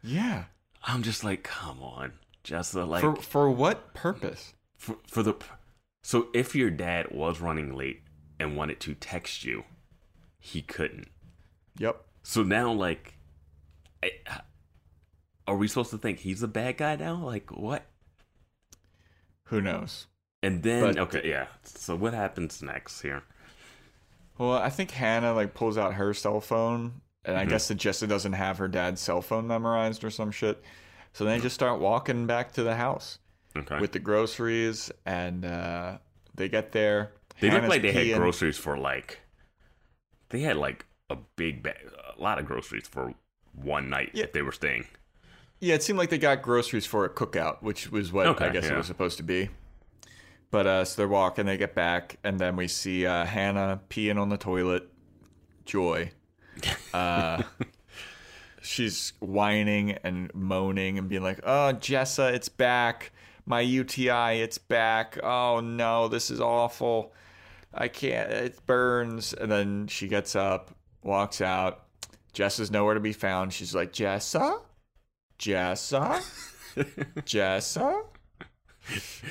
Yeah. 0.02 0.44
I'm 0.84 1.02
just 1.02 1.22
like, 1.24 1.42
come 1.42 1.82
on, 1.82 2.12
Jessa. 2.42 2.82
Uh, 2.82 2.86
like 2.86 3.00
For 3.02 3.16
for 3.16 3.50
what 3.50 3.92
purpose? 3.94 4.54
for, 4.76 4.96
for 5.06 5.22
the 5.22 5.34
so 6.02 6.28
if 6.32 6.54
your 6.54 6.70
dad 6.70 7.10
was 7.10 7.40
running 7.40 7.76
late 7.76 8.02
and 8.38 8.56
wanted 8.56 8.80
to 8.80 8.94
text 8.94 9.44
you, 9.44 9.64
he 10.38 10.62
couldn't. 10.62 11.08
Yep. 11.78 12.02
So 12.22 12.42
now, 12.42 12.72
like, 12.72 13.14
I, 14.02 14.10
are 15.46 15.56
we 15.56 15.68
supposed 15.68 15.90
to 15.90 15.98
think 15.98 16.20
he's 16.20 16.42
a 16.42 16.48
bad 16.48 16.76
guy 16.78 16.96
now? 16.96 17.16
Like, 17.24 17.50
what? 17.50 17.84
Who 19.44 19.60
knows? 19.60 20.06
And 20.42 20.62
then, 20.62 20.82
But- 20.82 20.98
okay, 20.98 21.28
yeah. 21.28 21.46
So 21.64 21.96
what 21.96 22.14
happens 22.14 22.62
next 22.62 23.00
here? 23.02 23.22
Well, 24.38 24.52
I 24.54 24.70
think 24.70 24.92
Hannah 24.92 25.34
like 25.34 25.52
pulls 25.52 25.76
out 25.76 25.94
her 25.94 26.14
cell 26.14 26.40
phone, 26.40 27.02
and 27.26 27.36
I 27.36 27.44
guess 27.44 27.68
that 27.68 27.76
Jessa 27.76 28.08
doesn't 28.08 28.32
have 28.32 28.56
her 28.56 28.68
dad's 28.68 29.00
cell 29.02 29.20
phone 29.20 29.46
memorized 29.46 30.02
or 30.02 30.08
some 30.10 30.30
shit. 30.30 30.62
So 31.12 31.24
they 31.24 31.38
just 31.40 31.54
start 31.54 31.78
walking 31.80 32.26
back 32.26 32.52
to 32.52 32.62
the 32.62 32.76
house 32.76 33.18
Okay. 33.54 33.78
with 33.80 33.92
the 33.92 33.98
groceries, 33.98 34.90
and 35.04 35.44
uh, 35.44 35.98
they 36.34 36.48
get 36.48 36.72
there. 36.72 37.12
they 37.40 37.50
look 37.50 37.64
like 37.64 37.82
they 37.82 37.92
had 37.92 38.16
groceries 38.16 38.56
for 38.56 38.78
like, 38.78 39.18
they 40.30 40.40
had 40.40 40.56
like 40.56 40.86
a 41.10 41.16
big 41.36 41.62
bag, 41.62 41.76
a 42.16 42.22
lot 42.22 42.38
of 42.38 42.46
groceries 42.46 42.86
for 42.88 43.12
one 43.54 43.88
night 43.90 44.10
Yeah. 44.14 44.24
if 44.24 44.32
they 44.32 44.42
were 44.42 44.52
staying. 44.52 44.86
Yeah, 45.60 45.74
it 45.74 45.82
seemed 45.82 45.98
like 45.98 46.08
they 46.10 46.18
got 46.18 46.40
groceries 46.42 46.86
for 46.86 47.04
a 47.04 47.10
cookout, 47.10 47.62
which 47.62 47.90
was 47.90 48.12
what 48.12 48.26
I 48.26 48.30
Okay, 48.30 48.52
guess 48.52 48.66
it 48.66 48.76
was 48.76 48.86
supposed 48.86 49.18
to 49.18 49.22
be. 49.22 49.50
But 50.50 50.66
uh, 50.66 50.84
so 50.84 50.96
they're 51.02 51.08
walking, 51.08 51.46
they 51.46 51.56
get 51.58 51.74
back, 51.74 52.16
and 52.24 52.38
then 52.38 52.56
we 52.56 52.66
see 52.66 53.06
uh, 53.06 53.24
Hannah 53.26 53.80
peeing 53.90 54.20
on 54.20 54.28
the 54.30 54.38
toilet. 54.38 54.88
Joy. 55.64 56.12
Uh, 56.92 57.42
she's 58.62 59.12
whining 59.20 59.92
and 60.02 60.34
moaning 60.34 60.98
and 60.98 61.08
being 61.08 61.22
like, 61.22 61.40
"Oh, 61.44 61.72
Jessa, 61.78 62.32
it's 62.32 62.48
back. 62.48 63.12
My 63.46 63.60
UTI, 63.60 64.40
it's 64.42 64.58
back. 64.58 65.18
Oh 65.22 65.60
no, 65.60 66.08
this 66.08 66.30
is 66.30 66.40
awful. 66.40 67.12
I 67.72 67.88
can't. 67.88 68.30
It 68.30 68.66
burns." 68.66 69.32
And 69.32 69.50
then 69.50 69.86
she 69.86 70.08
gets 70.08 70.34
up, 70.34 70.74
walks 71.02 71.40
out. 71.40 71.84
Jessa's 72.34 72.70
nowhere 72.70 72.94
to 72.94 73.00
be 73.00 73.12
found. 73.12 73.52
She's 73.52 73.74
like, 73.74 73.92
"Jessa." 73.92 74.60
Jessa? 75.38 76.20
Jessa? 77.24 78.02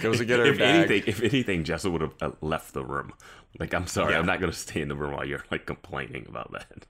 Goes 0.02 0.18
to 0.20 0.26
get 0.26 0.40
her 0.40 0.46
if 0.46 0.58
bag. 0.58 0.90
anything, 0.92 1.04
if 1.08 1.22
anything, 1.22 1.64
Jessa 1.64 1.92
would 1.92 2.02
have 2.02 2.14
uh, 2.22 2.32
left 2.42 2.74
the 2.74 2.84
room. 2.84 3.14
Like, 3.60 3.74
I'm 3.74 3.88
sorry, 3.88 4.14
Yeah. 4.14 4.20
I'm 4.20 4.26
not 4.26 4.40
gonna 4.40 4.54
stay 4.54 4.82
in 4.82 4.88
the 4.88 4.96
room 4.96 5.14
while 5.14 5.26
you're 5.26 5.44
like 5.52 5.66
complaining 5.66 6.26
about 6.28 6.52
that. 6.54 6.86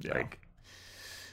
Yeah. 0.00 0.14
Like, 0.14 0.40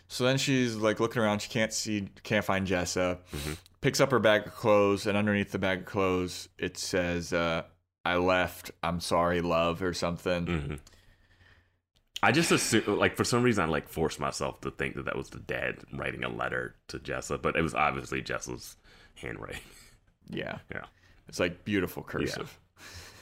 So 0.08 0.24
then 0.26 0.38
she's 0.38 0.76
like 0.76 1.00
looking 1.00 1.22
around. 1.22 1.42
She 1.42 1.50
can't 1.50 1.74
see, 1.74 2.10
can't 2.24 2.46
find 2.46 2.68
Jessa. 2.68 3.20
Mm-hmm. 3.34 3.54
Picks 3.82 4.00
up 4.00 4.12
her 4.12 4.20
bag 4.20 4.46
of 4.48 4.54
clothes, 4.56 5.08
and 5.08 5.18
underneath 5.18 5.52
the 5.52 5.60
bag 5.60 5.80
of 5.80 5.86
clothes, 5.86 6.48
it 6.60 6.78
says, 6.78 7.34
uh, 7.34 7.64
"I 8.06 8.18
left. 8.18 8.72
I'm 8.84 9.00
sorry, 9.00 9.42
love," 9.42 9.82
or 9.82 9.94
something. 9.94 10.46
mhm. 10.46 10.80
I 12.24 12.32
just 12.32 12.52
assume, 12.52 12.84
like, 13.00 13.16
for 13.18 13.24
some 13.24 13.42
reason, 13.42 13.64
I 13.64 13.68
like 13.68 13.90
forced 13.90 14.20
myself 14.20 14.62
to 14.62 14.72
think 14.72 14.96
that 14.96 15.06
that 15.06 15.16
was 15.18 15.30
the 15.30 15.40
dad 15.40 15.78
writing 15.94 16.24
a 16.24 16.30
letter 16.30 16.76
to 16.90 17.00
Jessa, 17.00 17.42
but 17.42 17.56
it 17.56 17.62
was 17.64 17.74
obviously 17.74 18.22
Jessa's 18.22 18.78
handwriting. 19.16 19.62
Yeah, 20.30 20.60
Yeah. 20.72 20.86
it's 21.28 21.40
like 21.42 21.66
beautiful 21.66 22.04
cursive. 22.04 22.58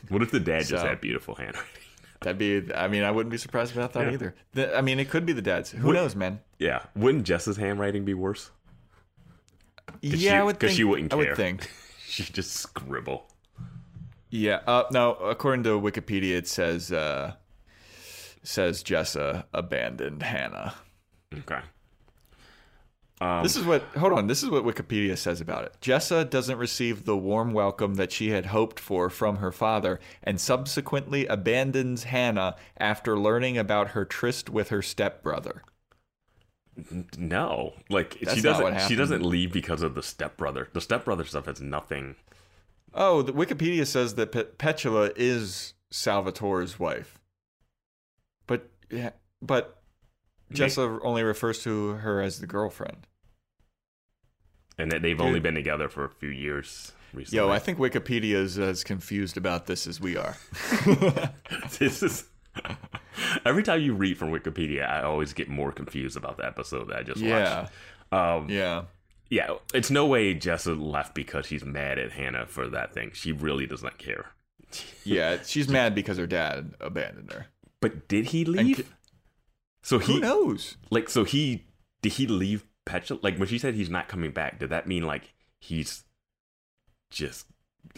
What 0.10 0.22
if 0.22 0.30
the 0.30 0.40
dad 0.40 0.60
just 0.68 0.84
So- 0.84 0.88
had 0.88 1.02
beautiful 1.02 1.34
handwriting? 1.34 1.72
That'd 2.22 2.38
be. 2.38 2.72
I 2.76 2.88
mean, 2.90 3.04
I 3.04 3.10
wouldn't 3.10 3.32
be 3.32 3.38
surprised 3.38 3.74
about 3.76 3.94
that 3.94 4.08
Yeah. 4.08 4.14
either. 4.14 4.36
The- 4.54 4.78
I 4.78 4.82
mean, 4.82 5.00
it 5.00 5.10
could 5.10 5.26
be 5.26 5.34
the 5.34 5.42
dad's. 5.42 5.72
Who 5.72 5.88
What- 5.88 5.94
knows, 5.94 6.16
man? 6.16 6.42
Yeah. 6.60 6.84
Wouldn't 6.96 7.26
Jessa's 7.26 7.58
handwriting 7.58 8.04
be 8.06 8.14
worse? 8.14 8.52
Yeah, 10.02 10.18
she- 10.18 10.30
I 10.30 10.44
would 10.44 10.60
'cause 10.60 10.70
think. 10.72 10.78
she 10.78 10.84
wouldn't 10.84 11.10
care. 11.12 11.20
I 11.20 11.28
would 11.30 11.36
think. 11.38 11.72
She 12.06 12.24
just 12.24 12.52
scribble. 12.52 13.32
Yeah. 14.30 14.60
Uh, 14.68 14.84
no, 14.92 15.14
according 15.16 15.64
to 15.64 15.70
Wikipedia, 15.82 16.36
it 16.38 16.48
says 16.48 16.92
uh, 16.92 17.34
says 18.44 18.84
Jessa 18.84 19.46
abandoned 19.54 20.24
Hannah. 20.24 20.76
Okay. 21.34 21.60
Um, 23.22 23.44
This 23.44 23.56
is 23.56 23.66
what. 23.66 23.84
Hold 23.98 24.14
on. 24.14 24.28
This 24.28 24.44
is 24.44 24.50
what 24.50 24.64
Wikipedia 24.64 25.18
says 25.18 25.42
about 25.42 25.66
it. 25.66 25.76
Jessa 25.82 26.30
doesn't 26.30 26.58
receive 26.58 27.06
the 27.06 27.18
warm 27.18 27.52
welcome 27.54 27.96
that 27.96 28.12
she 28.12 28.30
had 28.30 28.48
hoped 28.48 28.80
for 28.80 29.10
from 29.10 29.38
her 29.38 29.52
father, 29.52 30.00
and 30.24 30.40
subsequently 30.40 31.28
abandons 31.28 32.04
Hannah 32.06 32.56
after 32.78 33.20
learning 33.20 33.58
about 33.58 33.90
her 33.90 34.06
tryst 34.06 34.50
with 34.50 34.70
her 34.70 34.82
stepbrother. 34.82 35.64
No, 37.18 37.74
like 37.90 38.18
That's 38.22 38.36
she 38.36 38.42
doesn't. 38.42 38.82
She 38.88 38.96
doesn't 38.96 39.22
leave 39.24 39.52
because 39.52 39.82
of 39.82 39.96
the 39.96 40.04
stepbrother. 40.04 40.70
The 40.72 40.82
stepbrother 40.82 41.26
stuff 41.26 41.46
has 41.46 41.60
nothing. 41.60 42.16
Oh, 42.94 43.22
the 43.22 43.34
Wikipedia 43.34 43.86
says 43.86 44.16
that 44.16 44.32
Pe- 44.32 44.46
Petula 44.46 45.12
is 45.16 45.74
Salvatore's 45.92 46.80
wife. 46.80 47.19
Yeah, 48.90 49.12
but 49.42 49.82
Jessa 50.54 51.00
only 51.04 51.24
refers 51.24 51.62
to 51.64 51.90
her 51.90 52.22
as 52.22 52.40
the 52.40 52.48
girlfriend. 52.48 53.08
and 54.78 54.92
that 54.92 55.02
they've 55.02 55.18
Dude. 55.18 55.26
only 55.26 55.40
been 55.40 55.56
together 55.56 55.90
for 55.90 56.06
a 56.06 56.10
few 56.10 56.30
years 56.30 56.94
recently. 57.14 57.38
Yo, 57.38 57.50
I 57.50 57.60
think 57.60 57.78
Wikipedia 57.78 58.36
is 58.36 58.58
as 58.58 58.84
confused 58.84 59.38
about 59.38 59.68
this 59.68 59.86
as 59.88 60.00
we 60.00 60.16
are. 60.18 60.38
this 61.80 62.02
is 62.02 62.26
every 63.46 63.64
time 63.64 63.82
you 63.82 63.94
read 63.94 64.18
from 64.18 64.32
Wikipedia, 64.32 64.90
I 64.90 65.04
always 65.04 65.34
get 65.34 65.50
more 65.50 65.72
confused 65.72 66.18
about 66.18 66.38
the 66.38 66.46
episode 66.46 66.90
that 66.90 66.98
I 66.98 67.04
just 67.04 67.22
yeah, 67.22 67.62
watched. 67.62 67.74
Um, 68.12 68.50
yeah. 68.50 68.84
yeah, 69.30 69.56
it's 69.74 69.92
no 69.92 70.06
way 70.06 70.34
Jessa 70.34 70.80
left 70.80 71.14
because 71.14 71.46
she's 71.46 71.64
mad 71.64 72.00
at 72.00 72.12
Hannah 72.12 72.46
for 72.48 72.68
that 72.70 72.94
thing. 72.94 73.12
She 73.14 73.32
really 73.32 73.68
does 73.68 73.84
not 73.84 73.98
care. 73.98 74.28
Yeah, 75.04 75.38
she's 75.46 75.68
mad 75.68 75.96
because 75.96 76.18
her 76.18 76.28
dad 76.28 76.74
abandoned 76.80 77.32
her. 77.34 77.48
But 77.82 78.08
did 78.08 78.28
he 78.28 78.46
leave? 78.46 78.94
so 79.84 80.00
Who 80.00 80.14
he 80.14 80.20
knows? 80.20 80.78
like 80.90 81.10
so 81.10 81.24
he 81.24 81.66
did 82.02 82.14
he 82.14 82.28
leave 82.28 82.66
Petula? 82.86 83.24
Like 83.24 83.38
when 83.38 83.48
she 83.48 83.58
said 83.58 83.76
he's 83.76 83.90
not 83.90 84.08
coming 84.08 84.32
back, 84.32 84.60
did 84.60 84.70
that 84.70 84.88
mean 84.88 85.04
like 85.04 85.34
he's 85.60 86.04
just 87.12 87.48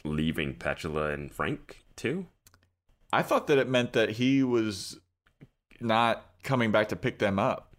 leaving 0.03 0.53
Petula 0.55 1.13
and 1.13 1.33
Frank 1.33 1.83
too? 1.95 2.27
I 3.11 3.21
thought 3.23 3.47
that 3.47 3.57
it 3.57 3.67
meant 3.67 3.93
that 3.93 4.11
he 4.11 4.43
was 4.43 4.99
not 5.79 6.25
coming 6.43 6.71
back 6.71 6.87
to 6.89 6.95
pick 6.95 7.19
them 7.19 7.39
up. 7.39 7.75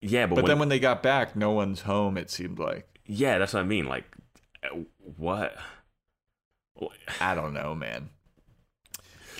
Yeah, 0.00 0.26
but, 0.26 0.36
But 0.36 0.44
when, 0.44 0.48
then 0.50 0.58
when 0.58 0.68
they 0.68 0.78
got 0.78 1.02
back, 1.02 1.34
no 1.36 1.50
one's 1.52 1.82
home, 1.82 2.16
it 2.16 2.30
seemed 2.30 2.58
like. 2.58 3.00
yeah, 3.06 3.38
that's 3.38 3.54
what 3.54 3.60
I 3.60 3.64
mean. 3.64 3.86
Like 3.86 4.04
uh, 4.64 4.80
what? 5.16 5.56
I 7.20 7.34
don't 7.34 7.54
know, 7.54 7.74
man. 7.74 8.10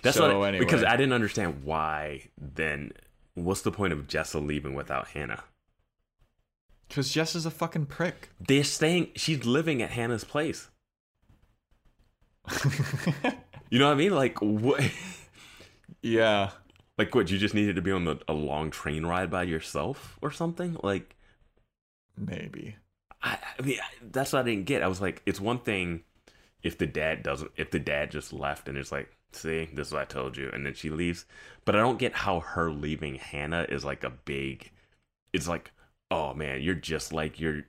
That's 0.02 0.16
So, 0.16 0.38
what 0.38 0.52
because 0.58 0.80
anyway. 0.82 0.92
I 0.92 0.96
didn't 0.96 1.12
understand 1.12 1.62
why. 1.64 2.28
Then 2.36 2.92
what's 3.34 3.62
the 3.62 3.72
point 3.72 3.92
of 3.92 4.06
Jessa 4.08 4.44
leaving 4.44 4.74
without 4.74 5.08
Hannah? 5.08 5.44
Because 6.88 7.10
Jess 7.10 7.34
is 7.34 7.46
a 7.46 7.50
fucking 7.50 7.86
prick. 7.86 8.28
They're 8.40 8.64
staying. 8.64 9.08
She's 9.16 9.44
living 9.46 9.80
at 9.80 9.90
Hannah's 9.90 10.24
place. 10.24 10.68
You 13.70 13.78
know 13.78 13.86
what 13.86 13.92
I 13.92 13.96
mean? 13.96 14.14
Like 14.14 14.36
what? 14.42 14.82
yeah. 16.02 16.50
Like 16.98 17.14
what? 17.14 17.30
You 17.30 17.38
just 17.38 17.54
needed 17.54 17.76
to 17.76 17.80
be 17.80 17.90
on 17.90 18.04
the, 18.04 18.18
a 18.28 18.34
long 18.34 18.70
train 18.70 19.06
ride 19.06 19.30
by 19.30 19.44
yourself 19.44 20.18
or 20.20 20.30
something? 20.30 20.76
Like 20.82 21.16
Maybe. 22.18 22.76
I, 23.22 23.38
I 23.58 23.62
mean, 23.62 23.78
I- 23.80 24.04
that's 24.10 24.34
what 24.34 24.40
I 24.40 24.42
didn't 24.42 24.66
get. 24.66 24.82
I 24.82 24.88
was 24.88 25.00
like, 25.00 25.22
it's 25.24 25.40
one 25.40 25.58
thing 25.58 26.02
if 26.62 26.76
the 26.76 26.86
dad 26.86 27.22
doesn't, 27.22 27.50
if 27.56 27.70
the 27.70 27.78
dad 27.78 28.10
just 28.10 28.30
left 28.30 28.68
and 28.68 28.76
it's 28.76 28.92
like, 28.92 29.08
see, 29.32 29.68
this 29.72 29.88
is 29.88 29.92
what 29.92 30.02
I 30.02 30.04
told 30.06 30.36
you, 30.36 30.50
and 30.52 30.64
then 30.66 30.74
she 30.74 30.90
leaves. 30.90 31.24
But 31.64 31.76
I 31.76 31.80
don't 31.80 31.98
get 31.98 32.12
how 32.14 32.40
her 32.40 32.70
leaving 32.70 33.16
Hannah 33.16 33.66
is 33.68 33.84
like 33.84 34.04
a 34.04 34.10
big. 34.10 34.70
It's 35.32 35.48
like, 35.48 35.70
oh 36.10 36.34
man, 36.34 36.60
you're 36.62 36.74
just 36.74 37.12
like 37.12 37.40
your, 37.40 37.62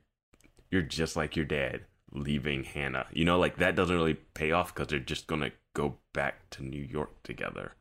you're 0.72 0.81
just 0.81 1.15
like 1.15 1.35
your 1.35 1.45
dad 1.45 1.81
leaving 2.11 2.64
Hannah. 2.64 3.07
You 3.14 3.26
know, 3.26 3.40
like 3.40 3.57
that 3.57 3.76
doesn't 3.76 3.95
really 3.95 4.15
pay 4.34 4.52
off 4.52 4.73
because 4.73 4.88
they're 4.88 4.99
just 4.99 5.27
gonna 5.27 5.52
go 5.73 5.95
back 6.14 6.49
to 6.52 6.64
New 6.64 6.81
York 6.81 7.11
together. 7.23 7.73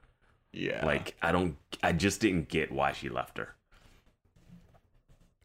Yeah. 0.52 0.84
Like 0.84 1.16
I 1.22 1.32
don't, 1.32 1.56
I 1.82 1.92
just 1.92 2.20
didn't 2.20 2.48
get 2.48 2.70
why 2.72 2.92
she 2.92 3.08
left 3.08 3.38
her. 3.38 3.54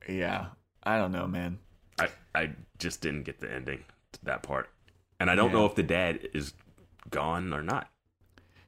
yeah. 0.07 0.47
I 0.83 0.97
don't 0.97 1.11
know, 1.11 1.27
man. 1.27 1.59
I, 1.99 2.09
I 2.33 2.51
just 2.79 3.01
didn't 3.01 3.23
get 3.23 3.39
the 3.41 3.51
ending 3.51 3.83
to 4.13 4.19
that 4.25 4.43
part. 4.43 4.69
And 5.19 5.29
I 5.29 5.35
don't 5.35 5.47
Yeah. 5.49 5.57
know 5.57 5.65
if 5.65 5.75
the 5.75 5.83
dad 5.83 6.29
is 6.33 6.53
gone 7.09 7.51
or 7.53 7.61
not. 7.61 7.89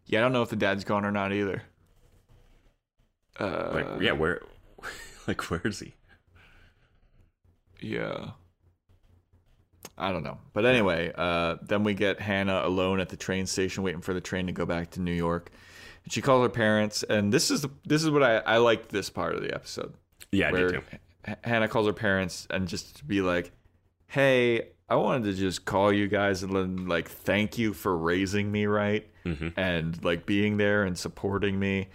Yeah, 0.10 0.20
I 0.20 0.22
don't 0.24 0.34
know 0.34 0.42
if 0.42 0.50
the 0.50 0.56
dad's 0.56 0.84
gone 0.84 1.06
or 1.06 1.12
not 1.12 1.32
either. 1.32 1.62
Uh, 3.40 3.70
Like, 3.74 4.02
yeah, 4.02 4.12
where, 4.14 4.42
like, 5.28 5.50
where 5.52 5.62
is 5.64 5.80
he? 5.80 5.94
Yeah. 7.80 8.32
I 9.98 10.12
don't 10.12 10.24
know. 10.24 10.40
But 10.54 10.66
anyway, 10.66 11.12
uh, 11.16 11.58
then 11.62 11.84
we 11.84 11.94
get 11.94 12.20
Hannah 12.20 12.62
alone 12.64 13.00
at 13.00 13.10
the 13.10 13.18
train 13.18 13.46
station 13.46 13.84
waiting 13.84 14.02
for 14.02 14.14
the 14.16 14.22
train 14.22 14.48
to 14.48 14.52
go 14.52 14.66
back 14.66 14.90
to 14.92 15.00
New 15.00 15.14
York. 15.14 15.52
And 16.04 16.12
she 16.12 16.22
calls 16.22 16.42
her 16.42 16.50
parents, 16.50 17.04
and 17.04 17.32
this 17.32 17.52
is 17.52 17.62
the, 17.62 17.70
this 17.86 18.04
is 18.04 18.10
what 18.10 18.24
I, 18.24 18.38
I 18.38 18.58
liked 18.58 18.90
this 18.90 19.10
part 19.12 19.36
of 19.36 19.44
the 19.44 19.54
episode. 19.54 19.94
Yeah, 20.32 20.48
I 20.48 20.52
did 20.52 20.70
too. 20.72 20.82
H- 21.28 21.38
Hannah 21.44 21.68
calls 21.68 21.86
her 21.86 21.94
parents 21.94 22.48
and 22.50 22.68
just 22.68 23.06
be 23.08 23.22
like, 23.22 23.52
"Hey, 24.08 24.70
I 24.90 24.96
wanted 24.96 25.24
to 25.26 25.34
just 25.34 25.66
call 25.66 25.94
you 25.94 26.08
guys 26.08 26.42
and 26.44 26.54
then, 26.56 26.88
like 26.88 27.10
thank 27.10 27.58
you 27.58 27.74
for 27.74 27.96
raising 27.98 28.52
me 28.52 28.66
right 28.66 29.08
Mm-hmm. 29.26 29.50
and 29.60 30.04
like 30.04 30.26
being 30.26 30.58
there 30.58 30.84
and 30.84 30.98
supporting 30.98 31.60
me." 31.60 31.90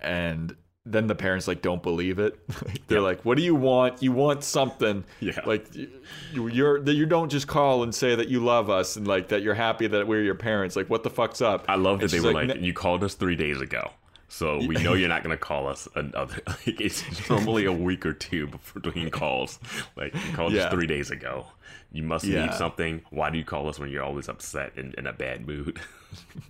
And 0.00 0.54
then 0.86 1.06
the 1.06 1.14
parents 1.14 1.46
like 1.46 1.60
don't 1.60 1.82
believe 1.82 2.18
it. 2.18 2.38
They're 2.88 2.98
Yeah. 2.98 3.04
like, 3.04 3.24
"What 3.24 3.36
do 3.36 3.42
you 3.42 3.54
want? 3.54 4.02
You 4.02 4.12
want 4.12 4.42
something? 4.44 5.04
Yeah. 5.20 5.40
Like 5.44 5.66
you, 5.74 6.48
you're 6.48 6.80
that 6.80 6.94
you 6.94 7.04
don't 7.04 7.28
just 7.30 7.46
call 7.46 7.82
and 7.82 7.94
say 7.94 8.14
that 8.14 8.28
you 8.28 8.40
love 8.42 8.70
us 8.70 8.96
and 8.96 9.06
like 9.06 9.28
that 9.28 9.42
you're 9.42 9.54
happy 9.54 9.86
that 9.88 10.06
we're 10.06 10.22
your 10.22 10.34
parents. 10.36 10.76
Like 10.76 10.88
what 10.88 11.02
the 11.02 11.10
fuck's 11.10 11.42
up?" 11.42 11.64
I 11.68 11.74
love 11.74 12.00
that 12.00 12.10
they 12.10 12.20
were 12.20 12.32
like, 12.32 12.48
"N- 12.50 12.64
you 12.64 12.72
called 12.72 13.04
us 13.04 13.14
three 13.14 13.36
days 13.36 13.60
ago. 13.60 13.90
So 14.28 14.58
we 14.66 14.76
know 14.76 14.94
you're 14.94 15.08
not 15.08 15.22
going 15.24 15.36
to 15.36 15.42
call 15.42 15.66
us 15.68 15.88
another. 15.94 16.40
Like, 16.46 16.80
it's 16.80 17.02
normally 17.30 17.64
a 17.64 17.72
week 17.72 18.04
or 18.06 18.12
two 18.12 18.48
between 18.74 19.10
calls. 19.10 19.58
Like, 19.96 20.14
you 20.14 20.32
called 20.34 20.52
Yeah. 20.52 20.64
us 20.66 20.72
three 20.72 20.86
days 20.86 21.10
ago. 21.10 21.46
You 21.92 22.02
must 22.02 22.24
Yeah. 22.24 22.44
need 22.46 22.54
something. 22.54 23.02
Why 23.10 23.30
do 23.30 23.38
you 23.38 23.44
call 23.44 23.68
us 23.68 23.78
when 23.78 23.88
you're 23.90 24.02
always 24.04 24.28
upset 24.28 24.72
and 24.76 24.94
in 24.94 25.06
a 25.06 25.12
bad 25.12 25.46
mood? 25.46 25.80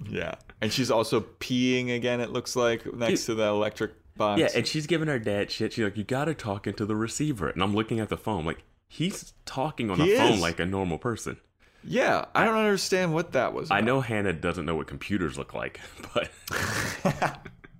Yeah, 0.08 0.34
and 0.60 0.72
she's 0.72 0.90
also 0.90 1.20
peeing 1.20 1.94
again. 1.94 2.20
It 2.20 2.30
looks 2.30 2.54
like 2.56 2.92
next 2.94 3.26
to 3.26 3.34
the 3.34 3.44
electric 3.44 3.92
box. 4.16 4.40
Yeah, 4.40 4.48
and 4.54 4.66
she's 4.66 4.86
giving 4.86 5.08
her 5.08 5.18
dad 5.18 5.50
shit. 5.50 5.72
She's 5.72 5.82
like, 5.84 5.96
"You 5.96 6.04
got 6.04 6.26
to 6.26 6.34
talk 6.34 6.66
into 6.68 6.84
the 6.86 6.94
receiver." 6.96 7.48
And 7.48 7.60
I'm 7.62 7.74
looking 7.74 7.98
at 8.00 8.08
the 8.08 8.16
phone, 8.16 8.44
like 8.44 8.62
he's 8.88 9.32
talking 9.46 9.90
on 9.90 9.98
He 9.98 10.10
the 10.12 10.16
phone 10.16 10.38
like 10.40 10.60
a 10.60 10.66
normal 10.66 10.98
person. 10.98 11.38
Yeah, 11.84 12.26
I 12.36 12.44
don't 12.44 12.56
understand 12.56 13.12
what 13.14 13.32
that 13.32 13.52
was. 13.52 13.70
I 13.70 13.80
know 13.80 14.00
Hannah 14.00 14.32
doesn't 14.32 14.64
know 14.64 14.76
what 14.76 14.86
computers 14.86 15.36
look 15.38 15.54
like, 15.54 15.80
but 16.14 16.30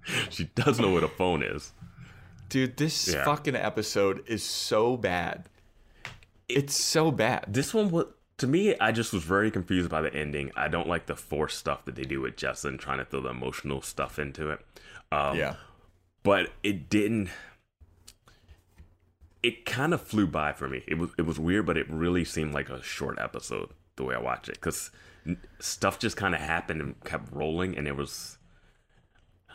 she 0.31 0.45
does 0.55 0.79
know 0.81 0.91
what 0.91 1.05
a 1.05 1.09
phone 1.09 1.43
is. 1.43 1.73
dude. 2.49 2.77
This 2.77 3.09
Yeah. 3.13 3.25
fucking 3.25 3.57
episode 3.57 4.25
is 4.27 4.43
so 4.43 4.97
bad. 4.97 5.49
It's 6.49 6.75
so 6.75 7.11
bad. 7.11 7.45
This 7.49 7.75
one 7.75 7.91
was 7.91 8.07
to 8.39 8.47
me. 8.47 8.75
I 8.79 8.93
just 8.93 9.13
was 9.13 9.23
very 9.25 9.51
confused 9.51 9.91
by 9.91 10.01
the 10.01 10.15
ending. 10.15 10.51
I 10.57 10.69
don't 10.69 10.89
like 10.89 11.07
the 11.07 11.17
forced 11.17 11.59
stuff 11.59 11.85
that 11.85 11.95
they 11.97 12.05
do 12.05 12.21
with 12.23 12.43
and 12.65 12.79
trying 12.81 12.99
to 12.99 13.05
throw 13.05 13.21
the 13.21 13.29
emotional 13.31 13.83
stuff 13.83 14.19
into 14.19 14.51
it. 14.51 14.61
Um, 15.13 15.37
Yeah, 15.37 15.55
but 16.23 16.51
it 16.63 16.89
didn't 16.89 17.29
it 19.43 19.65
kind 19.65 19.95
of 19.95 20.01
flew 20.03 20.27
by 20.27 20.53
for 20.53 20.69
me 20.69 20.83
it 20.89 20.99
was 20.99 21.11
it 21.17 21.23
was 21.23 21.39
weird 21.39 21.65
but 21.65 21.77
it 21.77 21.89
really 21.89 22.25
seemed 22.25 22.53
like 22.53 22.69
a 22.69 22.83
short 22.83 23.19
episode 23.21 23.71
the 23.97 24.03
way 24.05 24.15
i 24.15 24.19
watched 24.19 24.49
it 24.49 24.57
because 24.57 24.91
stuff 25.61 25.99
just 25.99 26.17
kind 26.17 26.35
of 26.35 26.41
happened 26.41 26.81
and 26.81 27.03
kept 27.05 27.33
rolling 27.33 27.77
and 27.79 27.87
it 27.87 27.97
was 27.97 28.38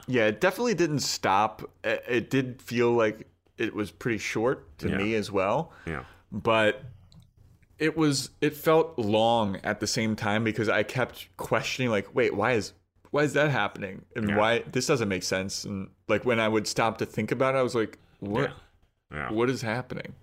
yeah. 0.08 0.28
It 0.28 0.42
definitely 0.42 0.74
didn't 0.76 1.00
stop. 1.00 1.70
It, 1.84 2.30
did 2.30 2.62
feel 2.62 2.92
like 2.94 3.28
it 3.58 3.74
was 3.76 3.92
pretty 3.92 4.18
short 4.18 4.78
to 4.80 4.90
Yeah. 4.90 4.98
me 4.98 5.16
as 5.16 5.32
well, 5.32 5.72
yeah 5.86 6.04
but 6.32 6.82
it 7.80 7.96
was. 7.98 8.30
It 8.42 8.56
felt 8.56 8.98
long 8.98 9.58
at 9.64 9.80
the 9.80 9.88
same 9.88 10.16
time 10.16 10.44
because 10.44 10.70
I 10.70 10.84
kept 10.84 11.28
questioning, 11.38 11.92
like, 11.92 12.14
wait, 12.16 12.34
why 12.36 12.54
is 12.54 12.74
why 13.12 13.22
is 13.24 13.34
that 13.34 13.52
happening, 13.52 14.06
and 14.16 14.30
Yeah. 14.30 14.38
why 14.38 14.64
this 14.72 14.88
doesn't 14.88 15.10
make 15.10 15.24
sense, 15.24 15.64
and 15.66 15.90
like 16.08 16.26
when 16.26 16.40
I 16.40 16.48
would 16.48 16.68
stop 16.68 16.98
to 17.00 17.06
think 17.06 17.32
about 17.32 17.56
it, 17.56 17.60
I 17.60 17.62
was 17.62 17.76
like, 17.76 17.98
what 18.20 18.50
yeah 19.12 19.18
yeah 19.20 19.32
what 19.32 19.50
is 19.50 19.62
happening? 19.62 20.14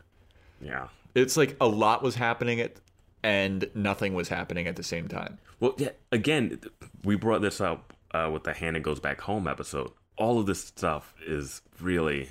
yeah 0.61 0.89
It's 1.15 1.37
like 1.37 1.57
a 1.61 1.67
lot 1.69 2.03
was 2.03 2.17
happening 2.17 2.61
at 2.61 2.77
and 3.23 3.69
nothing 3.75 4.15
was 4.15 4.29
happening 4.29 4.67
at 4.67 4.75
the 4.77 4.83
same 4.83 5.07
time. 5.07 5.39
well 5.61 5.75
yeah 5.77 5.91
again 6.11 6.59
we 7.05 7.15
brought 7.17 7.43
this 7.43 7.61
up 7.61 7.93
uh, 8.13 8.29
with 8.33 8.45
the 8.45 8.53
hannah 8.53 8.81
goes 8.81 9.01
back 9.01 9.21
home 9.21 9.47
episode 9.47 9.91
all 10.17 10.39
of 10.39 10.47
this 10.47 10.65
stuff 10.65 11.15
is 11.27 11.63
really 11.81 12.29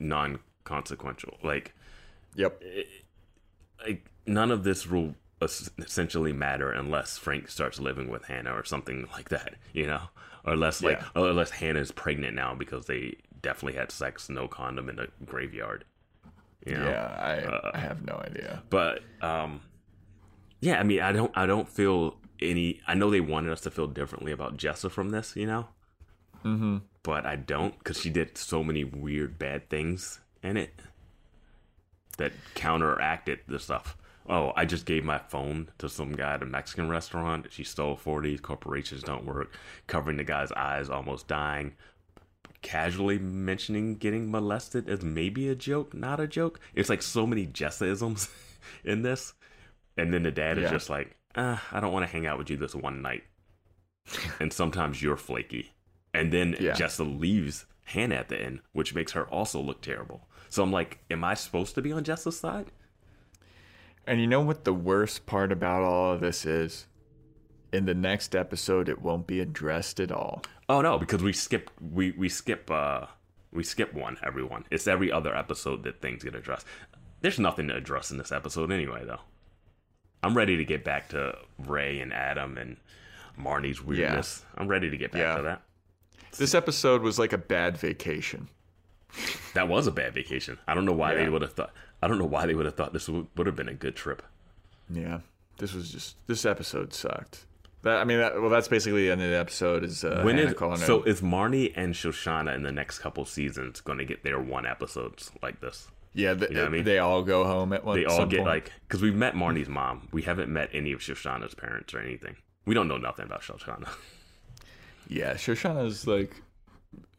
non-consequential 0.00 1.38
like 1.42 1.74
Yep. 2.36 2.62
like 3.86 4.04
none 4.26 4.50
of 4.50 4.64
this 4.64 4.88
will 4.88 5.14
essentially 5.40 6.32
matter 6.32 6.72
unless 6.72 7.16
Frank 7.18 7.48
starts 7.48 7.78
living 7.78 8.08
with 8.08 8.24
Hannah 8.24 8.54
or 8.54 8.64
something 8.64 9.06
like 9.12 9.28
that, 9.28 9.54
you 9.72 9.86
know, 9.86 10.00
or 10.44 10.54
unless 10.54 10.82
like 10.82 11.00
Yeah. 11.00 11.22
or 11.22 11.28
unless 11.30 11.50
Hannah 11.50 11.78
is 11.80 11.92
pregnant 11.92 12.34
now 12.34 12.54
because 12.54 12.86
they 12.86 13.16
definitely 13.42 13.78
had 13.78 13.92
sex 13.92 14.28
no 14.28 14.48
condom 14.48 14.88
in 14.88 14.98
a 14.98 15.06
graveyard. 15.24 15.84
You 16.66 16.76
know? 16.78 16.88
Yeah, 16.90 17.16
I 17.20 17.32
Uh, 17.44 17.70
I 17.74 17.78
have 17.78 18.04
no 18.04 18.14
idea. 18.26 18.62
But 18.70 19.02
um 19.20 19.60
yeah, 20.60 20.80
I 20.80 20.82
mean 20.82 21.00
I 21.00 21.12
don't 21.12 21.30
I 21.36 21.46
don't 21.46 21.68
feel 21.68 22.16
any 22.40 22.80
I 22.86 22.94
know 22.94 23.10
they 23.10 23.20
wanted 23.20 23.52
us 23.52 23.60
to 23.62 23.70
feel 23.70 23.86
differently 23.86 24.32
about 24.32 24.56
Jessa 24.56 24.90
from 24.90 25.10
this, 25.10 25.34
you 25.36 25.46
know? 25.46 25.68
Mm-hmm. 26.44 26.78
But 27.02 27.26
I 27.26 27.36
don't 27.36 27.78
because 27.78 28.00
she 28.00 28.10
did 28.10 28.36
so 28.36 28.62
many 28.62 28.84
weird 28.84 29.38
bad 29.38 29.68
things 29.68 30.20
in 30.42 30.56
it 30.56 30.74
that 32.18 32.32
counteracted 32.54 33.40
the 33.46 33.58
stuff. 33.58 33.96
Oh, 34.26 34.52
I 34.56 34.64
just 34.64 34.86
gave 34.86 35.04
my 35.04 35.18
phone 35.18 35.70
to 35.78 35.88
some 35.88 36.12
guy 36.12 36.34
at 36.34 36.42
a 36.42 36.46
Mexican 36.46 36.88
restaurant. 36.88 37.48
She 37.50 37.62
stole 37.62 37.96
40. 37.96 38.38
Corporations 38.38 39.02
don't 39.02 39.26
work. 39.26 39.54
Covering 39.86 40.16
the 40.16 40.24
guy's 40.24 40.50
eyes, 40.52 40.88
almost 40.88 41.28
dying. 41.28 41.74
Casually 42.62 43.18
mentioning 43.18 43.96
getting 43.96 44.30
molested 44.30 44.88
as 44.88 45.04
maybe 45.04 45.48
a 45.48 45.54
joke, 45.54 45.92
not 45.92 46.20
a 46.20 46.26
joke. 46.26 46.58
It's 46.74 46.88
like 46.88 47.02
so 47.02 47.26
many 47.26 47.46
Jessa-isms 47.46 48.30
in 48.84 49.02
this. 49.02 49.34
And 49.98 50.12
then 50.12 50.22
the 50.22 50.30
dad 50.30 50.56
is 50.56 50.70
just 50.70 50.88
like, 50.88 51.14
uh, 51.34 51.58
I 51.72 51.80
don't 51.80 51.92
want 51.92 52.04
to 52.06 52.12
hang 52.12 52.26
out 52.26 52.38
with 52.38 52.50
you 52.50 52.56
this 52.56 52.74
one 52.74 53.02
night. 53.02 53.24
and 54.40 54.52
sometimes 54.52 55.02
you're 55.02 55.16
flaky. 55.16 55.72
And 56.12 56.32
then 56.32 56.56
Yeah. 56.60 56.72
Jessa 56.72 57.18
leaves 57.18 57.66
Hannah 57.84 58.16
at 58.16 58.28
the 58.28 58.40
end, 58.40 58.60
which 58.72 58.94
makes 58.94 59.12
her 59.12 59.24
also 59.28 59.60
look 59.60 59.80
terrible. 59.82 60.28
So 60.48 60.62
I'm 60.62 60.70
like, 60.72 61.00
am 61.10 61.24
I 61.24 61.34
supposed 61.34 61.74
to 61.74 61.82
be 61.82 61.90
on 61.92 62.04
Jessa's 62.04 62.38
side? 62.38 62.70
And 64.06 64.20
you 64.20 64.26
know 64.26 64.40
what 64.42 64.64
the 64.64 64.72
worst 64.74 65.26
part 65.26 65.50
about 65.50 65.82
all 65.82 66.12
of 66.12 66.20
this 66.20 66.44
is? 66.44 66.86
In 67.72 67.86
the 67.86 67.94
next 67.94 68.36
episode, 68.36 68.88
it 68.88 69.02
won't 69.02 69.26
be 69.26 69.40
addressed 69.40 69.98
at 69.98 70.12
all. 70.12 70.42
Oh 70.68 70.80
no, 70.80 70.98
because 70.98 71.22
we 71.22 71.32
skip 71.32 71.70
we 71.80 72.12
we 72.12 72.28
skip 72.28 72.70
uh 72.70 73.06
we 73.52 73.64
skip 73.64 73.92
one 73.92 74.16
everyone. 74.22 74.64
It's 74.70 74.86
every 74.86 75.10
other 75.10 75.34
episode 75.34 75.82
that 75.82 76.00
things 76.00 76.22
get 76.22 76.34
addressed. 76.36 76.66
There's 77.22 77.38
nothing 77.40 77.68
to 77.68 77.76
address 77.76 78.10
in 78.10 78.18
this 78.18 78.30
episode 78.30 78.70
anyway 78.70 79.02
though. 79.04 79.20
I'm 80.24 80.36
ready 80.36 80.56
to 80.56 80.64
get 80.64 80.84
back 80.84 81.08
to 81.10 81.36
Ray 81.58 82.00
and 82.00 82.12
Adam 82.12 82.56
and 82.56 82.76
Marnie's 83.38 83.82
weirdness. 83.82 84.44
I'm 84.56 84.68
ready 84.68 84.88
to 84.90 84.96
get 84.96 85.12
back 85.12 85.20
Yeah. 85.20 85.36
to 85.36 85.42
that. 85.42 85.62
This 86.38 86.54
episode 86.54 87.02
was 87.02 87.18
like 87.18 87.32
a 87.32 87.38
bad 87.38 87.76
vacation. 87.76 88.48
That 89.54 89.68
was 89.68 89.86
a 89.86 89.92
bad 89.92 90.14
vacation. 90.14 90.58
I 90.66 90.74
don't 90.74 90.84
know 90.86 90.92
why 90.92 91.12
Yeah. 91.12 91.24
they 91.24 91.28
would 91.28 91.42
have 91.42 91.52
thought 91.52 91.72
I 92.02 92.08
don't 92.08 92.18
know 92.18 92.24
why 92.26 92.44
they 92.46 92.54
would 92.54 92.66
have 92.66 92.74
thought 92.74 92.92
this 92.92 93.08
would, 93.08 93.26
would 93.36 93.46
have 93.46 93.56
been 93.56 93.68
a 93.68 93.74
good 93.74 93.96
trip. 93.96 94.22
Yeah, 94.90 95.20
this 95.58 95.72
was 95.72 95.90
just 95.90 96.16
this 96.26 96.44
episode 96.44 96.92
sucked. 96.92 97.46
That 97.82 97.98
I 97.98 98.04
mean, 98.04 98.18
that, 98.18 98.40
well, 98.40 98.50
that's 98.50 98.68
basically 98.68 99.04
the 99.06 99.12
end 99.12 99.22
of 99.22 99.30
the 99.30 99.36
episode. 99.36 99.84
Is 99.84 100.04
uh, 100.04 100.22
when 100.22 100.38
is 100.38 100.54
so 100.84 101.02
is 101.04 101.20
Marnie 101.20 101.72
and 101.76 101.94
Shoshana 101.94 102.54
in 102.54 102.62
the 102.62 102.72
next 102.72 102.98
couple 102.98 103.24
seasons 103.24 103.80
going 103.80 103.98
to 103.98 104.04
get 104.04 104.22
their 104.22 104.40
one 104.40 104.66
episodes 104.66 105.30
like 105.42 105.60
this? 105.60 105.88
Yeah, 106.14 106.34
the, 106.34 106.48
you 106.48 106.54
know 106.54 106.66
I 106.66 106.68
mean? 106.68 106.84
they 106.84 106.98
all 106.98 107.22
go 107.22 107.44
home 107.44 107.72
at 107.72 107.84
one. 107.84 107.96
They 107.98 108.04
all 108.06 108.26
get 108.26 108.38
point. 108.38 108.48
like 108.48 108.72
because 108.86 109.02
we've 109.02 109.14
met 109.14 109.34
Marnie's 109.34 109.68
mom. 109.68 110.08
We 110.12 110.22
haven't 110.22 110.50
met 110.52 110.70
any 110.72 110.92
of 110.92 111.00
Shoshana's 111.00 111.54
parents 111.54 111.92
or 111.92 112.00
anything. 112.00 112.36
We 112.66 112.74
don't 112.74 112.88
know 112.88 112.96
nothing 112.98 113.26
about 113.26 113.42
Shoshana. 113.42 113.88
yeah. 115.08 115.34
Shoshana's 115.34 116.06
like 116.06 116.40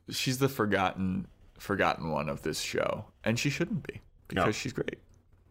she's 0.10 0.38
the 0.40 0.50
forgotten 0.50 1.28
forgotten 1.60 2.12
one 2.12 2.30
of 2.30 2.42
this 2.42 2.60
show, 2.60 3.06
and 3.24 3.38
she 3.40 3.50
shouldn't 3.50 3.86
be 3.88 4.02
because 4.28 4.46
No. 4.46 4.52
she's 4.52 4.74
great. 4.74 5.00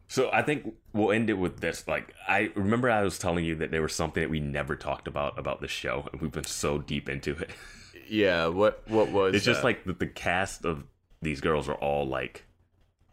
So 0.07 0.31
I 0.33 0.43
think 0.43 0.75
we'll 0.93 1.13
end 1.13 1.31
it 1.31 1.35
with 1.35 1.61
this. 1.61 1.89
Like 1.89 2.15
I 2.29 2.51
remember, 2.55 2.91
I 2.91 3.03
was 3.03 3.19
telling 3.19 3.45
you 3.45 3.55
that 3.57 3.71
there 3.71 3.83
was 3.83 3.95
something 3.95 4.23
that 4.23 4.31
we 4.31 4.41
never 4.41 4.77
talked 4.77 5.09
about 5.09 5.39
about 5.39 5.61
this 5.61 5.71
show, 5.71 6.09
and 6.13 6.21
we've 6.21 6.31
been 6.33 6.45
so 6.45 6.79
deep 6.79 7.09
into 7.09 7.33
it. 7.33 7.51
Yeah, 8.09 8.49
what 8.49 8.83
what 8.87 9.09
was 9.13 9.35
It's 9.35 9.45
just 9.45 9.65
like 9.65 9.85
that 9.85 9.99
the 9.99 10.07
cast 10.07 10.65
of 10.65 10.85
these 11.23 11.41
girls 11.41 11.69
are 11.71 11.75
all 11.77 12.07
like, 12.07 12.45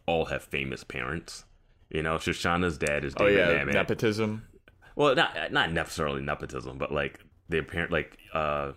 all 0.06 0.26
have 0.26 0.44
famous 0.44 0.84
parents. 0.84 1.46
You 1.90 2.04
know, 2.04 2.16
Shoshana's 2.16 2.78
dad 2.78 3.04
is 3.04 3.14
oh 3.18 3.26
David 3.28 3.38
yeah, 3.40 3.64
Mamet. 3.64 3.74
nepotism. 3.74 4.48
Well, 4.96 5.16
not 5.16 5.52
not 5.52 5.72
necessarily 5.72 6.22
nepotism, 6.22 6.78
but 6.78 6.92
like 6.94 7.20
their 7.50 7.64
parent, 7.64 7.92
like 7.92 8.18
uh, 8.34 8.72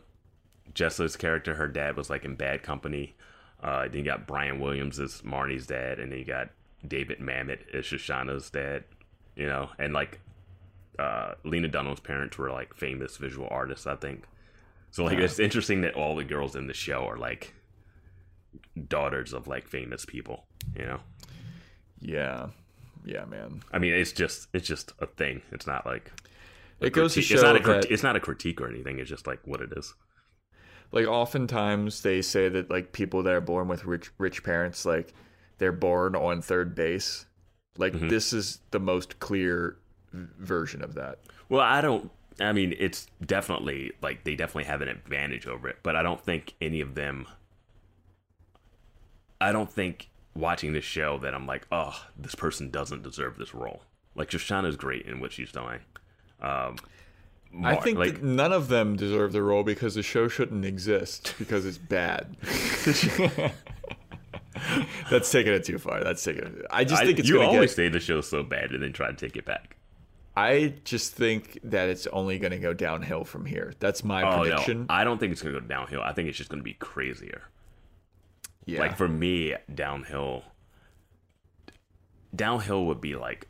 Jessa's 0.75 1.17
character, 1.17 1.55
her 1.55 1.69
dad 1.69 1.97
was 1.97 2.11
like 2.11 2.25
in 2.25 2.35
Bad 2.35 2.63
Company. 2.63 3.15
Uh, 3.63 3.83
then 3.89 3.95
you 3.99 4.03
got 4.05 4.27
Brian 4.27 4.61
Williams 4.61 4.99
as 5.01 5.23
Marnie's 5.23 5.67
dad, 5.67 5.99
and 5.99 6.13
then 6.13 6.19
you 6.19 6.25
got 6.25 6.51
David 6.87 7.19
Mamet 7.21 7.61
as 7.73 7.85
Shoshana's 7.85 8.51
dad. 8.51 8.85
You 9.37 9.47
know, 9.47 9.71
and 9.79 9.93
like 9.93 10.21
uh, 10.99 11.35
Lena 11.45 11.69
Dunham's 11.69 12.01
parents 12.01 12.37
were 12.39 12.51
like 12.51 12.75
famous 12.75 13.17
visual 13.17 13.49
artists, 13.51 13.87
I 13.87 13.97
think. 13.97 14.25
So 14.91 15.05
like 15.05 15.19
Yeah. 15.19 15.25
it's 15.25 15.39
interesting 15.41 15.81
that 15.83 15.95
all 15.95 16.15
the 16.15 16.25
girls 16.25 16.55
in 16.55 16.67
the 16.69 16.75
show 16.75 17.07
are 17.09 17.17
like 17.17 17.55
daughters 18.89 19.33
of 19.33 19.47
like 19.47 19.67
famous 19.69 20.05
people. 20.05 20.45
You 20.77 20.85
know, 20.87 21.01
Yeah, 22.07 22.49
yeah, 23.05 23.25
man. 23.25 23.63
I 23.73 23.79
mean, 23.79 23.95
it's 23.95 24.13
just 24.13 24.49
it's 24.53 24.69
just 24.69 24.93
a 25.01 25.07
thing. 25.07 25.41
It's 25.53 25.67
not 25.67 25.87
like 25.87 26.13
It 26.81 26.93
goes 26.93 27.15
to 27.15 27.23
show 27.23 27.35
it's 27.35 27.43
not 27.43 27.57
a 27.57 27.63
that 27.65 27.91
it's 27.91 28.03
not 28.03 28.15
a 28.15 28.21
critique 28.21 28.61
or 28.61 28.69
anything. 28.69 28.99
It's 28.99 29.09
just 29.09 29.27
like 29.27 29.41
what 29.47 29.61
it 29.63 29.73
is. 29.75 29.95
like 30.93 31.07
oftentimes 31.07 32.03
they 32.03 32.21
say 32.23 32.49
that 32.51 32.71
like 32.71 32.93
people 32.93 33.23
that 33.23 33.33
are 33.33 33.41
born 33.41 33.69
with 33.69 33.85
rich 33.87 34.11
rich 34.19 34.43
parents 34.45 34.85
like 34.85 35.15
they're 35.59 35.73
born 35.73 36.15
on 36.15 36.43
third 36.43 36.75
base 36.75 37.27
like 37.79 37.93
Mm-hmm. 37.95 38.09
this 38.09 38.33
is 38.33 38.61
the 38.71 38.79
most 38.79 39.19
clear 39.19 39.79
version 40.13 40.83
of 40.85 40.95
that 40.95 41.19
Well, 41.49 41.63
I 41.63 41.81
don't. 41.81 42.11
I 42.41 42.53
mean, 42.53 42.75
it's 42.79 43.07
definitely 43.25 43.93
like 44.03 44.25
they 44.25 44.37
definitely 44.37 44.65
have 44.65 44.83
an 44.83 44.89
advantage 44.89 45.47
over 45.47 45.69
it, 45.69 45.79
but 45.83 45.97
I 45.97 46.03
don't 46.03 46.21
think 46.21 46.53
any 46.61 46.81
of 46.81 46.95
them. 46.97 47.27
I 49.41 49.53
don't 49.53 49.71
think 49.71 50.11
watching 50.35 50.73
this 50.73 50.85
show 50.85 51.19
that 51.19 51.35
I'm 51.35 51.47
like, 51.47 51.66
oh, 51.70 51.98
this 52.16 52.35
person 52.35 52.70
doesn't 52.70 53.02
deserve 53.02 53.36
this 53.39 53.55
role. 53.55 53.82
Like 54.15 54.31
Shoshana's 54.31 54.77
great 54.77 55.06
in 55.06 55.20
what 55.20 55.32
she's 55.32 55.52
doing. 55.52 55.81
Um, 56.40 56.77
i 57.62 57.77
think 57.77 57.97
like 57.97 58.15
that 58.15 58.24
none 58.24 58.52
of 58.52 58.66
them 58.66 58.97
deserve 58.97 59.31
the 59.32 59.40
role 59.40 59.62
because 59.62 59.94
the 59.94 60.02
show 60.02 60.27
shouldn't 60.27 60.65
exist 60.65 61.35
because 61.39 61.65
it's 61.65 61.78
bad 61.78 62.36
that's 65.09 65.31
taking 65.31 65.52
it 65.52 65.65
too 65.65 65.78
far 65.78 66.02
that's 66.02 66.23
taking 66.24 66.43
it 66.44 66.66
i 66.70 66.82
just 66.82 67.02
I- 67.02 67.06
think 67.06 67.20
it's 67.20 67.28
you 67.28 67.40
always 67.40 67.70
get 67.70 67.77
say 67.77 67.89
the 67.89 68.01
show's 68.01 68.28
so 68.28 68.43
bad 68.43 68.73
and 68.73 68.82
then 68.82 68.93
try 68.93 69.06
to 69.09 69.16
take 69.16 69.36
it 69.36 69.44
back. 69.44 69.77
i 70.36 70.74
just 70.85 71.12
think 71.15 71.59
that 71.62 71.89
it's 71.89 72.06
only 72.09 72.39
gonna 72.40 72.59
go 72.59 72.73
downhill 72.74 73.24
from 73.24 73.47
here 73.47 73.73
that's 73.78 74.02
my 74.02 74.23
Oh 74.23 74.40
prediction 74.43 74.81
no, 74.81 74.86
I 74.89 75.05
don't 75.05 75.19
think 75.19 75.31
it's 75.32 75.43
gonna 75.43 75.61
go 75.61 75.66
downhill. 75.66 76.02
I 76.02 76.12
think 76.12 76.28
it's 76.28 76.39
just 76.39 76.51
gonna 76.51 76.62
be 76.65 76.74
crazier. 76.74 77.43
Yeah 78.66 78.81
Like 78.81 78.97
for 78.97 79.09
me, 79.09 79.55
downhill 79.74 80.43
downhill 82.35 82.86
would 82.86 83.01
be 83.01 83.16
like 83.16 83.47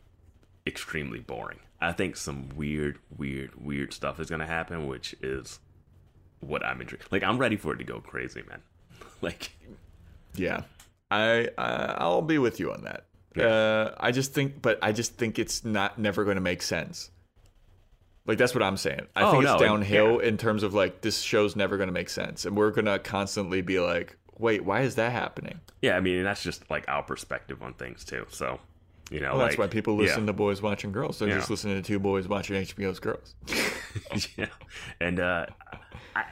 extremely 0.66 1.20
boring. 1.20 1.58
I 1.80 1.92
think 1.92 2.16
some 2.16 2.48
weird, 2.56 2.98
weird, 3.16 3.50
weird 3.62 3.92
stuff 3.92 4.20
is 4.20 4.30
gonna 4.30 4.46
happen, 4.46 4.86
which 4.86 5.14
is 5.22 5.58
what 6.40 6.64
I'm 6.64 6.80
intrigued. 6.80 7.10
Like 7.10 7.22
I'm 7.22 7.38
ready 7.38 7.56
for 7.56 7.72
it 7.74 7.78
to 7.78 7.84
go 7.84 8.00
crazy, 8.00 8.42
man. 8.48 8.60
Like 9.20 9.52
Yeah, 10.34 10.62
I, 11.10 11.48
I 11.56 11.94
I'll 11.98 12.20
be 12.22 12.38
with 12.38 12.60
you 12.60 12.72
on 12.72 12.84
that. 12.84 13.04
Uh, 13.40 13.92
I 13.98 14.12
just 14.12 14.32
think, 14.34 14.60
but 14.62 14.78
I 14.82 14.92
just 14.92 15.14
think 15.16 15.38
it's 15.38 15.64
not 15.64 15.98
never 15.98 16.24
going 16.24 16.36
to 16.36 16.40
make 16.42 16.62
sense. 16.62 17.10
Like 18.26 18.38
that's 18.38 18.54
what 18.54 18.62
I'm 18.62 18.76
saying. 18.76 19.06
I 19.16 19.22
Oh, 19.22 19.30
think 19.32 19.44
no, 19.44 19.54
it's 19.54 19.62
and- 19.62 19.70
downhill 19.70 20.18
in 20.18 20.36
terms 20.36 20.62
of 20.62 20.74
like 20.74 21.00
this 21.00 21.20
show's 21.20 21.56
never 21.56 21.76
going 21.78 21.88
to 21.88 21.92
make 21.92 22.10
sense, 22.10 22.44
and 22.44 22.54
we're 22.56 22.70
going 22.70 22.84
to 22.84 22.98
constantly 22.98 23.60
be 23.62 23.80
like, 23.80 24.16
wait, 24.38 24.64
why 24.64 24.80
is 24.82 24.94
that 24.96 25.12
happening? 25.12 25.60
yeah, 25.82 25.96
I 25.96 26.00
mean 26.00 26.22
that's 26.24 26.42
just 26.42 26.68
like 26.70 26.84
our 26.88 27.02
perspective 27.02 27.62
on 27.62 27.74
things 27.74 28.04
too. 28.04 28.26
So 28.30 28.58
you 29.10 29.20
know, 29.20 29.30
Well, 29.32 29.38
that's 29.40 29.52
like, 29.58 29.58
why 29.58 29.66
people 29.66 29.96
listen 29.96 30.20
yeah. 30.22 30.26
to 30.28 30.32
Boys 30.32 30.62
Watching 30.62 30.90
Girls. 30.90 31.18
They're 31.18 31.28
Yeah. 31.28 31.36
just 31.36 31.50
listening 31.50 31.76
to 31.76 31.82
two 31.82 31.98
boys 31.98 32.26
watching 32.26 32.56
HBO's 32.56 32.98
Girls. 33.00 33.34
yeah. 34.38 34.46
And 34.98 35.20
uh, 35.20 35.46
I, 36.16 36.24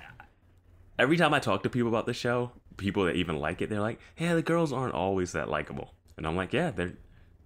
every 0.99 1.19
time 1.19 1.35
I 1.35 1.39
talk 1.39 1.63
to 1.65 1.69
people 1.71 1.89
about 1.91 2.07
the 2.07 2.15
show, 2.15 2.51
people 2.79 3.05
that 3.05 3.17
even 3.17 3.37
like 3.39 3.61
it, 3.61 3.69
they're 3.69 3.81
like, 3.81 4.01
"Hey, 4.15 4.33
the 4.33 4.41
girls 4.43 4.73
aren't 4.73 4.95
always 4.95 5.33
that 5.33 5.51
likable," 5.51 5.93
and 6.17 6.27
I'm 6.27 6.35
like, 6.35 6.53
"Yeah, 6.55 6.71
they're 6.71 6.95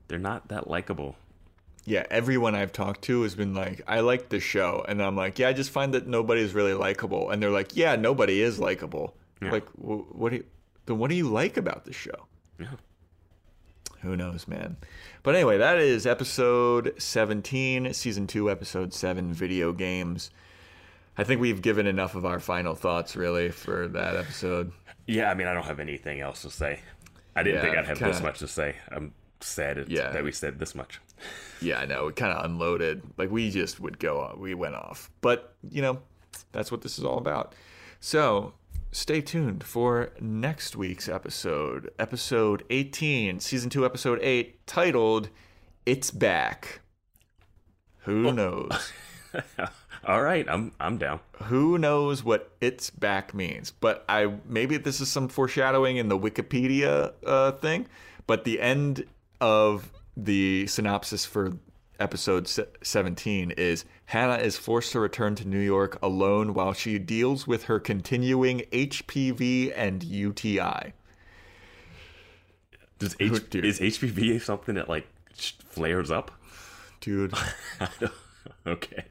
they're 0.08 0.18
not 0.20 0.48
that 0.48 0.68
likable." 0.70 1.16
Yeah, 1.84 2.04
everyone 2.10 2.54
I've 2.56 2.72
talked 2.72 3.02
to 3.02 3.22
has 3.22 3.34
been 3.36 3.54
like, 3.54 3.80
I 3.86 4.00
like 4.00 4.28
the 4.28 4.40
show, 4.40 4.84
and 4.88 5.00
I'm 5.00 5.16
like, 5.16 5.38
yeah, 5.38 5.48
I 5.48 5.52
just 5.52 5.70
find 5.70 5.94
that 5.94 6.06
nobody's 6.08 6.52
really 6.52 6.74
likable, 6.74 7.30
and 7.30 7.40
they're 7.40 7.50
like, 7.50 7.76
yeah, 7.76 7.94
nobody 7.94 8.42
is 8.42 8.58
likable. 8.58 9.16
Yeah. 9.42 9.50
Like, 9.50 9.68
wh- 9.72 10.14
what 10.16 10.30
do 10.30 10.36
you, 10.36 10.44
then 10.86 10.98
what 10.98 11.10
do 11.10 11.16
you 11.16 11.28
like 11.28 11.56
about 11.56 11.84
the 11.84 11.92
show? 11.92 12.26
Yeah. 12.58 12.68
Who 14.02 14.16
knows, 14.16 14.46
man? 14.46 14.76
But 15.22 15.34
anyway, 15.34 15.58
that 15.58 15.78
is 15.78 16.06
episode 16.06 16.94
17, 16.98 17.92
season 17.94 18.26
2, 18.26 18.50
episode 18.50 18.92
7, 18.94 19.32
video 19.32 19.72
games. 19.72 20.30
I 21.18 21.24
think 21.24 21.40
we've 21.40 21.62
given 21.62 21.86
enough 21.86 22.14
of 22.14 22.24
our 22.26 22.38
final 22.38 22.74
thoughts, 22.74 23.16
really, 23.16 23.50
for 23.50 23.88
that 23.88 24.16
episode. 24.16 24.70
Yeah, 25.06 25.30
I 25.30 25.34
mean, 25.34 25.46
I 25.46 25.54
don't 25.54 25.64
have 25.64 25.80
anything 25.80 26.20
else 26.20 26.42
to 26.42 26.50
say. 26.50 26.80
I 27.34 27.42
didn't 27.42 27.56
Yeah, 27.56 27.62
think 27.62 27.76
I'd 27.78 27.86
have 27.86 27.98
this 27.98 28.16
kinda- 28.16 28.22
much 28.22 28.38
to 28.40 28.48
say. 28.48 28.76
I'm 28.92 29.12
sad 29.40 29.86
Yeah. 29.88 30.10
that 30.10 30.22
we 30.24 30.30
said 30.32 30.58
this 30.58 30.74
much. 30.74 31.00
Yeah, 31.60 31.80
I 31.80 31.86
know. 31.86 32.06
We 32.06 32.12
kind 32.12 32.32
of 32.36 32.44
unloaded. 32.44 33.02
Like, 33.16 33.30
we 33.30 33.50
just 33.50 33.80
would 33.80 33.98
go 33.98 34.20
on. 34.20 34.38
We 34.38 34.54
went 34.54 34.74
off. 34.74 35.10
But, 35.22 35.54
you 35.68 35.80
know, 35.82 36.00
that's 36.52 36.70
what 36.70 36.82
this 36.82 36.98
is 36.98 37.04
all 37.04 37.18
about. 37.18 37.54
So, 38.00 38.52
stay 38.96 39.20
tuned 39.20 39.62
for 39.62 40.10
next 40.20 40.74
week's 40.74 41.06
episode, 41.06 41.90
episode 41.98 42.64
18, 42.70 43.40
season 43.40 43.68
2, 43.68 43.84
episode 43.84 44.18
8, 44.22 44.66
titled 44.66 45.28
It's 45.84 46.10
Back. 46.10 46.80
Who 48.04 48.32
knows? 48.32 48.92
All 50.06 50.22
right, 50.22 50.46
I'm 50.48 50.72
I'm 50.80 50.96
down. 50.96 51.20
Who 51.44 51.76
knows 51.76 52.22
what 52.22 52.52
"it's 52.60 52.90
back" 52.90 53.34
means? 53.34 53.72
But 53.72 54.04
I 54.08 54.32
maybe 54.46 54.76
this 54.76 55.00
is 55.00 55.10
some 55.10 55.28
foreshadowing 55.28 55.96
in 55.96 56.08
the 56.08 56.18
Wikipedia 56.18 57.12
uh, 57.26 57.52
thing. 57.52 57.88
But 58.28 58.44
the 58.44 58.60
end 58.60 59.04
of 59.40 59.90
the 60.16 60.68
synopsis 60.68 61.26
for 61.26 61.54
episode 61.98 62.50
17 62.82 63.52
is 63.52 63.84
Hannah 64.06 64.36
is 64.36 64.56
forced 64.56 64.92
to 64.92 65.00
return 65.00 65.34
to 65.36 65.46
New 65.46 65.60
York 65.60 65.98
alone 66.02 66.54
while 66.54 66.72
she 66.72 66.98
deals 66.98 67.46
with 67.46 67.64
her 67.64 67.80
continuing 67.80 68.60
HPV 68.72 69.72
and 69.74 70.02
UTI. 70.02 70.92
Does 72.98 73.16
H- 73.20 73.50
dude. 73.50 73.64
is 73.64 73.80
HPV 73.80 74.40
something 74.40 74.74
that 74.76 74.88
like 74.88 75.06
flares 75.68 76.10
up? 76.10 76.30
Dude, 77.00 77.34
okay. 78.66 79.04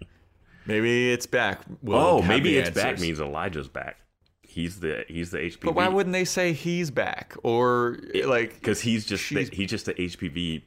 maybe 0.65 1.11
it's 1.11 1.27
back. 1.27 1.61
We'll 1.81 1.97
oh, 1.97 2.21
maybe 2.21 2.57
it's 2.57 2.71
back 2.71 2.99
means 2.99 3.19
Elijah's 3.19 3.67
back. 3.67 3.97
He's 4.41 4.79
the 4.79 5.05
he's 5.07 5.31
the 5.31 5.37
HPV. 5.37 5.61
But 5.61 5.75
why 5.75 5.87
wouldn't 5.87 6.13
they 6.13 6.25
say 6.25 6.53
he's 6.53 6.89
back 6.89 7.35
or 7.43 7.99
like? 8.25 8.55
Because 8.55 8.81
he's 8.81 9.05
just 9.05 9.29
the, 9.29 9.43
he's 9.43 9.69
just 9.69 9.85
the 9.85 9.93
HPV 9.93 10.63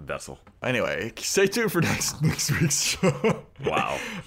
vessel. 0.00 0.38
Anyway, 0.62 1.12
stay 1.18 1.46
tuned 1.46 1.72
for 1.72 1.80
next 1.80 2.22
next 2.22 2.50
week's 2.60 2.82
show. 2.82 3.44
Wow. 3.64 3.98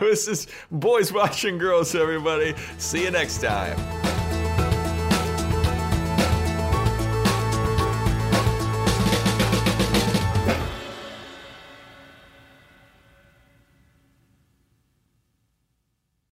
this 0.00 0.28
is 0.28 0.46
boys 0.70 1.12
watching 1.12 1.58
girls. 1.58 1.94
Everybody, 1.94 2.54
see 2.78 3.04
you 3.04 3.10
next 3.10 3.40
time. 3.42 4.21